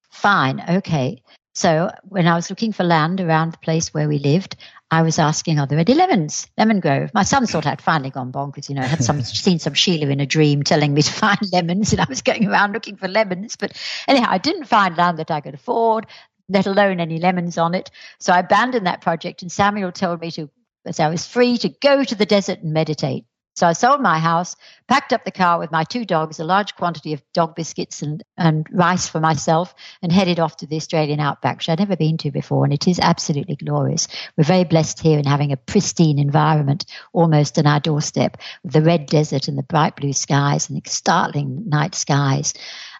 Fine, 0.09 0.63
okay. 0.67 1.21
So 1.59 1.91
when 2.03 2.25
I 2.25 2.35
was 2.35 2.49
looking 2.49 2.71
for 2.71 2.85
land 2.85 3.19
around 3.19 3.51
the 3.51 3.57
place 3.57 3.93
where 3.93 4.07
we 4.07 4.17
lived, 4.17 4.55
I 4.89 5.01
was 5.01 5.19
asking, 5.19 5.59
are 5.59 5.67
there 5.67 5.77
any 5.77 5.93
lemons? 5.93 6.47
Lemon 6.57 6.79
grove. 6.79 7.11
My 7.13 7.23
son 7.23 7.47
thought 7.47 7.65
I'd 7.65 7.81
finally 7.81 8.11
gone 8.11 8.31
bonkers. 8.31 8.69
You 8.69 8.75
know, 8.75 8.81
I 8.81 8.85
had 8.85 9.03
some, 9.03 9.21
seen 9.23 9.59
some 9.59 9.73
Sheila 9.73 10.07
in 10.09 10.21
a 10.21 10.25
dream 10.25 10.63
telling 10.63 10.93
me 10.93 11.01
to 11.01 11.11
find 11.11 11.37
lemons, 11.51 11.91
and 11.91 11.99
I 11.99 12.05
was 12.07 12.21
going 12.21 12.47
around 12.47 12.71
looking 12.71 12.95
for 12.95 13.09
lemons. 13.09 13.57
But 13.57 13.73
anyhow, 14.07 14.27
I 14.29 14.37
didn't 14.37 14.69
find 14.69 14.95
land 14.95 15.19
that 15.19 15.31
I 15.31 15.41
could 15.41 15.53
afford, 15.53 16.05
let 16.47 16.65
alone 16.65 17.01
any 17.01 17.19
lemons 17.19 17.57
on 17.57 17.75
it. 17.75 17.91
So 18.21 18.31
I 18.31 18.39
abandoned 18.39 18.87
that 18.87 19.01
project, 19.01 19.41
and 19.41 19.51
Samuel 19.51 19.91
told 19.91 20.21
me 20.21 20.31
to, 20.31 20.49
as 20.85 21.01
I 21.01 21.09
was 21.09 21.27
free, 21.27 21.57
to 21.57 21.67
go 21.67 22.05
to 22.05 22.15
the 22.15 22.25
desert 22.25 22.61
and 22.61 22.71
meditate. 22.71 23.25
So 23.59 23.67
I 23.67 23.73
sold 23.73 23.99
my 23.99 24.19
house, 24.19 24.55
packed 24.87 25.11
up 25.11 25.25
the 25.25 25.31
car 25.31 25.59
with 25.59 25.69
my 25.69 25.83
two 25.83 26.05
dogs, 26.05 26.39
a 26.39 26.45
large 26.45 26.77
quantity 26.77 27.11
of 27.11 27.21
dog 27.33 27.57
biscuits 27.57 28.01
and, 28.01 28.23
and 28.37 28.65
rice 28.71 29.09
for 29.09 29.19
myself, 29.19 29.75
and 30.01 30.13
headed 30.13 30.39
off 30.39 30.55
to 30.57 30.65
the 30.65 30.77
Australian 30.77 31.19
outback, 31.19 31.57
which 31.57 31.67
I'd 31.67 31.79
never 31.79 31.97
been 31.97 32.17
to 32.19 32.31
before. 32.31 32.63
And 32.63 32.71
it 32.71 32.87
is 32.87 33.01
absolutely 33.01 33.57
glorious. 33.57 34.07
We're 34.37 34.45
very 34.45 34.63
blessed 34.63 35.01
here 35.01 35.19
in 35.19 35.25
having 35.25 35.51
a 35.51 35.57
pristine 35.57 36.19
environment 36.19 36.85
almost 37.11 37.59
on 37.59 37.67
our 37.67 37.81
doorstep 37.81 38.37
the 38.63 38.81
red 38.81 39.07
desert 39.07 39.49
and 39.49 39.57
the 39.57 39.63
bright 39.63 39.97
blue 39.97 40.13
skies 40.13 40.69
and 40.69 40.81
the 40.81 40.89
startling 40.89 41.67
night 41.67 41.95
skies. 41.95 42.53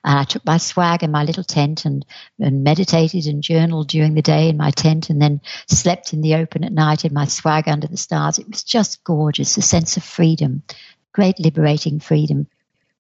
And 0.04 0.18
I 0.20 0.24
took 0.24 0.46
my 0.46 0.58
swag 0.58 1.04
and 1.04 1.12
my 1.12 1.24
little 1.24 1.44
tent 1.44 1.86
and, 1.86 2.06
and 2.40 2.64
meditated 2.64 3.26
and 3.26 3.44
journaled 3.44 3.88
during 3.90 4.14
the 4.14 4.22
day 4.22 4.50
in 4.50 4.58
my 4.58 4.72
tent 4.72 5.10
and 5.10 5.22
then 5.22 5.42
slept 5.68 6.14
in 6.14 6.22
the 6.22 6.36
open 6.36 6.64
at 6.64 6.72
night 6.72 7.06
in 7.06 7.14
my 7.14 7.26
swag 7.26 7.68
under 7.68 7.88
the 7.88 7.98
stars. 7.98 8.40
It 8.40 8.50
was 8.50 8.64
just 8.64 9.04
gorgeous, 9.04 9.58
a 9.58 9.62
sense 9.62 9.98
of 9.98 10.04
freedom, 10.04 10.64
great 11.14 11.40
liberating 11.40 12.00
freedom. 12.00 12.48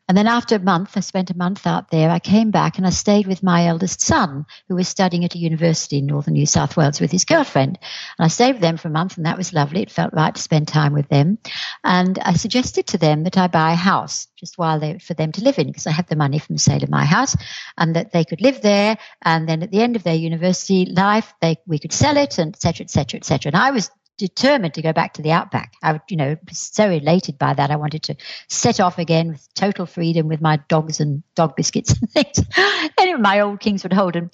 And 0.09 0.17
then 0.17 0.27
after 0.27 0.55
a 0.55 0.59
month, 0.59 0.97
I 0.97 1.01
spent 1.01 1.29
a 1.29 1.37
month 1.37 1.67
out 1.67 1.91
there, 1.91 2.09
I 2.09 2.17
came 2.17 2.49
back 2.49 2.79
and 2.79 2.87
I 2.87 2.89
stayed 2.89 3.27
with 3.27 3.43
my 3.43 3.67
eldest 3.67 4.01
son, 4.01 4.47
who 4.67 4.73
was 4.73 4.87
studying 4.87 5.23
at 5.23 5.35
a 5.35 5.37
university 5.37 5.99
in 5.99 6.07
northern 6.07 6.33
New 6.33 6.47
South 6.47 6.75
Wales 6.75 6.99
with 6.99 7.11
his 7.11 7.25
girlfriend. 7.25 7.77
And 8.17 8.25
I 8.25 8.27
stayed 8.27 8.53
with 8.53 8.61
them 8.61 8.77
for 8.77 8.87
a 8.87 8.91
month 8.91 9.17
and 9.17 9.27
that 9.27 9.37
was 9.37 9.53
lovely. 9.53 9.83
It 9.83 9.91
felt 9.91 10.13
right 10.13 10.33
to 10.33 10.41
spend 10.41 10.67
time 10.67 10.93
with 10.93 11.07
them. 11.09 11.37
And 11.83 12.17
I 12.17 12.33
suggested 12.33 12.87
to 12.87 12.97
them 12.97 13.23
that 13.25 13.37
I 13.37 13.45
buy 13.45 13.73
a 13.73 13.75
house 13.75 14.27
just 14.35 14.57
while 14.57 14.79
they, 14.79 14.97
for 14.97 15.13
them 15.13 15.31
to 15.33 15.43
live 15.43 15.59
in 15.59 15.67
because 15.67 15.85
I 15.85 15.91
had 15.91 16.07
the 16.07 16.15
money 16.15 16.39
from 16.39 16.55
the 16.55 16.59
sale 16.59 16.83
of 16.83 16.89
my 16.89 17.05
house 17.05 17.35
and 17.77 17.95
that 17.95 18.11
they 18.11 18.25
could 18.25 18.41
live 18.41 18.61
there. 18.61 18.97
And 19.21 19.47
then 19.47 19.61
at 19.61 19.69
the 19.69 19.83
end 19.83 19.95
of 19.95 20.01
their 20.01 20.15
university 20.15 20.87
life, 20.87 21.31
they, 21.39 21.57
we 21.67 21.77
could 21.77 21.93
sell 21.93 22.17
it 22.17 22.39
and 22.39 22.55
et 22.55 22.61
cetera, 22.63 22.85
et 22.85 22.89
cetera, 22.89 23.19
et 23.19 23.25
cetera. 23.25 23.51
And 23.51 23.61
I 23.61 23.69
was 23.69 23.91
determined 24.19 24.75
to 24.75 24.81
go 24.81 24.93
back 24.93 25.13
to 25.13 25.21
the 25.21 25.31
outback. 25.31 25.73
I, 25.81 25.99
you 26.09 26.17
know, 26.17 26.37
was 26.47 26.59
so 26.59 26.89
elated 26.91 27.39
by 27.39 27.53
that. 27.55 27.71
I 27.71 27.77
wanted 27.77 28.03
to 28.03 28.15
set 28.47 28.79
off 28.79 28.99
again 28.99 29.29
with 29.29 29.53
total 29.55 29.85
freedom 29.87 30.27
with 30.27 30.41
my 30.41 30.57
dogs 30.67 30.99
and 30.99 31.23
dog 31.33 31.55
biscuits 31.55 31.95
and 32.01 32.11
things. 32.11 32.45
anyway, 32.99 33.19
my 33.19 33.39
old 33.39 33.59
Kingswood 33.59 33.93
Holden. 33.93 34.29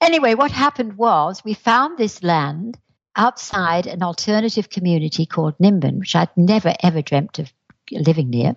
Anyway, 0.00 0.34
what 0.34 0.50
happened 0.50 0.98
was 0.98 1.42
we 1.44 1.54
found 1.54 1.96
this 1.96 2.22
land 2.22 2.78
outside 3.16 3.86
an 3.86 4.02
alternative 4.02 4.68
community 4.68 5.24
called 5.24 5.58
Nimbin, 5.58 5.98
which 5.98 6.14
I'd 6.14 6.36
never 6.36 6.74
ever 6.82 7.00
dreamt 7.00 7.38
of 7.38 7.52
living 7.90 8.30
near 8.30 8.54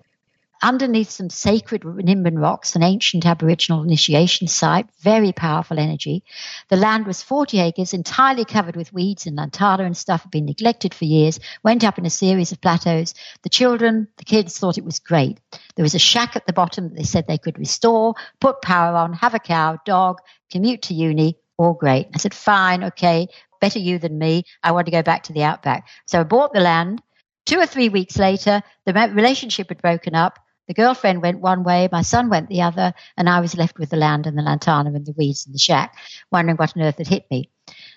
underneath 0.62 1.10
some 1.10 1.28
sacred 1.28 1.82
Nimbin 1.82 2.38
rocks, 2.38 2.76
an 2.76 2.82
ancient 2.82 3.26
Aboriginal 3.26 3.82
initiation 3.82 4.46
site, 4.46 4.86
very 5.00 5.32
powerful 5.32 5.78
energy. 5.78 6.22
The 6.68 6.76
land 6.76 7.06
was 7.06 7.22
40 7.22 7.58
acres, 7.60 7.92
entirely 7.92 8.44
covered 8.44 8.76
with 8.76 8.92
weeds 8.92 9.26
and 9.26 9.36
lantana 9.36 9.84
and 9.84 9.96
stuff, 9.96 10.22
had 10.22 10.30
been 10.30 10.46
neglected 10.46 10.94
for 10.94 11.04
years, 11.04 11.40
went 11.62 11.84
up 11.84 11.98
in 11.98 12.06
a 12.06 12.10
series 12.10 12.52
of 12.52 12.60
plateaus. 12.60 13.14
The 13.42 13.48
children, 13.48 14.08
the 14.16 14.24
kids 14.24 14.58
thought 14.58 14.78
it 14.78 14.84
was 14.84 15.00
great. 15.00 15.40
There 15.74 15.82
was 15.82 15.94
a 15.94 15.98
shack 15.98 16.36
at 16.36 16.46
the 16.46 16.52
bottom 16.52 16.88
that 16.88 16.96
they 16.96 17.04
said 17.04 17.26
they 17.26 17.38
could 17.38 17.58
restore, 17.58 18.14
put 18.40 18.62
power 18.62 18.96
on, 18.96 19.12
have 19.14 19.34
a 19.34 19.40
cow, 19.40 19.78
dog, 19.84 20.18
commute 20.50 20.82
to 20.82 20.94
uni, 20.94 21.38
all 21.58 21.74
great. 21.74 22.08
I 22.14 22.18
said, 22.18 22.34
fine, 22.34 22.84
okay, 22.84 23.28
better 23.60 23.78
you 23.78 23.98
than 23.98 24.18
me. 24.18 24.44
I 24.62 24.72
want 24.72 24.86
to 24.86 24.92
go 24.92 25.02
back 25.02 25.24
to 25.24 25.32
the 25.32 25.44
outback. 25.44 25.88
So 26.06 26.20
I 26.20 26.24
bought 26.24 26.52
the 26.52 26.60
land. 26.60 27.02
Two 27.44 27.58
or 27.58 27.66
three 27.66 27.88
weeks 27.88 28.18
later, 28.18 28.62
the 28.86 28.92
relationship 28.92 29.68
had 29.68 29.82
broken 29.82 30.14
up. 30.14 30.38
The 30.72 30.82
girlfriend 30.82 31.20
went 31.20 31.40
one 31.40 31.64
way, 31.64 31.90
my 31.92 32.00
son 32.00 32.30
went 32.30 32.48
the 32.48 32.62
other, 32.62 32.94
and 33.18 33.28
I 33.28 33.40
was 33.40 33.54
left 33.54 33.78
with 33.78 33.90
the 33.90 33.98
land 33.98 34.26
and 34.26 34.38
the 34.38 34.42
lantana 34.42 34.90
and 34.94 35.04
the 35.04 35.12
weeds 35.12 35.44
and 35.44 35.54
the 35.54 35.58
shack, 35.58 35.98
wondering 36.30 36.56
what 36.56 36.74
on 36.74 36.82
earth 36.82 36.96
had 36.96 37.08
hit 37.08 37.26
me. 37.30 37.50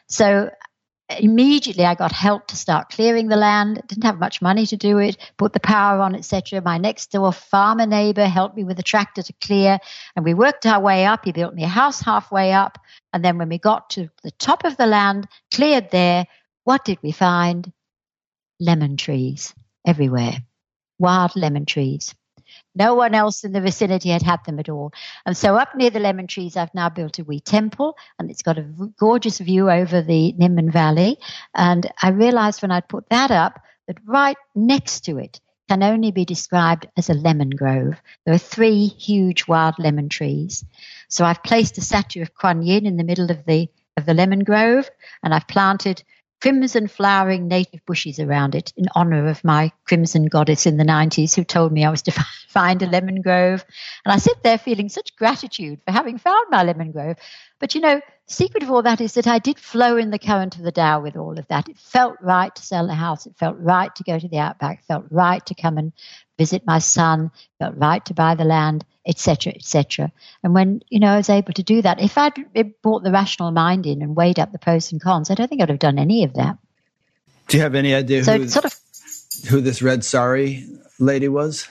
So 0.10 0.49
immediately 1.07 1.85
I 1.85 1.95
got 1.95 2.11
help 2.11 2.47
to 2.47 2.57
start 2.57 2.89
clearing 2.89 3.30
the 3.30 3.38
land. 3.38 3.81
Didn't 3.88 4.03
have 4.03 4.19
much 4.19 4.41
money 4.41 4.65
to 4.65 4.76
do 4.76 4.97
it. 4.97 5.15
Put 5.38 5.53
the 5.53 5.61
power 5.61 6.02
on, 6.02 6.15
etc. 6.15 6.61
My 6.61 6.77
next 6.77 7.14
door 7.14 7.31
farmer 7.31 7.85
neighbor 7.85 8.26
helped 8.26 8.57
me 8.57 8.65
with 8.65 8.77
a 8.77 8.84
tractor 8.84 9.23
to 9.23 9.34
clear, 9.39 9.80
and 10.18 10.26
we 10.26 10.34
worked 10.34 10.65
our 10.65 10.81
way 10.81 11.06
up. 11.06 11.23
He 11.23 11.31
built 11.31 11.53
me 11.53 11.64
a 11.64 11.69
house 11.69 12.02
halfway 12.02 12.52
up, 12.52 12.77
and 13.14 13.23
then 13.23 13.38
when 13.38 13.47
we 13.47 13.57
got 13.57 13.89
to 13.91 14.10
the 14.22 14.31
top 14.31 14.65
of 14.65 14.76
the 14.76 14.85
land, 14.85 15.30
cleared 15.49 15.91
there, 15.91 16.26
what 16.65 16.84
did 16.84 16.97
we 17.02 17.14
find? 17.14 17.72
Lemon 18.60 18.97
trees 18.97 19.56
everywhere, 19.88 20.39
wild 20.99 21.38
lemon 21.38 21.65
trees. 21.65 22.14
No 22.76 22.93
one 22.95 23.15
else 23.15 23.43
in 23.43 23.53
the 23.53 23.61
vicinity 23.61 24.10
had 24.10 24.22
had 24.22 24.43
them 24.45 24.60
at 24.60 24.69
all. 24.69 24.91
And 25.26 25.35
so 25.35 25.56
up 25.56 25.76
near 25.76 25.89
the 25.89 25.99
lemon 25.99 26.27
trees, 26.27 26.57
I've 26.57 26.73
now 26.73 26.89
built 26.89 27.19
a 27.19 27.23
wee 27.23 27.39
temple 27.39 27.97
and 28.19 28.30
it's 28.30 28.41
got 28.41 28.57
a 28.57 28.68
gorgeous 28.97 29.39
view 29.39 29.69
over 29.69 30.02
the 30.02 30.34
Nimbin 30.34 30.72
Valley. 30.72 31.18
And 31.53 31.89
I 32.02 32.10
realized 32.10 32.61
when 32.61 32.72
I'd 32.72 32.89
put 32.89 33.10
that 33.10 33.31
up 33.31 33.61
that 33.88 33.97
right 34.06 34.38
next 34.53 35.02
to 35.06 35.18
it 35.18 35.39
can 35.68 35.81
only 35.81 36.11
be 36.11 36.26
described 36.26 36.88
as 36.95 37.10
a 37.10 37.14
lemon 37.14 37.49
grove. 37.49 37.95
There 38.26 38.35
are 38.35 38.39
three 38.39 38.85
huge 38.85 39.47
wild 39.47 39.76
lemon 39.80 40.10
trees. 40.10 40.64
So 41.07 41.26
I've 41.26 41.43
placed 41.43 41.77
a 41.77 41.81
statue 41.81 42.22
of 42.22 42.35
Kuan 42.35 42.61
Yin 42.61 42.85
in 42.85 42.97
the 42.97 43.03
middle 43.03 43.31
of 43.31 43.45
the 43.45 43.69
of 43.97 44.06
the 44.06 44.14
lemon 44.14 44.43
grove 44.43 44.89
and 45.23 45.34
I've 45.34 45.47
planted 45.47 46.03
crimson 46.41 46.88
flowering 46.88 47.48
native 47.48 47.86
bushes 47.86 48.20
around 48.20 48.56
it 48.56 48.74
in 48.78 48.86
honor 48.95 49.28
of 49.28 49.44
my 49.44 49.72
crimson 49.86 50.26
goddess 50.26 50.66
in 50.66 50.78
the 50.78 50.84
90s 50.84 51.36
who 51.36 51.44
told 51.44 51.72
me 51.72 51.86
I 51.86 51.90
was 51.90 52.02
to 52.03 52.12
find 52.49 52.82
a 52.82 52.88
lemon 52.88 53.22
grove. 53.22 53.66
And 54.06 54.14
I 54.14 54.18
sit 54.18 54.44
there 54.44 54.57
feeling 54.57 54.90
such 54.90 55.16
gratitude 55.16 55.82
for 55.86 55.91
having 55.91 56.18
found 56.18 56.48
my 56.49 56.64
lemon 56.64 56.91
grove. 56.91 57.18
But 57.60 57.74
you 57.74 57.82
know, 57.82 58.02
secret 58.28 58.64
of 58.64 58.72
all 58.72 58.84
that 58.84 59.02
is 59.02 59.14
that 59.14 59.28
I 59.28 59.40
did 59.40 59.60
flow 59.60 59.98
in 59.98 60.12
the 60.12 60.20
current 60.20 60.56
of 60.57 60.64
the 60.64 60.72
Tao 60.72 61.02
with 61.02 61.16
all 61.16 61.40
of 61.40 61.48
that. 61.48 61.70
It 61.70 61.78
felt 61.78 62.18
right 62.22 62.53
to 62.53 62.62
sell 62.62 62.88
the 62.88 62.94
house. 62.94 63.26
It 63.26 63.38
felt 63.38 63.57
right 63.60 63.94
to 63.95 64.03
go 64.03 64.20
to 64.20 64.28
the 64.28 64.40
outback. 64.40 64.80
It 64.80 64.86
felt 64.86 65.06
right 65.10 65.45
to 65.45 65.56
come 65.56 65.78
and 65.78 65.94
visit 66.38 66.64
my 66.66 66.80
son. 66.80 67.32
It 67.34 67.64
felt 67.64 67.78
right 67.78 68.06
to 68.06 68.14
buy 68.14 68.36
the 68.36 68.44
land 68.44 68.86
etc., 69.06 69.53
etc. 69.56 70.11
And 70.44 70.53
when 70.53 70.82
you 70.90 70.99
know 70.99 71.14
I 71.14 71.18
was 71.18 71.30
able 71.30 71.53
to 71.53 71.64
do 71.64 71.82
that, 71.82 72.02
if 72.02 72.18
I'd 72.18 72.34
brought 72.82 73.03
the 73.03 73.11
rational 73.11 73.52
mind 73.52 73.86
in 73.86 74.02
and 74.02 74.15
weighed 74.15 74.40
up 74.40 74.52
the 74.52 74.60
pros 74.60 74.91
and 74.91 75.02
cons, 75.02 75.30
I 75.30 75.36
don't 75.36 75.48
think 75.48 75.61
I'd 75.61 75.69
have 75.69 75.80
done 75.80 75.99
any 75.99 76.23
of 76.23 76.34
that. 76.34 76.57
Do 77.48 77.57
you 77.57 77.64
have 77.64 77.76
any 77.76 77.94
idea 77.94 78.23
so 78.23 78.38
who, 78.38 78.48
sort 78.48 78.65
of, 78.65 78.76
who 79.49 79.61
this 79.61 79.82
red 79.82 80.03
sari 80.03 80.65
lady 80.99 81.27
was? 81.27 81.68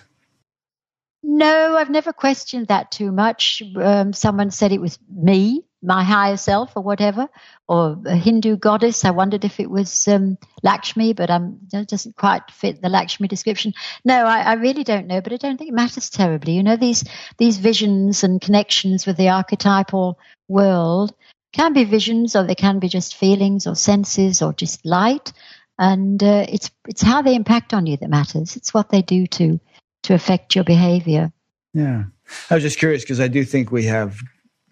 No, 1.22 1.76
I've 1.76 1.90
never 1.90 2.12
questioned 2.12 2.68
that 2.68 2.90
too 2.90 3.10
much. 3.10 3.62
Um, 3.76 4.12
someone 4.12 4.50
said 4.50 4.72
it 4.72 4.80
was 4.80 4.98
me 5.10 5.64
my 5.84 6.02
higher 6.02 6.36
self 6.36 6.72
or 6.76 6.82
whatever, 6.82 7.28
or 7.68 7.98
a 8.06 8.16
Hindu 8.16 8.56
goddess. 8.56 9.04
I 9.04 9.10
wondered 9.10 9.44
if 9.44 9.60
it 9.60 9.70
was 9.70 10.08
um, 10.08 10.38
Lakshmi, 10.62 11.12
but 11.12 11.30
um, 11.30 11.60
it 11.72 11.88
doesn't 11.88 12.16
quite 12.16 12.50
fit 12.50 12.82
the 12.82 12.88
Lakshmi 12.88 13.28
description. 13.28 13.74
No, 14.04 14.24
I, 14.24 14.40
I, 14.40 14.52
really 14.54 14.84
don't 14.84 15.06
know, 15.06 15.20
but 15.20 15.32
I 15.32 15.36
don't 15.36 15.56
think 15.56 15.70
it 15.70 15.74
matters 15.74 16.10
terribly. 16.10 16.54
You 16.54 16.62
know, 16.62 16.76
these 16.76 17.04
these 17.38 17.58
visions 17.58 18.24
and 18.24 18.40
connections 18.40 19.06
with 19.06 19.16
the 19.16 19.28
archetypal 19.28 20.18
world 20.48 21.14
can 21.52 21.72
be 21.72 21.84
visions, 21.84 22.34
or 22.34 22.44
they 22.44 22.54
can 22.54 22.78
be 22.78 22.88
just 22.88 23.14
feelings, 23.14 23.66
or 23.66 23.74
senses, 23.74 24.42
or 24.42 24.52
just 24.52 24.84
light, 24.84 25.32
and 25.78 26.22
uh, 26.22 26.46
it's 26.48 26.70
it's 26.88 27.02
how 27.02 27.22
they 27.22 27.34
impact 27.34 27.74
on 27.74 27.86
you 27.86 27.96
that 27.98 28.10
matters. 28.10 28.56
It's 28.56 28.74
what 28.74 28.90
they 28.90 29.02
do 29.02 29.26
to 29.26 29.60
to 30.04 30.14
affect 30.14 30.54
your 30.54 30.64
behavior. 30.64 31.32
Yeah. 31.72 32.04
I 32.50 32.54
was 32.54 32.62
just 32.62 32.78
curious 32.78 33.02
because 33.02 33.20
I 33.20 33.28
do 33.28 33.44
think 33.44 33.70
we 33.70 33.84
have 33.84 34.18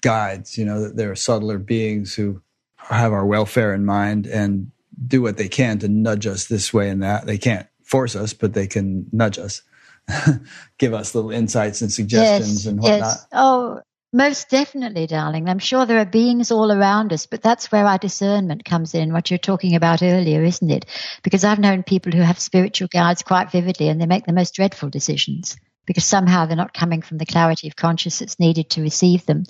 guides, 0.03 0.59
you 0.59 0.65
know, 0.65 0.83
that 0.83 0.97
there 0.97 1.11
are 1.11 1.17
subtler 1.17 1.59
beings 1.59 2.15
who 2.15 2.43
have 2.77 3.13
our 3.13 3.25
welfare 3.25 3.73
in 3.73 3.85
mind 3.85 4.27
and 4.27 4.71
do 5.07 5.23
what 5.23 5.37
they 5.37 5.49
can 5.49 5.79
to 5.79 5.89
nudge 5.89 6.27
us 6.27 6.47
this 6.47 6.75
way 6.75 6.91
and 6.91 7.03
that. 7.03 7.27
They 7.27 7.39
can't 7.39 7.67
force 7.85 8.15
us, 8.15 8.35
but 8.35 8.53
they 8.53 8.67
can 8.67 9.07
nudge 9.13 9.39
us, 9.39 9.63
give 10.79 10.93
us 10.93 11.15
little 11.15 11.31
insights 11.31 11.81
and 11.81 11.93
suggestions 11.93 12.65
yes, 12.65 12.67
and 12.67 12.81
whatnot. 12.81 13.01
Yes. 13.01 13.27
Oh, 13.33 13.81
most 14.13 14.51
definitely, 14.51 15.07
darling. 15.07 15.49
I'm 15.49 15.59
sure 15.59 15.87
there 15.87 15.99
are 15.99 16.05
beings 16.05 16.51
all 16.51 16.71
around 16.71 17.15
us, 17.15 17.25
but 17.25 17.41
that's 17.41 17.73
where 17.73 17.87
our 17.87 17.97
discernment 17.97 18.63
comes 18.65 18.95
in, 18.95 19.13
what 19.13 19.31
you're 19.31 19.39
talking 19.39 19.75
about 19.75 20.03
earlier, 20.03 20.43
isn't 20.43 20.71
it? 20.71 20.85
Because 21.23 21.45
I've 21.45 21.59
known 21.59 21.83
people 21.83 22.13
who 22.13 22.21
have 22.21 22.39
spiritual 22.39 22.89
guides 22.89 23.23
quite 23.23 23.51
vividly 23.51 23.89
and 23.89 23.99
they 23.99 24.07
make 24.07 24.27
the 24.27 24.35
most 24.35 24.55
dreadful 24.55 24.91
decisions 24.91 25.57
because 25.87 26.05
somehow 26.05 26.47
they're 26.47 26.57
not 26.57 26.75
coming 26.75 27.03
from 27.03 27.19
the 27.19 27.27
clarity 27.27 27.69
of 27.69 27.77
consciousness 27.77 28.39
needed 28.39 28.71
to 28.71 28.83
receive 28.83 29.27
them. 29.27 29.45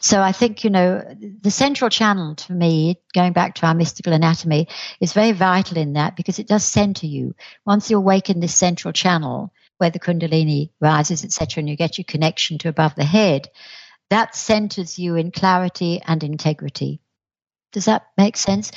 So 0.00 0.20
I 0.20 0.32
think, 0.32 0.64
you 0.64 0.70
know, 0.70 1.02
the 1.40 1.50
central 1.50 1.90
channel 1.90 2.34
for 2.34 2.52
me, 2.52 3.00
going 3.14 3.32
back 3.32 3.54
to 3.56 3.66
our 3.66 3.74
mystical 3.74 4.12
anatomy, 4.12 4.68
is 5.00 5.12
very 5.12 5.32
vital 5.32 5.78
in 5.78 5.94
that 5.94 6.16
because 6.16 6.38
it 6.38 6.48
does 6.48 6.64
center 6.64 7.06
you. 7.06 7.34
Once 7.64 7.90
you 7.90 7.96
awaken 7.96 8.40
this 8.40 8.54
central 8.54 8.92
channel 8.92 9.52
where 9.78 9.90
the 9.90 10.00
kundalini 10.00 10.70
rises, 10.80 11.24
etc., 11.24 11.60
and 11.60 11.68
you 11.68 11.76
get 11.76 11.98
your 11.98 12.04
connection 12.04 12.58
to 12.58 12.68
above 12.68 12.94
the 12.94 13.04
head, 13.04 13.48
that 14.10 14.34
centers 14.34 14.98
you 14.98 15.16
in 15.16 15.30
clarity 15.30 16.00
and 16.06 16.22
integrity. 16.22 17.00
Does 17.72 17.86
that 17.86 18.06
make 18.16 18.36
sense? 18.36 18.72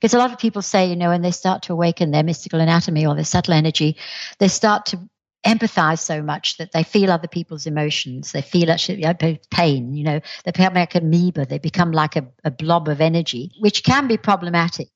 Because 0.00 0.14
a 0.14 0.18
lot 0.18 0.32
of 0.32 0.38
people 0.38 0.62
say, 0.62 0.90
you 0.90 0.96
know, 0.96 1.08
when 1.08 1.22
they 1.22 1.30
start 1.30 1.62
to 1.62 1.72
awaken 1.72 2.10
their 2.10 2.22
mystical 2.22 2.60
anatomy 2.60 3.06
or 3.06 3.14
their 3.14 3.24
subtle 3.24 3.54
energy, 3.54 3.96
they 4.38 4.48
start 4.48 4.86
to 4.86 5.00
empathize 5.46 6.00
so 6.00 6.22
much 6.22 6.56
that 6.56 6.72
they 6.72 6.82
feel 6.82 7.10
other 7.10 7.28
people's 7.28 7.66
emotions. 7.66 8.32
They 8.32 8.42
feel 8.42 8.70
actually 8.70 9.04
pain. 9.50 9.94
You 9.94 10.04
know, 10.04 10.20
they 10.44 10.50
become 10.50 10.74
like 10.74 10.94
amoeba. 10.94 11.46
They 11.46 11.58
become 11.58 11.92
like 11.92 12.16
a, 12.16 12.26
a 12.44 12.50
blob 12.50 12.88
of 12.88 13.00
energy, 13.00 13.52
which 13.60 13.84
can 13.84 14.08
be 14.08 14.16
problematic. 14.16 14.88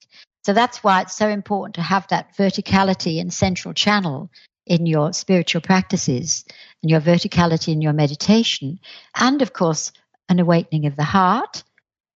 So 0.45 0.53
that's 0.53 0.83
why 0.83 1.03
it's 1.03 1.17
so 1.17 1.29
important 1.29 1.75
to 1.77 1.83
have 1.83 2.07
that 2.09 2.37
verticality 2.37 3.21
and 3.21 3.33
central 3.33 3.75
channel 3.75 4.31
in 4.67 4.87
your 4.87 5.13
spiritual 5.13 5.61
practices 5.61 6.45
and 6.83 6.91
your 6.91 7.01
verticality 7.01 7.73
in 7.73 7.81
your 7.81 7.93
meditation. 7.93 8.81
And 9.15 9.43
of 9.43 9.53
course, 9.53 9.93
an 10.29 10.41
awakening 10.41 10.87
of 10.87 10.97
the 10.97 11.05
heart 11.05 11.63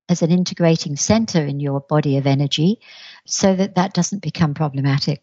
as 0.08 0.22
an 0.22 0.30
integrating 0.30 0.96
center 0.96 1.44
in 1.44 1.60
your 1.60 1.80
body 1.80 2.16
of 2.16 2.26
energy 2.26 2.80
so 3.26 3.54
that 3.54 3.74
that 3.76 3.94
doesn't 3.94 4.22
become 4.22 4.54
problematic. 4.54 5.22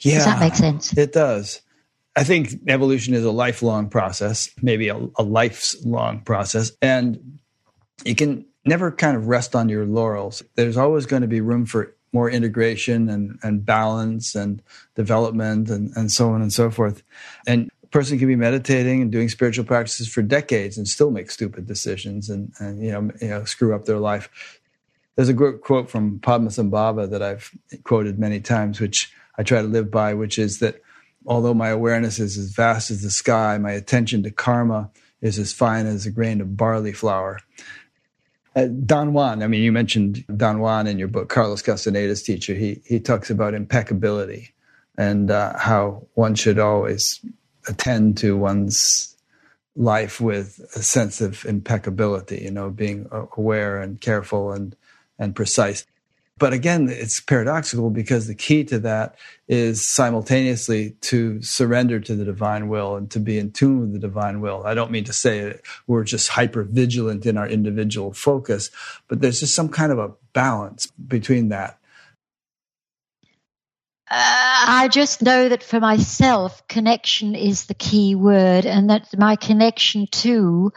Yeah. 0.00 0.16
Does 0.16 0.24
that 0.24 0.40
make 0.40 0.54
sense? 0.54 0.96
It 0.96 1.12
does. 1.12 1.60
I 2.16 2.24
think 2.24 2.54
evolution 2.68 3.14
is 3.14 3.24
a 3.24 3.30
lifelong 3.30 3.88
process, 3.88 4.50
maybe 4.62 4.88
a, 4.88 4.96
a 5.16 5.22
lifelong 5.22 6.20
process. 6.20 6.72
And 6.80 7.38
you 8.04 8.14
can 8.14 8.46
never 8.64 8.92
kind 8.92 9.16
of 9.16 9.26
rest 9.26 9.54
on 9.54 9.68
your 9.68 9.84
laurels. 9.84 10.42
There's 10.54 10.76
always 10.76 11.06
going 11.06 11.22
to 11.22 11.28
be 11.28 11.40
room 11.40 11.66
for 11.66 11.94
more 12.12 12.30
integration 12.30 13.08
and, 13.08 13.38
and 13.42 13.66
balance 13.66 14.36
and 14.36 14.62
development 14.94 15.68
and, 15.68 15.90
and 15.96 16.12
so 16.12 16.30
on 16.30 16.40
and 16.40 16.52
so 16.52 16.70
forth. 16.70 17.02
And 17.46 17.70
a 17.82 17.86
person 17.88 18.18
can 18.18 18.28
be 18.28 18.36
meditating 18.36 19.02
and 19.02 19.10
doing 19.10 19.28
spiritual 19.28 19.64
practices 19.64 20.08
for 20.08 20.22
decades 20.22 20.78
and 20.78 20.86
still 20.86 21.10
make 21.10 21.30
stupid 21.30 21.66
decisions 21.66 22.30
and, 22.30 22.52
and 22.60 22.80
you, 22.80 22.92
know, 22.92 23.10
you 23.20 23.28
know 23.28 23.44
screw 23.44 23.74
up 23.74 23.86
their 23.86 23.98
life. 23.98 24.60
There's 25.16 25.28
a 25.28 25.34
great 25.34 25.60
quote 25.60 25.90
from 25.90 26.20
Padmasambhava 26.20 27.10
that 27.10 27.22
I've 27.22 27.50
quoted 27.82 28.18
many 28.18 28.40
times, 28.40 28.80
which 28.80 29.12
I 29.36 29.42
try 29.42 29.60
to 29.60 29.68
live 29.68 29.90
by, 29.90 30.14
which 30.14 30.38
is 30.38 30.60
that 30.60 30.80
although 31.26 31.54
my 31.54 31.68
awareness 31.68 32.18
is 32.18 32.36
as 32.36 32.50
vast 32.50 32.90
as 32.90 33.02
the 33.02 33.10
sky, 33.10 33.58
my 33.58 33.72
attention 33.72 34.22
to 34.22 34.30
karma 34.30 34.90
is 35.20 35.38
as 35.38 35.52
fine 35.52 35.86
as 35.86 36.06
a 36.06 36.10
grain 36.10 36.40
of 36.40 36.56
barley 36.56 36.92
flour. 36.92 37.40
Uh, 38.56 38.66
Don 38.66 39.12
Juan, 39.12 39.42
I 39.42 39.48
mean, 39.48 39.62
you 39.62 39.72
mentioned 39.72 40.24
Don 40.36 40.60
Juan 40.60 40.86
in 40.86 40.98
your 40.98 41.08
book, 41.08 41.28
Carlos 41.28 41.62
Castaneda's 41.62 42.22
teacher. 42.22 42.54
He, 42.54 42.80
he 42.84 43.00
talks 43.00 43.30
about 43.30 43.54
impeccability 43.54 44.54
and 44.96 45.30
uh, 45.30 45.58
how 45.58 46.06
one 46.14 46.34
should 46.36 46.58
always 46.58 47.20
attend 47.66 48.18
to 48.18 48.36
one's 48.36 49.16
life 49.74 50.20
with 50.20 50.60
a 50.76 50.82
sense 50.82 51.20
of 51.20 51.44
impeccability, 51.46 52.42
you 52.42 52.50
know, 52.50 52.70
being 52.70 53.08
aware 53.36 53.80
and 53.80 54.00
careful 54.00 54.52
and, 54.52 54.76
and 55.18 55.34
precise. 55.34 55.84
But 56.36 56.52
again, 56.52 56.88
it's 56.90 57.20
paradoxical 57.20 57.90
because 57.90 58.26
the 58.26 58.34
key 58.34 58.64
to 58.64 58.80
that 58.80 59.14
is 59.46 59.88
simultaneously 59.88 60.96
to 61.02 61.40
surrender 61.42 62.00
to 62.00 62.16
the 62.16 62.24
divine 62.24 62.68
will 62.68 62.96
and 62.96 63.08
to 63.12 63.20
be 63.20 63.38
in 63.38 63.52
tune 63.52 63.80
with 63.80 63.92
the 63.92 64.00
divine 64.00 64.40
will. 64.40 64.66
I 64.66 64.74
don't 64.74 64.90
mean 64.90 65.04
to 65.04 65.12
say 65.12 65.60
we're 65.86 66.02
just 66.02 66.28
hyper 66.28 66.64
vigilant 66.64 67.24
in 67.24 67.36
our 67.36 67.46
individual 67.46 68.12
focus, 68.12 68.70
but 69.06 69.20
there's 69.20 69.40
just 69.40 69.54
some 69.54 69.68
kind 69.68 69.92
of 69.92 69.98
a 69.98 70.12
balance 70.32 70.86
between 70.86 71.50
that. 71.50 71.78
Uh, 74.10 74.64
I 74.66 74.88
just 74.90 75.22
know 75.22 75.48
that 75.48 75.62
for 75.62 75.78
myself, 75.78 76.66
connection 76.66 77.36
is 77.36 77.66
the 77.66 77.74
key 77.74 78.14
word, 78.14 78.66
and 78.66 78.90
that 78.90 79.16
my 79.16 79.36
connection 79.36 80.08
to 80.08 80.72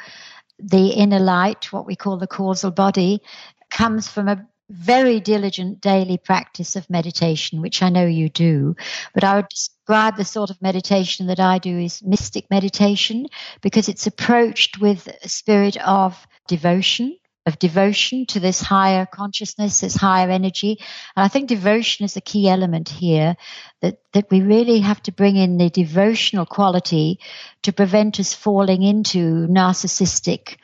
the 0.60 0.90
inner 0.90 1.20
light, 1.20 1.74
what 1.74 1.86
we 1.86 1.96
call 1.96 2.18
the 2.18 2.28
causal 2.28 2.72
body, 2.72 3.22
comes 3.70 4.08
from 4.08 4.28
a 4.28 4.48
very 4.70 5.20
diligent 5.20 5.82
daily 5.82 6.18
practice 6.18 6.76
of 6.76 6.90
meditation, 6.90 7.62
which 7.62 7.82
I 7.82 7.90
know 7.90 8.06
you 8.06 8.30
do, 8.30 8.76
but 9.14 9.24
I 9.24 9.38
would 9.38 9.50
describe 9.50 10.18
the 10.18 10.26
sort 10.26 10.50
of 10.50 10.62
meditation 10.62 11.28
that 11.28 11.40
I 11.40 11.60
do 11.60 11.80
is 11.80 12.04
mystic 12.04 12.50
meditation 12.50 13.28
because 13.62 13.88
it's 13.88 14.08
approached 14.08 14.80
with 14.80 15.08
a 15.24 15.30
spirit 15.30 15.78
of 15.78 16.28
devotion, 16.48 17.18
of 17.46 17.58
devotion 17.60 18.26
to 18.26 18.42
this 18.42 18.62
higher 18.62 19.06
consciousness, 19.06 19.80
this 19.80 19.96
higher 19.96 20.30
energy. 20.30 20.78
And 21.16 21.24
I 21.24 21.30
think 21.30 21.48
devotion 21.48 22.04
is 22.04 22.18
a 22.18 22.22
key 22.22 22.50
element 22.50 22.90
here 22.90 23.38
that, 23.82 24.00
that 24.12 24.30
we 24.30 24.42
really 24.42 24.80
have 24.80 25.02
to 25.04 25.14
bring 25.14 25.38
in 25.38 25.58
the 25.58 25.70
devotional 25.70 26.46
quality 26.46 27.20
to 27.62 27.72
prevent 27.72 28.20
us 28.20 28.34
falling 28.34 28.84
into 28.84 29.48
narcissistic 29.48 30.58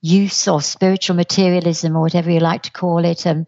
use 0.00 0.46
or 0.46 0.60
spiritual 0.62 1.16
materialism 1.16 1.96
or 1.96 2.00
whatever 2.00 2.30
you 2.30 2.40
like 2.40 2.62
to 2.62 2.70
call 2.70 3.04
it, 3.04 3.26
um, 3.26 3.46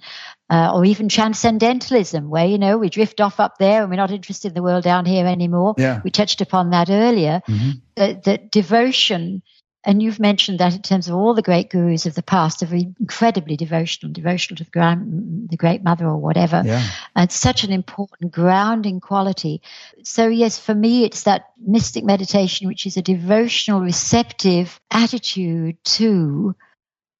uh, 0.49 0.73
or 0.75 0.85
even 0.85 1.09
transcendentalism, 1.09 2.29
where 2.29 2.47
you 2.47 2.59
know 2.59 2.77
we 2.77 2.89
drift 2.89 3.21
off 3.21 3.39
up 3.39 3.59
there 3.59 3.83
and 3.83 3.91
we're 3.91 3.97
not 3.97 4.11
interested 4.11 4.49
in 4.49 4.55
the 4.55 4.63
world 4.63 4.83
down 4.83 5.05
here 5.05 5.27
anymore. 5.27 5.75
Yeah. 5.79 6.01
We 6.03 6.11
touched 6.11 6.41
upon 6.41 6.71
that 6.71 6.91
earlier. 6.91 7.43
Mm-hmm. 7.49 7.71
That, 7.97 8.25
that 8.25 8.51
devotion 8.51 9.43
and 9.83 10.03
you've 10.03 10.21
mentioned 10.21 10.59
that 10.59 10.75
in 10.75 10.83
terms 10.83 11.09
of 11.09 11.15
all 11.15 11.33
the 11.33 11.41
great 11.41 11.71
gurus 11.71 12.05
of 12.05 12.15
the 12.15 12.23
past 12.23 12.63
are 12.63 12.75
incredibly 12.75 13.57
devotional, 13.57 14.13
devotional 14.13 14.59
to 14.59 14.65
the, 14.65 14.71
grand, 14.71 15.49
the 15.49 15.57
great 15.57 15.83
mother 15.83 16.07
or 16.07 16.19
whatever. 16.19 16.63
Yeah. 16.65 16.87
And 17.17 17.25
it's 17.25 17.37
such 17.37 17.65
an 17.65 17.73
important 17.73 18.31
grounding 18.31 19.01
quality. 19.01 19.63
So, 20.03 20.29
yes, 20.29 20.59
for 20.59 20.75
me, 20.75 21.05
it's 21.05 21.23
that 21.23 21.51
mystic 21.59 22.05
meditation, 22.05 22.69
which 22.69 22.85
is 22.85 22.99
a 22.99 23.03
devotional, 23.03 23.81
receptive 23.81 24.79
attitude 24.91 25.83
to 25.85 26.55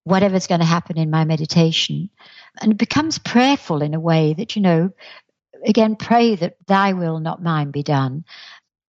whatever's 0.05 0.47
going 0.47 0.61
to 0.61 0.67
happen 0.67 0.99
in 0.99 1.11
my 1.11 1.25
meditation. 1.25 2.11
And 2.61 2.73
it 2.73 2.79
becomes 2.79 3.19
prayerful 3.19 3.81
in 3.81 3.95
a 3.95 4.01
way 4.01 4.35
that, 4.35 4.55
you 4.55 4.61
know, 4.61 4.91
again, 5.65 5.97
pray 5.97 6.35
that 6.37 6.57
thy 6.67 6.93
will, 6.93 7.21
not 7.21 7.43
mine, 7.43 7.71
be 7.71 7.83
done. 7.83 8.25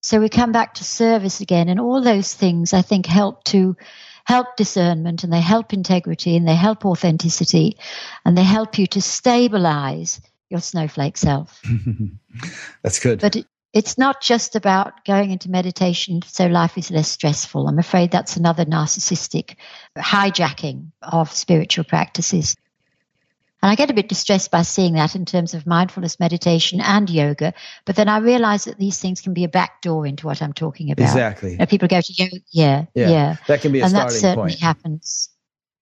So 0.02 0.19
we 0.19 0.30
come 0.30 0.52
back 0.52 0.76
to 0.76 0.84
service 0.84 1.41
again, 1.41 1.69
and 1.69 1.80
all 1.80 2.02
those 2.02 2.34
things 2.34 2.73
I 2.73 2.82
think 2.82 3.06
help 3.06 3.44
to 3.45 3.76
help 4.26 4.56
discernment 4.56 5.23
and 5.23 5.34
they 5.34 5.41
help 5.41 5.73
integrity 5.73 6.38
and 6.38 6.48
they 6.48 6.56
help 6.56 6.86
authenticity 6.86 7.78
and 8.23 8.38
they 8.38 8.44
help 8.44 8.78
you 8.78 8.88
to 8.88 9.02
stabilize 9.02 10.22
your 10.49 10.60
snowflake 10.60 11.18
self. 11.18 11.61
That's 12.84 12.99
good. 12.99 13.19
But 13.19 13.38
it, 13.38 13.48
it's 13.73 13.98
not 13.98 14.22
just 14.22 14.56
about 14.56 15.06
going 15.06 15.32
into 15.32 15.49
meditation 15.49 16.22
so 16.28 16.48
life 16.48 16.78
is 16.78 16.91
less 16.91 17.07
stressful. 17.07 17.68
I'm 17.68 17.80
afraid 17.80 18.11
that's 18.11 18.36
another 18.36 18.65
narcissistic 18.65 19.56
hijacking 19.98 20.91
of 21.02 21.32
spiritual 21.32 21.86
practices. 21.86 22.56
And 23.61 23.71
I 23.71 23.75
get 23.75 23.91
a 23.91 23.93
bit 23.93 24.09
distressed 24.09 24.49
by 24.49 24.63
seeing 24.63 24.93
that 24.93 25.15
in 25.15 25.25
terms 25.25 25.53
of 25.53 25.67
mindfulness 25.67 26.19
meditation 26.19 26.81
and 26.81 27.09
yoga. 27.09 27.53
But 27.85 27.95
then 27.95 28.09
I 28.09 28.17
realize 28.17 28.65
that 28.65 28.79
these 28.79 28.99
things 28.99 29.21
can 29.21 29.33
be 29.33 29.43
a 29.43 29.49
back 29.49 29.81
door 29.81 30.07
into 30.07 30.25
what 30.25 30.41
I'm 30.41 30.53
talking 30.53 30.91
about. 30.91 31.03
Exactly. 31.03 31.51
You 31.51 31.57
know, 31.57 31.65
people 31.67 31.88
go 31.88 32.01
to 32.01 32.13
yoga. 32.13 32.38
Yeah, 32.51 32.85
yeah. 32.95 33.09
yeah. 33.09 33.35
That 33.47 33.61
can 33.61 33.71
be 33.71 33.81
a 33.81 33.83
and 33.83 33.91
starting 33.91 34.13
that 34.13 34.19
certainly 34.19 34.51
point. 34.51 34.59
happens. 34.61 35.29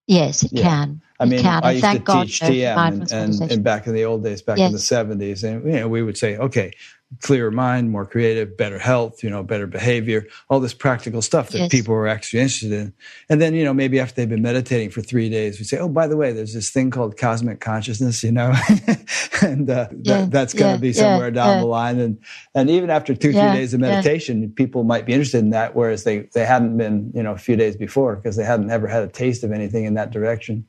Yes, 0.07 0.43
it 0.43 0.53
yeah. 0.53 0.63
can. 0.63 1.01
I 1.19 1.25
mean, 1.25 1.41
can. 1.41 1.63
I 1.63 1.71
used 1.71 1.85
to 1.85 1.99
God 1.99 2.23
teach 2.23 2.39
TM 2.41 2.77
and, 2.77 3.11
and, 3.11 3.51
and, 3.51 3.63
back 3.63 3.85
in 3.85 3.93
the 3.93 4.05
old 4.05 4.23
days, 4.23 4.41
back 4.41 4.57
yes. 4.57 4.67
in 4.69 4.73
the 4.73 5.15
70s, 5.15 5.43
and 5.43 5.65
you 5.65 5.79
know, 5.81 5.87
we 5.87 6.01
would 6.01 6.17
say, 6.17 6.35
okay, 6.37 6.73
clearer 7.21 7.49
mind, 7.49 7.89
more 7.89 8.05
creative, 8.05 8.55
better 8.55 8.77
health, 8.77 9.23
you 9.23 9.29
know, 9.29 9.41
better 9.41 9.65
behavior, 9.65 10.27
all 10.47 10.59
this 10.59 10.75
practical 10.75 11.21
stuff 11.23 11.49
that 11.49 11.57
yes. 11.57 11.71
people 11.71 11.93
were 11.93 12.07
actually 12.07 12.39
interested 12.39 12.71
in. 12.71 12.93
And 13.29 13.41
then, 13.41 13.55
you 13.55 13.63
know, 13.63 13.73
maybe 13.73 13.99
after 13.99 14.15
they've 14.15 14.29
been 14.29 14.43
meditating 14.43 14.91
for 14.91 15.01
three 15.01 15.27
days, 15.27 15.57
we 15.57 15.65
say, 15.65 15.79
oh, 15.79 15.89
by 15.89 16.05
the 16.05 16.15
way, 16.15 16.33
there's 16.33 16.53
this 16.53 16.69
thing 16.69 16.91
called 16.91 17.17
cosmic 17.17 17.61
consciousness, 17.61 18.23
you 18.23 18.31
know, 18.31 18.53
and 19.41 19.69
uh, 19.69 19.87
yeah, 20.03 20.21
that, 20.21 20.31
that's 20.31 20.53
going 20.53 20.77
to 20.77 20.77
yeah, 20.77 20.89
be 20.89 20.93
somewhere 20.93 21.27
yeah, 21.29 21.33
down 21.33 21.61
the 21.61 21.65
line. 21.65 21.99
And 21.99 22.23
and 22.53 22.69
even 22.69 22.91
after 22.91 23.15
two, 23.15 23.31
three 23.31 23.41
days 23.41 23.73
of 23.73 23.79
meditation, 23.79 24.51
people 24.51 24.83
might 24.83 25.05
be 25.05 25.13
interested 25.13 25.39
in 25.39 25.49
that, 25.49 25.75
whereas 25.75 26.03
they, 26.03 26.29
they 26.33 26.45
hadn't 26.45 26.77
been, 26.77 27.11
you 27.15 27.23
know, 27.23 27.31
a 27.31 27.37
few 27.37 27.55
days 27.55 27.75
before 27.75 28.17
because 28.17 28.35
they 28.35 28.45
hadn't 28.45 28.69
ever 28.69 28.87
had 28.87 29.03
a 29.03 29.07
taste 29.07 29.43
of 29.43 29.51
anything 29.51 29.85
in 29.85 29.95
that 29.95 30.11
direction. 30.11 30.65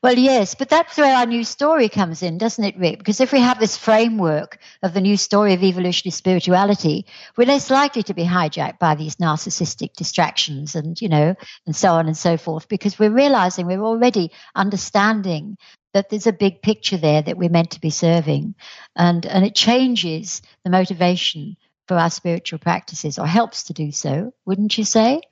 Well, 0.00 0.16
yes, 0.16 0.54
but 0.54 0.68
that's 0.68 0.96
where 0.96 1.16
our 1.16 1.26
new 1.26 1.42
story 1.42 1.88
comes 1.88 2.22
in, 2.22 2.38
doesn't 2.38 2.62
it, 2.62 2.78
Rick? 2.78 2.98
Because 2.98 3.20
if 3.20 3.32
we 3.32 3.40
have 3.40 3.58
this 3.58 3.76
framework 3.76 4.58
of 4.84 4.94
the 4.94 5.00
new 5.00 5.16
story 5.16 5.54
of 5.54 5.64
evolutionary 5.64 6.12
spirituality, 6.12 7.04
we're 7.36 7.48
less 7.48 7.68
likely 7.68 8.04
to 8.04 8.14
be 8.14 8.24
hijacked 8.24 8.78
by 8.78 8.94
these 8.94 9.16
narcissistic 9.16 9.94
distractions 9.94 10.76
and, 10.76 11.00
you 11.02 11.08
know, 11.08 11.34
and 11.66 11.74
so 11.74 11.94
on 11.94 12.06
and 12.06 12.16
so 12.16 12.36
forth, 12.36 12.68
because 12.68 12.96
we're 12.96 13.10
realizing 13.10 13.66
we're 13.66 13.82
already 13.82 14.30
understanding 14.54 15.58
that 15.94 16.10
there's 16.10 16.28
a 16.28 16.32
big 16.32 16.62
picture 16.62 16.96
there 16.96 17.22
that 17.22 17.36
we're 17.36 17.50
meant 17.50 17.72
to 17.72 17.80
be 17.80 17.90
serving. 17.90 18.54
And, 18.94 19.26
and 19.26 19.44
it 19.44 19.56
changes 19.56 20.42
the 20.62 20.70
motivation 20.70 21.56
for 21.88 21.96
our 21.96 22.10
spiritual 22.10 22.60
practices 22.60 23.18
or 23.18 23.26
helps 23.26 23.64
to 23.64 23.72
do 23.72 23.90
so, 23.90 24.32
wouldn't 24.46 24.78
you 24.78 24.84
say? 24.84 25.22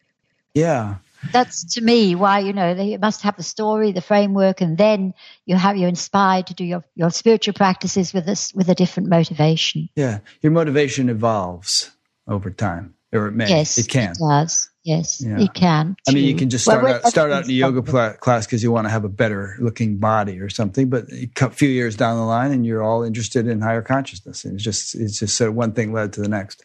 Yeah, 0.54 0.96
that's 1.32 1.74
to 1.74 1.80
me 1.80 2.14
why 2.14 2.40
you 2.40 2.52
know 2.52 2.72
you 2.72 2.98
must 2.98 3.22
have 3.22 3.36
the 3.36 3.42
story 3.42 3.92
the 3.92 4.00
framework 4.00 4.60
and 4.60 4.76
then 4.78 5.14
you 5.44 5.56
have 5.56 5.76
you're 5.76 5.88
inspired 5.88 6.46
to 6.48 6.54
do 6.54 6.64
your, 6.64 6.84
your 6.94 7.10
spiritual 7.10 7.54
practices 7.54 8.12
with 8.12 8.26
this 8.26 8.52
with 8.54 8.68
a 8.68 8.74
different 8.74 9.08
motivation. 9.08 9.88
Yeah. 9.94 10.20
Your 10.42 10.52
motivation 10.52 11.08
evolves 11.08 11.90
over 12.26 12.50
time 12.50 12.94
or 13.12 13.28
it 13.28 13.32
may. 13.32 13.48
Yes 13.48 13.78
it 13.78 13.88
can. 13.88 14.12
it 14.12 14.18
does. 14.18 14.70
Yes 14.82 15.20
yeah. 15.26 15.40
it 15.40 15.52
can 15.52 15.96
i 16.06 16.12
mean 16.12 16.26
you 16.26 16.36
can 16.36 16.48
just 16.48 16.64
start 16.64 16.84
well, 16.84 16.94
out 16.94 17.06
start 17.06 17.32
out 17.32 17.44
in 17.44 17.50
a 17.50 17.54
yoga 17.54 17.82
pl- 17.82 18.14
class 18.20 18.46
because 18.46 18.62
you 18.62 18.70
want 18.70 18.86
to 18.86 18.88
have 18.88 19.04
a 19.04 19.08
better 19.08 19.56
looking 19.58 19.98
body 19.98 20.38
or 20.38 20.48
something 20.48 20.88
but 20.88 21.06
a 21.10 21.50
few 21.50 21.68
years 21.68 21.96
down 21.96 22.16
the 22.16 22.24
line 22.24 22.52
and 22.52 22.64
you're 22.64 22.84
all 22.84 23.02
interested 23.02 23.48
in 23.48 23.60
higher 23.60 23.82
consciousness 23.82 24.44
and 24.44 24.54
it's 24.54 24.62
just 24.62 24.94
it's 24.94 25.18
just 25.18 25.36
so 25.36 25.50
one 25.50 25.72
thing 25.72 25.92
led 25.92 26.12
to 26.12 26.20
the 26.20 26.28
next 26.28 26.62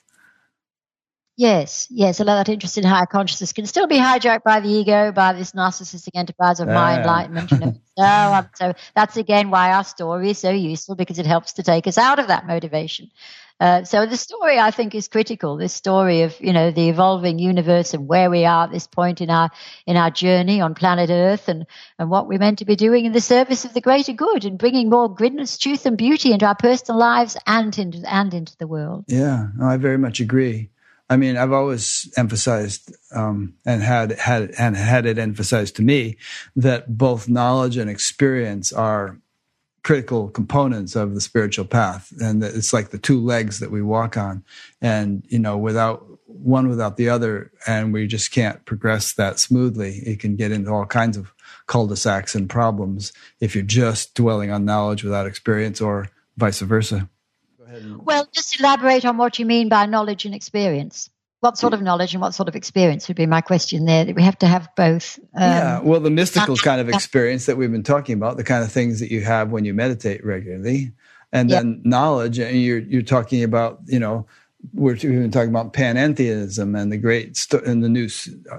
Yes, 1.38 1.88
yes. 1.90 2.20
A 2.20 2.24
lot 2.24 2.40
of 2.40 2.46
that 2.46 2.52
interest 2.52 2.78
in 2.78 2.84
higher 2.84 3.06
consciousness 3.06 3.54
can 3.54 3.66
still 3.66 3.88
be 3.88 3.98
hijacked 3.98 4.44
by 4.44 4.60
the 4.60 4.70
ego, 4.70 5.12
by 5.12 5.34
this 5.34 5.54
narcissistic 5.54 6.12
enterprise 6.14 6.60
of 6.60 6.68
my 6.68 6.98
enlightenment. 6.98 7.52
You 7.52 7.60
know, 7.60 7.74
so, 7.98 8.04
um, 8.04 8.50
so 8.56 8.74
that's 8.96 9.18
again 9.18 9.50
why 9.50 9.72
our 9.72 9.84
story 9.84 10.32
is 10.32 10.38
so 10.38 10.52
useful 10.52 10.96
because 10.96 11.20
it 11.20 11.26
helps 11.26 11.54
to 11.54 11.64
take 11.64 11.88
us 11.88 11.98
out 11.98 12.20
of 12.20 12.28
that 12.28 12.46
motivation. 12.46 13.10
Uh, 13.62 13.84
so 13.84 14.08
the 14.08 14.18
story, 14.18 14.58
I 14.58 14.72
think, 14.72 14.96
is 14.96 15.08
critical. 15.08 15.56
This 15.56 15.72
story 15.72 16.24
of 16.24 16.36
you 16.42 16.52
know 16.52 16.72
the 16.72 16.90
evolving 16.90 17.38
universe 17.38 17.94
and 17.94 18.08
where 18.08 18.32
we 18.32 18.44
are 18.44 18.64
at 18.64 18.72
this 18.72 18.88
point 18.88 19.22
in 19.22 19.30
our 19.30 19.52
in 19.86 19.98
our 19.98 20.10
journey 20.10 20.60
on 20.62 20.74
planet 20.74 21.12
Earth, 21.12 21.48
and 21.48 21.68
and 22.00 22.10
what 22.10 22.28
we're 22.28 22.40
meant 22.40 22.58
to 22.60 22.66
be 22.66 22.76
doing 22.76 23.06
in 23.06 23.12
the 23.12 23.22
service 23.22 23.64
of 23.64 23.76
the 23.76 23.82
greater 23.82 24.14
good, 24.14 24.46
and 24.46 24.58
bringing 24.58 24.90
more 24.90 25.14
goodness, 25.14 25.60
truth, 25.60 25.86
and 25.86 25.96
beauty 25.96 26.32
into 26.32 26.48
our 26.48 26.56
personal 26.56 27.00
lives 27.00 27.38
and 27.46 27.78
into 27.78 28.02
and 28.12 28.34
into 28.34 28.58
the 28.58 28.66
world. 28.66 29.06
Yeah, 29.08 29.50
I 29.62 29.78
very 29.78 30.00
much 30.00 30.20
agree. 30.20 30.71
I 31.12 31.18
mean, 31.18 31.36
I've 31.36 31.52
always 31.52 32.10
emphasized 32.16 32.96
um, 33.14 33.56
and 33.66 33.84
had 33.84 34.14
had 34.14 34.52
and 34.58 34.78
had 34.78 35.06
it 35.06 35.18
emphasized 35.18 35.76
to 35.76 35.82
me 35.82 36.16
that 36.56 36.98
both 36.98 37.28
knowledge 37.28 37.76
and 37.76 37.90
experience 37.90 38.72
are 38.72 39.20
critical 39.84 40.30
components 40.30 40.96
of 40.96 41.14
the 41.14 41.20
spiritual 41.20 41.66
path, 41.66 42.14
and 42.22 42.42
that 42.42 42.56
it's 42.56 42.72
like 42.72 42.92
the 42.92 42.98
two 42.98 43.20
legs 43.20 43.60
that 43.60 43.72
we 43.72 43.82
walk 43.82 44.16
on. 44.16 44.46
And 44.80 45.26
you 45.28 45.38
know, 45.38 45.58
without 45.58 46.06
one 46.28 46.70
without 46.70 46.96
the 46.96 47.10
other, 47.10 47.52
and 47.68 47.92
we 47.92 48.08
just 48.08 48.32
can't 48.32 48.64
progress 48.64 49.14
that 49.16 49.38
smoothly. 49.38 49.98
It 50.06 50.22
can 50.22 50.38
get 50.38 50.54
into 50.54 50.72
all 50.72 50.86
kinds 50.86 51.18
of 51.18 51.34
cul-de-sacs 51.68 52.36
and 52.36 52.50
problems 52.50 53.12
if 53.42 53.54
you're 53.54 53.66
just 53.66 54.16
dwelling 54.16 54.50
on 54.50 54.64
knowledge 54.64 55.04
without 55.04 55.28
experience, 55.28 55.82
or 55.82 56.08
vice 56.38 56.62
versa. 56.62 57.10
And... 57.72 58.06
Well, 58.06 58.28
just 58.34 58.60
elaborate 58.60 59.06
on 59.06 59.18
what 59.18 59.40
you 59.40 59.46
mean 59.46 59.70
by 59.70 59.86
knowledge 59.86 60.26
and 60.26 60.36
experience. 60.36 61.10
what 61.42 61.58
sort 61.58 61.74
of 61.74 61.82
knowledge 61.82 62.14
and 62.14 62.22
what 62.22 62.34
sort 62.34 62.48
of 62.48 62.56
experience 62.56 63.08
would 63.08 63.18
be 63.18 63.26
my 63.26 63.42
question 63.42 63.86
there 63.86 64.06
that 64.06 64.16
we 64.16 64.22
have 64.22 64.38
to 64.38 64.48
have 64.48 64.70
both 64.76 65.20
um, 65.36 65.42
yeah 65.42 65.80
well 65.80 66.00
the 66.00 66.12
mystical 66.12 66.56
kind 66.56 66.80
of 66.80 66.88
experience 66.88 67.48
that 67.48 67.58
we've 67.58 67.72
been 67.72 67.84
talking 67.84 68.14
about 68.14 68.38
the 68.38 68.44
kind 68.44 68.64
of 68.64 68.72
things 68.72 69.00
that 69.00 69.12
you 69.12 69.22
have 69.22 69.52
when 69.52 69.66
you 69.66 69.74
meditate 69.74 70.24
regularly 70.24 70.94
and 71.34 71.50
yep. 71.50 71.64
then 71.64 71.82
knowledge 71.84 72.40
and 72.40 72.62
you're 72.62 72.80
you're 72.80 73.02
talking 73.02 73.44
about 73.44 73.80
you 73.88 74.00
know 74.00 74.26
we're 74.74 74.96
even 74.96 75.32
talking 75.32 75.50
about 75.50 75.74
panentheism 75.74 76.80
and 76.80 76.92
the 76.92 76.98
great 76.98 77.36
sto- 77.36 77.62
and 77.66 77.84
the 77.84 77.90
new 77.90 78.08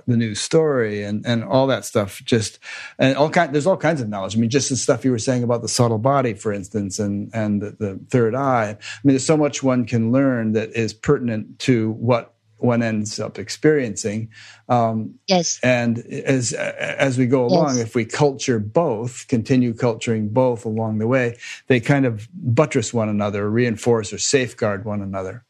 the 0.06 0.16
new 0.16 0.34
story 0.34 1.02
and 1.02 1.24
and 1.26 1.44
all 1.44 1.66
that 1.66 1.84
stuff 1.84 2.22
just 2.24 2.58
and 2.98 3.16
all 3.16 3.30
kind 3.30 3.54
there's 3.54 3.66
all 3.66 3.76
kinds 3.76 4.00
of 4.00 4.08
knowledge 4.08 4.36
i 4.36 4.38
mean 4.38 4.50
just 4.50 4.68
the 4.68 4.76
stuff 4.76 5.04
you 5.04 5.10
were 5.10 5.18
saying 5.18 5.42
about 5.42 5.62
the 5.62 5.68
subtle 5.68 5.98
body 5.98 6.34
for 6.34 6.52
instance 6.52 6.98
and 6.98 7.30
and 7.34 7.62
the, 7.62 7.70
the 7.78 8.00
third 8.10 8.34
eye 8.34 8.70
i 8.70 8.98
mean 9.04 9.12
there's 9.12 9.26
so 9.26 9.36
much 9.36 9.62
one 9.62 9.84
can 9.84 10.12
learn 10.12 10.52
that 10.52 10.70
is 10.76 10.92
pertinent 10.92 11.58
to 11.58 11.92
what 11.92 12.34
one 12.62 12.82
ends 12.82 13.18
up 13.18 13.38
experiencing. 13.40 14.30
Um, 14.68 15.18
yes. 15.26 15.58
And 15.62 15.98
as 15.98 16.52
as 16.52 17.18
we 17.18 17.26
go 17.26 17.44
along, 17.44 17.76
yes. 17.76 17.86
if 17.86 17.94
we 17.96 18.04
culture 18.04 18.60
both, 18.60 19.26
continue 19.26 19.74
culturing 19.74 20.28
both 20.28 20.64
along 20.64 20.98
the 20.98 21.08
way, 21.08 21.38
they 21.66 21.80
kind 21.80 22.06
of 22.06 22.28
buttress 22.32 22.94
one 22.94 23.08
another, 23.08 23.50
reinforce 23.50 24.12
or 24.12 24.18
safeguard 24.18 24.84
one 24.84 25.02
another. 25.02 25.44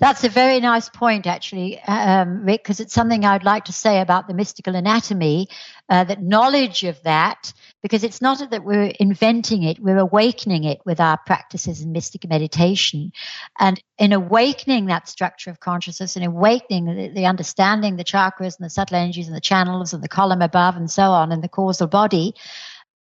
That's 0.00 0.24
a 0.24 0.28
very 0.28 0.60
nice 0.60 0.88
point, 0.88 1.26
actually, 1.26 1.80
um, 1.82 2.44
Rick, 2.44 2.64
because 2.64 2.80
it's 2.80 2.94
something 2.94 3.24
I'd 3.24 3.44
like 3.44 3.66
to 3.66 3.72
say 3.72 4.00
about 4.00 4.28
the 4.28 4.34
mystical 4.34 4.74
anatomy. 4.74 5.48
Uh, 5.90 6.02
that 6.02 6.22
knowledge 6.22 6.82
of 6.84 7.02
that 7.02 7.52
because 7.82 8.02
it's 8.02 8.22
not 8.22 8.38
that 8.50 8.64
we're 8.64 8.90
inventing 8.98 9.62
it, 9.64 9.78
we're 9.78 9.98
awakening 9.98 10.64
it 10.64 10.80
with 10.86 10.98
our 10.98 11.18
practices 11.26 11.82
in 11.82 11.92
mystic 11.92 12.26
meditation. 12.26 13.12
And 13.60 13.78
in 13.98 14.14
awakening 14.14 14.86
that 14.86 15.06
structure 15.06 15.50
of 15.50 15.60
consciousness 15.60 16.16
and 16.16 16.24
awakening 16.24 16.86
the, 16.86 17.08
the, 17.08 17.26
understanding, 17.26 17.96
the 17.96 18.04
chakras 18.04 18.56
and 18.58 18.64
the 18.64 18.70
subtle 18.70 18.96
energies 18.96 19.26
and 19.26 19.36
the 19.36 19.42
channels 19.42 19.92
and 19.92 20.02
the 20.02 20.08
column 20.08 20.40
above 20.40 20.76
and 20.76 20.90
so 20.90 21.10
on 21.10 21.30
and 21.30 21.42
the 21.42 21.48
causal 21.50 21.86
body, 21.86 22.32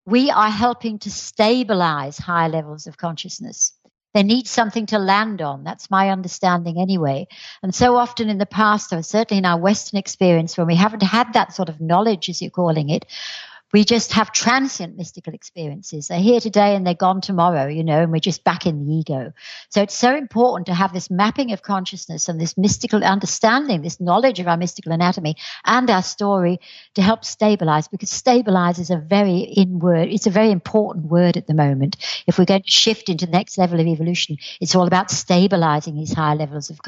we 0.04 0.32
are 0.32 0.50
helping 0.50 0.98
to 0.98 1.10
stabilize 1.12 2.18
higher 2.18 2.48
levels 2.48 2.88
of 2.88 2.96
consciousness. 2.96 3.74
They 4.14 4.22
need 4.22 4.46
something 4.46 4.86
to 4.86 4.98
land 4.98 5.40
on. 5.40 5.64
That's 5.64 5.90
my 5.90 6.10
understanding 6.10 6.78
anyway. 6.78 7.28
And 7.62 7.74
so 7.74 7.96
often 7.96 8.28
in 8.28 8.38
the 8.38 8.46
past, 8.46 8.92
or 8.92 9.02
certainly 9.02 9.38
in 9.38 9.46
our 9.46 9.58
Western 9.58 9.98
experience, 9.98 10.58
when 10.58 10.66
we 10.66 10.76
haven't 10.76 11.02
had 11.02 11.32
that 11.32 11.54
sort 11.54 11.68
of 11.70 11.80
knowledge, 11.80 12.28
as 12.28 12.42
you're 12.42 12.50
calling 12.50 12.90
it, 12.90 13.06
we 13.72 13.84
just 13.84 14.12
have 14.12 14.32
transient 14.32 14.98
mystical 14.98 15.32
experiences. 15.32 16.08
They're 16.08 16.20
here 16.20 16.40
today 16.40 16.76
and 16.76 16.86
they're 16.86 16.94
gone 16.94 17.22
tomorrow, 17.22 17.66
you 17.68 17.82
know, 17.82 18.02
and 18.02 18.12
we're 18.12 18.18
just 18.18 18.44
back 18.44 18.66
in 18.66 18.84
the 18.84 18.92
ego. 18.92 19.32
So 19.70 19.80
it's 19.80 19.96
so 19.96 20.14
important 20.14 20.66
to 20.66 20.74
have 20.74 20.92
this 20.92 21.10
mapping 21.10 21.52
of 21.52 21.62
consciousness 21.62 22.28
and 22.28 22.38
this 22.38 22.58
mystical 22.58 23.02
understanding, 23.02 23.80
this 23.80 23.98
knowledge 23.98 24.40
of 24.40 24.48
our 24.48 24.58
mystical 24.58 24.92
anatomy 24.92 25.36
and 25.64 25.88
our 25.88 26.02
story 26.02 26.60
to 26.94 27.02
help 27.02 27.24
stabilize 27.24 27.88
because 27.88 28.10
stabilize 28.10 28.78
is 28.78 28.90
a 28.90 28.98
very 28.98 29.38
in 29.38 29.78
word, 29.78 30.08
it's 30.08 30.26
a 30.26 30.30
very 30.30 30.50
important 30.50 31.06
word 31.06 31.38
at 31.38 31.46
the 31.46 31.54
moment. 31.54 31.96
If 32.26 32.38
we're 32.38 32.44
going 32.44 32.64
to 32.64 32.70
shift 32.70 33.08
into 33.08 33.24
the 33.24 33.32
next 33.32 33.56
level 33.56 33.80
of 33.80 33.86
evolution, 33.86 34.36
it's 34.60 34.74
all 34.74 34.86
about 34.86 35.10
stabilizing 35.10 35.96
these 35.96 36.12
higher 36.12 36.36
levels 36.36 36.68
of 36.68 36.80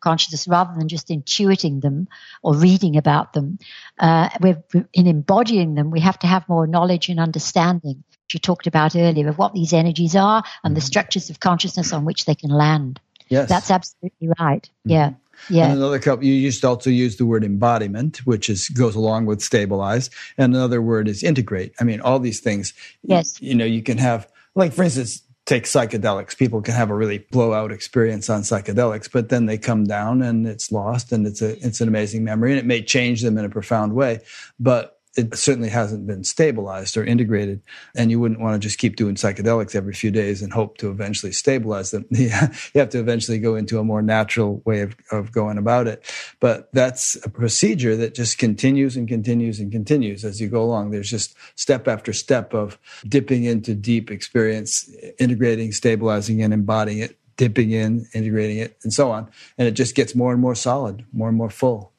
consciousness 0.00 0.46
rather 0.46 0.72
than 0.78 0.86
just 0.86 1.08
intuiting 1.08 1.80
them 1.80 2.06
or 2.44 2.54
reading 2.54 2.96
about 2.96 3.32
them. 3.32 3.58
Uh, 3.98 4.28
we're, 4.40 4.62
in 4.92 5.08
embodying 5.08 5.74
them, 5.74 5.90
we 5.90 5.98
have 5.98 6.18
to 6.20 6.27
have 6.28 6.48
more 6.48 6.66
knowledge 6.66 7.08
and 7.08 7.18
understanding, 7.18 8.04
which 8.24 8.34
you 8.34 8.40
talked 8.40 8.66
about 8.66 8.94
earlier, 8.94 9.28
of 9.28 9.38
what 9.38 9.54
these 9.54 9.72
energies 9.72 10.14
are 10.14 10.42
and 10.62 10.76
the 10.76 10.80
mm-hmm. 10.80 10.86
structures 10.86 11.30
of 11.30 11.40
consciousness 11.40 11.92
on 11.92 12.04
which 12.04 12.24
they 12.24 12.34
can 12.34 12.50
land. 12.50 13.00
Yes. 13.28 13.48
That's 13.48 13.70
absolutely 13.70 14.30
right. 14.38 14.62
Mm-hmm. 14.62 14.90
Yeah. 14.90 15.12
Yeah. 15.48 15.68
And 15.68 15.78
another 15.78 15.98
couple, 15.98 16.24
you 16.24 16.32
used 16.32 16.62
to 16.62 16.68
also 16.68 16.90
use 16.90 17.16
the 17.16 17.26
word 17.26 17.44
embodiment, 17.44 18.18
which 18.26 18.50
is 18.50 18.68
goes 18.68 18.96
along 18.96 19.26
with 19.26 19.40
stabilize. 19.40 20.10
And 20.36 20.54
another 20.54 20.82
word 20.82 21.08
is 21.08 21.22
integrate. 21.22 21.74
I 21.80 21.84
mean, 21.84 22.00
all 22.00 22.18
these 22.18 22.40
things. 22.40 22.74
Yes. 23.02 23.40
You, 23.40 23.50
you 23.50 23.54
know, 23.54 23.64
you 23.64 23.82
can 23.82 23.98
have, 23.98 24.28
like, 24.56 24.72
for 24.72 24.82
instance, 24.82 25.22
take 25.46 25.64
psychedelics. 25.64 26.36
People 26.36 26.60
can 26.60 26.74
have 26.74 26.90
a 26.90 26.94
really 26.94 27.18
blowout 27.30 27.72
experience 27.72 28.28
on 28.28 28.42
psychedelics, 28.42 29.10
but 29.10 29.28
then 29.28 29.46
they 29.46 29.56
come 29.56 29.84
down 29.84 30.22
and 30.22 30.46
it's 30.46 30.72
lost 30.72 31.12
and 31.12 31.26
it's 31.26 31.40
a, 31.40 31.50
it's 31.64 31.80
an 31.80 31.88
amazing 31.88 32.24
memory 32.24 32.50
and 32.50 32.58
it 32.58 32.66
may 32.66 32.82
change 32.82 33.22
them 33.22 33.38
in 33.38 33.44
a 33.44 33.48
profound 33.48 33.94
way. 33.94 34.20
But 34.58 34.97
it 35.18 35.34
certainly 35.34 35.68
hasn't 35.68 36.06
been 36.06 36.22
stabilized 36.22 36.96
or 36.96 37.04
integrated. 37.04 37.60
And 37.96 38.08
you 38.08 38.20
wouldn't 38.20 38.40
want 38.40 38.54
to 38.54 38.64
just 38.64 38.78
keep 38.78 38.94
doing 38.94 39.16
psychedelics 39.16 39.74
every 39.74 39.92
few 39.92 40.12
days 40.12 40.42
and 40.42 40.52
hope 40.52 40.78
to 40.78 40.90
eventually 40.90 41.32
stabilize 41.32 41.90
them. 41.90 42.06
you 42.10 42.28
have 42.28 42.88
to 42.90 43.00
eventually 43.00 43.40
go 43.40 43.56
into 43.56 43.80
a 43.80 43.84
more 43.84 44.00
natural 44.00 44.62
way 44.64 44.82
of, 44.82 44.94
of 45.10 45.32
going 45.32 45.58
about 45.58 45.88
it. 45.88 46.04
But 46.38 46.68
that's 46.72 47.16
a 47.26 47.28
procedure 47.28 47.96
that 47.96 48.14
just 48.14 48.38
continues 48.38 48.96
and 48.96 49.08
continues 49.08 49.58
and 49.58 49.72
continues 49.72 50.24
as 50.24 50.40
you 50.40 50.48
go 50.48 50.62
along. 50.62 50.92
There's 50.92 51.10
just 51.10 51.34
step 51.56 51.88
after 51.88 52.12
step 52.12 52.54
of 52.54 52.78
dipping 53.08 53.42
into 53.42 53.74
deep 53.74 54.12
experience, 54.12 54.88
integrating, 55.18 55.72
stabilizing, 55.72 56.42
and 56.44 56.54
embodying 56.54 56.98
it, 57.00 57.18
dipping 57.36 57.72
in, 57.72 58.06
integrating 58.14 58.58
it, 58.58 58.76
and 58.84 58.92
so 58.92 59.10
on. 59.10 59.28
And 59.58 59.66
it 59.66 59.72
just 59.72 59.96
gets 59.96 60.14
more 60.14 60.30
and 60.30 60.40
more 60.40 60.54
solid, 60.54 61.04
more 61.12 61.28
and 61.28 61.36
more 61.36 61.50
full. 61.50 61.92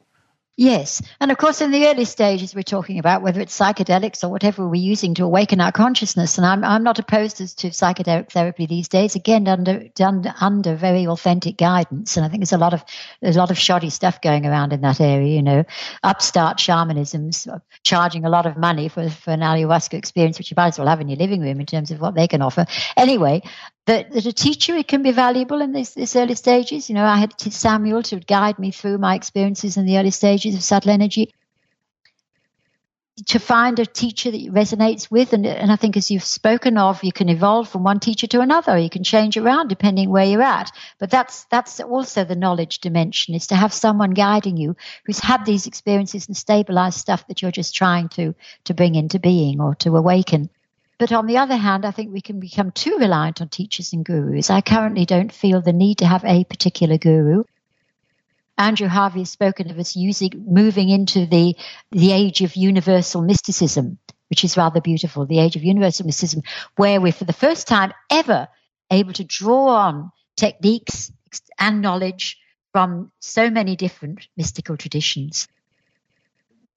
Yes. 0.60 1.02
And 1.22 1.32
of 1.32 1.38
course, 1.38 1.62
in 1.62 1.72
the 1.72 1.88
early 1.88 2.04
stages, 2.04 2.54
we're 2.54 2.64
talking 2.64 3.00
about 3.00 3.22
whether 3.22 3.40
it's 3.40 3.58
psychedelics 3.58 4.26
or 4.26 4.28
whatever 4.28 4.68
we're 4.68 4.76
using 4.76 5.14
to 5.14 5.24
awaken 5.24 5.62
our 5.62 5.72
consciousness. 5.72 6.38
And 6.38 6.46
I'm, 6.46 6.66
I'm 6.66 6.84
not 6.84 7.00
opposed 7.00 7.38
to 7.38 7.70
psychedelic 7.70 8.30
therapy 8.30 8.66
these 8.66 8.90
days, 8.90 9.16
again, 9.16 9.48
under, 9.48 9.88
done 9.96 10.34
under 10.42 10.76
very 10.76 11.08
authentic 11.08 11.56
guidance. 11.56 12.18
And 12.18 12.26
I 12.26 12.28
think 12.28 12.42
there's 12.42 12.52
a 12.52 12.58
lot 12.58 12.74
of, 12.74 12.84
there's 13.22 13.38
a 13.38 13.40
lot 13.40 13.52
of 13.52 13.58
shoddy 13.58 13.90
stuff 13.90 14.20
going 14.20 14.46
around 14.46 14.74
in 14.74 14.82
that 14.82 15.00
area, 15.00 15.34
you 15.34 15.42
know, 15.42 15.64
upstart 16.04 16.58
shamanisms 16.58 17.48
uh, 17.48 17.60
charging 17.84 18.26
a 18.26 18.30
lot 18.30 18.46
of 18.46 18.58
money 18.58 18.90
for, 18.90 19.10
for 19.10 19.32
an 19.32 19.40
ayahuasca 19.40 19.94
experience, 19.94 20.38
which 20.40 20.52
you 20.52 20.56
might 20.58 20.68
as 20.68 20.78
well 20.78 20.90
have 20.90 21.00
in 21.00 21.08
your 21.08 21.20
living 21.20 21.40
room 21.40 21.62
in 21.62 21.68
terms 21.68 21.90
of 21.90 22.02
what 22.02 22.16
they 22.16 22.28
can 22.28 22.42
offer. 22.42 22.66
Anyway, 22.98 23.42
that, 23.86 24.12
that 24.12 24.26
a 24.26 24.34
teacher 24.34 24.76
it 24.76 24.88
can 24.88 25.02
be 25.02 25.12
valuable 25.12 25.62
in 25.62 25.72
this, 25.72 25.94
this 25.94 26.16
early 26.16 26.36
stages. 26.36 26.90
You 26.90 26.96
know, 26.96 27.06
I 27.06 27.18
had 27.18 27.40
Samuel 27.40 28.04
to 28.04 28.20
guide 28.20 28.60
me 28.60 28.72
through 28.72 28.98
my 28.98 29.16
experiences 29.16 29.78
in 29.78 29.86
the 29.86 29.98
early 29.98 30.12
stages 30.12 30.56
of 30.56 30.64
subtle 30.64 30.92
energy. 30.92 31.34
To 33.28 33.40
find 33.40 33.78
a 33.80 33.86
teacher 33.86 34.32
that 34.32 34.40
resonates 34.54 35.12
with, 35.12 35.34
and, 35.34 35.46
and 35.46 35.74
I 35.74 35.76
think 35.76 35.98
as 35.98 36.10
you've 36.10 36.24
spoken 36.24 36.78
of, 36.78 37.04
you 37.04 37.12
can 37.12 37.28
evolve 37.28 37.68
from 37.68 37.84
one 37.84 38.00
teacher 38.00 38.28
to 38.28 38.40
another. 38.40 38.78
You 38.78 38.90
can 38.90 39.04
change 39.04 39.36
around 39.36 39.68
depending 39.68 40.10
where 40.10 40.24
you're 40.24 40.42
at. 40.42 40.72
But 41.00 41.10
that's 41.10 41.44
that's 41.52 41.82
also 41.82 42.24
the 42.24 42.38
knowledge 42.38 42.80
dimension: 42.80 43.36
is 43.36 43.48
to 43.48 43.56
have 43.56 43.74
someone 43.74 44.12
guiding 44.12 44.56
you 44.56 44.78
who's 45.06 45.20
had 45.20 45.46
these 45.46 45.68
experiences 45.68 46.28
and 46.28 46.38
stabilized 46.38 46.98
stuff 46.98 47.28
that 47.28 47.42
you're 47.42 47.52
just 47.52 47.76
trying 47.76 48.08
to 48.10 48.36
to 48.64 48.74
bring 48.74 48.96
into 48.96 49.20
being 49.20 49.60
or 49.60 49.76
to 49.76 49.98
awaken. 49.98 50.50
But 51.00 51.14
on 51.14 51.28
the 51.28 51.38
other 51.38 51.56
hand, 51.56 51.86
I 51.86 51.92
think 51.92 52.12
we 52.12 52.20
can 52.20 52.42
become 52.42 52.72
too 52.72 52.98
reliant 53.00 53.42
on 53.42 53.48
teachers 53.48 53.94
and 53.94 54.04
gurus. 54.04 54.50
I 54.50 54.60
currently 54.60 55.06
don't 55.06 55.32
feel 55.32 55.62
the 55.62 55.72
need 55.72 56.00
to 56.00 56.06
have 56.06 56.26
a 56.26 56.44
particular 56.44 56.98
guru. 56.98 57.46
Andrew 58.58 58.90
Harvey 58.90 59.20
has 59.20 59.30
spoken 59.30 59.72
of 59.72 59.80
us 59.80 59.96
using 59.96 60.32
moving 60.46 60.90
into 60.90 61.26
the 61.26 61.56
the 61.92 62.12
age 62.12 62.42
of 62.42 62.58
universal 62.58 63.22
mysticism, 63.22 63.98
which 64.30 64.44
is 64.44 64.58
rather 64.58 64.82
beautiful. 64.82 65.26
The 65.26 65.40
age 65.40 65.56
of 65.56 65.64
universal 65.64 66.06
mysticism, 66.06 66.44
where 66.76 67.00
we're 67.00 67.14
for 67.14 67.24
the 67.24 67.32
first 67.32 67.70
time 67.70 67.94
ever 68.12 68.50
able 68.92 69.14
to 69.14 69.24
draw 69.24 69.70
on 69.70 70.12
techniques 70.36 71.14
and 71.58 71.82
knowledge 71.82 72.38
from 72.74 73.14
so 73.22 73.50
many 73.50 73.78
different 73.78 74.28
mystical 74.36 74.76
traditions 74.76 75.48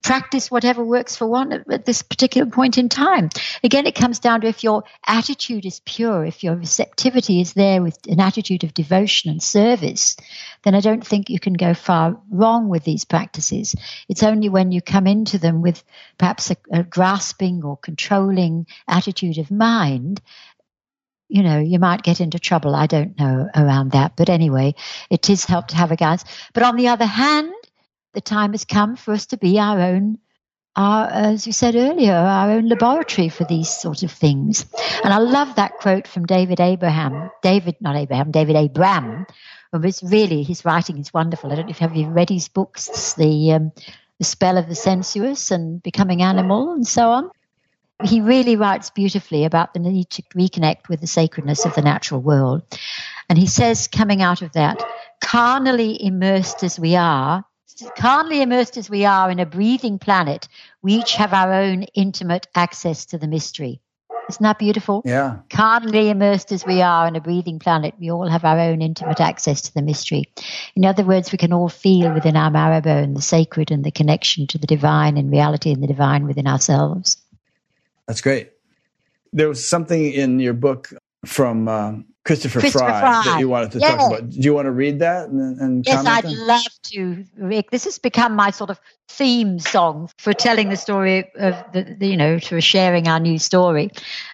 practice 0.03 0.51
whatever 0.51 0.83
works 0.83 1.15
for 1.15 1.25
one 1.25 1.63
at 1.71 1.85
this 1.85 2.01
particular 2.01 2.49
point 2.49 2.77
in 2.77 2.89
time. 2.89 3.29
Again, 3.63 3.87
it 3.87 3.95
comes 3.95 4.19
down 4.19 4.41
to 4.41 4.47
if 4.47 4.63
your 4.63 4.83
attitude 5.07 5.65
is 5.65 5.81
pure, 5.85 6.25
if 6.25 6.43
your 6.43 6.55
receptivity 6.55 7.41
is 7.41 7.53
there 7.53 7.81
with 7.81 7.97
an 8.07 8.19
attitude 8.19 8.63
of 8.63 8.73
devotion 8.73 9.31
and 9.31 9.41
service, 9.41 10.17
then 10.63 10.75
I 10.75 10.81
don't 10.81 11.05
think 11.05 11.29
you 11.29 11.39
can 11.39 11.53
go 11.53 11.73
far 11.73 12.19
wrong 12.29 12.69
with 12.69 12.83
these 12.83 13.05
practices. 13.05 13.75
It's 14.09 14.23
only 14.23 14.49
when 14.49 14.71
you 14.71 14.81
come 14.81 15.07
into 15.07 15.37
them 15.37 15.61
with 15.61 15.83
perhaps 16.17 16.51
a, 16.51 16.57
a 16.71 16.83
grasping 16.83 17.63
or 17.63 17.77
controlling 17.77 18.67
attitude 18.87 19.37
of 19.37 19.49
mind 19.49 20.21
you 21.29 21.41
know, 21.41 21.57
you 21.57 21.79
might 21.79 22.03
get 22.03 22.21
into 22.21 22.37
trouble. 22.37 22.75
I 22.75 22.85
don't 22.85 23.17
know 23.17 23.49
around 23.55 23.93
that. 23.93 24.15
But 24.15 24.29
anyway, 24.29 24.75
it 25.09 25.31
is 25.31 25.45
helped 25.45 25.69
to 25.69 25.75
have 25.77 25.91
a 25.91 25.95
guidance. 25.95 26.25
But 26.53 26.61
on 26.61 26.75
the 26.75 26.89
other 26.89 27.07
hand, 27.07 27.51
the 28.13 28.21
time 28.21 28.51
has 28.51 28.65
come 28.65 28.95
for 28.95 29.13
us 29.13 29.27
to 29.27 29.37
be 29.37 29.59
our 29.59 29.79
own 29.79 30.19
our, 30.75 31.07
as 31.07 31.45
you 31.45 31.53
said 31.53 31.75
earlier, 31.75 32.13
our 32.13 32.51
own 32.51 32.67
laboratory 32.67 33.29
for 33.29 33.43
these 33.43 33.69
sort 33.69 34.03
of 34.03 34.11
things. 34.11 34.65
And 35.03 35.13
I 35.13 35.19
love 35.19 35.55
that 35.55 35.77
quote 35.77 36.07
from 36.07 36.25
David 36.25 36.59
Abraham, 36.59 37.29
David, 37.41 37.75
not 37.79 37.95
Abraham, 37.95 38.31
David 38.31 38.55
Abram. 38.55 39.27
It's 39.73 40.03
really, 40.03 40.43
his 40.43 40.65
writing 40.65 40.97
is 40.97 41.13
wonderful. 41.13 41.51
I 41.51 41.55
don't 41.55 41.65
know 41.65 41.71
if 41.71 41.81
you 41.81 41.87
have 41.87 41.95
you 41.95 42.09
read 42.09 42.29
his 42.29 42.47
books, 42.47 43.13
the, 43.13 43.53
um, 43.53 43.71
the 44.19 44.25
Spell 44.25 44.57
of 44.57 44.67
the 44.67 44.75
Sensuous 44.75 45.51
and 45.51 45.81
Becoming 45.81 46.21
Animal 46.21 46.73
and 46.73 46.87
so 46.87 47.09
on. 47.11 47.29
He 48.03 48.21
really 48.21 48.55
writes 48.55 48.89
beautifully 48.89 49.45
about 49.45 49.73
the 49.73 49.79
need 49.79 50.09
to 50.11 50.23
reconnect 50.35 50.89
with 50.89 51.01
the 51.01 51.07
sacredness 51.07 51.65
of 51.65 51.75
the 51.75 51.81
natural 51.81 52.21
world. 52.21 52.63
And 53.29 53.37
he 53.37 53.47
says, 53.47 53.87
coming 53.87 54.21
out 54.21 54.41
of 54.41 54.53
that, 54.53 54.83
carnally 55.21 56.03
immersed 56.03 56.63
as 56.63 56.79
we 56.79 56.95
are, 56.95 57.45
carnally 57.97 58.41
immersed 58.41 58.77
as 58.77 58.89
we 58.89 59.05
are 59.05 59.29
in 59.31 59.39
a 59.39 59.45
breathing 59.45 59.99
planet, 59.99 60.47
we 60.81 60.93
each 60.93 61.13
have 61.13 61.33
our 61.33 61.53
own 61.53 61.83
intimate 61.93 62.47
access 62.55 63.05
to 63.07 63.17
the 63.17 63.27
mystery. 63.27 63.81
Isn't 64.29 64.43
that 64.43 64.59
beautiful? 64.59 65.01
Yeah. 65.05 65.39
Calmly 65.49 66.09
immersed 66.09 66.51
as 66.51 66.65
we 66.65 66.81
are 66.81 67.07
in 67.07 67.15
a 67.15 67.21
breathing 67.21 67.59
planet, 67.59 67.93
we 67.99 68.09
all 68.09 68.27
have 68.27 68.45
our 68.45 68.59
own 68.59 68.81
intimate 68.81 69.19
access 69.19 69.61
to 69.63 69.73
the 69.73 69.81
mystery. 69.81 70.31
In 70.75 70.85
other 70.85 71.03
words, 71.03 71.31
we 71.31 71.37
can 71.37 71.51
all 71.51 71.69
feel 71.69 72.13
within 72.13 72.37
our 72.37 72.49
marrow 72.49 72.81
bone 72.81 73.13
the 73.13 73.21
sacred 73.21 73.69
and 73.69 73.83
the 73.83 73.91
connection 73.91 74.47
to 74.47 74.57
the 74.57 74.67
divine 74.67 75.17
and 75.17 75.31
reality 75.31 75.71
and 75.71 75.83
the 75.83 75.87
divine 75.87 76.25
within 76.25 76.47
ourselves. 76.47 77.17
That's 78.07 78.21
great. 78.21 78.51
There 79.33 79.49
was 79.49 79.67
something 79.67 80.11
in 80.11 80.39
your 80.39 80.53
book 80.53 80.93
from 81.25 81.67
uh, 81.67 81.93
Christopher, 82.25 82.61
Christopher 82.61 82.85
Fry, 82.85 82.99
Fry. 83.01 83.23
that 83.25 83.39
you 83.39 83.49
wanted 83.49 83.71
to 83.71 83.79
Yeah. 83.79 83.97
talk 83.97 84.07
about. 84.07 84.29
Do 84.29 84.39
you 84.39 84.53
want 84.53 84.65
to 84.67 84.71
read 84.71 84.99
that 84.99 85.27
and, 85.27 85.59
and 85.59 85.85
Yes, 85.85 86.05
I'd 86.05 86.25
on? 86.25 86.47
love 86.47 86.71
to, 86.83 87.25
Rick. 87.37 87.69
This 87.71 87.83
has 87.83 87.99
become 87.99 88.33
my 88.35 88.51
sort 88.51 88.69
of 88.69 88.79
theme 89.09 89.59
song 89.59 90.09
for 90.17 90.31
telling 90.33 90.69
the 90.69 90.77
story 90.77 91.29
of 91.35 91.55
the, 91.73 91.95
the 91.99 92.07
you 92.07 92.15
know, 92.15 92.39
for 92.39 92.61
sharing 92.61 93.09
our 93.09 93.19
new 93.19 93.37
story. 93.37 93.91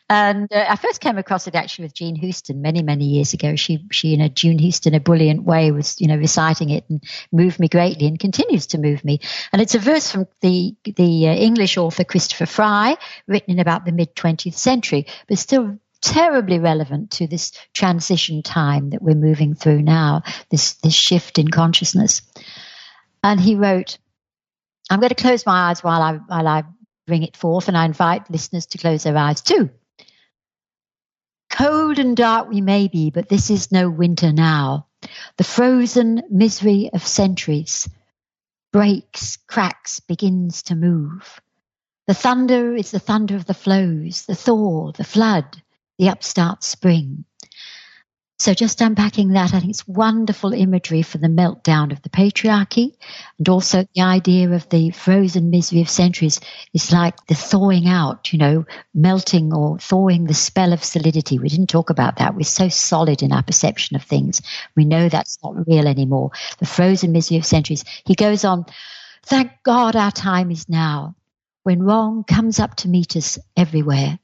And 0.08 0.52
uh, 0.54 0.66
I 0.70 0.76
first 0.76 1.02
came 1.02 1.18
across 1.18 1.48
it 1.48 1.56
actually 1.56 1.86
with 1.86 1.96
Jean 1.96 2.16
Houston 2.16 2.62
many, 2.62 2.84
many 2.84 3.06
years 3.06 3.34
ago. 3.34 3.56
She, 3.56 3.84
she 3.92 4.14
in 4.14 4.22
a 4.22 4.30
Jean 4.30 4.60
Houston 4.60 4.94
a 4.94 5.00
brilliant 5.00 5.44
way 5.44 5.72
was, 5.72 6.00
you 6.00 6.08
know, 6.08 6.16
reciting 6.18 6.70
it 6.70 6.86
and 6.90 7.04
moved 7.32 7.60
me 7.60 7.68
greatly 7.68 8.06
and 8.06 8.20
continues 8.20 8.68
to 8.68 8.78
move 8.78 9.04
me. 9.04 9.20
And 9.52 9.62
it's 9.64 9.74
a 9.76 9.80
verse 9.80 10.12
from 10.12 10.28
the 10.42 10.76
the 10.84 11.28
uh, 11.28 11.34
English 11.34 11.78
author 11.78 12.04
Christopher 12.04 12.46
Fry, 12.46 12.98
written 13.28 13.54
in 13.54 13.60
about 13.60 13.86
the 13.86 13.92
mid 13.92 14.16
20th 14.16 14.54
century, 14.54 15.08
but 15.28 15.40
still 15.40 15.80
terribly 16.02 16.60
relevant 16.60 17.12
to 17.12 17.28
this 17.28 17.52
transition 17.74 18.42
time 18.42 18.92
that 18.92 19.02
we're 19.02 19.16
moving 19.16 19.56
through 19.56 19.82
now, 19.82 20.24
this, 20.50 20.74
this 20.76 20.94
shift 20.94 21.38
in 21.40 21.48
consciousness. 21.50 22.22
And 23.24 23.40
he 23.40 23.56
wrote, 23.56 23.98
I'm 24.90 25.00
going 25.00 25.10
to 25.10 25.16
close 25.16 25.46
my 25.46 25.70
eyes 25.70 25.84
while 25.84 26.02
I, 26.02 26.14
while 26.14 26.48
I 26.48 26.64
bring 27.06 27.24
it 27.24 27.36
forth, 27.36 27.68
and 27.68 27.78
I 27.78 27.86
invite 27.86 28.30
listeners 28.32 28.68
to 28.68 28.78
close 28.78 29.04
their 29.04 29.18
eyes 29.18 29.42
too. 29.42 29.70
Cold 31.50 32.00
and 32.00 32.16
dark 32.16 32.48
we 32.48 32.62
may 32.62 32.88
be, 32.88 33.10
but 33.10 33.28
this 33.28 33.50
is 33.50 33.72
no 33.72 33.90
winter 33.90 34.32
now. 34.32 34.88
The 35.38 35.44
frozen 35.44 36.24
misery 36.30 36.90
of 36.94 37.06
centuries 37.06 37.90
breaks, 38.72 39.38
cracks, 39.48 40.00
begins 40.00 40.64
to 40.64 40.76
move. 40.76 41.42
The 42.08 42.14
thunder 42.14 42.76
is 42.76 42.92
the 42.92 43.00
thunder 43.00 43.36
of 43.36 43.46
the 43.46 43.54
flows, 43.54 44.26
the 44.26 44.36
thaw, 44.36 44.92
the 44.92 45.04
flood, 45.04 45.62
the 46.00 46.10
upstart 46.10 46.64
spring. 46.64 47.26
So, 48.40 48.54
just 48.54 48.80
unpacking 48.80 49.32
that, 49.34 49.54
I 49.54 49.60
think 49.60 49.72
it's 49.72 49.86
wonderful 49.86 50.54
imagery 50.54 51.02
for 51.02 51.18
the 51.18 51.28
meltdown 51.28 51.92
of 51.92 52.02
the 52.02 52.10
patriarchy, 52.10 52.96
and 53.38 53.50
also 53.50 53.86
the 53.94 54.02
idea 54.02 54.50
of 54.52 54.70
the 54.70 54.92
frozen 54.92 55.50
misery 55.50 55.82
of 55.82 55.90
centuries 55.90 56.40
is 56.74 56.90
like 56.94 57.28
the 57.28 57.36
thawing 57.36 57.90
out, 57.90 58.32
you 58.32 58.40
know, 58.40 58.66
melting 58.94 59.54
or 59.54 59.78
thawing 59.78 60.24
the 60.24 60.34
spell 60.34 60.72
of 60.72 60.86
solidity. 60.86 61.38
We 61.38 61.50
didn't 61.50 61.68
talk 61.68 61.90
about 61.90 62.16
that. 62.16 62.34
We're 62.34 62.44
so 62.44 62.70
solid 62.70 63.22
in 63.22 63.34
our 63.34 63.44
perception 63.44 63.98
of 63.98 64.04
things. 64.04 64.42
We 64.74 64.86
know 64.86 65.10
that's 65.10 65.38
not 65.44 65.68
real 65.68 65.86
anymore. 65.86 66.32
The 66.60 66.66
frozen 66.66 67.12
misery 67.12 67.40
of 67.40 67.46
centuries. 67.46 67.84
He 68.06 68.16
goes 68.16 68.46
on, 68.46 68.66
thank 69.26 69.52
God 69.64 69.98
our 69.98 70.12
time 70.12 70.50
is 70.50 70.70
now, 70.70 71.18
when 71.64 71.84
wrong 71.84 72.24
comes 72.24 72.58
up 72.58 72.76
to 72.78 72.88
meet 72.88 73.18
us 73.18 73.38
everywhere 73.58 74.18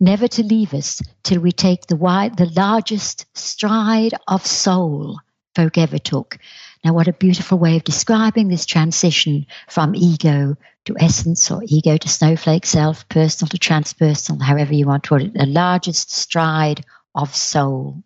never 0.00 0.28
to 0.28 0.42
leave 0.42 0.74
us 0.74 1.00
till 1.22 1.40
we 1.40 1.52
take 1.52 1.86
the 1.86 1.96
wide, 1.96 2.36
the 2.36 2.50
largest 2.56 3.26
stride 3.34 4.14
of 4.26 4.46
soul 4.46 5.18
folk 5.54 5.78
ever 5.78 5.98
took. 5.98 6.38
Now, 6.84 6.94
what 6.94 7.08
a 7.08 7.12
beautiful 7.12 7.58
way 7.58 7.76
of 7.76 7.84
describing 7.84 8.48
this 8.48 8.66
transition 8.66 9.46
from 9.68 9.94
ego 9.94 10.56
to 10.84 10.96
essence 10.98 11.50
or 11.50 11.62
ego 11.66 11.96
to 11.96 12.08
snowflake 12.08 12.64
self, 12.64 13.08
personal 13.08 13.48
to 13.48 13.58
transpersonal, 13.58 14.40
however 14.40 14.74
you 14.74 14.86
want 14.86 15.04
to 15.04 15.08
put 15.08 15.22
it, 15.22 15.34
the 15.34 15.46
largest 15.46 16.10
stride 16.10 16.84
of 17.14 17.34
soul. 17.34 18.02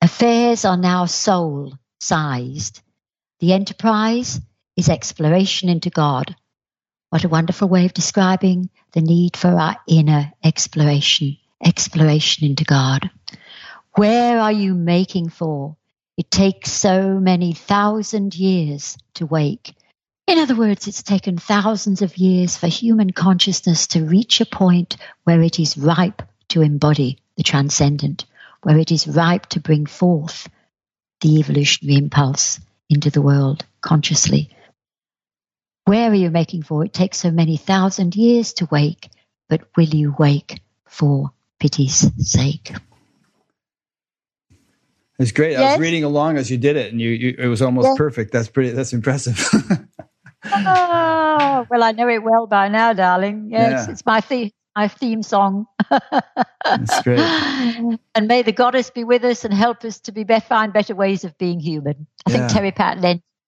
Affairs 0.00 0.64
are 0.64 0.76
now 0.76 1.06
soul 1.06 1.74
sized. 2.00 2.82
The 3.40 3.52
enterprise 3.52 4.40
is 4.76 4.88
exploration 4.88 5.68
into 5.68 5.90
God. 5.90 6.34
What 7.14 7.22
a 7.22 7.28
wonderful 7.28 7.68
way 7.68 7.84
of 7.84 7.94
describing 7.94 8.70
the 8.90 9.00
need 9.00 9.36
for 9.36 9.46
our 9.50 9.76
inner 9.86 10.32
exploration, 10.42 11.36
exploration 11.64 12.44
into 12.44 12.64
God. 12.64 13.08
Where 13.94 14.40
are 14.40 14.50
you 14.50 14.74
making 14.74 15.28
for? 15.28 15.76
It 16.16 16.28
takes 16.28 16.72
so 16.72 17.20
many 17.20 17.52
thousand 17.52 18.34
years 18.34 18.98
to 19.14 19.26
wake. 19.26 19.76
In 20.26 20.38
other 20.38 20.56
words, 20.56 20.88
it's 20.88 21.04
taken 21.04 21.38
thousands 21.38 22.02
of 22.02 22.16
years 22.16 22.56
for 22.56 22.66
human 22.66 23.12
consciousness 23.12 23.86
to 23.86 24.04
reach 24.04 24.40
a 24.40 24.44
point 24.44 24.96
where 25.22 25.40
it 25.40 25.60
is 25.60 25.78
ripe 25.78 26.20
to 26.48 26.62
embody 26.62 27.18
the 27.36 27.44
transcendent, 27.44 28.24
where 28.62 28.78
it 28.78 28.90
is 28.90 29.06
ripe 29.06 29.46
to 29.50 29.60
bring 29.60 29.86
forth 29.86 30.48
the 31.20 31.38
evolutionary 31.38 31.96
impulse 31.96 32.58
into 32.90 33.08
the 33.08 33.22
world 33.22 33.64
consciously. 33.82 34.50
Where 35.86 36.10
are 36.10 36.14
you 36.14 36.30
making 36.30 36.62
for? 36.62 36.84
It 36.84 36.92
takes 36.92 37.18
so 37.18 37.30
many 37.30 37.56
thousand 37.56 38.16
years 38.16 38.54
to 38.54 38.66
wake, 38.70 39.10
but 39.48 39.62
will 39.76 39.84
you 39.88 40.14
wake 40.18 40.60
for 40.86 41.30
pity's 41.60 42.06
sake? 42.26 42.72
It's 45.18 45.30
great. 45.32 45.56
I 45.56 45.70
was 45.70 45.78
reading 45.78 46.02
along 46.04 46.38
as 46.38 46.50
you 46.50 46.58
did 46.58 46.76
it, 46.76 46.90
and 46.90 47.00
you, 47.00 47.10
you 47.10 47.34
it 47.38 47.46
was 47.46 47.62
almost 47.62 47.86
Yes. 47.88 47.98
perfect. 47.98 48.32
That's 48.32 48.48
pretty. 48.48 48.70
That's 48.70 48.92
impressive. 48.92 49.38
oh, 50.44 51.66
well, 51.70 51.82
I 51.84 51.92
know 51.92 52.08
it 52.08 52.22
well 52.22 52.46
by 52.46 52.68
now, 52.68 52.92
darling. 52.94 53.48
Yes, 53.50 53.86
Yeah. 53.86 53.92
it's 53.92 54.04
my 54.04 54.20
theme, 54.20 54.50
my 54.74 54.88
theme 54.88 55.22
song. 55.22 55.66
That's 56.64 57.02
great. 57.02 57.20
And 58.16 58.28
may 58.28 58.42
the 58.42 58.52
goddess 58.52 58.90
be 58.90 59.04
with 59.04 59.22
us 59.24 59.44
and 59.44 59.52
help 59.54 59.84
us 59.84 60.00
to 60.00 60.12
be, 60.12 60.24
be 60.24 60.40
find 60.40 60.72
better 60.72 60.94
ways 60.94 61.24
of 61.24 61.36
being 61.38 61.60
human. 61.60 62.06
I 62.26 62.30
Yeah. 62.30 62.36
think 62.38 62.50
Terry 62.50 62.72
Patten 62.72 63.02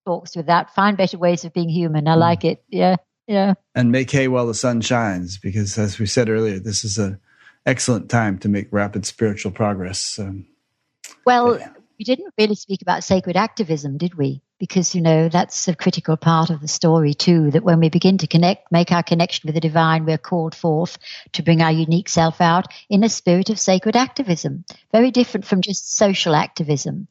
talks 0.06 0.36
with 0.36 0.46
that. 0.46 0.74
Find 0.74 0.96
better 0.96 1.18
ways 1.18 1.44
of 1.44 1.52
being 1.52 1.68
human. 1.68 2.06
I 2.08 2.14
Mm. 2.14 2.18
like 2.20 2.44
it. 2.44 2.62
Yeah, 2.68 2.96
yeah. 3.26 3.54
and 3.74 3.90
make 3.92 4.10
hay 4.10 4.28
while 4.28 4.46
the 4.46 4.54
sun 4.54 4.80
shines, 4.80 5.36
because 5.38 5.76
as 5.78 5.98
we 5.98 6.06
said 6.06 6.28
earlier, 6.28 6.58
this 6.60 6.84
is 6.84 6.96
an 6.96 7.18
excellent 7.66 8.08
time 8.08 8.38
to 8.38 8.48
make 8.48 8.68
rapid 8.70 9.04
spiritual 9.04 9.50
progress. 9.52 10.18
Um, 10.18 10.46
Well, 11.24 11.58
Yeah. 11.58 11.70
we 11.98 12.04
didn't 12.04 12.32
really 12.38 12.54
speak 12.54 12.82
about 12.82 13.02
sacred 13.02 13.36
activism, 13.36 13.96
did 13.98 14.14
we? 14.14 14.42
Because, 14.60 14.94
you 14.94 15.00
know, 15.02 15.28
that's 15.28 15.66
a 15.68 15.74
critical 15.74 16.16
part 16.16 16.50
of 16.50 16.60
the 16.60 16.68
story, 16.68 17.14
too. 17.14 17.50
That 17.50 17.64
when 17.64 17.80
we 17.80 17.88
begin 17.88 18.16
to 18.18 18.26
connect, 18.28 18.70
make 18.70 18.92
our 18.92 19.02
connection 19.02 19.46
with 19.48 19.54
the 19.54 19.60
divine, 19.60 20.04
we're 20.04 20.18
called 20.18 20.54
forth 20.54 20.98
to 21.32 21.42
bring 21.42 21.60
our 21.62 21.72
unique 21.72 22.08
self 22.08 22.40
out 22.40 22.66
in 22.88 23.02
a 23.04 23.08
spirit 23.08 23.50
of 23.50 23.58
sacred 23.58 23.96
activism. 23.96 24.64
Very 24.92 25.10
different 25.10 25.44
from 25.46 25.60
just 25.62 25.96
social 25.96 26.34
activism. 26.34 27.08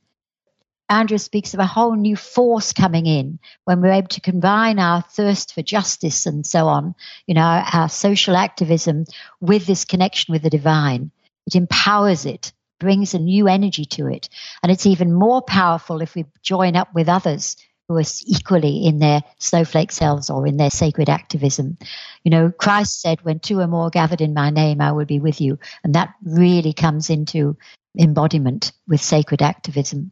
Andrew 0.87 1.17
speaks 1.17 1.53
of 1.53 1.59
a 1.59 1.65
whole 1.65 1.95
new 1.95 2.15
force 2.15 2.71
coming 2.71 3.07
in 3.07 3.39
when 3.63 3.81
we're 3.81 3.91
able 3.91 4.07
to 4.09 4.21
combine 4.21 4.77
our 4.77 5.01
thirst 5.01 5.53
for 5.53 5.63
justice 5.63 6.25
and 6.25 6.45
so 6.45 6.67
on, 6.67 6.93
you 7.25 7.33
know, 7.33 7.41
our, 7.41 7.65
our 7.73 7.89
social 7.89 8.35
activism 8.35 9.05
with 9.41 9.65
this 9.65 9.85
connection 9.85 10.31
with 10.31 10.43
the 10.43 10.49
divine. 10.49 11.11
It 11.47 11.55
empowers 11.55 12.25
it, 12.25 12.53
brings 12.79 13.13
a 13.13 13.19
new 13.19 13.47
energy 13.47 13.85
to 13.85 14.07
it. 14.07 14.29
And 14.61 14.71
it's 14.71 14.85
even 14.85 15.11
more 15.11 15.41
powerful 15.41 16.01
if 16.01 16.13
we 16.13 16.25
join 16.43 16.75
up 16.75 16.93
with 16.93 17.09
others 17.09 17.57
who 17.87 17.97
are 17.97 18.03
equally 18.25 18.85
in 18.85 18.99
their 18.99 19.21
snowflake 19.37 19.91
selves 19.91 20.29
or 20.29 20.47
in 20.47 20.57
their 20.57 20.71
sacred 20.71 21.09
activism. 21.09 21.77
You 22.23 22.31
know, 22.31 22.51
Christ 22.51 23.01
said, 23.01 23.23
when 23.23 23.39
two 23.39 23.59
or 23.59 23.67
more 23.67 23.89
gathered 23.89 24.21
in 24.21 24.33
my 24.33 24.49
name, 24.49 24.81
I 24.81 24.91
will 24.91 25.05
be 25.05 25.19
with 25.19 25.39
you. 25.39 25.59
And 25.83 25.95
that 25.95 26.13
really 26.23 26.73
comes 26.73 27.09
into 27.09 27.57
embodiment 27.99 28.71
with 28.87 29.01
sacred 29.01 29.41
activism. 29.41 30.11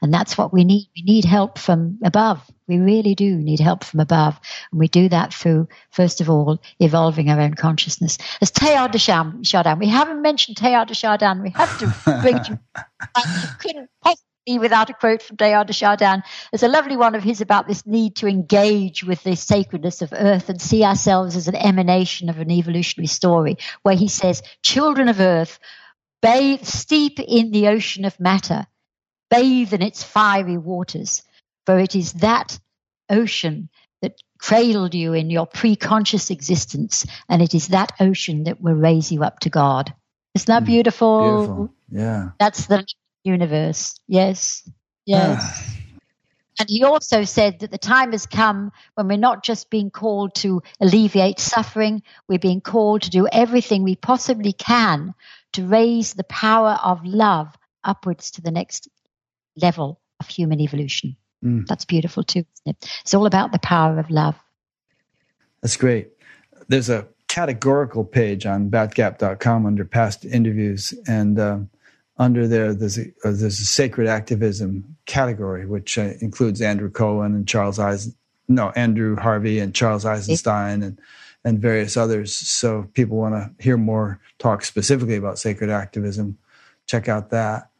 And 0.00 0.12
that's 0.12 0.36
what 0.36 0.52
we 0.52 0.64
need. 0.64 0.88
We 0.96 1.02
need 1.02 1.24
help 1.24 1.58
from 1.58 1.98
above. 2.04 2.42
We 2.66 2.78
really 2.78 3.14
do 3.14 3.36
need 3.36 3.60
help 3.60 3.84
from 3.84 4.00
above. 4.00 4.38
And 4.70 4.80
we 4.80 4.88
do 4.88 5.08
that 5.08 5.32
through, 5.32 5.68
first 5.90 6.20
of 6.20 6.28
all, 6.30 6.60
evolving 6.80 7.30
our 7.30 7.40
own 7.40 7.54
consciousness. 7.54 8.18
As 8.40 8.50
Teilhard 8.50 8.92
de 8.92 8.98
Chardin, 8.98 9.78
we 9.78 9.88
haven't 9.88 10.22
mentioned 10.22 10.56
Teilhard 10.56 10.88
de 10.88 10.94
Chardin. 10.94 11.42
We 11.42 11.50
have 11.50 11.78
to 11.78 12.20
bring 12.22 12.42
to, 12.44 12.60
I 13.14 13.54
couldn't 13.60 13.90
possibly 14.00 14.58
without 14.58 14.90
a 14.90 14.94
quote 14.94 15.22
from 15.22 15.36
Teilhard 15.36 15.66
de 15.66 15.72
Chardin. 15.72 16.22
There's 16.50 16.62
a 16.62 16.68
lovely 16.68 16.96
one 16.96 17.14
of 17.14 17.22
his 17.22 17.40
about 17.40 17.68
this 17.68 17.86
need 17.86 18.16
to 18.16 18.26
engage 18.26 19.04
with 19.04 19.22
the 19.22 19.36
sacredness 19.36 20.02
of 20.02 20.12
earth 20.12 20.48
and 20.48 20.60
see 20.60 20.84
ourselves 20.84 21.36
as 21.36 21.48
an 21.48 21.54
emanation 21.54 22.28
of 22.28 22.38
an 22.38 22.50
evolutionary 22.50 23.06
story, 23.06 23.56
where 23.82 23.96
he 23.96 24.08
says, 24.08 24.42
Children 24.62 25.08
of 25.08 25.20
earth, 25.20 25.58
bathe, 26.22 26.64
steep 26.64 27.18
in 27.20 27.50
the 27.50 27.68
ocean 27.68 28.04
of 28.04 28.18
matter, 28.20 28.66
bathe 29.30 29.74
in 29.74 29.82
its 29.82 30.02
fiery 30.02 30.56
waters, 30.56 31.22
for 31.66 31.78
it 31.78 31.94
is 31.94 32.14
that 32.14 32.58
ocean 33.10 33.68
that 34.00 34.14
cradled 34.38 34.94
you 34.94 35.12
in 35.12 35.30
your 35.30 35.46
pre-conscious 35.46 36.30
existence, 36.30 37.04
and 37.28 37.42
it 37.42 37.54
is 37.54 37.68
that 37.68 37.92
ocean 38.00 38.44
that 38.44 38.60
will 38.60 38.74
raise 38.74 39.12
you 39.12 39.22
up 39.22 39.40
to 39.40 39.50
God. 39.50 39.94
Isn't 40.34 40.46
that 40.46 40.62
Mm, 40.62 40.66
beautiful? 40.66 41.18
beautiful. 41.18 41.74
Yeah. 41.90 42.30
That's 42.38 42.66
the 42.66 42.86
universe. 43.24 43.98
Yes. 44.08 44.68
Yes. 45.04 45.76
And 46.58 46.68
he 46.68 46.84
also 46.84 47.24
said 47.24 47.60
that 47.60 47.70
the 47.70 47.78
time 47.78 48.12
has 48.12 48.26
come 48.26 48.72
when 48.94 49.08
we're 49.08 49.16
not 49.16 49.42
just 49.42 49.70
being 49.70 49.90
called 49.90 50.34
to 50.36 50.62
alleviate 50.80 51.40
suffering, 51.40 52.02
we're 52.28 52.38
being 52.38 52.60
called 52.60 53.02
to 53.02 53.10
do 53.10 53.26
everything 53.32 53.82
we 53.82 53.96
possibly 53.96 54.52
can 54.52 55.14
to 55.52 55.66
raise 55.66 56.14
the 56.14 56.24
power 56.24 56.78
of 56.82 57.04
love 57.04 57.56
upwards 57.84 58.30
to 58.32 58.42
the 58.42 58.50
next 58.50 58.88
level 59.56 60.00
of 60.20 60.28
human 60.28 60.60
evolution. 60.60 61.16
Mm. 61.44 61.66
That's 61.66 61.84
beautiful 61.84 62.22
too, 62.22 62.40
isn't 62.40 62.76
it? 62.82 62.90
It's 63.02 63.14
all 63.14 63.26
about 63.26 63.52
the 63.52 63.58
power 63.58 63.98
of 63.98 64.10
love. 64.10 64.36
That's 65.60 65.76
great. 65.76 66.10
There's 66.68 66.88
a 66.88 67.06
categorical 67.28 68.04
page 68.04 68.46
on 68.46 68.70
batgap.com 68.70 69.66
under 69.66 69.84
past 69.84 70.24
interviews, 70.24 70.94
and 71.06 71.38
um, 71.38 71.70
under 72.18 72.46
there 72.46 72.74
there's 72.74 72.98
a, 72.98 73.06
uh, 73.24 73.32
there's 73.32 73.60
a 73.60 73.64
sacred 73.64 74.06
activism 74.06 74.96
category, 75.06 75.66
which 75.66 75.98
uh, 75.98 76.12
includes 76.20 76.60
Andrew 76.60 76.90
Cohen 76.90 77.34
and 77.34 77.48
Charles 77.48 77.78
Eisen, 77.78 78.14
no 78.48 78.70
Andrew 78.70 79.16
Harvey 79.16 79.58
and 79.58 79.74
Charles 79.74 80.04
Eisenstein 80.04 80.82
and 80.82 80.98
and 81.44 81.60
various 81.60 81.96
others. 81.96 82.34
So 82.34 82.88
people 82.94 83.16
want 83.16 83.34
to 83.34 83.62
hear 83.62 83.76
more 83.76 84.20
talk 84.38 84.64
specifically 84.64 85.16
about 85.16 85.38
sacred 85.38 85.70
activism, 85.70 86.38
check 86.86 87.08
out 87.08 87.30
that. 87.30 87.70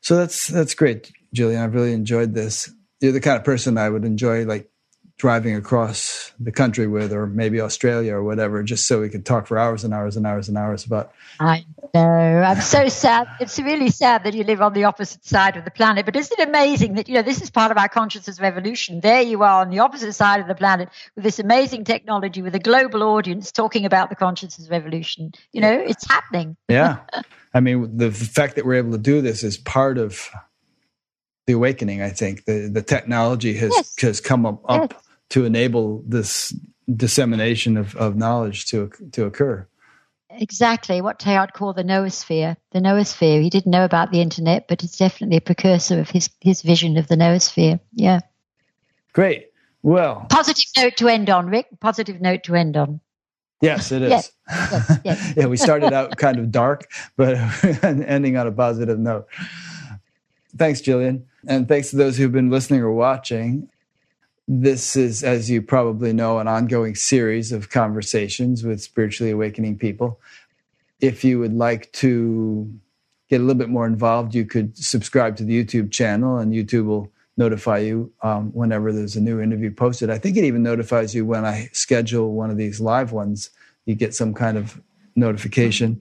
So 0.00 0.16
that's 0.16 0.48
that's 0.48 0.74
great, 0.74 1.12
Gillian. 1.32 1.62
I've 1.62 1.74
really 1.74 1.92
enjoyed 1.92 2.34
this. 2.34 2.70
You're 3.00 3.12
the 3.12 3.20
kind 3.20 3.38
of 3.38 3.44
person 3.44 3.78
I 3.78 3.88
would 3.88 4.04
enjoy 4.04 4.44
like 4.44 4.70
driving 5.16 5.54
across 5.54 6.32
the 6.40 6.50
country 6.50 6.88
with, 6.88 7.12
or 7.12 7.26
maybe 7.26 7.60
Australia 7.60 8.14
or 8.14 8.24
whatever, 8.24 8.62
just 8.62 8.88
so 8.88 9.00
we 9.00 9.08
could 9.08 9.24
talk 9.24 9.46
for 9.46 9.56
hours 9.56 9.84
and 9.84 9.94
hours 9.94 10.16
and 10.16 10.26
hours 10.26 10.48
and 10.48 10.58
hours 10.58 10.84
about. 10.84 11.12
I 11.38 11.64
know. 11.94 12.00
I'm 12.00 12.60
so 12.60 12.88
sad. 12.88 13.28
It's 13.38 13.58
really 13.60 13.90
sad 13.90 14.24
that 14.24 14.34
you 14.34 14.42
live 14.42 14.60
on 14.60 14.72
the 14.72 14.84
opposite 14.84 15.24
side 15.24 15.56
of 15.56 15.64
the 15.64 15.70
planet. 15.70 16.04
But 16.04 16.16
isn't 16.16 16.38
it 16.38 16.48
amazing 16.48 16.94
that, 16.94 17.08
you 17.08 17.14
know, 17.14 17.22
this 17.22 17.40
is 17.40 17.48
part 17.48 17.70
of 17.70 17.78
our 17.78 17.88
consciousness 17.88 18.40
revolution? 18.40 19.00
There 19.00 19.22
you 19.22 19.44
are 19.44 19.60
on 19.60 19.70
the 19.70 19.78
opposite 19.78 20.14
side 20.14 20.40
of 20.40 20.48
the 20.48 20.54
planet 20.54 20.88
with 21.14 21.22
this 21.22 21.38
amazing 21.38 21.84
technology, 21.84 22.42
with 22.42 22.54
a 22.56 22.60
global 22.60 23.04
audience 23.04 23.52
talking 23.52 23.86
about 23.86 24.10
the 24.10 24.16
consciousness 24.16 24.68
revolution. 24.68 25.32
You 25.52 25.60
know, 25.60 25.72
it's 25.72 26.06
happening. 26.08 26.56
yeah. 26.68 26.98
I 27.56 27.60
mean, 27.60 27.96
the 27.96 28.10
fact 28.10 28.56
that 28.56 28.66
we're 28.66 28.74
able 28.74 28.92
to 28.92 28.98
do 28.98 29.20
this 29.20 29.44
is 29.44 29.56
part 29.56 29.96
of 29.96 30.28
the 31.46 31.52
awakening. 31.52 32.02
I 32.02 32.08
think 32.08 32.46
the 32.46 32.68
the 32.68 32.82
technology 32.82 33.54
has 33.54 33.70
yes. 33.70 34.00
has 34.00 34.20
come 34.20 34.44
up, 34.44 34.60
up 34.68 34.92
yes 34.92 35.03
to 35.30 35.44
enable 35.44 36.02
this 36.06 36.54
dissemination 36.94 37.76
of, 37.76 37.94
of 37.96 38.16
knowledge 38.16 38.66
to 38.66 38.90
to 39.12 39.24
occur. 39.24 39.66
Exactly 40.30 41.00
what 41.00 41.20
Teilhard 41.20 41.52
called 41.52 41.76
the 41.76 41.84
noosphere. 41.84 42.56
The 42.72 42.80
noosphere. 42.80 43.40
He 43.40 43.50
didn't 43.50 43.70
know 43.70 43.84
about 43.84 44.10
the 44.10 44.20
internet, 44.20 44.66
but 44.66 44.82
it's 44.82 44.98
definitely 44.98 45.36
a 45.36 45.40
precursor 45.40 46.00
of 46.00 46.10
his 46.10 46.28
his 46.40 46.62
vision 46.62 46.96
of 46.96 47.08
the 47.08 47.16
noosphere. 47.16 47.80
Yeah. 47.92 48.20
Great. 49.12 49.46
Well, 49.82 50.26
positive 50.30 50.64
note 50.76 50.96
to 50.96 51.08
end 51.08 51.30
on, 51.30 51.46
Rick. 51.48 51.66
Positive 51.80 52.20
note 52.20 52.42
to 52.44 52.54
end 52.54 52.76
on. 52.76 53.00
Yes, 53.60 53.92
it 53.92 54.02
is. 54.02 54.10
Yes, 54.10 54.32
yes, 54.50 54.98
yes. 55.04 55.34
yeah, 55.36 55.46
we 55.46 55.56
started 55.56 55.92
out 55.92 56.16
kind 56.16 56.38
of 56.38 56.50
dark, 56.50 56.90
but 57.16 57.36
ending 57.82 58.36
on 58.36 58.46
a 58.46 58.52
positive 58.52 58.98
note. 58.98 59.26
Thanks, 60.56 60.80
Gillian. 60.80 61.26
And 61.46 61.68
thanks 61.68 61.90
to 61.90 61.96
those 61.96 62.16
who've 62.16 62.32
been 62.32 62.50
listening 62.50 62.80
or 62.80 62.92
watching. 62.92 63.68
This 64.46 64.94
is, 64.94 65.24
as 65.24 65.48
you 65.48 65.62
probably 65.62 66.12
know, 66.12 66.38
an 66.38 66.48
ongoing 66.48 66.94
series 66.94 67.50
of 67.50 67.70
conversations 67.70 68.62
with 68.62 68.82
spiritually 68.82 69.30
awakening 69.30 69.78
people. 69.78 70.20
If 71.00 71.24
you 71.24 71.38
would 71.38 71.54
like 71.54 71.90
to 71.92 72.70
get 73.30 73.40
a 73.40 73.44
little 73.44 73.58
bit 73.58 73.70
more 73.70 73.86
involved, 73.86 74.34
you 74.34 74.44
could 74.44 74.76
subscribe 74.76 75.36
to 75.36 75.44
the 75.44 75.64
YouTube 75.64 75.90
channel, 75.90 76.36
and 76.38 76.52
YouTube 76.52 76.86
will 76.86 77.10
notify 77.36 77.78
you 77.78 78.12
um, 78.22 78.50
whenever 78.52 78.92
there's 78.92 79.16
a 79.16 79.20
new 79.20 79.40
interview 79.40 79.70
posted. 79.70 80.10
I 80.10 80.18
think 80.18 80.36
it 80.36 80.44
even 80.44 80.62
notifies 80.62 81.14
you 81.14 81.24
when 81.24 81.44
I 81.44 81.68
schedule 81.72 82.32
one 82.32 82.50
of 82.50 82.56
these 82.56 82.80
live 82.80 83.12
ones. 83.12 83.50
You 83.86 83.94
get 83.94 84.14
some 84.14 84.34
kind 84.34 84.56
of 84.56 84.80
notification. 85.16 86.00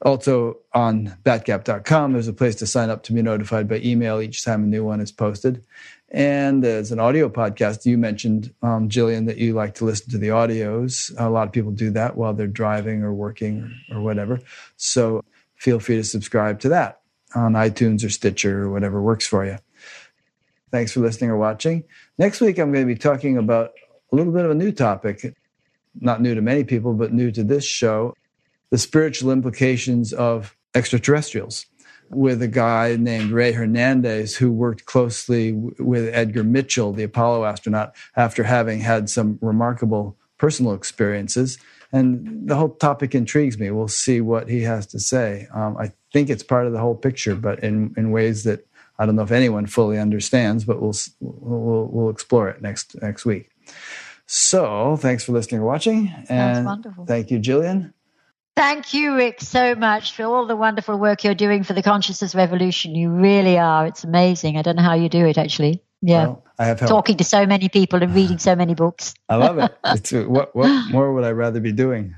Also 0.00 0.58
on 0.72 1.16
batgap.com, 1.24 2.12
there's 2.12 2.28
a 2.28 2.32
place 2.32 2.54
to 2.56 2.66
sign 2.66 2.88
up 2.88 3.02
to 3.04 3.12
be 3.12 3.22
notified 3.22 3.68
by 3.68 3.76
email 3.76 4.20
each 4.20 4.44
time 4.44 4.64
a 4.64 4.66
new 4.66 4.84
one 4.84 5.00
is 5.00 5.12
posted. 5.12 5.62
And 6.12 6.62
as 6.62 6.92
an 6.92 7.00
audio 7.00 7.30
podcast, 7.30 7.86
you 7.86 7.96
mentioned, 7.96 8.54
um, 8.62 8.90
Gillian, 8.90 9.24
that 9.24 9.38
you 9.38 9.54
like 9.54 9.74
to 9.76 9.86
listen 9.86 10.10
to 10.10 10.18
the 10.18 10.28
audios. 10.28 11.10
A 11.18 11.30
lot 11.30 11.46
of 11.46 11.52
people 11.52 11.72
do 11.72 11.90
that 11.92 12.18
while 12.18 12.34
they're 12.34 12.46
driving 12.46 13.02
or 13.02 13.14
working 13.14 13.74
or, 13.90 13.96
or 13.96 14.00
whatever. 14.02 14.38
So 14.76 15.24
feel 15.56 15.80
free 15.80 15.96
to 15.96 16.04
subscribe 16.04 16.60
to 16.60 16.68
that 16.68 17.00
on 17.34 17.54
iTunes 17.54 18.04
or 18.04 18.10
Stitcher 18.10 18.64
or 18.64 18.70
whatever 18.70 19.00
works 19.00 19.26
for 19.26 19.46
you. 19.46 19.56
Thanks 20.70 20.92
for 20.92 21.00
listening 21.00 21.30
or 21.30 21.38
watching. 21.38 21.84
Next 22.18 22.42
week, 22.42 22.58
I'm 22.58 22.72
going 22.72 22.86
to 22.86 22.94
be 22.94 22.98
talking 22.98 23.38
about 23.38 23.72
a 24.12 24.16
little 24.16 24.32
bit 24.34 24.44
of 24.44 24.50
a 24.50 24.54
new 24.54 24.70
topic, 24.70 25.34
not 25.98 26.20
new 26.20 26.34
to 26.34 26.42
many 26.42 26.64
people, 26.64 26.92
but 26.92 27.14
new 27.14 27.30
to 27.30 27.42
this 27.42 27.64
show 27.64 28.14
the 28.70 28.78
spiritual 28.78 29.30
implications 29.30 30.14
of 30.14 30.56
extraterrestrials 30.74 31.66
with 32.14 32.42
a 32.42 32.48
guy 32.48 32.96
named 32.96 33.30
Ray 33.30 33.52
Hernandez 33.52 34.36
who 34.36 34.52
worked 34.52 34.84
closely 34.84 35.52
w- 35.52 35.74
with 35.78 36.14
Edgar 36.14 36.44
Mitchell, 36.44 36.92
the 36.92 37.02
Apollo 37.02 37.44
astronaut, 37.44 37.94
after 38.16 38.44
having 38.44 38.80
had 38.80 39.08
some 39.10 39.38
remarkable 39.40 40.16
personal 40.38 40.74
experiences. 40.74 41.58
And 41.92 42.48
the 42.48 42.56
whole 42.56 42.70
topic 42.70 43.14
intrigues 43.14 43.58
me. 43.58 43.70
We'll 43.70 43.88
see 43.88 44.20
what 44.20 44.48
he 44.48 44.62
has 44.62 44.86
to 44.88 44.98
say. 44.98 45.46
Um, 45.52 45.76
I 45.76 45.92
think 46.12 46.30
it's 46.30 46.42
part 46.42 46.66
of 46.66 46.72
the 46.72 46.80
whole 46.80 46.94
picture, 46.94 47.34
but 47.34 47.62
in, 47.62 47.94
in 47.96 48.10
ways 48.10 48.44
that 48.44 48.66
I 48.98 49.06
don't 49.06 49.16
know 49.16 49.22
if 49.22 49.30
anyone 49.30 49.66
fully 49.66 49.98
understands, 49.98 50.64
but 50.64 50.80
we'll, 50.80 50.94
we'll, 51.20 51.86
we'll 51.86 52.10
explore 52.10 52.48
it 52.48 52.62
next, 52.62 53.00
next 53.02 53.24
week. 53.24 53.50
So 54.26 54.96
thanks 54.96 55.24
for 55.24 55.32
listening 55.32 55.60
or 55.60 55.64
watching. 55.64 56.12
And 56.28 56.64
wonderful. 56.64 57.06
thank 57.06 57.30
you, 57.30 57.38
Gillian. 57.38 57.92
Thank 58.54 58.92
you, 58.92 59.16
Rick, 59.16 59.40
so 59.40 59.74
much 59.74 60.12
for 60.14 60.24
all 60.24 60.46
the 60.46 60.56
wonderful 60.56 60.98
work 60.98 61.24
you're 61.24 61.34
doing 61.34 61.62
for 61.62 61.72
the 61.72 61.82
consciousness 61.82 62.34
revolution. 62.34 62.94
You 62.94 63.10
really 63.10 63.58
are. 63.58 63.86
It's 63.86 64.04
amazing. 64.04 64.58
I 64.58 64.62
don't 64.62 64.76
know 64.76 64.82
how 64.82 64.94
you 64.94 65.08
do 65.08 65.26
it, 65.26 65.38
actually. 65.38 65.82
Yeah. 66.02 66.24
Well, 66.24 66.44
I 66.58 66.66
have 66.66 66.80
help. 66.80 66.90
talking 66.90 67.16
to 67.16 67.24
so 67.24 67.46
many 67.46 67.68
people 67.68 68.02
and 68.02 68.14
reading 68.14 68.38
so 68.38 68.54
many 68.54 68.74
books. 68.74 69.14
I 69.28 69.36
love 69.36 69.58
it. 69.58 69.74
It's 69.84 70.12
uh, 70.12 70.24
what 70.24 70.54
what 70.54 70.68
more 70.90 71.14
would 71.14 71.24
I 71.24 71.30
rather 71.30 71.60
be 71.60 71.72
doing? 71.72 72.14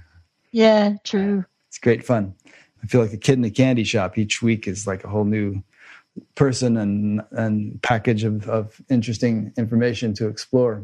Yeah, 0.50 0.96
true. 1.04 1.44
It's 1.68 1.78
great 1.78 2.04
fun. 2.04 2.34
I 2.82 2.86
feel 2.86 3.00
like 3.00 3.12
a 3.12 3.18
kid 3.18 3.38
in 3.38 3.44
a 3.44 3.50
candy 3.50 3.84
shop. 3.84 4.18
Each 4.18 4.42
week 4.42 4.66
is 4.66 4.86
like 4.86 5.04
a 5.04 5.08
whole 5.08 5.24
new 5.24 5.62
person 6.34 6.76
and 6.76 7.22
and 7.30 7.80
package 7.82 8.24
of, 8.24 8.48
of 8.48 8.80
interesting 8.88 9.52
information 9.56 10.14
to 10.14 10.28
explore. 10.28 10.82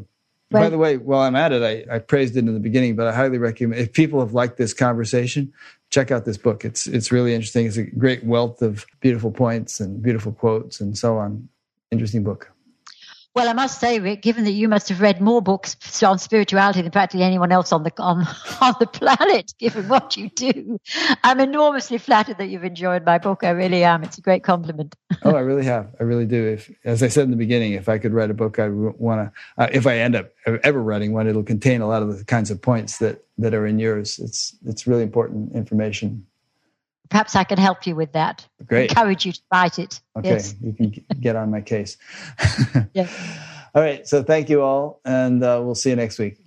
By 0.51 0.69
the 0.69 0.77
way, 0.77 0.97
while 0.97 1.21
I'm 1.21 1.35
at 1.35 1.51
it, 1.51 1.63
I, 1.89 1.95
I 1.95 1.99
praised 1.99 2.35
it 2.35 2.39
in 2.39 2.53
the 2.53 2.59
beginning, 2.59 2.95
but 2.95 3.07
I 3.07 3.13
highly 3.13 3.37
recommend 3.37 3.81
if 3.81 3.93
people 3.93 4.19
have 4.19 4.33
liked 4.33 4.57
this 4.57 4.73
conversation, 4.73 5.53
check 5.89 6.11
out 6.11 6.25
this 6.25 6.37
book. 6.37 6.65
It's 6.65 6.87
it's 6.87 7.11
really 7.11 7.33
interesting. 7.33 7.65
It's 7.67 7.77
a 7.77 7.83
great 7.83 8.23
wealth 8.23 8.61
of 8.61 8.85
beautiful 8.99 9.31
points 9.31 9.79
and 9.79 10.01
beautiful 10.01 10.33
quotes 10.33 10.81
and 10.81 10.97
so 10.97 11.17
on. 11.17 11.47
Interesting 11.91 12.23
book. 12.23 12.51
Well, 13.33 13.47
I 13.47 13.53
must 13.53 13.79
say, 13.79 13.99
Rick, 13.99 14.23
given 14.23 14.43
that 14.43 14.51
you 14.51 14.67
must 14.67 14.89
have 14.89 14.99
read 14.99 15.21
more 15.21 15.41
books 15.41 16.03
on 16.03 16.19
spirituality 16.19 16.81
than 16.81 16.91
practically 16.91 17.23
anyone 17.23 17.53
else 17.53 17.71
on 17.71 17.83
the 17.83 17.93
on, 17.97 18.27
on 18.61 18.75
the 18.79 18.87
planet, 18.87 19.53
given 19.59 19.87
what 19.87 20.17
you 20.17 20.29
do, 20.29 20.77
I'm 21.23 21.39
enormously 21.39 21.97
flattered 21.97 22.39
that 22.39 22.47
you've 22.47 22.65
enjoyed 22.65 23.05
my 23.05 23.19
book. 23.19 23.45
I 23.45 23.51
really 23.51 23.85
am. 23.85 24.03
It's 24.03 24.17
a 24.17 24.21
great 24.21 24.43
compliment. 24.43 24.95
oh, 25.23 25.35
I 25.35 25.39
really 25.39 25.63
have. 25.63 25.95
I 25.97 26.03
really 26.03 26.25
do. 26.25 26.45
If, 26.45 26.69
as 26.83 27.01
I 27.01 27.07
said 27.07 27.23
in 27.23 27.31
the 27.31 27.37
beginning, 27.37 27.71
if 27.71 27.87
I 27.87 27.99
could 27.99 28.13
write 28.13 28.31
a 28.31 28.33
book, 28.33 28.59
I 28.59 28.67
want 28.67 29.33
to. 29.33 29.63
Uh, 29.63 29.69
if 29.71 29.87
I 29.87 29.97
end 29.97 30.15
up 30.15 30.31
ever 30.45 30.81
writing 30.81 31.13
one, 31.13 31.27
it'll 31.27 31.43
contain 31.43 31.79
a 31.79 31.87
lot 31.87 32.03
of 32.03 32.17
the 32.17 32.25
kinds 32.25 32.51
of 32.51 32.61
points 32.61 32.97
that 32.97 33.23
that 33.37 33.53
are 33.53 33.65
in 33.65 33.79
yours. 33.79 34.19
It's 34.19 34.57
it's 34.65 34.85
really 34.85 35.03
important 35.03 35.55
information 35.55 36.25
perhaps 37.11 37.35
I 37.35 37.43
can 37.43 37.59
help 37.59 37.85
you 37.85 37.95
with 37.95 38.13
that. 38.13 38.47
Great. 38.65 38.89
Encourage 38.89 39.25
you 39.25 39.33
to 39.33 39.41
write 39.53 39.77
it. 39.77 40.01
Okay, 40.17 40.29
yes. 40.29 40.55
you 40.61 40.73
can 40.73 41.05
get 41.19 41.35
on 41.35 41.51
my 41.51 41.61
case. 41.61 41.97
yes. 42.93 43.13
All 43.75 43.81
right. 43.83 44.07
So 44.07 44.23
thank 44.23 44.49
you 44.49 44.63
all, 44.63 44.99
and 45.05 45.43
uh, 45.43 45.61
we'll 45.63 45.75
see 45.75 45.91
you 45.91 45.95
next 45.95 46.17
week. 46.17 46.40